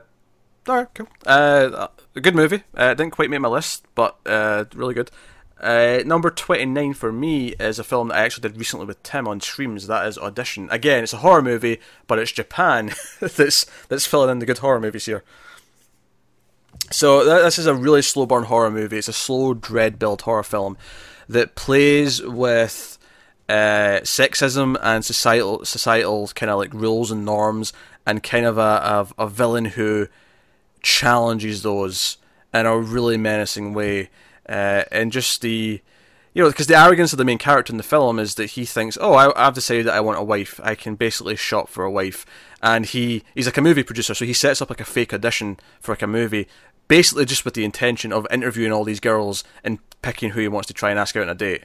alright, 0.67 0.87
cool. 0.95 1.07
Uh, 1.27 1.87
a 2.15 2.19
good 2.21 2.33
movie. 2.35 2.63
Uh, 2.75 2.95
didn't 2.95 3.11
quite 3.11 3.29
make 3.29 3.41
my 3.41 3.47
list, 3.47 3.85
but 3.93 4.17
uh, 4.25 4.65
really 4.73 4.95
good. 4.95 5.11
Uh, 5.59 6.01
number 6.05 6.29
29 6.29 6.93
for 6.93 7.11
me 7.13 7.49
is 7.59 7.79
a 7.79 7.83
film 7.83 8.09
that 8.09 8.17
I 8.17 8.25
actually 8.25 8.49
did 8.49 8.57
recently 8.57 8.85
with 8.85 9.01
Tim 9.03 9.27
on 9.27 9.39
streams. 9.39 9.87
That 9.87 10.05
is 10.05 10.17
Audition. 10.17 10.67
Again, 10.69 11.03
it's 11.03 11.13
a 11.13 11.17
horror 11.17 11.41
movie, 11.41 11.79
but 12.07 12.19
it's 12.19 12.31
Japan 12.31 12.91
that's 13.19 13.65
that's 13.87 14.05
filling 14.05 14.29
in 14.29 14.39
the 14.39 14.45
good 14.45 14.57
horror 14.57 14.81
movies 14.81 15.05
here. 15.05 15.23
So 16.91 17.23
th- 17.23 17.43
this 17.43 17.57
is 17.57 17.65
a 17.65 17.73
really 17.73 18.01
slow 18.01 18.25
burn 18.25 18.43
horror 18.43 18.69
movie. 18.71 18.97
It's 18.97 19.07
a 19.07 19.13
slow 19.13 19.53
dread 19.53 19.97
build 19.97 20.23
horror 20.23 20.43
film 20.43 20.77
that 21.27 21.55
plays 21.55 22.21
with 22.21 22.97
uh, 23.47 24.01
sexism 24.03 24.77
and 24.81 25.05
societal 25.05 25.63
societal 25.65 26.27
kind 26.35 26.49
of 26.49 26.57
like 26.57 26.73
rules 26.73 27.11
and 27.11 27.25
norms, 27.25 27.73
and 28.05 28.21
kind 28.21 28.45
of 28.45 28.57
a, 28.57 29.07
a, 29.17 29.23
a 29.23 29.29
villain 29.29 29.65
who 29.65 30.07
challenges 30.81 31.63
those 31.63 32.17
in 32.53 32.65
a 32.65 32.77
really 32.77 33.17
menacing 33.17 33.73
way, 33.73 34.09
uh, 34.47 34.83
and 34.91 35.11
just 35.11 35.41
the 35.41 35.81
you 36.35 36.43
know, 36.43 36.49
because 36.49 36.67
the 36.67 36.77
arrogance 36.77 37.13
of 37.13 37.17
the 37.17 37.23
main 37.23 37.37
character 37.37 37.71
in 37.71 37.77
the 37.77 37.83
film 37.83 38.19
is 38.19 38.35
that 38.35 38.51
he 38.51 38.65
thinks, 38.65 38.97
oh, 38.99 39.13
I, 39.13 39.47
I've 39.47 39.53
decided 39.53 39.85
that 39.85 39.93
I 39.93 40.01
want 40.01 40.19
a 40.19 40.23
wife. 40.23 40.59
I 40.61 40.75
can 40.75 40.95
basically 40.95 41.37
shop 41.37 41.69
for 41.69 41.85
a 41.85 41.91
wife, 41.91 42.25
and 42.61 42.85
he 42.85 43.23
he's 43.33 43.45
like 43.45 43.57
a 43.57 43.61
movie 43.61 43.83
producer, 43.83 44.13
so 44.13 44.25
he 44.25 44.33
sets 44.33 44.61
up 44.61 44.69
like 44.69 44.81
a 44.81 44.85
fake 44.85 45.13
audition 45.13 45.57
for 45.79 45.93
like 45.93 46.01
a 46.01 46.07
movie, 46.07 46.49
basically 46.89 47.23
just 47.23 47.45
with 47.45 47.53
the 47.53 47.63
intention 47.63 48.11
of 48.11 48.27
interviewing 48.29 48.73
all 48.73 48.83
these 48.83 48.99
girls 48.99 49.45
and 49.63 49.79
picking 50.01 50.31
who 50.31 50.41
he 50.41 50.49
wants 50.49 50.67
to 50.67 50.73
try 50.73 50.89
and 50.89 50.99
ask 50.99 51.15
out 51.15 51.23
on 51.23 51.29
a 51.29 51.35
date. 51.35 51.63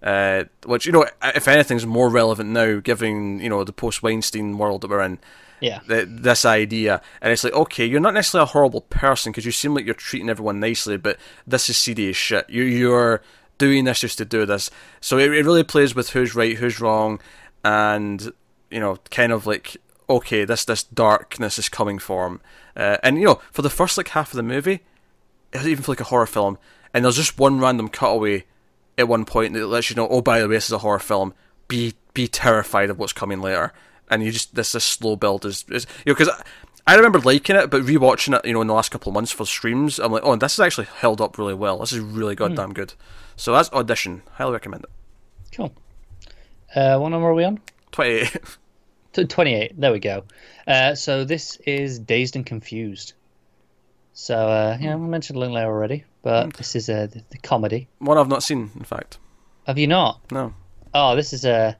Uh, 0.00 0.44
which 0.66 0.86
you 0.86 0.92
know, 0.92 1.04
if 1.34 1.48
anything's 1.48 1.84
more 1.84 2.08
relevant 2.08 2.50
now, 2.50 2.78
given 2.78 3.40
you 3.40 3.48
know 3.48 3.64
the 3.64 3.72
post 3.72 4.04
Weinstein 4.04 4.56
world 4.56 4.82
that 4.82 4.90
we're 4.90 5.02
in. 5.02 5.18
Yeah. 5.62 5.78
th- 5.88 6.08
this 6.10 6.44
idea, 6.44 7.00
and 7.20 7.32
it's 7.32 7.44
like, 7.44 7.54
okay, 7.54 7.86
you're 7.86 8.00
not 8.00 8.14
necessarily 8.14 8.48
a 8.48 8.52
horrible 8.52 8.82
person 8.82 9.32
because 9.32 9.46
you 9.46 9.52
seem 9.52 9.74
like 9.74 9.86
you're 9.86 9.94
treating 9.94 10.28
everyone 10.28 10.60
nicely, 10.60 10.96
but 10.96 11.18
this 11.46 11.70
is 11.70 11.88
as 11.88 12.16
shit. 12.16 12.50
You 12.50 12.64
you're 12.64 13.22
doing 13.58 13.84
this 13.84 14.00
just 14.00 14.18
to 14.18 14.24
do 14.24 14.44
this. 14.44 14.70
So 15.00 15.18
it, 15.18 15.32
it 15.32 15.44
really 15.44 15.62
plays 15.62 15.94
with 15.94 16.10
who's 16.10 16.34
right, 16.34 16.56
who's 16.56 16.80
wrong, 16.80 17.20
and 17.64 18.32
you 18.70 18.80
know, 18.80 18.98
kind 19.10 19.30
of 19.30 19.46
like, 19.46 19.76
okay, 20.10 20.44
this 20.44 20.64
this 20.64 20.82
darkness 20.82 21.58
is 21.58 21.68
coming 21.68 21.98
for. 21.98 22.40
Uh, 22.76 22.96
and 23.02 23.18
you 23.18 23.24
know, 23.24 23.40
for 23.52 23.62
the 23.62 23.70
first 23.70 23.96
like 23.96 24.08
half 24.08 24.32
of 24.32 24.36
the 24.36 24.42
movie, 24.42 24.74
it 24.74 24.82
doesn't 25.52 25.70
even 25.70 25.84
feel 25.84 25.92
like 25.92 26.00
a 26.00 26.04
horror 26.04 26.26
film. 26.26 26.58
And 26.92 27.04
there's 27.04 27.16
just 27.16 27.38
one 27.38 27.60
random 27.60 27.88
cutaway 27.88 28.44
at 28.98 29.08
one 29.08 29.24
point 29.24 29.54
that 29.54 29.66
lets 29.66 29.90
you 29.90 29.96
know, 29.96 30.08
oh, 30.08 30.20
by 30.20 30.40
the 30.40 30.48
way, 30.48 30.56
this 30.56 30.66
is 30.66 30.72
a 30.72 30.78
horror 30.78 30.98
film. 30.98 31.34
Be 31.68 31.94
be 32.14 32.28
terrified 32.28 32.90
of 32.90 32.98
what's 32.98 33.12
coming 33.12 33.40
later. 33.40 33.72
And 34.12 34.22
you 34.22 34.30
just 34.30 34.54
this 34.54 34.72
this 34.72 34.84
slow 34.84 35.16
build 35.16 35.44
is, 35.44 35.64
is 35.70 35.86
you 36.04 36.12
know 36.12 36.14
because 36.14 36.28
I, 36.28 36.92
I 36.92 36.96
remember 36.96 37.20
liking 37.20 37.56
it, 37.56 37.70
but 37.70 37.82
rewatching 37.82 38.36
it, 38.38 38.44
you 38.44 38.52
know, 38.52 38.60
in 38.60 38.66
the 38.66 38.74
last 38.74 38.90
couple 38.90 39.10
of 39.10 39.14
months 39.14 39.32
for 39.32 39.46
streams, 39.46 39.98
I'm 39.98 40.12
like, 40.12 40.22
oh, 40.24 40.36
this 40.36 40.54
is 40.54 40.60
actually 40.60 40.88
held 40.98 41.20
up 41.20 41.38
really 41.38 41.54
well. 41.54 41.78
This 41.78 41.92
is 41.92 42.00
really 42.00 42.34
goddamn 42.34 42.72
good. 42.72 42.94
So 43.36 43.52
that's 43.52 43.72
audition. 43.72 44.22
Highly 44.32 44.52
recommend 44.52 44.84
it. 44.84 44.90
Cool. 45.56 45.72
Uh, 46.74 46.98
what 46.98 47.08
number 47.10 47.28
are 47.28 47.34
we 47.34 47.44
on? 47.44 47.60
Twenty 47.90 48.10
eight. 48.12 48.36
T- 49.12 49.24
28. 49.26 49.78
There 49.78 49.92
we 49.92 49.98
go. 49.98 50.24
Uh, 50.66 50.94
so 50.94 51.24
this 51.24 51.56
is 51.66 51.98
Dazed 51.98 52.34
and 52.36 52.46
Confused. 52.46 53.12
So, 54.14 54.36
uh, 54.36 54.78
yeah, 54.80 54.96
we 54.96 55.06
mentioned 55.06 55.38
Linklater 55.38 55.66
already, 55.66 56.04
but 56.22 56.54
this 56.54 56.74
is 56.76 56.88
uh, 56.88 57.08
the, 57.10 57.22
the 57.30 57.38
comedy. 57.38 57.88
One 57.98 58.18
I've 58.18 58.28
not 58.28 58.42
seen, 58.42 58.70
in 58.76 58.84
fact. 58.84 59.18
Have 59.66 59.78
you 59.78 59.86
not? 59.86 60.20
No. 60.30 60.54
Oh, 60.94 61.14
this 61.16 61.32
is 61.32 61.44
a 61.44 61.76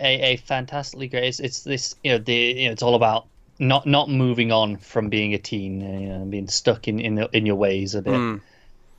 a, 0.00 0.32
a, 0.32 0.36
fantastically 0.36 1.08
great. 1.08 1.24
It's, 1.24 1.40
it's 1.40 1.62
this, 1.62 1.94
you 2.04 2.12
know, 2.12 2.18
the 2.18 2.34
you 2.34 2.66
know, 2.66 2.72
it's 2.72 2.82
all 2.82 2.94
about 2.94 3.26
not 3.58 3.86
not 3.86 4.08
moving 4.08 4.52
on 4.52 4.76
from 4.76 5.08
being 5.08 5.34
a 5.34 5.38
teen, 5.38 5.82
uh, 5.82 5.98
you 6.00 6.08
know, 6.08 6.14
and 6.22 6.30
being 6.30 6.48
stuck 6.48 6.88
in 6.88 7.00
in, 7.00 7.14
the, 7.16 7.28
in 7.36 7.46
your 7.46 7.56
ways 7.56 7.94
a 7.94 8.02
bit, 8.02 8.12
Mm. 8.14 8.40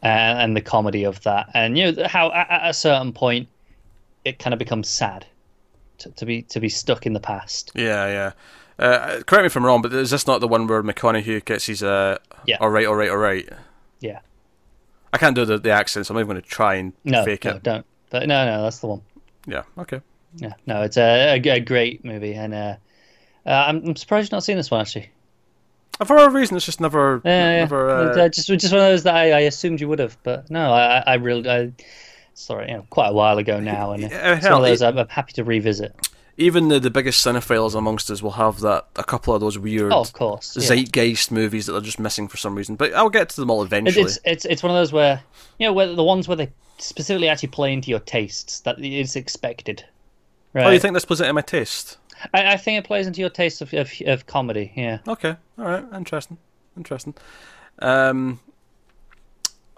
and, 0.03 0.39
and 0.39 0.57
the 0.57 0.61
comedy 0.61 1.03
of 1.03 1.21
that, 1.23 1.49
and 1.53 1.77
you 1.77 1.91
know 1.91 2.07
how 2.07 2.31
at, 2.31 2.49
at 2.49 2.69
a 2.69 2.73
certain 2.73 3.13
point 3.13 3.47
it 4.25 4.37
kind 4.39 4.53
of 4.53 4.59
becomes 4.59 4.87
sad 4.87 5.25
to, 5.99 6.09
to 6.11 6.25
be 6.25 6.43
to 6.43 6.59
be 6.59 6.69
stuck 6.69 7.05
in 7.05 7.13
the 7.13 7.19
past. 7.19 7.71
Yeah, 7.75 8.07
yeah. 8.07 8.31
Uh, 8.79 9.21
correct 9.27 9.43
me 9.43 9.45
if 9.45 9.55
I'm 9.55 9.65
wrong, 9.65 9.81
but 9.83 9.93
is 9.93 10.09
this 10.09 10.25
not 10.25 10.41
the 10.41 10.47
one 10.47 10.65
where 10.65 10.81
McConaughey 10.81 11.45
gets 11.45 11.67
his 11.67 11.83
uh, 11.83 12.17
Yeah. 12.45 12.57
all 12.59 12.69
right, 12.69 12.87
all 12.87 12.95
right, 12.95 13.09
all 13.09 13.17
right? 13.17 13.47
Yeah. 13.99 14.19
I 15.13 15.17
can't 15.19 15.35
do 15.35 15.45
the, 15.45 15.59
the 15.59 15.69
accent, 15.69 16.07
so 16.07 16.13
I'm 16.13 16.15
not 16.15 16.21
even 16.21 16.29
going 16.35 16.41
to 16.41 16.47
try 16.49 16.75
and 16.75 16.93
No, 17.03 17.23
fake 17.23 17.45
no, 17.45 17.51
it. 17.51 17.63
don't. 17.63 17.85
But 18.09 18.27
no, 18.27 18.43
no, 18.45 18.63
that's 18.63 18.79
the 18.79 18.87
one. 18.87 19.01
Yeah, 19.45 19.63
okay. 19.77 20.01
Yeah, 20.37 20.53
no, 20.65 20.81
it's 20.83 20.97
a, 20.97 21.37
a, 21.39 21.49
a 21.49 21.59
great 21.59 22.05
movie, 22.05 22.33
and 22.33 22.53
uh, 22.53 22.75
uh, 23.45 23.49
I'm, 23.49 23.85
I'm 23.85 23.95
surprised 23.95 24.25
you've 24.25 24.31
not 24.31 24.43
seen 24.43 24.57
this 24.57 24.71
one 24.71 24.81
actually. 24.81 25.09
For 26.05 26.15
whatever 26.15 26.37
reason, 26.39 26.55
it's 26.57 26.65
just 26.65 26.81
never, 26.81 27.21
Yeah, 27.25 27.57
never. 27.59 27.89
Uh, 27.89 28.15
uh, 28.15 28.29
just 28.29 28.47
just 28.47 28.71
one 28.71 28.81
of 28.81 28.87
those 28.87 29.03
that 29.03 29.13
I, 29.15 29.31
I 29.33 29.39
assumed 29.41 29.81
you 29.81 29.87
would 29.89 29.99
have, 29.99 30.17
but 30.23 30.49
no, 30.49 30.71
I, 30.71 31.03
I- 31.05 31.13
really, 31.15 31.47
I, 31.49 31.71
sorry, 32.33 32.69
you 32.69 32.77
know, 32.77 32.85
quite 32.89 33.09
a 33.09 33.13
while 33.13 33.37
ago 33.37 33.59
now, 33.59 33.91
and 33.91 34.05
uh, 34.05 34.07
Yeah, 34.09 34.35
it's 34.37 34.45
one 34.45 34.53
of 34.53 34.61
those 34.63 34.81
I'm, 34.81 34.97
I'm 34.97 35.07
happy 35.09 35.33
to 35.33 35.43
revisit. 35.43 35.93
even 36.37 36.69
the, 36.69 36.79
the 36.79 36.89
biggest 36.89 37.23
cinephiles 37.23 37.75
amongst 37.75 38.09
us 38.09 38.23
will 38.23 38.31
have 38.31 38.61
that 38.61 38.87
a 38.95 39.03
couple 39.03 39.35
of 39.35 39.41
those 39.41 39.59
weird 39.59 39.91
Oh, 39.91 39.99
of 39.99 40.13
course, 40.13 40.57
yeah. 40.59 40.65
zeitgeist 40.65 41.29
movies 41.29 41.65
that 41.67 41.75
are 41.75 41.81
just 41.81 41.99
missing 41.99 42.27
for 42.29 42.37
some 42.37 42.55
reason. 42.55 42.77
But 42.77 42.93
I'll 42.95 43.09
get 43.09 43.29
to 43.29 43.41
them 43.41 43.51
all 43.51 43.61
eventually. 43.63 44.05
It's 44.05 44.17
it's 44.23 44.45
it's 44.45 44.63
one 44.63 44.71
of 44.71 44.75
those 44.77 44.93
where 44.93 45.21
you 45.59 45.67
know 45.67 45.73
where 45.73 45.93
the 45.93 46.03
ones 46.03 46.27
where 46.27 46.37
they 46.37 46.49
specifically 46.79 47.27
actually 47.27 47.49
play 47.49 47.73
into 47.73 47.91
your 47.91 47.99
tastes 47.99 48.61
that 48.61 48.79
is 48.79 49.15
expected. 49.15 49.85
Right. 50.53 50.65
Oh, 50.65 50.69
you 50.69 50.79
think 50.79 50.93
this 50.93 51.05
plays 51.05 51.21
into 51.21 51.33
my 51.33 51.41
taste? 51.41 51.97
I, 52.33 52.53
I 52.53 52.57
think 52.57 52.79
it 52.79 52.87
plays 52.87 53.07
into 53.07 53.21
your 53.21 53.29
taste 53.29 53.61
of, 53.61 53.73
of 53.73 53.91
of 54.05 54.25
comedy. 54.25 54.71
Yeah. 54.75 54.99
Okay, 55.07 55.35
all 55.57 55.65
right, 55.65 55.85
interesting, 55.95 56.37
interesting. 56.77 57.15
Um, 57.79 58.39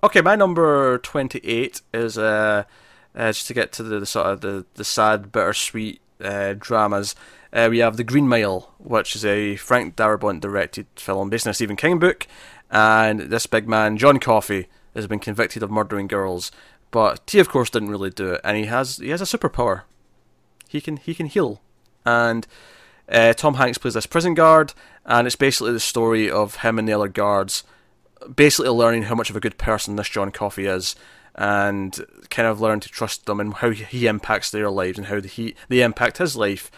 okay, 0.04 0.22
my 0.22 0.36
number 0.36 0.98
twenty-eight 0.98 1.82
is 1.94 2.18
uh, 2.18 2.64
uh 3.16 3.32
just 3.32 3.48
to 3.48 3.54
get 3.54 3.72
to 3.74 3.84
the, 3.84 4.00
the 4.00 4.06
sort 4.06 4.28
of 4.28 4.42
the 4.42 4.66
the 4.74 4.84
sad, 4.84 5.32
bittersweet 5.32 6.02
uh, 6.24 6.56
dramas. 6.58 7.16
Uh, 7.52 7.68
we 7.70 7.80
have 7.80 7.98
The 7.98 8.04
Green 8.04 8.28
Mile, 8.28 8.74
which 8.80 9.16
is 9.16 9.24
a 9.24 9.56
Frank 9.58 9.96
Darabont 9.96 10.42
directed 10.42 10.88
film 10.96 11.30
based 11.30 11.46
on 11.46 11.52
a 11.52 11.54
Stephen 11.54 11.76
King 11.76 12.00
book, 12.00 12.26
and 12.72 13.20
this 13.22 13.46
big 13.46 13.68
man 13.70 13.96
John 13.98 14.20
Coffey 14.20 14.68
has 14.96 15.06
been 15.06 15.20
convicted 15.20 15.62
of 15.62 15.70
murdering 15.70 16.08
girls, 16.08 16.52
but 16.90 17.22
he 17.30 17.40
of 17.40 17.50
course 17.50 17.70
didn't 17.70 17.92
really 17.92 18.10
do 18.10 18.32
it, 18.32 18.42
and 18.44 18.58
he 18.58 18.66
has 18.66 18.98
he 18.98 19.10
has 19.10 19.22
a 19.22 19.26
superpower. 19.38 19.84
He 20.74 20.82
can 20.82 20.98
he 20.98 21.14
can 21.14 21.28
heal, 21.28 21.62
and 22.04 22.48
uh, 23.08 23.34
Tom 23.34 23.54
Hanks 23.54 23.78
plays 23.78 23.94
this 23.94 24.08
prison 24.08 24.34
guard, 24.34 24.74
and 25.06 25.28
it's 25.28 25.36
basically 25.36 25.72
the 25.72 25.80
story 25.80 26.32
of 26.32 26.56
him 26.58 26.80
and 26.80 26.88
the 26.88 26.94
other 26.94 27.08
guards, 27.08 27.64
basically 28.36 28.72
learning 28.72 29.04
how 29.04 29.14
much 29.14 29.30
of 29.30 29.36
a 29.36 29.40
good 29.40 29.60
person 29.60 29.96
this 29.96 30.10
John 30.10 30.32
Coffey 30.32 30.66
is, 30.66 30.96
and 31.36 32.04
kind 32.32 32.48
of 32.48 32.60
learn 32.60 32.80
to 32.80 32.90
trust 32.90 33.28
them 33.28 33.40
and 33.40 33.54
how 33.54 33.70
he 33.70 34.08
impacts 34.08 34.50
their 34.50 34.72
lives 34.72 34.98
and 34.98 35.06
how 35.06 35.22
he 35.22 35.54
they 35.70 35.84
impact 35.84 36.18
his 36.18 36.36
life. 36.36 36.72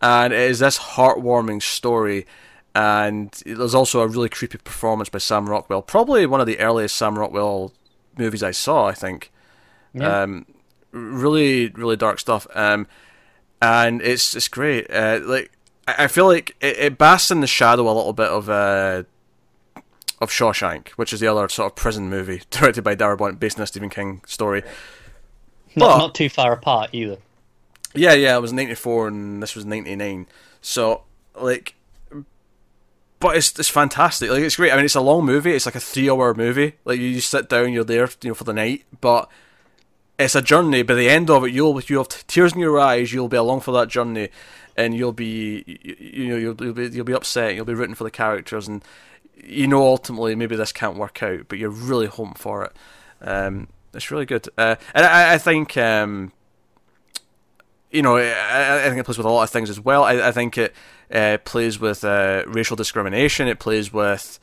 And 0.00 0.32
it 0.32 0.40
is 0.40 0.60
this 0.60 0.78
heartwarming 0.78 1.60
story, 1.60 2.26
and 2.74 3.30
there's 3.44 3.74
also 3.74 4.00
a 4.00 4.08
really 4.08 4.30
creepy 4.30 4.56
performance 4.56 5.10
by 5.10 5.18
Sam 5.18 5.46
Rockwell, 5.46 5.82
probably 5.82 6.24
one 6.24 6.40
of 6.40 6.46
the 6.46 6.58
earliest 6.58 6.96
Sam 6.96 7.18
Rockwell 7.18 7.74
movies 8.16 8.42
I 8.42 8.52
saw. 8.52 8.86
I 8.86 8.94
think. 8.94 9.30
Yeah. 9.92 10.22
Um, 10.22 10.46
really, 10.92 11.68
really 11.68 11.96
dark 11.96 12.18
stuff. 12.18 12.46
Um, 12.54 12.86
and 13.62 14.02
it's 14.02 14.34
it's 14.36 14.48
great. 14.48 14.90
Uh, 14.90 15.20
like 15.22 15.50
I 15.88 16.08
feel 16.08 16.26
like 16.26 16.54
it, 16.60 16.76
it 16.78 16.98
basks 16.98 17.30
in 17.30 17.40
the 17.40 17.46
shadow 17.46 17.84
a 17.84 17.94
little 17.94 18.12
bit 18.12 18.28
of 18.28 18.50
uh, 18.50 19.04
of 20.20 20.30
Shawshank, 20.30 20.88
which 20.90 21.12
is 21.12 21.20
the 21.20 21.28
other 21.28 21.48
sort 21.48 21.72
of 21.72 21.76
prison 21.76 22.10
movie 22.10 22.42
directed 22.50 22.82
by 22.84 22.94
Darabont, 22.96 23.38
based 23.38 23.58
on 23.58 23.62
a 23.62 23.66
Stephen 23.66 23.88
King 23.88 24.20
story. 24.26 24.62
Not 25.74 25.86
But- 25.92 25.98
not 25.98 26.14
too 26.14 26.28
far 26.28 26.52
apart 26.52 26.90
either. 26.92 27.16
Yeah, 27.94 28.14
yeah, 28.14 28.36
it 28.36 28.40
was 28.40 28.52
ninety 28.52 28.74
four 28.74 29.06
and 29.08 29.42
this 29.42 29.54
was 29.54 29.64
ninety 29.66 29.94
nine. 29.96 30.26
So 30.62 31.02
like, 31.34 31.74
but 33.20 33.36
it's 33.36 33.58
it's 33.58 33.68
fantastic. 33.68 34.30
Like 34.30 34.40
it's 34.42 34.56
great. 34.56 34.72
I 34.72 34.76
mean, 34.76 34.86
it's 34.86 34.94
a 34.94 35.00
long 35.02 35.24
movie. 35.26 35.52
It's 35.52 35.66
like 35.66 35.74
a 35.74 35.80
three 35.80 36.08
hour 36.10 36.32
movie. 36.34 36.74
Like 36.86 36.98
you 36.98 37.14
just 37.14 37.28
sit 37.28 37.48
down, 37.50 37.72
you're 37.72 37.84
there, 37.84 38.08
you 38.22 38.30
know, 38.30 38.34
for 38.34 38.44
the 38.44 38.54
night. 38.54 38.84
But 39.02 39.28
it's 40.18 40.34
a 40.34 40.42
journey. 40.42 40.82
By 40.82 40.94
the 40.94 41.08
end 41.08 41.30
of 41.30 41.44
it, 41.44 41.52
you'll 41.52 41.80
you 41.80 41.98
have 41.98 42.08
tears 42.26 42.52
in 42.52 42.60
your 42.60 42.78
eyes. 42.78 43.12
You'll 43.12 43.28
be 43.28 43.36
along 43.36 43.60
for 43.60 43.72
that 43.72 43.88
journey, 43.88 44.28
and 44.76 44.94
you'll 44.94 45.12
be 45.12 45.64
you, 45.98 46.28
know 46.28 46.36
you'll, 46.36 46.62
you'll 46.62 46.74
be 46.74 46.88
you'll 46.88 47.04
be 47.04 47.14
upset. 47.14 47.54
You'll 47.54 47.64
be 47.64 47.74
rooting 47.74 47.94
for 47.94 48.04
the 48.04 48.10
characters, 48.10 48.68
and 48.68 48.84
you 49.36 49.66
know 49.66 49.82
ultimately 49.82 50.34
maybe 50.34 50.56
this 50.56 50.72
can't 50.72 50.96
work 50.96 51.22
out, 51.22 51.48
but 51.48 51.58
you're 51.58 51.70
really 51.70 52.06
hoping 52.06 52.34
for 52.34 52.64
it. 52.64 52.72
Um, 53.20 53.68
it's 53.94 54.10
really 54.10 54.26
good, 54.26 54.48
uh, 54.56 54.76
and 54.94 55.06
I, 55.06 55.34
I 55.34 55.38
think 55.38 55.76
um, 55.76 56.32
you 57.90 58.02
know 58.02 58.16
I, 58.16 58.86
I 58.86 58.88
think 58.88 59.00
it 59.00 59.04
plays 59.04 59.18
with 59.18 59.26
a 59.26 59.30
lot 59.30 59.44
of 59.44 59.50
things 59.50 59.70
as 59.70 59.80
well. 59.80 60.04
I, 60.04 60.28
I 60.28 60.32
think 60.32 60.58
it 60.58 60.74
uh, 61.10 61.38
plays 61.44 61.78
with 61.78 62.04
uh, 62.04 62.44
racial 62.46 62.76
discrimination. 62.76 63.48
It 63.48 63.58
plays 63.58 63.92
with 63.92 64.38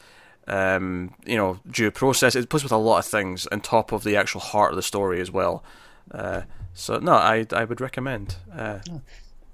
um, 0.50 1.14
you 1.26 1.38
know 1.38 1.60
due 1.70 1.92
process. 1.92 2.36
It 2.36 2.50
plays 2.50 2.64
with 2.64 2.72
a 2.72 2.78
lot 2.78 3.00
of 3.00 3.06
things 3.06 3.48
on 3.48 3.62
top 3.62 3.92
of 3.92 4.04
the 4.04 4.16
actual 4.18 4.42
heart 4.42 4.72
of 4.72 4.76
the 4.76 4.84
story 4.84 5.22
as 5.22 5.32
well. 5.32 5.64
Uh, 6.12 6.44
so 6.74 7.00
no, 7.00 7.14
I 7.14 7.46
I 7.54 7.66
would 7.66 7.82
recommend. 7.82 8.38
Uh, 8.54 8.80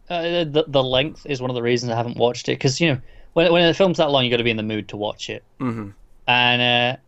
Uh, 0.10 0.44
the 0.46 0.66
the 0.68 0.84
length 0.84 1.26
is 1.26 1.42
one 1.42 1.50
of 1.50 1.56
the 1.56 1.62
reasons 1.64 1.92
I 1.92 1.96
haven't 1.96 2.18
watched 2.18 2.48
it 2.50 2.54
because 2.54 2.80
you 2.80 2.94
know 2.94 3.02
when 3.34 3.52
when 3.52 3.68
a 3.68 3.74
film's 3.74 3.98
that 3.98 4.12
long, 4.12 4.24
you 4.24 4.30
got 4.30 4.38
to 4.38 4.44
be 4.44 4.52
in 4.52 4.58
the 4.58 4.64
mood 4.64 4.88
to 4.90 4.98
watch 4.98 5.30
it. 5.30 5.44
hmm 5.60 5.90
and 6.28 6.62
uh, 6.62 7.02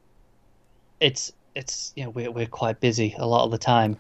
it's 1.00 1.32
it's 1.56 1.92
you 1.96 2.04
know 2.04 2.10
we're 2.12 2.32
we're 2.32 2.46
quite 2.48 2.80
busy 2.80 3.16
a 3.18 3.26
lot 3.28 3.46
of 3.46 3.52
the 3.52 3.58
time, 3.58 3.98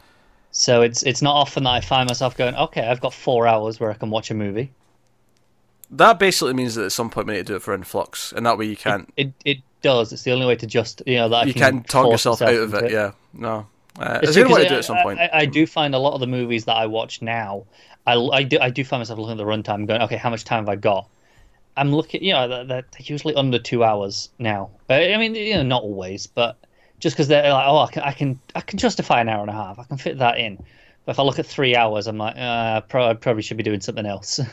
so 0.51 0.81
it's 0.81 1.03
it's 1.03 1.21
not 1.21 1.35
often 1.35 1.63
that 1.63 1.71
I 1.71 1.81
find 1.81 2.07
myself 2.09 2.37
going, 2.37 2.55
okay, 2.55 2.87
I've 2.87 3.01
got 3.01 3.13
four 3.13 3.47
hours 3.47 3.79
where 3.79 3.91
I 3.91 3.95
can 3.95 4.09
watch 4.09 4.31
a 4.31 4.33
movie. 4.35 4.71
That 5.89 6.19
basically 6.19 6.53
means 6.53 6.75
that 6.75 6.85
at 6.85 6.91
some 6.91 7.09
point 7.09 7.27
we 7.27 7.33
need 7.33 7.39
to 7.39 7.53
do 7.53 7.55
it 7.55 7.61
for 7.61 7.73
influx, 7.73 8.31
and 8.33 8.45
that 8.45 8.57
way 8.57 8.65
you 8.65 8.75
can't 8.77 9.13
It 9.17 9.33
it 9.43 9.57
does. 9.81 10.13
It's 10.13 10.23
the 10.23 10.31
only 10.31 10.45
way 10.45 10.55
to 10.55 10.67
just 10.67 11.01
you 11.05 11.15
know 11.15 11.29
that 11.29 11.47
you 11.47 11.53
can 11.53 11.61
can't 11.61 11.87
talk 11.87 12.11
yourself 12.11 12.41
out 12.41 12.53
of 12.53 12.73
into 12.73 12.85
it. 12.85 12.91
Yeah, 12.91 13.11
no. 13.33 13.67
Uh, 13.99 14.19
It's 14.21 14.29
it's 14.29 14.37
a 14.37 14.43
good 14.43 14.51
way 14.51 14.63
to 14.63 14.69
do 14.69 14.75
it 14.75 14.79
at 14.79 14.85
some 14.85 14.97
point. 14.97 15.19
I, 15.19 15.29
I 15.33 15.45
do 15.45 15.65
find 15.65 15.95
a 15.95 15.97
lot 15.97 16.13
of 16.13 16.19
the 16.19 16.27
movies 16.27 16.65
that 16.65 16.75
I 16.75 16.85
watch 16.85 17.21
now, 17.21 17.65
I, 18.07 18.15
I 18.15 18.43
do 18.43 18.57
I 18.59 18.69
do 18.69 18.83
find 18.85 19.01
myself 19.01 19.19
looking 19.19 19.33
at 19.33 19.37
the 19.37 19.43
runtime 19.43 19.85
going, 19.85 20.01
okay, 20.03 20.15
how 20.15 20.29
much 20.29 20.45
time 20.45 20.63
have 20.63 20.69
I 20.69 20.77
got? 20.77 21.09
I'm 21.75 21.93
looking, 21.93 22.23
you 22.23 22.33
know, 22.33 22.47
they're, 22.47 22.63
they're 22.63 22.85
usually 22.99 23.35
under 23.35 23.59
two 23.59 23.83
hours 23.83 24.29
now. 24.39 24.71
Uh, 24.89 24.93
I 24.93 25.17
mean, 25.17 25.35
you 25.35 25.53
know, 25.55 25.63
not 25.63 25.83
always, 25.83 26.25
but 26.25 26.57
just 26.99 27.15
because 27.15 27.27
they're 27.27 27.51
like, 27.51 27.67
oh, 27.67 27.77
I 27.77 27.91
can, 27.91 28.03
I 28.03 28.11
can, 28.13 28.39
I 28.55 28.61
can 28.61 28.79
justify 28.79 29.21
an 29.21 29.29
hour 29.29 29.41
and 29.41 29.49
a 29.51 29.53
half. 29.53 29.77
I 29.77 29.83
can 29.83 29.97
fit 29.97 30.17
that 30.17 30.39
in. 30.39 30.57
But 31.05 31.11
if 31.11 31.19
I 31.19 31.23
look 31.23 31.37
at 31.37 31.45
three 31.45 31.75
hours, 31.75 32.07
I'm 32.07 32.17
like, 32.17 32.35
uh, 32.35 32.81
I 32.81 33.13
probably 33.13 33.43
should 33.43 33.57
be 33.57 33.63
doing 33.63 33.81
something 33.81 34.05
else. 34.05 34.39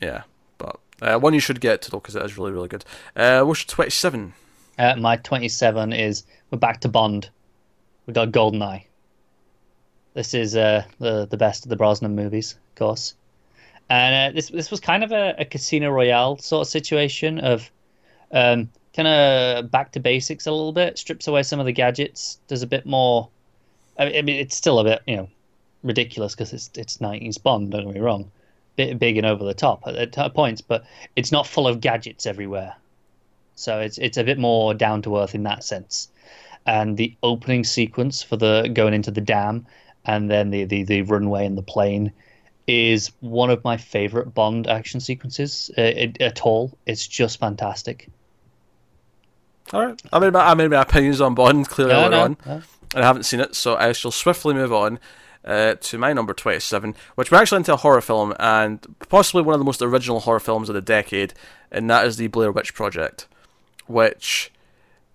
Yeah, 0.00 0.22
but 0.58 0.80
uh, 1.02 1.18
one 1.18 1.34
you 1.34 1.40
should 1.40 1.60
get 1.60 1.82
though 1.82 1.98
because 1.98 2.16
it 2.16 2.24
is 2.24 2.38
really 2.38 2.52
really 2.52 2.68
good. 2.68 2.84
Uh, 3.14 3.42
what's 3.42 3.64
twenty 3.64 3.90
seven? 3.90 4.32
Uh, 4.78 4.96
my 4.96 5.16
27 5.16 5.92
is 5.92 6.24
we're 6.50 6.58
back 6.58 6.80
to 6.80 6.88
Bond. 6.88 7.28
We 8.06 8.14
got 8.14 8.32
Goldeneye. 8.32 8.84
This 10.14 10.34
is 10.34 10.56
uh, 10.56 10.84
the 10.98 11.26
the 11.26 11.36
best 11.36 11.64
of 11.64 11.70
the 11.70 11.76
Brosnan 11.76 12.14
movies, 12.14 12.52
of 12.52 12.74
course. 12.78 13.14
And 13.88 14.32
uh, 14.32 14.34
this 14.34 14.48
this 14.48 14.70
was 14.70 14.80
kind 14.80 15.04
of 15.04 15.12
a, 15.12 15.34
a 15.38 15.44
Casino 15.44 15.90
Royale 15.90 16.38
sort 16.38 16.66
of 16.66 16.70
situation 16.70 17.38
of 17.38 17.70
um, 18.32 18.70
kind 18.94 19.08
of 19.08 19.70
back 19.70 19.92
to 19.92 20.00
basics 20.00 20.46
a 20.46 20.50
little 20.50 20.72
bit, 20.72 20.98
strips 20.98 21.28
away 21.28 21.42
some 21.42 21.60
of 21.60 21.66
the 21.66 21.72
gadgets, 21.72 22.38
does 22.48 22.62
a 22.62 22.66
bit 22.66 22.86
more. 22.86 23.28
I 23.98 24.22
mean 24.22 24.36
it's 24.36 24.56
still 24.56 24.78
a 24.78 24.84
bit 24.84 25.02
you 25.06 25.16
know 25.16 25.28
ridiculous 25.82 26.34
because 26.34 26.52
it's 26.52 26.70
it's 26.74 26.98
90s 26.98 27.42
Bond. 27.42 27.70
Don't 27.70 27.84
get 27.84 27.94
me 27.94 28.00
wrong, 28.00 28.30
bit 28.76 28.98
big 28.98 29.16
and 29.16 29.26
over 29.26 29.44
the 29.44 29.54
top 29.54 29.82
at, 29.86 30.16
at 30.16 30.34
points, 30.34 30.60
but 30.60 30.84
it's 31.16 31.32
not 31.32 31.46
full 31.46 31.68
of 31.68 31.80
gadgets 31.80 32.26
everywhere. 32.26 32.74
So 33.54 33.80
it's 33.80 33.98
it's 33.98 34.16
a 34.16 34.24
bit 34.24 34.38
more 34.38 34.74
down 34.74 35.02
to 35.02 35.18
earth 35.18 35.34
in 35.34 35.42
that 35.44 35.64
sense. 35.64 36.08
And 36.64 36.96
the 36.96 37.14
opening 37.22 37.64
sequence 37.64 38.22
for 38.22 38.36
the 38.36 38.70
going 38.72 38.94
into 38.94 39.10
the 39.10 39.20
dam 39.20 39.66
and 40.04 40.30
then 40.30 40.50
the, 40.50 40.64
the, 40.64 40.82
the 40.84 41.02
runway 41.02 41.46
and 41.46 41.56
the 41.56 41.62
plane 41.62 42.12
is 42.66 43.10
one 43.20 43.50
of 43.50 43.62
my 43.64 43.76
favorite 43.76 44.34
Bond 44.34 44.66
action 44.66 45.00
sequences 45.00 45.70
uh, 45.76 45.82
it, 45.82 46.20
at 46.20 46.42
all. 46.42 46.76
It's 46.86 47.06
just 47.06 47.40
fantastic. 47.40 48.08
All 49.72 49.84
right, 49.86 50.00
I 50.12 50.18
made 50.18 50.32
my 50.32 50.40
I 50.40 50.54
made 50.54 50.70
my 50.70 50.82
opinions 50.82 51.20
on 51.20 51.34
Bond 51.34 51.68
clearly 51.68 51.94
No, 51.94 52.00
earlier 52.00 52.10
no, 52.10 52.24
on, 52.24 52.36
no. 52.46 52.62
and 52.94 53.04
I 53.04 53.06
haven't 53.06 53.24
seen 53.24 53.40
it, 53.40 53.54
so 53.54 53.76
I 53.76 53.92
shall 53.92 54.10
swiftly 54.10 54.54
move 54.54 54.72
on. 54.72 54.98
Uh, 55.44 55.74
to 55.80 55.98
my 55.98 56.12
number 56.12 56.32
27, 56.32 56.94
which 57.16 57.32
we're 57.32 57.38
actually 57.38 57.56
into 57.56 57.74
a 57.74 57.76
horror 57.76 58.00
film, 58.00 58.32
and 58.38 58.94
possibly 59.08 59.42
one 59.42 59.54
of 59.54 59.58
the 59.58 59.64
most 59.64 59.82
original 59.82 60.20
horror 60.20 60.38
films 60.38 60.68
of 60.68 60.74
the 60.76 60.80
decade, 60.80 61.34
and 61.72 61.90
that 61.90 62.06
is 62.06 62.16
the 62.16 62.28
Blair 62.28 62.52
Witch 62.52 62.74
Project, 62.74 63.26
which 63.88 64.52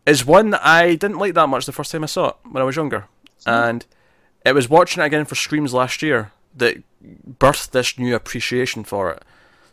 is 0.05 0.25
one 0.25 0.49
that 0.49 0.65
I 0.65 0.95
didn't 0.95 1.17
like 1.19 1.33
that 1.35 1.47
much 1.47 1.65
the 1.65 1.71
first 1.71 1.91
time 1.91 2.03
I 2.03 2.07
saw 2.07 2.29
it 2.29 2.35
when 2.51 2.61
I 2.61 2.65
was 2.65 2.75
younger. 2.75 3.05
And 3.45 3.85
it 4.45 4.53
was 4.53 4.69
watching 4.69 5.01
it 5.01 5.05
again 5.05 5.23
for 5.23 5.35
Screams 5.35 5.73
last 5.73 6.01
year 6.01 6.31
that 6.57 6.83
birthed 7.39 7.71
this 7.71 7.97
new 7.97 8.13
appreciation 8.15 8.83
for 8.83 9.11
it. 9.11 9.23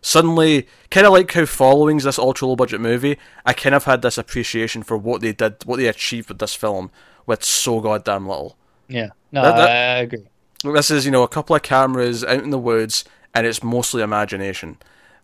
Suddenly, 0.03 0.69
kind 0.91 1.07
of 1.07 1.13
like 1.13 1.33
how 1.33 1.47
Following's 1.47 2.05
this 2.05 2.19
ultra 2.19 2.47
low 2.47 2.55
budget 2.57 2.81
movie, 2.81 3.19
I 3.45 3.55
kind 3.55 3.75
of 3.75 3.85
had 3.85 4.03
this 4.03 4.19
appreciation 4.19 4.83
for 4.85 4.97
what 4.97 5.21
they 5.21 5.33
did, 5.33 5.65
what 5.65 5.79
they 5.79 5.87
achieved 5.89 6.29
with 6.29 6.39
this 6.39 6.55
film 6.55 6.91
with 7.27 7.43
so 7.43 7.81
goddamn 7.81 8.29
little. 8.29 8.57
Yeah, 8.87 9.09
no, 9.33 9.43
That- 9.43 9.57
that- 9.57 9.69
I 9.97 9.99
agree. 10.01 10.27
This 10.73 10.91
is, 10.91 11.05
you 11.05 11.11
know, 11.11 11.23
a 11.23 11.29
couple 11.29 11.55
of 11.55 11.63
cameras 11.63 12.25
out 12.25 12.43
in 12.43 12.51
the 12.51 12.59
woods, 12.59 13.05
and 13.35 13.47
it's 13.47 13.63
mostly 13.63 14.03
imagination. 14.03 14.79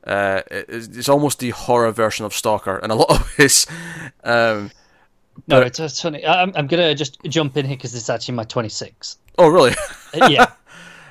Uh, 0.06 0.42
it- 0.50 0.66
it's, 0.96 1.08
almost 1.08 1.38
the 1.40 1.50
horror 1.50 1.90
version 1.92 2.24
of 2.24 2.34
Stalker 2.34 2.78
in 2.78 2.90
a 2.90 2.94
lot 2.94 3.10
of 3.10 3.34
ways. 3.38 3.66
Um, 4.24 4.70
No, 5.46 5.60
it's, 5.60 5.78
it's 5.80 6.00
funny. 6.00 6.24
I'm, 6.26 6.52
I'm 6.54 6.66
gonna 6.66 6.94
just 6.94 7.18
jump 7.24 7.56
in 7.56 7.66
here 7.66 7.76
because 7.76 7.94
it's 7.94 8.10
actually 8.10 8.34
my 8.34 8.44
26. 8.44 9.18
oh, 9.38 9.48
really? 9.48 9.72
Uh, 10.20 10.26
yeah, 10.28 10.46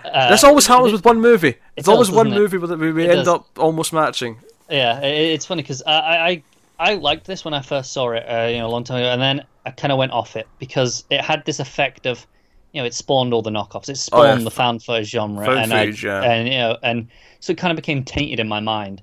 uh, 0.05 0.29
this 0.31 0.43
always 0.43 0.67
happens 0.67 0.91
with 0.91 1.03
one 1.05 1.19
movie. 1.19 1.55
It's 1.75 1.85
does, 1.85 1.93
always 1.93 2.11
one 2.11 2.27
doesn't 2.27 2.37
it? 2.37 2.41
movie 2.41 2.57
where 2.57 2.77
we, 2.77 2.91
we 2.91 3.03
end 3.09 3.25
does. 3.25 3.27
up 3.27 3.47
almost 3.57 3.93
matching. 3.93 4.37
Yeah, 4.69 4.99
it, 5.01 5.33
it's 5.33 5.45
funny 5.45 5.61
because 5.63 5.81
I, 5.85 5.93
I 5.93 6.27
I 6.29 6.43
I 6.79 6.93
liked 6.95 7.25
this 7.25 7.43
when 7.43 7.53
I 7.53 7.61
first 7.61 7.91
saw 7.91 8.11
it, 8.11 8.23
uh, 8.23 8.47
you 8.47 8.57
know, 8.59 8.67
a 8.67 8.69
long 8.71 8.83
time 8.83 8.97
ago, 8.99 9.09
and 9.09 9.21
then 9.21 9.45
I 9.65 9.71
kind 9.71 9.91
of 9.91 9.97
went 9.97 10.11
off 10.11 10.35
it 10.35 10.47
because 10.59 11.03
it 11.09 11.21
had 11.21 11.43
this 11.45 11.59
effect 11.59 12.05
of, 12.05 12.25
you 12.71 12.81
know, 12.81 12.85
it 12.85 12.93
spawned 12.93 13.33
all 13.33 13.41
the 13.41 13.49
knockoffs. 13.49 13.89
It 13.89 13.97
spawned 13.97 14.29
Oh, 14.29 14.37
yeah. 14.37 14.43
the 14.43 14.79
footage 14.79 15.09
genre, 15.09 15.45
Found 15.45 15.59
and 15.59 15.73
I, 15.73 15.83
yeah. 15.85 16.21
and 16.21 16.47
you 16.47 16.53
know, 16.53 16.77
and 16.83 17.07
so 17.39 17.51
it 17.51 17.57
kind 17.57 17.71
of 17.71 17.75
became 17.75 18.03
tainted 18.03 18.39
in 18.39 18.47
my 18.47 18.59
mind. 18.59 19.01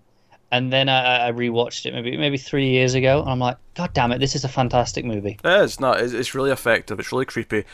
And 0.52 0.72
then 0.72 0.88
I, 0.88 1.28
I 1.28 1.32
rewatched 1.32 1.86
it 1.86 1.92
maybe 1.92 2.16
maybe 2.16 2.38
three 2.38 2.70
years 2.70 2.94
ago, 2.94 3.20
and 3.20 3.28
I'm 3.28 3.40
like, 3.40 3.56
God 3.74 3.92
damn 3.94 4.12
it, 4.12 4.18
this 4.18 4.36
is 4.36 4.44
a 4.44 4.48
fantastic 4.48 5.04
movie. 5.04 5.38
It 5.42 5.60
is 5.62 5.80
not. 5.80 6.00
It's, 6.00 6.12
it's 6.12 6.34
really 6.34 6.52
effective. 6.52 7.00
It's 7.00 7.10
really 7.10 7.24
creepy, 7.24 7.64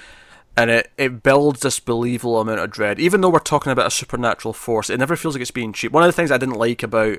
and 0.56 0.70
it 0.70 0.90
it 0.96 1.22
builds 1.22 1.60
this 1.60 1.78
believable 1.78 2.40
amount 2.40 2.60
of 2.60 2.70
dread. 2.70 2.98
Even 2.98 3.20
though 3.20 3.28
we're 3.28 3.40
talking 3.40 3.70
about 3.72 3.88
a 3.88 3.90
supernatural 3.90 4.54
force, 4.54 4.88
it 4.88 4.98
never 4.98 5.16
feels 5.16 5.34
like 5.34 5.42
it's 5.42 5.50
being 5.50 5.74
cheap. 5.74 5.92
One 5.92 6.02
of 6.02 6.08
the 6.08 6.12
things 6.12 6.30
I 6.30 6.38
didn't 6.38 6.54
like 6.56 6.82
about 6.82 7.18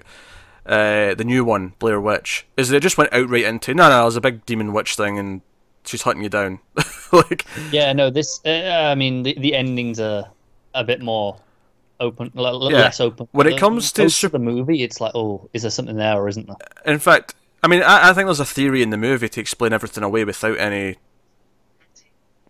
uh, 0.66 1.14
the 1.14 1.24
new 1.24 1.46
one, 1.46 1.74
Blair 1.78 2.02
Witch, 2.02 2.48
is 2.58 2.70
that 2.70 2.78
it 2.78 2.84
just 2.84 2.98
went 2.98 3.14
outright 3.14 3.44
into 3.44 3.76
no, 3.76 3.90
no, 3.90 4.02
there's 4.02 4.16
a 4.16 4.22
big 4.22 4.46
demon 4.48 4.74
witch 4.74 4.96
thing, 4.96 5.20
and 5.20 5.42
she's 5.86 6.02
hunting 6.04 6.24
you 6.24 6.30
down. 6.30 6.60
like, 7.12 7.46
Yeah, 7.72 7.94
no, 7.94 8.10
this. 8.10 8.40
Uh, 8.46 8.50
I 8.92 8.96
mean, 8.96 9.24
the 9.24 9.36
the 9.40 9.54
endings 9.56 10.00
are 10.00 10.26
a 10.74 10.84
bit 10.84 11.02
more 11.02 11.38
open, 12.00 12.32
l- 12.36 12.46
l- 12.48 12.72
Yeah. 12.72 12.80
less 12.82 13.00
open. 13.00 13.28
When 13.32 13.48
it 13.48 13.54
Uh, 13.54 13.58
comes 13.58 13.92
to 13.94 14.04
of 14.06 14.32
the 14.32 14.40
movie, 14.40 14.84
it's 14.84 15.00
like, 15.00 15.12
oh, 15.16 15.50
is 15.54 15.62
there 15.62 15.72
something 15.72 15.96
there 15.96 16.16
or 16.16 16.28
isn't 16.28 16.48
there? 16.48 16.58
in 16.86 17.00
fact, 17.00 17.36
I 17.64 17.68
mean, 17.68 17.82
I, 17.84 18.10
I 18.10 18.14
think 18.14 18.28
there's 18.28 18.40
a 18.40 18.46
theory 18.46 18.82
in 18.82 18.90
the 18.90 18.98
movie 18.98 19.30
to 19.30 19.40
explain 19.42 19.72
everything 19.74 20.04
away 20.04 20.26
without 20.26 20.58
any. 20.60 20.96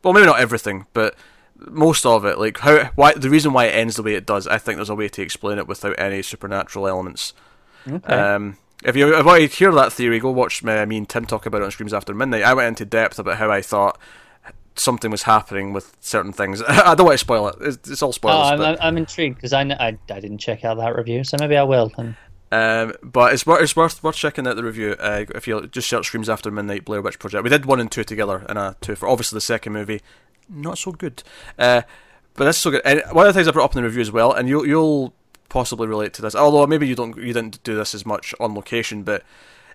Well, 0.03 0.13
maybe 0.13 0.25
not 0.25 0.39
everything, 0.39 0.85
but 0.93 1.15
most 1.55 2.05
of 2.05 2.25
it. 2.25 2.37
Like 2.39 2.59
how 2.59 2.85
why 2.95 3.13
the 3.13 3.29
reason 3.29 3.53
why 3.53 3.65
it 3.65 3.75
ends 3.75 3.95
the 3.95 4.03
way 4.03 4.15
it 4.15 4.25
does. 4.25 4.47
I 4.47 4.57
think 4.57 4.77
there's 4.77 4.89
a 4.89 4.95
way 4.95 5.07
to 5.09 5.21
explain 5.21 5.57
it 5.59 5.67
without 5.67 5.97
any 5.99 6.21
supernatural 6.21 6.87
elements. 6.87 7.33
Okay. 7.89 8.13
Um, 8.13 8.57
if 8.85 8.95
you 8.95 9.11
want 9.23 9.41
to 9.41 9.57
hear 9.57 9.71
that 9.73 9.93
theory, 9.93 10.19
go 10.19 10.31
watch 10.31 10.63
me, 10.63 10.85
me 10.85 10.97
and 10.97 11.09
Tim 11.09 11.25
talk 11.25 11.45
about 11.45 11.61
it 11.61 11.65
on 11.65 11.71
Screams 11.71 11.93
After 11.93 12.13
Midnight. 12.13 12.43
I 12.43 12.53
went 12.53 12.67
into 12.67 12.85
depth 12.85 13.19
about 13.19 13.37
how 13.37 13.51
I 13.51 13.61
thought 13.61 13.99
something 14.75 15.11
was 15.11 15.23
happening 15.23 15.73
with 15.73 15.95
certain 15.99 16.33
things. 16.33 16.61
I 16.67 16.95
don't 16.95 17.05
want 17.05 17.15
to 17.15 17.17
spoil 17.19 17.47
it. 17.49 17.55
It's, 17.61 17.89
it's 17.89 18.01
all 18.01 18.13
Oh. 18.23 18.29
I'm, 18.29 18.57
but, 18.57 18.83
I'm, 18.83 18.97
intrigued 18.97 19.35
because 19.35 19.53
I, 19.53 19.61
I 19.61 19.97
I 20.09 20.19
didn't 20.19 20.39
check 20.39 20.63
out 20.65 20.77
that 20.77 20.95
review, 20.95 21.23
so 21.23 21.37
maybe 21.39 21.57
I 21.57 21.63
will. 21.63 21.91
And 21.97 22.15
Um, 22.51 22.93
but 23.01 23.33
it's 23.33 23.45
worth 23.45 23.61
it's 23.61 23.75
worth 23.75 24.03
worth 24.03 24.15
checking 24.15 24.47
out 24.47 24.55
the 24.55 24.63
review. 24.63 24.95
Uh, 24.99 25.25
if 25.33 25.47
you 25.47 25.67
just 25.67 25.89
search 25.89 26.07
"Screams 26.07 26.29
After 26.29 26.51
Midnight" 26.51 26.85
Blair 26.85 27.01
Witch 27.01 27.19
Project, 27.19 27.43
we 27.43 27.49
did 27.49 27.65
one 27.65 27.79
and 27.79 27.91
two 27.91 28.03
together, 28.03 28.45
and 28.47 28.57
a 28.57 28.75
two 28.81 28.95
for 28.95 29.07
obviously 29.07 29.37
the 29.37 29.41
second 29.41 29.73
movie, 29.73 30.01
not 30.49 30.77
so 30.77 30.91
good. 30.91 31.23
Uh, 31.57 31.81
but 32.35 32.45
that's 32.45 32.57
so 32.57 32.71
good. 32.71 32.81
And 32.85 33.01
one 33.11 33.27
of 33.27 33.33
the 33.33 33.37
things 33.37 33.47
I 33.47 33.51
brought 33.51 33.65
up 33.65 33.75
in 33.75 33.81
the 33.81 33.87
review 33.87 34.01
as 34.01 34.11
well, 34.11 34.31
and 34.31 34.47
you'll 34.47 34.67
you'll 34.67 35.13
possibly 35.53 35.87
relate 35.87 36.13
to 36.15 36.21
this. 36.23 36.35
Although 36.35 36.65
maybe 36.67 36.87
you 36.87 36.95
don't 36.95 37.15
you 37.15 37.31
didn't 37.31 37.63
do 37.63 37.75
this 37.75 37.93
as 37.95 38.05
much 38.05 38.33
on 38.39 38.55
location, 38.55 39.03
but 39.03 39.23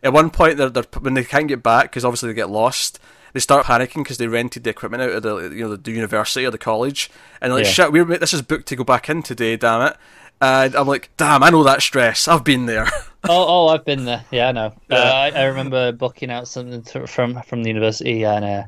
at 0.03 0.13
one 0.13 0.29
point 0.31 0.59
they're, 0.59 0.69
they're 0.69 0.85
when 1.01 1.15
they 1.15 1.25
can't 1.25 1.49
get 1.49 1.63
back 1.63 1.85
because 1.85 2.05
obviously 2.05 2.29
they 2.29 2.35
get 2.35 2.51
lost. 2.51 2.99
They 3.33 3.41
start 3.41 3.67
panicking 3.67 4.03
because 4.03 4.19
they 4.19 4.27
rented 4.27 4.65
the 4.65 4.71
equipment 4.71 5.03
out 5.05 5.11
of 5.11 5.23
the 5.23 5.37
you 5.57 5.63
know 5.65 5.71
the, 5.71 5.77
the 5.77 5.93
university 5.93 6.45
or 6.45 6.51
the 6.51 6.59
college, 6.59 7.11
and 7.41 7.51
they're 7.51 7.59
like 7.59 7.67
Yeah. 7.67 7.73
shit, 7.73 7.93
we're 7.93 8.05
this 8.05 8.35
is 8.35 8.43
booked 8.43 8.67
to 8.69 8.77
go 8.77 8.85
back 8.85 9.09
in 9.09 9.23
today. 9.23 9.57
Damn 9.57 9.83
it! 9.93 9.97
And 10.41 10.75
I'm 10.75 10.87
like, 10.89 11.11
damn, 11.17 11.43
I 11.43 11.51
know 11.51 11.63
that 11.65 11.81
stress. 11.83 12.27
I've 12.29 12.45
been 12.45 12.67
there. 12.67 12.87
oh, 13.29 13.67
oh, 13.69 13.69
I've 13.69 13.85
been 13.85 14.05
there. 14.05 14.25
Yeah, 14.31 14.49
I 14.49 14.53
know. 14.53 14.73
Yeah. 14.91 14.97
Uh, 14.99 15.13
I, 15.13 15.31
I 15.31 15.45
remember 15.45 15.93
booking 15.93 16.31
out 16.31 16.49
something 16.49 16.83
to, 16.83 17.07
from 17.07 17.41
from 17.43 17.63
the 17.63 17.69
university, 17.69 18.25
and 18.25 18.45
uh, 18.45 18.65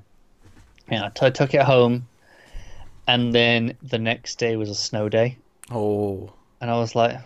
yeah, 0.90 1.06
I 1.06 1.08
t- 1.08 1.30
took 1.32 1.54
it 1.54 1.62
home, 1.62 2.06
and 3.08 3.34
then 3.34 3.76
the 3.82 3.98
next 3.98 4.38
day 4.38 4.56
was 4.56 4.68
a 4.68 4.74
snow 4.74 5.08
day, 5.08 5.38
oh, 5.70 6.32
and 6.60 6.70
I 6.70 6.78
was 6.78 6.94
like, 6.94 7.18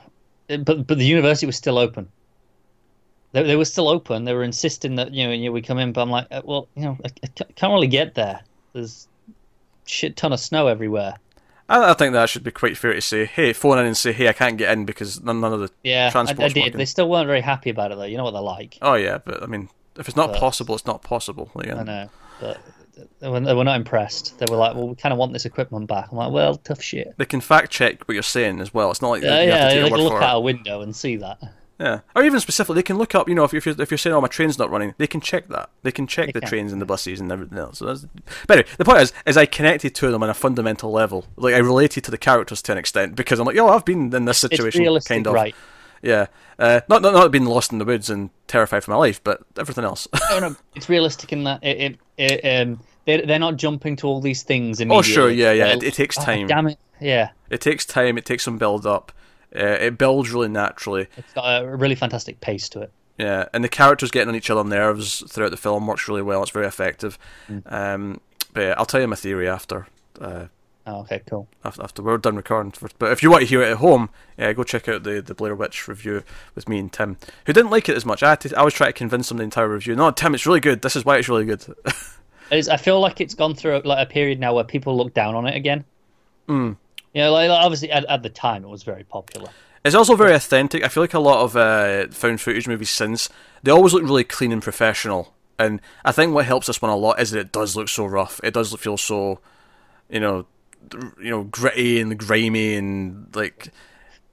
but 0.49 0.87
but 0.87 0.99
the 0.99 1.05
university 1.07 1.47
was 1.47 1.57
still 1.57 1.79
open. 1.79 2.09
They, 3.33 3.43
they 3.43 3.57
were 3.57 3.65
still 3.65 3.89
open. 3.89 4.25
They 4.25 4.33
were 4.35 4.45
insisting 4.45 4.95
that 4.97 5.13
you 5.13 5.27
know 5.27 5.33
you- 5.33 5.53
we 5.53 5.63
come 5.63 5.79
in, 5.79 5.93
but 5.93 6.03
I'm 6.03 6.11
like, 6.11 6.27
uh, 6.31 6.43
well, 6.45 6.69
you 6.77 6.85
know, 6.85 6.99
I, 7.05 7.09
I 7.25 7.29
can't 7.57 7.73
really 7.73 7.87
get 7.89 8.15
there. 8.15 8.41
There's 8.73 9.09
shit 9.87 10.17
ton 10.17 10.33
of 10.33 10.41
snow 10.41 10.67
everywhere. 10.69 11.15
I, 11.69 11.91
I 11.91 11.95
think 11.95 12.13
that 12.13 12.29
should 12.29 12.45
be 12.45 12.51
quite 12.51 12.77
fair 12.77 12.93
to 12.93 13.01
say. 13.01 13.25
Hey, 13.25 13.53
phone 13.53 13.79
in 13.79 13.87
and 13.87 13.97
say, 13.97 14.13
hey, 14.13 14.29
I 14.29 14.33
can't 14.35 14.59
get 14.59 14.71
in 14.73 14.85
because 14.85 15.23
none, 15.23 15.41
none 15.41 15.53
of 15.53 15.61
the 15.61 15.71
Yeah, 15.83 16.11
I, 16.15 16.21
I 16.21 16.25
did. 16.33 16.39
working. 16.39 16.77
They 16.77 16.85
still 16.85 17.09
weren't 17.09 17.27
very 17.27 17.41
happy 17.41 17.71
about 17.71 17.91
it 17.91 17.97
though. 17.97 18.05
You 18.05 18.17
know 18.19 18.25
what 18.25 18.33
they're 18.33 18.43
like. 18.43 18.79
Oh 18.83 18.95
yeah, 18.95 19.19
but 19.19 19.43
I 19.43 19.47
mean, 19.47 19.69
if 19.97 20.07
it's 20.09 20.17
not 20.17 20.33
But- 20.33 20.41
possible, 20.41 20.75
it's 20.75 20.87
not 20.87 21.03
possible. 21.03 21.51
Like, 21.55 21.71
I 21.71 21.83
know, 21.83 22.11
but 22.41 22.61
they 23.21 23.29
were, 23.29 23.41
they 23.41 23.55
were 23.55 23.65
not 23.65 23.77
impressed. 23.77 24.39
They 24.39 24.47
were 24.51 24.57
like, 24.57 24.75
"Well, 24.75 24.89
we 24.89 24.95
kind 24.95 25.13
of 25.13 25.19
want 25.19 25.33
this 25.33 25.45
equipment 25.45 25.87
back." 25.89 26.09
I'm 26.13 26.19
like, 26.19 26.33
"Well, 26.33 26.57
tough 26.57 26.83
shit." 26.83 27.15
They 27.17 27.25
can 27.25 27.41
fact 27.41 27.71
check 27.71 28.03
what 28.07 28.15
you're 28.15 28.23
saying 28.23 28.61
as 28.61 28.73
well. 28.73 28.91
It's 28.91 29.03
not 29.03 29.11
like 29.11 29.23
you 29.23 29.29
have 29.29 29.47
yeah. 29.47 29.69
to 29.75 29.81
They 29.83 29.89
can 29.91 29.99
look 30.01 30.23
out 30.23 30.35
it. 30.35 30.39
a 30.39 30.41
window 30.41 30.81
and 30.83 30.95
see 30.95 31.17
that. 31.17 31.39
Yeah, 31.81 32.01
or 32.15 32.23
even 32.23 32.39
specifically, 32.39 32.77
they 32.77 32.83
can 32.85 32.99
look 32.99 33.17
up. 33.17 33.29
You 33.29 33.35
know, 33.35 33.43
if 33.43 33.53
you're 33.53 33.63
if 33.81 33.91
you're 33.91 33.99
saying, 33.99 34.15
"Oh, 34.15 34.21
my 34.21 34.29
train's 34.29 34.59
not 34.61 34.71
running," 34.71 34.95
they 34.97 35.09
can 35.09 35.21
check 35.21 35.49
that. 35.49 35.71
They 35.83 35.91
can 35.91 36.07
check 36.07 36.27
They 36.27 36.33
the 36.33 36.41
can, 36.41 36.49
trains 36.49 36.73
and 36.73 36.81
the 36.81 36.87
buses 36.87 37.19
and 37.21 37.33
everything 37.33 37.59
else. 37.59 37.79
So 37.79 37.87
that's, 37.87 38.07
but 38.47 38.59
anyway, 38.59 38.69
the 38.79 38.85
point 38.85 39.01
is, 39.01 39.13
is 39.27 39.37
I 39.37 39.45
connected 39.47 39.93
to 39.97 40.11
them 40.13 40.23
on 40.23 40.31
a 40.31 40.35
fundamental 40.35 40.93
level. 40.93 41.27
Like 41.37 41.55
I 41.55 41.59
related 41.59 42.05
to 42.05 42.13
the 42.13 42.19
characters 42.19 42.63
to 42.63 42.73
an 42.73 42.79
extent 42.79 43.17
because 43.17 43.41
I'm 43.41 43.47
like, 43.47 43.57
yo, 43.57 43.67
I've 43.67 43.85
been 43.85 44.15
in 44.15 44.25
this 44.25 44.45
It's 44.45 44.55
situation, 44.57 44.83
realistic, 44.83 45.15
kind 45.17 45.27
of. 45.27 45.35
right? 45.35 45.55
Yeah, 46.05 46.27
uh, 46.59 46.81
not 46.89 47.03
not 47.03 47.15
not 47.15 47.31
being 47.33 47.47
lost 47.47 47.73
in 47.73 47.79
the 47.79 47.85
woods 47.85 48.11
and 48.11 48.31
terrified 48.47 48.85
for 48.85 48.91
my 48.93 48.97
life, 48.99 49.23
but 49.25 49.41
everything 49.59 49.85
else. 49.85 50.07
No, 50.31 50.39
no, 50.39 50.57
it's 50.75 50.89
realistic 50.89 51.33
in 51.33 51.45
that 51.45 51.65
it, 51.65 51.99
it, 52.19 52.41
it 52.43 52.63
um, 52.63 52.81
they're 53.07 53.25
they're 53.27 53.39
not 53.39 53.57
jumping 53.57 53.97
to 53.97 54.07
all 54.07 54.21
these 54.21 54.43
things 54.43 54.81
immediately. 54.81 54.99
oh, 54.99 55.03
sure, 55.03 55.31
yeah, 55.31 55.53
yeah. 55.53 55.69
It, 55.75 55.83
it 55.83 55.95
takes 55.95 56.19
Oh, 56.19 56.23
time. 56.25 56.47
damn 56.47 56.67
it! 56.69 56.79
Yeah, 57.01 57.31
It 57.51 57.61
takes 57.61 57.85
time. 57.87 58.19
It 58.19 58.25
takes 58.25 58.45
some 58.45 58.59
build 58.59 58.87
up. 58.87 59.13
Uh, 59.57 59.61
it 59.81 59.99
builds 59.99 60.31
really 60.31 60.49
naturally. 60.49 61.07
it's 61.17 61.33
got 61.33 61.63
a 61.63 61.77
really 61.77 61.95
fantastic 61.95 62.41
pace 62.41 62.69
to 62.71 62.83
it. 62.83 62.93
Yeah, 63.19 63.47
and 63.55 63.63
the 63.63 63.69
characters 63.69 64.11
getting 64.11 64.29
on 64.29 64.35
each 64.35 64.51
other's 64.51 64.67
nerves 64.67 65.23
throughout 65.29 65.53
the 65.53 65.57
film 65.57 65.87
works 65.87 66.09
really 66.09 66.23
well. 66.23 66.43
It's 66.43 66.51
very 66.51 66.67
effective. 66.67 67.17
Um, 67.67 68.21
but 68.53 68.61
yeah, 68.61 68.75
I'll 68.77 68.85
tell 68.87 69.01
you 69.01 69.07
my 69.09 69.17
theory 69.17 69.49
after. 69.49 69.87
Uh, 70.21 70.47
Oh, 70.87 71.01
okay, 71.01 71.23
cool. 71.27 71.49
after, 71.65 71.83
after 71.83 72.03
we're 72.03 72.19
done 72.19 72.37
recording. 72.37 72.73
For, 72.73 72.89
but 72.99 73.11
if 73.11 73.23
you 73.23 73.31
want 73.31 73.41
to 73.41 73.47
hear 73.47 73.63
it 73.63 73.71
at 73.71 73.77
home, 73.79 74.11
yeah, 74.37 74.53
go 74.53 74.65
check 74.65 74.87
out 74.89 75.03
the, 75.03 75.23
the 75.23 75.35
Blair 75.35 75.55
Witch 75.55 75.89
review 75.89 76.23
with 76.55 76.69
me 76.69 76.79
and 76.79 76.93
Tim, 76.93 77.17
who 77.47 77.55
didn't 77.55 77.71
like 77.71 77.89
it 77.89 77.97
as 77.97 78.05
much. 78.05 78.23
I 78.23 78.31
had 78.31 78.41
to, 78.43 78.59
I 78.59 78.63
was 78.63 78.75
trying 78.75 78.91
to 78.91 78.99
convince 78.99 79.31
him 79.31 79.39
the 79.39 79.45
entire 79.45 79.69
review. 79.69 79.97
No, 79.97 80.11
Tim, 80.11 80.35
it's 80.35 80.47
really 80.47 80.61
good. 80.61 80.83
This 80.83 80.95
is 80.95 81.05
why 81.05 81.17
it's 81.17 81.29
really 81.29 81.47
good. 81.47 81.65
It's, 82.51 82.69
I 82.69 82.77
feel 82.77 83.01
like 83.01 83.21
it's 83.21 83.35
gone 83.35 83.55
through 83.55 83.81
like 83.85 84.07
a 84.07 84.11
period 84.11 84.39
now 84.39 84.55
where 84.55 84.65
people 84.65 84.97
look 84.97 85.15
down 85.15 85.35
on 85.35 85.47
it 85.47 85.57
again. 85.57 85.85
Mm. 86.49 86.77
You 87.15 87.23
know, 87.23 87.33
like, 87.33 87.49
like, 87.49 87.65
obviously 87.65 87.91
at, 87.91 88.05
at 88.05 88.23
the 88.23 88.29
time 88.29 88.65
it 88.65 88.69
was 88.69 88.83
very 88.83 89.05
popular. 89.05 89.51
It's 89.85 89.95
also 89.95 90.17
very 90.17 90.35
authentic. 90.35 90.83
I 90.83 90.89
feel 90.89 91.03
like 91.03 91.15
a 91.15 91.19
lot 91.19 91.43
of 91.43 91.57
uh, 91.57 92.09
found 92.09 92.41
footage 92.41 92.67
movies 92.67 92.91
since 92.91 93.29
they 93.63 93.71
always 93.71 93.93
look 93.93 94.03
really 94.03 94.25
clean 94.25 94.51
and 94.51 94.63
professional, 94.63 95.35
and 95.59 95.81
I 96.05 96.13
think 96.13 96.33
what 96.33 96.47
helps 96.47 96.69
this 96.69 96.81
one 96.81 96.91
a 96.91 96.97
lot 96.97 97.21
is 97.21 97.33
that 97.33 97.41
it 97.41 97.53
does 97.53 97.77
look 97.77 97.89
so 97.89 98.07
rough. 98.07 98.41
It 98.43 98.55
does 98.55 98.75
feel 98.77 98.97
so, 98.97 99.41
you 100.09 100.21
know, 100.21 100.47
you 101.19 101.31
know, 101.31 101.45
gritty 101.45 102.01
and 102.01 102.19
grimy 102.19 102.77
and 102.77 103.35
like 103.35 103.69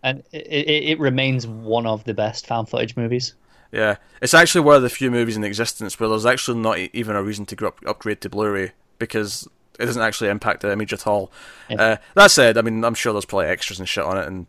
and 0.04 0.24
it, 0.32 0.48
it, 0.48 0.84
it 0.90 1.00
remains 1.00 1.46
one 1.46 1.86
of 1.86 2.04
the 2.04 2.14
best 2.14 2.48
found 2.48 2.70
footage 2.70 2.96
movies. 2.96 3.36
Yeah, 3.72 3.98
it's 4.22 4.34
actually 4.34 4.62
one 4.62 4.76
of 4.76 4.82
the 4.82 4.90
few 4.90 5.10
movies 5.12 5.38
in 5.38 5.44
existence 5.44 6.00
where 6.00 6.10
there's 6.10 6.26
actually 6.26 6.60
not 6.60 6.78
even 6.78 7.16
a 7.16 7.24
reason 7.24 7.46
to 7.48 7.68
up- 7.68 7.80
upgrade 7.86 8.20
to 8.22 8.30
Blu-ray 8.30 8.74
because 9.00 9.48
it 9.80 9.86
doesn't 9.86 10.02
actually 10.02 10.30
impact 10.30 10.62
the 10.62 10.72
image 10.72 10.92
at 10.92 11.08
all. 11.08 11.32
Yeah. 11.70 11.82
Uh, 11.82 11.98
that 12.16 12.32
said, 12.32 12.58
I 12.58 12.62
mean, 12.62 12.84
I'm 12.84 12.96
sure 12.96 13.14
there's 13.14 13.26
probably 13.26 13.48
extras 13.48 13.80
and 13.80 13.88
shit 13.88 14.04
on 14.04 14.18
it, 14.18 14.28
and 14.28 14.48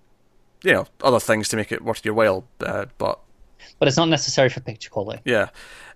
you 0.65 0.73
know, 0.73 0.87
other 1.03 1.20
things 1.20 1.49
to 1.49 1.57
make 1.57 1.70
it 1.70 1.85
worth 1.85 2.05
your 2.05 2.15
while. 2.15 2.45
Uh, 2.61 2.87
but 2.99 3.20
But 3.79 3.89
it's 3.89 3.97
not 3.97 4.09
necessary 4.09 4.49
for 4.49 4.61
picture 4.61 4.91
quality. 4.91 5.21
yeah, 5.25 5.49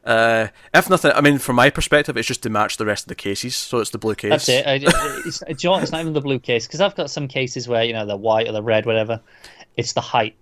uh, 0.04 0.48
if 0.72 0.88
nothing, 0.88 1.12
I 1.14 1.20
mean, 1.20 1.38
from 1.38 1.56
my 1.56 1.70
perspective, 1.70 2.16
it's 2.16 2.28
just 2.28 2.42
to 2.44 2.50
match 2.50 2.76
the 2.76 2.86
rest 2.86 3.04
of 3.04 3.08
the 3.08 3.14
cases, 3.14 3.56
so 3.56 3.78
it's 3.78 3.90
the 3.90 3.98
blue 3.98 4.14
case. 4.14 4.30
That's 4.30 4.48
it. 4.48 4.66
I, 4.66 4.80
it's, 5.26 5.40
do 5.40 5.46
you 5.48 5.56
know 5.64 5.70
what? 5.72 5.82
It's 5.82 5.92
not 5.92 6.00
even 6.00 6.12
the 6.12 6.20
blue 6.20 6.38
case 6.38 6.66
because 6.66 6.80
I've 6.80 6.94
got 6.94 7.10
some 7.10 7.26
cases 7.28 7.66
where 7.68 7.82
you 7.84 7.92
know 7.92 8.06
they're 8.06 8.16
white 8.16 8.48
or 8.48 8.52
they're 8.52 8.62
red, 8.62 8.86
whatever. 8.86 9.20
It's 9.76 9.92
the 9.94 10.00
height. 10.00 10.36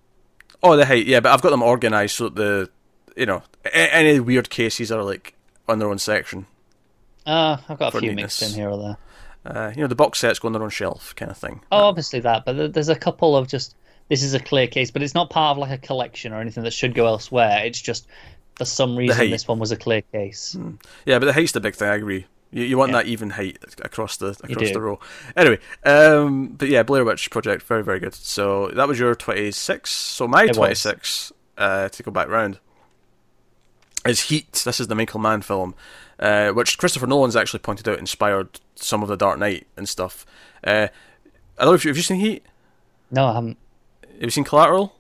Oh, 0.63 0.77
the 0.77 0.87
height, 0.87 1.07
yeah, 1.07 1.21
but 1.21 1.33
I've 1.33 1.43
got 1.43 1.51
them 1.51 1.63
organised 1.63 2.17
so 2.17 2.25
that 2.29 2.35
the, 2.37 2.71
you 3.17 3.27
know, 3.27 3.43
a- 3.67 3.95
any 3.95 4.21
weird 4.21 4.49
cases 4.51 4.91
are 4.93 5.03
like 5.03 5.35
on 5.69 5.79
their 5.79 5.89
own 5.91 5.99
section. 5.99 6.47
Uh, 7.27 7.57
I've 7.69 7.79
got 7.79 7.95
a 7.95 8.01
few 8.01 8.11
neatness. 8.11 8.41
mixed 8.41 8.55
in 8.55 8.61
here 8.61 8.71
or 8.71 8.79
there. 8.79 8.97
Uh, 9.47 9.73
you 9.75 9.83
know, 9.83 9.89
the 9.89 9.95
box 9.95 10.19
sets 10.21 10.39
go 10.39 10.47
on 10.49 10.53
their 10.53 10.63
own 10.63 10.71
shelf, 10.71 11.15
kind 11.17 11.31
of 11.31 11.37
thing. 11.37 11.61
Oh, 11.71 11.85
obviously 11.85 12.21
that, 12.21 12.45
but 12.47 12.73
there's 12.73 12.89
a 12.89 12.97
couple 12.97 13.37
of 13.37 13.47
just 13.49 13.77
this 14.09 14.23
is 14.23 14.35
a 14.35 14.41
clear 14.41 14.67
case, 14.67 14.91
but 14.91 15.03
it's 15.03 15.15
not 15.15 15.31
part 15.31 15.57
of 15.57 15.59
like 15.59 15.71
a 15.71 15.79
collection 15.79 16.33
or 16.33 16.41
anything 16.41 16.63
that 16.65 16.73
should 16.73 16.95
go 16.95 17.07
elsewhere. 17.07 17.63
It's 17.65 17.81
just 17.81 18.07
for 18.57 18.65
some 18.65 18.97
reason 18.97 19.31
this 19.31 19.49
one 19.49 19.59
was 19.59 19.73
a 19.73 19.77
clear 19.77 20.03
case. 20.03 20.57
Yeah, 21.07 21.19
but 21.19 21.27
the 21.27 21.33
height's 21.33 21.53
the 21.53 21.61
big 21.61 21.75
thing. 21.75 21.89
I 21.89 21.95
agree. 21.95 22.27
You, 22.53 22.63
you 22.65 22.79
want 22.79 22.93
Yeah. 22.93 22.99
that 23.03 23.07
even 23.09 23.31
height 23.31 23.59
across 23.83 24.17
the 24.17 24.29
across 24.45 24.71
the 24.71 24.81
row. 24.81 25.01
Anyway, 25.37 25.59
um, 25.85 26.49
but 26.49 26.69
yeah, 26.69 26.83
Blair 26.85 27.05
Witch 27.05 27.31
Project, 27.31 27.63
very 27.65 27.83
very 27.83 27.99
good. 27.99 28.15
So 28.15 28.69
that 28.69 28.87
was 28.87 28.99
your 28.99 29.15
twenty 29.15 29.51
six. 29.51 29.91
So 29.91 30.29
my 30.29 30.47
twenty 30.49 30.75
six 30.77 31.33
uh, 31.59 31.89
to 31.89 32.03
go 32.03 32.11
back 32.11 32.29
round 32.29 32.59
is 34.07 34.23
Heat. 34.29 34.53
This 34.65 34.79
is 34.81 34.87
the 34.89 34.95
Michael 34.95 35.19
Mann 35.21 35.41
film, 35.43 35.75
uh, 36.21 36.51
which 36.51 36.79
Christopher 36.79 37.07
Nolan's 37.07 37.35
actually 37.37 37.61
pointed 37.61 37.89
out 37.89 37.99
inspired 37.99 38.61
some 38.77 39.03
of 39.03 39.09
the 39.09 39.17
Dark 39.17 39.39
Knight 39.39 39.67
and 39.77 39.89
stuff. 39.89 40.25
Uh, 40.63 40.89
I 41.59 41.63
don't 41.65 41.71
know 41.73 41.75
if 41.75 41.85
you 41.85 41.89
have 41.89 41.97
you 41.97 42.03
seen 42.03 42.21
Heat. 42.21 42.45
No, 43.11 43.27
I 43.27 43.35
haven't. 43.35 43.59
Have 44.15 44.23
you 44.23 44.31
seen 44.31 44.45
Collateral? 44.45 44.95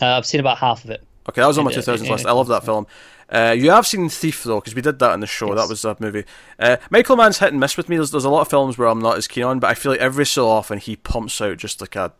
Uh, 0.00 0.06
I've 0.06 0.26
seen 0.26 0.40
about 0.40 0.58
half 0.58 0.84
of 0.84 0.90
it. 0.90 1.02
Okay, 1.28 1.40
that 1.40 1.46
was 1.46 1.58
on 1.58 1.64
my 1.64 1.70
Yeah, 1.70 1.78
2000s 1.78 2.08
list. 2.10 2.26
I 2.26 2.32
love 2.32 2.48
that 2.48 2.64
film. 2.64 2.86
Uh, 3.28 3.54
you 3.56 3.70
have 3.70 3.86
seen 3.86 4.08
Thief 4.08 4.42
though, 4.44 4.60
because 4.60 4.74
we 4.74 4.82
did 4.82 4.98
that 4.98 5.14
in 5.14 5.20
the 5.20 5.26
show. 5.26 5.48
Yes. 5.48 5.56
That 5.56 5.68
was 5.68 5.84
a 5.84 5.96
movie. 6.00 6.24
Uh, 6.58 6.76
Michael 6.90 7.16
Mann's 7.16 7.38
hit 7.38 7.50
and 7.52 7.60
miss 7.60 7.76
with 7.76 7.88
me. 7.88 7.96
There's, 7.96 8.10
there's 8.10 8.24
a 8.24 8.30
lot 8.30 8.42
of 8.42 8.48
films 8.48 8.76
where 8.76 8.88
I'm 8.88 8.98
not 8.98 9.16
as 9.16 9.28
keen 9.28 9.44
on, 9.44 9.58
but 9.58 9.70
I 9.70 9.74
feel 9.74 9.92
like 9.92 10.00
every 10.00 10.26
so 10.26 10.48
often 10.48 10.78
he 10.78 10.96
pumps 10.96 11.40
out 11.40 11.56
just 11.56 11.80
like 11.80 11.96
a 11.96 12.12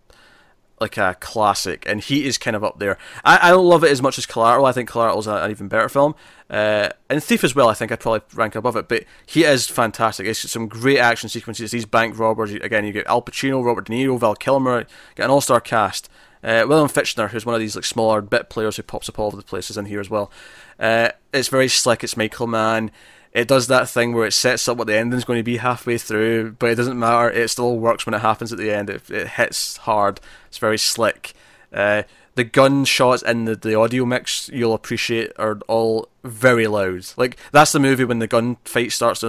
like 0.82 0.98
a 0.98 1.16
classic, 1.20 1.84
and 1.86 2.00
Heat 2.00 2.26
is 2.26 2.36
kind 2.36 2.54
of 2.54 2.62
up 2.62 2.78
there. 2.78 2.98
I, 3.24 3.48
I 3.48 3.50
don't 3.50 3.64
love 3.64 3.82
it 3.82 3.90
as 3.90 4.02
much 4.02 4.18
as 4.18 4.26
Collateral. 4.26 4.66
I 4.66 4.72
think 4.72 4.90
Collateral's 4.90 5.26
a, 5.26 5.36
an 5.36 5.50
even 5.50 5.68
better 5.68 5.88
film, 5.88 6.14
uh, 6.50 6.90
and 7.08 7.24
Thief 7.24 7.42
as 7.42 7.54
well. 7.54 7.68
I 7.68 7.74
think 7.74 7.90
I'd 7.90 8.00
probably 8.00 8.20
rank 8.34 8.54
above 8.54 8.76
it, 8.76 8.88
but 8.88 9.04
Heat 9.24 9.46
is 9.46 9.66
fantastic. 9.66 10.26
It's 10.26 10.50
some 10.50 10.68
great 10.68 10.98
action 10.98 11.30
sequences. 11.30 11.70
These 11.70 11.86
bank 11.86 12.18
robbers 12.18 12.52
again. 12.52 12.84
You 12.84 12.92
get 12.92 13.06
Al 13.06 13.22
Pacino, 13.22 13.64
Robert 13.64 13.86
De 13.86 13.92
Niro, 13.92 14.18
Val 14.18 14.34
Kilmer. 14.34 14.84
Get 15.14 15.24
an 15.24 15.30
all-star 15.30 15.60
cast. 15.60 16.10
Uh, 16.44 16.64
William 16.66 16.88
Fichtner, 16.88 17.30
who's 17.30 17.46
one 17.46 17.54
of 17.54 17.60
these 17.60 17.76
like 17.76 17.84
smaller 17.84 18.20
bit 18.20 18.50
players 18.50 18.76
who 18.76 18.82
pops 18.82 19.08
up 19.08 19.18
all 19.18 19.28
over 19.28 19.36
the 19.36 19.44
places 19.44 19.78
in 19.78 19.86
here 19.86 20.00
as 20.00 20.10
well. 20.10 20.30
Uh, 20.78 21.10
it's 21.32 21.48
very 21.48 21.68
slick. 21.68 22.02
It's 22.02 22.16
Michael 22.16 22.48
Mann. 22.48 22.90
It 23.32 23.48
does 23.48 23.66
that 23.68 23.88
thing 23.88 24.12
where 24.12 24.26
it 24.26 24.32
sets 24.32 24.68
up 24.68 24.76
what 24.76 24.86
the 24.86 24.96
ending's 24.98 25.24
going 25.24 25.38
to 25.38 25.42
be 25.42 25.56
halfway 25.56 25.96
through, 25.96 26.52
but 26.58 26.70
it 26.70 26.74
doesn't 26.74 26.98
matter. 26.98 27.30
It 27.30 27.48
still 27.48 27.78
works 27.78 28.04
when 28.04 28.14
it 28.14 28.20
happens 28.20 28.52
at 28.52 28.58
the 28.58 28.70
end. 28.70 28.90
It, 28.90 29.10
it 29.10 29.26
hits 29.28 29.78
hard. 29.78 30.20
It's 30.48 30.58
very 30.58 30.76
slick. 30.76 31.32
Uh, 31.72 32.02
the 32.34 32.44
gun 32.44 32.84
shots 32.84 33.22
in 33.22 33.46
the, 33.46 33.56
the 33.56 33.74
audio 33.74 34.04
mix 34.04 34.48
you'll 34.50 34.74
appreciate 34.74 35.32
are 35.38 35.58
all 35.68 36.08
very 36.24 36.66
loud. 36.66 37.06
Like 37.16 37.36
that's 37.52 37.72
the 37.72 37.80
movie 37.80 38.04
when 38.04 38.18
the 38.18 38.26
gun 38.26 38.56
fight 38.64 38.92
starts 38.92 39.22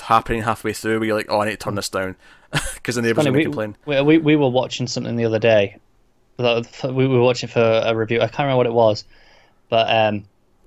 happening 0.00 0.42
halfway 0.42 0.72
through, 0.72 0.98
where 0.98 1.06
you're 1.06 1.16
like, 1.16 1.26
"Oh, 1.30 1.40
I 1.40 1.46
need 1.46 1.50
to 1.52 1.56
turn 1.58 1.74
this 1.74 1.88
down," 1.88 2.16
because 2.74 2.94
the 2.94 3.02
neighbors 3.02 3.26
are 3.26 3.30
Funny, 3.30 3.44
going 3.44 3.52
to 3.52 3.58
we, 3.58 3.64
complain. 3.64 3.76
we, 3.86 4.00
we 4.02 4.18
we 4.18 4.36
were 4.36 4.48
watching 4.48 4.86
something 4.86 5.16
the 5.16 5.24
other 5.26 5.38
day. 5.38 5.78
We 6.38 7.08
were 7.08 7.20
watching 7.22 7.48
for 7.48 7.60
a 7.84 7.94
review. 7.94 8.18
I 8.20 8.28
can't 8.28 8.40
remember 8.40 8.56
what 8.58 8.66
it 8.66 8.72
was, 8.74 9.04
but 9.70 9.90
um, 9.90 10.24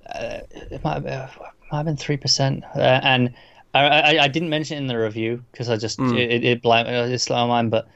uh, 0.07 0.40
it 0.52 0.84
might 0.84 0.94
have, 0.95 1.03
been- 1.03 1.49
have 1.78 1.86
been 1.86 1.98
three 1.98 2.18
percent. 2.18 2.64
Uh, 2.76 2.80
and 3.04 3.34
I, 3.74 3.86
I 3.86 4.24
I 4.24 4.28
didn't 4.28 4.50
mention 4.50 4.78
it 4.78 4.82
in 4.82 4.88
the 4.88 4.98
review 4.98 5.44
because 5.52 5.70
I 5.70 5.78
just 5.78 5.98
Hmm. 6.00 6.16
it, 6.16 6.44
it 6.44 6.62
it 6.66 7.20
slipped 7.20 7.30
my 7.38 7.46
mind. 7.48 7.72
But 7.72 7.88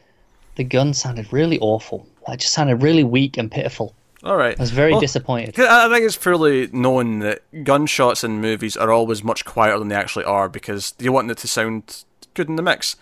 the 0.56 0.64
gun 0.64 0.94
sounded 0.94 1.32
really 1.34 1.60
awful. 1.60 2.08
It 2.28 2.40
just 2.40 2.54
sounded 2.54 2.78
really 2.84 3.04
weak 3.04 3.38
and 3.38 3.52
pitiful. 3.52 3.96
All 4.24 4.38
right, 4.38 4.58
I 4.58 4.64
was 4.64 4.72
very 4.72 4.92
Well, 4.92 5.02
disappointed. 5.02 5.60
I 5.60 5.90
think 5.90 6.06
it's 6.06 6.16
fairly 6.16 6.68
known 6.72 7.20
that 7.20 7.42
gunshots 7.66 8.24
in 8.24 8.40
movies 8.40 8.78
are 8.78 8.90
always 8.90 9.22
much 9.22 9.44
quieter 9.44 9.78
than 9.78 9.90
they 9.90 9.96
actually 9.96 10.24
are 10.24 10.48
because 10.48 10.94
you 10.98 11.12
want 11.12 11.30
it 11.30 11.38
to 11.40 11.48
sound 11.48 12.06
good 12.34 12.48
in 12.48 12.56
the 12.56 12.62
mix. 12.62 12.96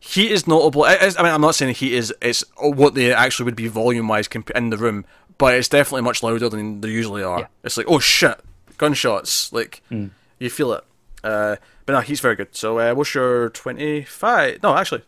Heat 0.00 0.30
is 0.32 0.46
notable. 0.46 0.84
I, 0.84 0.94
I 1.18 1.22
mean, 1.22 1.32
I'm 1.32 1.42
not 1.42 1.56
saying 1.56 1.74
heat 1.74 1.92
is 1.92 2.14
it's 2.22 2.42
what 2.58 2.94
they 2.94 3.12
actually 3.12 3.44
would 3.44 3.54
be 3.56 3.68
volume 3.68 4.08
wise 4.08 4.28
in 4.56 4.70
the 4.70 4.78
room, 4.78 5.04
but 5.36 5.54
it's 5.54 5.68
definitely 5.68 6.02
much 6.02 6.22
louder 6.22 6.48
than 6.48 6.80
they 6.80 6.88
usually 6.88 7.22
are. 7.22 7.40
Yeah. 7.40 7.46
It's 7.64 7.76
like, 7.76 7.86
oh 7.90 7.98
shit, 7.98 8.40
gunshots! 8.78 9.52
Like 9.52 9.82
you 9.90 10.50
feel 10.50 10.72
it. 10.72 10.84
Uh, 11.24 11.56
but 11.86 11.92
no, 11.92 12.00
he's 12.00 12.20
very 12.20 12.34
good. 12.36 12.54
So, 12.56 12.78
uh, 12.78 12.94
what's 12.94 13.14
your 13.14 13.50
25? 13.50 14.62
No, 14.62 14.76
actually, 14.76 15.02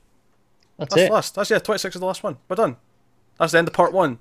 That's 0.79 0.95
that's 0.95 1.11
last. 1.11 1.35
That's 1.35 1.51
yeah, 1.51 1.59
26 1.59 1.97
is 1.97 2.01
the 2.01 2.07
last 2.07 2.23
one. 2.23 2.37
We're 2.49 2.57
done. 2.57 2.77
That's 3.39 3.53
the 3.53 3.59
end 3.59 3.69
of 3.69 3.75
part 3.75 3.93
one. 3.93 4.19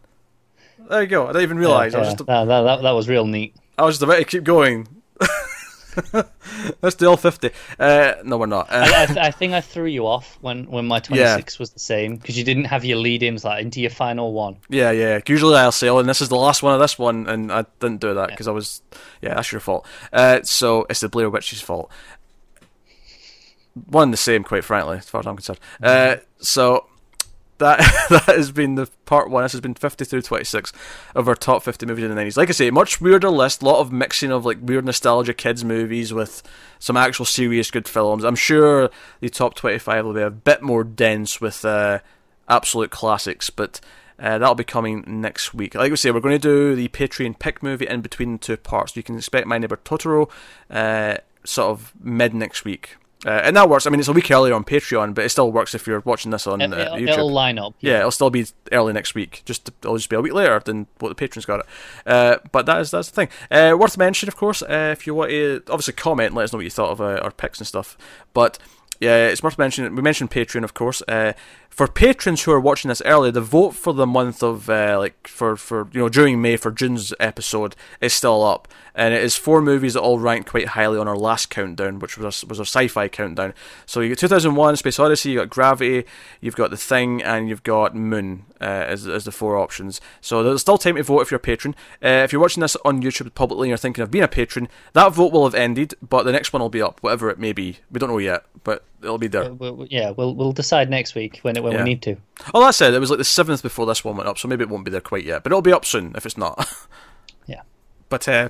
There 0.89 1.01
you 1.01 1.07
go. 1.07 1.25
I 1.25 1.27
didn't 1.27 1.43
even 1.43 1.57
realise. 1.59 1.93
I 1.93 1.99
was 1.99 2.07
Yeah, 2.07 2.13
just 2.13 2.25
that, 2.25 2.45
that, 2.45 2.81
that 2.81 2.91
was 2.91 3.07
real 3.07 3.25
neat. 3.25 3.55
I 3.77 3.83
was 3.85 3.95
just 3.95 4.03
about 4.03 4.17
to 4.17 4.25
keep 4.25 4.43
going. 4.43 4.87
Let's 6.81 6.95
do 6.95 7.07
all 7.07 7.17
50. 7.17 7.51
Uh, 7.79 8.13
no, 8.23 8.37
we're 8.37 8.45
not. 8.45 8.69
Uh, 8.69 8.85
I, 8.85 9.03
I, 9.03 9.05
th- 9.05 9.17
I 9.17 9.31
think 9.31 9.53
I 9.53 9.61
threw 9.61 9.85
you 9.85 10.07
off 10.07 10.37
when, 10.41 10.65
when 10.69 10.85
my 10.85 10.99
26 10.99 11.59
was 11.59 11.71
the 11.71 11.79
same 11.79 12.17
because 12.17 12.37
you 12.37 12.43
didn't 12.43 12.65
have 12.65 12.85
your 12.85 12.97
lead-ins 12.97 13.43
like 13.43 13.61
into 13.63 13.81
your 13.81 13.89
final 13.89 14.33
one. 14.33 14.57
yeah, 14.69 14.91
yeah. 14.91 15.19
Usually 15.27 15.55
I'll 15.55 15.71
say, 15.71 15.89
oh, 15.89 15.99
and 15.99 16.07
this 16.09 16.21
is 16.21 16.29
the 16.29 16.35
last 16.35 16.63
one 16.63 16.73
of 16.73 16.79
this 16.79 16.97
one, 16.99 17.27
and 17.27 17.51
I 17.51 17.65
didn't 17.79 18.01
do 18.01 18.13
that 18.13 18.29
because 18.29 18.47
I 18.47 18.51
was. 18.51 18.81
Yeah, 19.21 19.35
that's 19.35 19.51
your 19.51 19.61
fault. 19.61 19.85
Uh, 20.11 20.41
so 20.43 20.85
it's 20.89 20.99
the 20.99 21.09
Blair 21.09 21.29
Witch's 21.29 21.61
fault. 21.61 21.89
One 23.87 24.03
and 24.03 24.13
the 24.13 24.17
same, 24.17 24.43
quite 24.43 24.63
frankly, 24.63 24.97
as 24.97 25.09
far 25.09 25.21
as 25.21 25.27
I'm 25.27 25.35
concerned. 25.35 25.59
Uh, 25.81 26.17
so 26.39 26.85
that 27.63 27.79
that 28.09 28.35
has 28.35 28.51
been 28.51 28.75
the 28.75 28.87
part 29.05 29.29
one. 29.29 29.43
This 29.43 29.53
has 29.53 29.61
been 29.61 29.73
50 29.73 30.05
through 30.05 30.21
26 30.21 30.71
of 31.15 31.27
our 31.27 31.35
top 31.35 31.63
50 31.63 31.85
movies 31.85 32.03
in 32.05 32.13
the 32.13 32.21
90s. 32.21 32.37
Like 32.37 32.49
I 32.49 32.51
say, 32.51 32.69
much 32.71 33.01
weirder 33.01 33.29
list. 33.29 33.61
A 33.61 33.65
lot 33.65 33.79
of 33.79 33.91
mixing 33.91 34.31
of 34.31 34.45
like 34.45 34.57
weird 34.61 34.85
nostalgia 34.85 35.33
kids 35.33 35.63
movies 35.63 36.13
with 36.13 36.43
some 36.79 36.97
actual 36.97 37.25
serious 37.25 37.71
good 37.71 37.87
films. 37.87 38.23
I'm 38.23 38.35
sure 38.35 38.89
the 39.19 39.29
top 39.29 39.55
25 39.55 40.05
will 40.05 40.13
be 40.13 40.21
a 40.21 40.29
bit 40.29 40.61
more 40.61 40.83
dense 40.83 41.41
with 41.41 41.65
uh, 41.65 41.99
absolute 42.47 42.91
classics, 42.91 43.49
but 43.49 43.79
Uh, 44.19 44.37
that'll 44.37 44.55
be 44.55 44.63
coming 44.63 45.03
next 45.07 45.55
week. 45.55 45.73
Like 45.73 45.89
we 45.89 45.97
say, 45.97 46.11
we're 46.11 46.21
going 46.21 46.39
to 46.39 46.47
do 46.47 46.75
the 46.75 46.87
Patreon 46.89 47.39
pick 47.39 47.63
movie 47.63 47.87
in 47.87 48.01
between 48.01 48.33
the 48.33 48.37
two 48.37 48.57
parts. 48.57 48.95
You 48.95 49.01
can 49.03 49.17
expect 49.17 49.47
My 49.47 49.57
Neighbor 49.57 49.79
Totoro 49.83 50.29
uh, 50.69 51.17
sort 51.43 51.71
of 51.71 51.91
mid 51.99 52.33
next 52.33 52.63
week. 52.63 52.95
Uh, 53.25 53.29
and 53.43 53.55
that 53.55 53.69
works. 53.69 53.87
I 53.87 53.89
mean, 53.89 53.99
it's 53.99 54.09
a 54.09 54.13
week 54.13 54.29
earlier 54.31 54.53
on 54.53 54.63
Patreon, 54.63 55.13
but 55.13 55.23
it 55.25 55.29
still 55.29 55.51
works 55.51 55.73
if 55.73 55.87
you're 55.87 56.01
watching 56.01 56.31
this 56.31 56.45
on 56.45 56.61
It, 56.61 56.73
uh, 56.73 56.77
it'll, 56.77 56.97
YouTube. 56.97 57.09
it'll 57.09 57.31
line 57.31 57.57
up. 57.57 57.73
Yeah, 57.79 57.99
it'll 57.99 58.11
still 58.11 58.29
be 58.29 58.45
early 58.71 58.93
next 58.93 59.15
week. 59.15 59.43
Just 59.45 59.69
it'll 59.81 59.97
just 59.97 60.09
be 60.09 60.15
a 60.15 60.21
week 60.21 60.33
later 60.33 60.59
than 60.59 60.87
what 60.99 61.09
the 61.09 61.15
patrons 61.15 61.45
got 61.45 61.61
it. 61.61 61.65
Uh, 62.05 62.37
but 62.51 62.65
that 62.65 62.81
is 62.81 62.91
that's 62.91 63.09
the 63.09 63.15
thing. 63.15 63.29
Uh, 63.49 63.77
worth 63.77 63.97
mentioning, 63.97 64.27
of 64.29 64.35
course, 64.35 64.61
uh, 64.61 64.89
if 64.91 65.07
you 65.07 65.15
want 65.15 65.31
to 65.31 65.61
obviously 65.69 65.93
comment, 65.93 66.27
and 66.27 66.35
let 66.35 66.43
us 66.43 66.53
know 66.53 66.57
what 66.57 66.65
you 66.65 66.69
thought 66.69 66.91
of 66.91 67.01
uh, 67.01 67.19
our 67.23 67.31
picks 67.31 67.59
and 67.59 67.67
stuff. 67.67 67.97
But 68.33 68.57
yeah, 68.99 69.27
it's 69.27 69.43
worth 69.43 69.57
mentioning. 69.57 69.95
We 69.95 70.01
mentioned 70.01 70.31
Patreon, 70.31 70.63
of 70.63 70.73
course. 70.73 71.01
For 71.73 71.87
patrons 71.87 72.43
who 72.43 72.51
are 72.51 72.59
watching 72.59 72.89
this 72.89 73.01
early, 73.03 73.31
the 73.31 73.41
vote 73.41 73.71
for 73.71 73.93
the 73.93 74.05
month 74.05 74.43
of 74.43 74.69
uh, 74.69 74.95
like 74.99 75.27
for 75.27 75.55
for 75.55 75.87
you 75.91 76.01
know 76.01 76.07
during 76.07 76.39
May 76.39 76.55
for 76.55 76.69
June's 76.69 77.15
episode 77.19 77.75
is 77.99 78.13
still 78.13 78.43
up, 78.43 78.67
and 78.93 79.11
it 79.11 79.23
is 79.23 79.35
four 79.35 79.59
movies 79.59 79.95
that 79.95 80.01
all 80.01 80.19
ranked 80.19 80.51
quite 80.51 80.67
highly 80.67 80.99
on 80.99 81.07
our 81.07 81.17
last 81.17 81.49
countdown, 81.49 81.97
which 81.97 82.15
was 82.15 82.45
was 82.45 82.59
our 82.59 82.65
sci-fi 82.65 83.07
countdown. 83.07 83.55
So 83.87 84.01
you 84.01 84.09
got 84.09 84.19
2001: 84.19 84.75
Space 84.75 84.99
Odyssey, 84.99 85.31
you 85.31 85.39
got 85.39 85.49
Gravity, 85.49 86.07
you've 86.41 86.55
got 86.55 86.69
The 86.69 86.77
Thing, 86.77 87.23
and 87.23 87.49
you've 87.49 87.63
got 87.63 87.95
Moon 87.95 88.45
uh, 88.61 88.65
as 88.65 89.07
as 89.07 89.25
the 89.25 89.31
four 89.31 89.57
options. 89.57 89.99
So 90.21 90.43
there's 90.43 90.61
still 90.61 90.77
time 90.77 90.97
to 90.97 91.01
vote 91.01 91.21
if 91.21 91.31
you're 91.31 91.37
a 91.37 91.41
patron. 91.41 91.73
Uh, 92.03 92.21
if 92.23 92.31
you're 92.31 92.41
watching 92.41 92.61
this 92.61 92.77
on 92.85 93.01
YouTube 93.01 93.33
publicly 93.33 93.65
and 93.65 93.69
you're 93.69 93.77
thinking 93.79 94.03
of 94.03 94.11
being 94.11 94.23
a 94.23 94.27
patron, 94.27 94.69
that 94.93 95.11
vote 95.11 95.33
will 95.33 95.45
have 95.45 95.55
ended, 95.55 95.95
but 96.07 96.21
the 96.21 96.31
next 96.31 96.53
one 96.53 96.61
will 96.61 96.69
be 96.69 96.83
up, 96.83 97.01
whatever 97.01 97.31
it 97.31 97.39
may 97.39 97.51
be. 97.51 97.79
We 97.91 97.97
don't 97.97 98.09
know 98.09 98.19
yet, 98.19 98.45
but 98.63 98.85
it'll 99.03 99.17
be 99.17 99.27
there. 99.27 99.53
We'll, 99.53 99.85
yeah, 99.89 100.11
we'll 100.11 100.33
we'll 100.35 100.53
decide 100.53 100.89
next 100.89 101.13
week 101.15 101.39
when 101.43 101.55
it, 101.57 101.63
when 101.63 101.73
Yeah. 101.73 101.79
we 101.83 101.89
need 101.89 102.01
to. 102.03 102.15
Oh, 102.53 102.61
that's 102.61 102.81
it. 102.81 102.93
It 102.93 102.99
was 102.99 103.09
like 103.09 103.19
the 103.19 103.23
seventh 103.25 103.61
before 103.61 103.85
this 103.85 104.03
one 104.03 104.15
went 104.17 104.29
up, 104.29 104.37
so 104.37 104.47
maybe 104.47 104.63
it 104.63 104.69
won't 104.69 104.85
be 104.85 104.91
there 104.91 105.01
quite 105.01 105.25
yet, 105.25 105.43
but 105.43 105.51
it'll 105.51 105.61
be 105.61 105.73
up 105.73 105.85
soon 105.85 106.13
if 106.15 106.25
it's 106.25 106.37
not. 106.37 106.67
Yeah. 107.45 107.61
But 108.07 108.27
uh, 108.29 108.49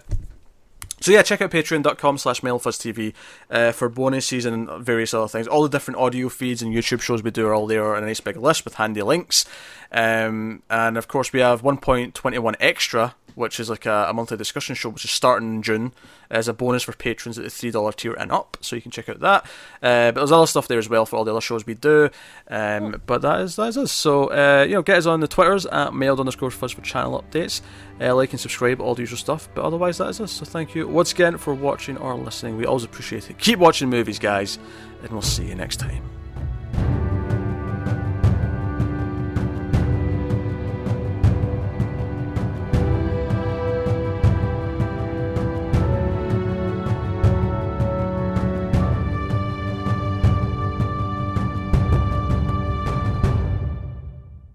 so 1.02 1.12
yeah, 1.12 1.22
check 1.24 1.42
out 1.42 1.50
patreon.com 1.52 2.18
slash 2.20 2.42
mailedfuzztv 2.42 3.14
uh, 3.50 3.72
for 3.72 3.90
bonuses 3.90 4.46
and 4.46 4.70
various 4.86 5.14
other 5.14 5.28
things. 5.28 5.48
All 5.48 5.64
the 5.64 5.70
different 5.70 6.00
audio 6.00 6.30
feeds 6.30 6.62
and 6.62 6.74
YouTube 6.74 7.02
shows 7.02 7.24
we 7.24 7.32
do 7.32 7.48
are 7.48 7.54
all 7.54 7.66
there 7.68 7.96
in 7.96 8.04
a 8.04 8.08
nice 8.08 8.20
big 8.22 8.38
list 8.38 8.64
with 8.66 8.76
handy 8.76 9.02
links. 9.02 9.46
Um, 9.94 10.64
and 10.70 10.98
of 10.98 11.08
course, 11.08 11.32
we 11.32 11.40
have 11.40 11.62
1.21 11.62 12.56
Extra, 12.60 13.16
which 13.36 13.60
is 13.60 13.70
like 13.70 13.86
a, 13.86 14.08
a 14.10 14.14
monthly 14.14 14.38
discussion 14.38 14.76
show, 14.76 14.90
which 14.90 15.06
is 15.06 15.12
starting 15.12 15.56
in 15.56 15.62
June 15.62 15.94
as 16.30 16.48
a 16.48 16.54
bonus 16.54 16.84
for 16.84 16.94
patrons 16.94 17.38
at 17.38 17.44
the 17.44 17.50
$3 17.50 17.96
tier 17.96 18.14
and 18.14 18.32
up. 18.32 18.58
So 18.62 18.76
you 18.76 18.82
can 18.82 18.92
check 18.92 19.08
out 19.08 19.20
that. 19.20 19.44
Uh, 19.82 20.12
but 20.12 20.16
there's 20.16 20.32
other 20.32 20.48
stuff 20.48 20.68
there 20.68 20.80
as 20.80 20.90
well 20.90 21.06
for 21.06 21.16
all 21.16 21.24
the 21.24 21.32
other 21.32 21.42
shows 21.42 21.66
we 21.66 21.76
do. 21.76 22.10
Um, 22.48 23.02
but 23.06 23.22
that 23.22 23.42
is, 23.42 23.56
that 23.56 23.68
is 23.68 23.78
us. 23.78 23.92
So, 23.92 24.28
uh, 24.28 24.66
you 24.68 24.74
know, 24.74 24.82
get 24.82 24.98
us 24.98 25.06
on 25.06 25.20
the 25.20 25.28
Twitters 25.28 25.66
at 25.68 25.94
mailed 25.94 26.20
underscore 26.20 26.52
fuzz 26.52 26.72
for 26.72 26.82
channel 26.82 27.24
updates. 27.24 27.62
Uh, 28.02 28.16
like 28.16 28.32
and 28.32 28.40
subscribe, 28.40 28.82
all 28.82 28.96
the 28.96 29.02
usual 29.02 29.18
stuff. 29.18 29.48
But 29.54 29.64
otherwise, 29.64 30.00
that 30.00 30.10
is 30.10 30.22
us. 30.22 30.32
So 30.32 30.46
thank 30.46 30.74
you 30.74 30.88
once 30.88 31.12
again 31.12 31.38
for 31.38 31.54
watching 31.54 31.98
or 31.98 32.16
listening. 32.16 32.58
We 32.58 32.66
always 32.66 32.84
appreciate 32.84 33.30
it. 33.30 33.38
Keep 33.38 33.60
watching 33.60 33.90
movies, 33.90 34.20
guys, 34.20 34.58
and 35.02 35.12
we'll 35.12 35.22
see 35.22 35.46
you 35.46 35.56
next 35.56 35.78
time. 35.78 36.23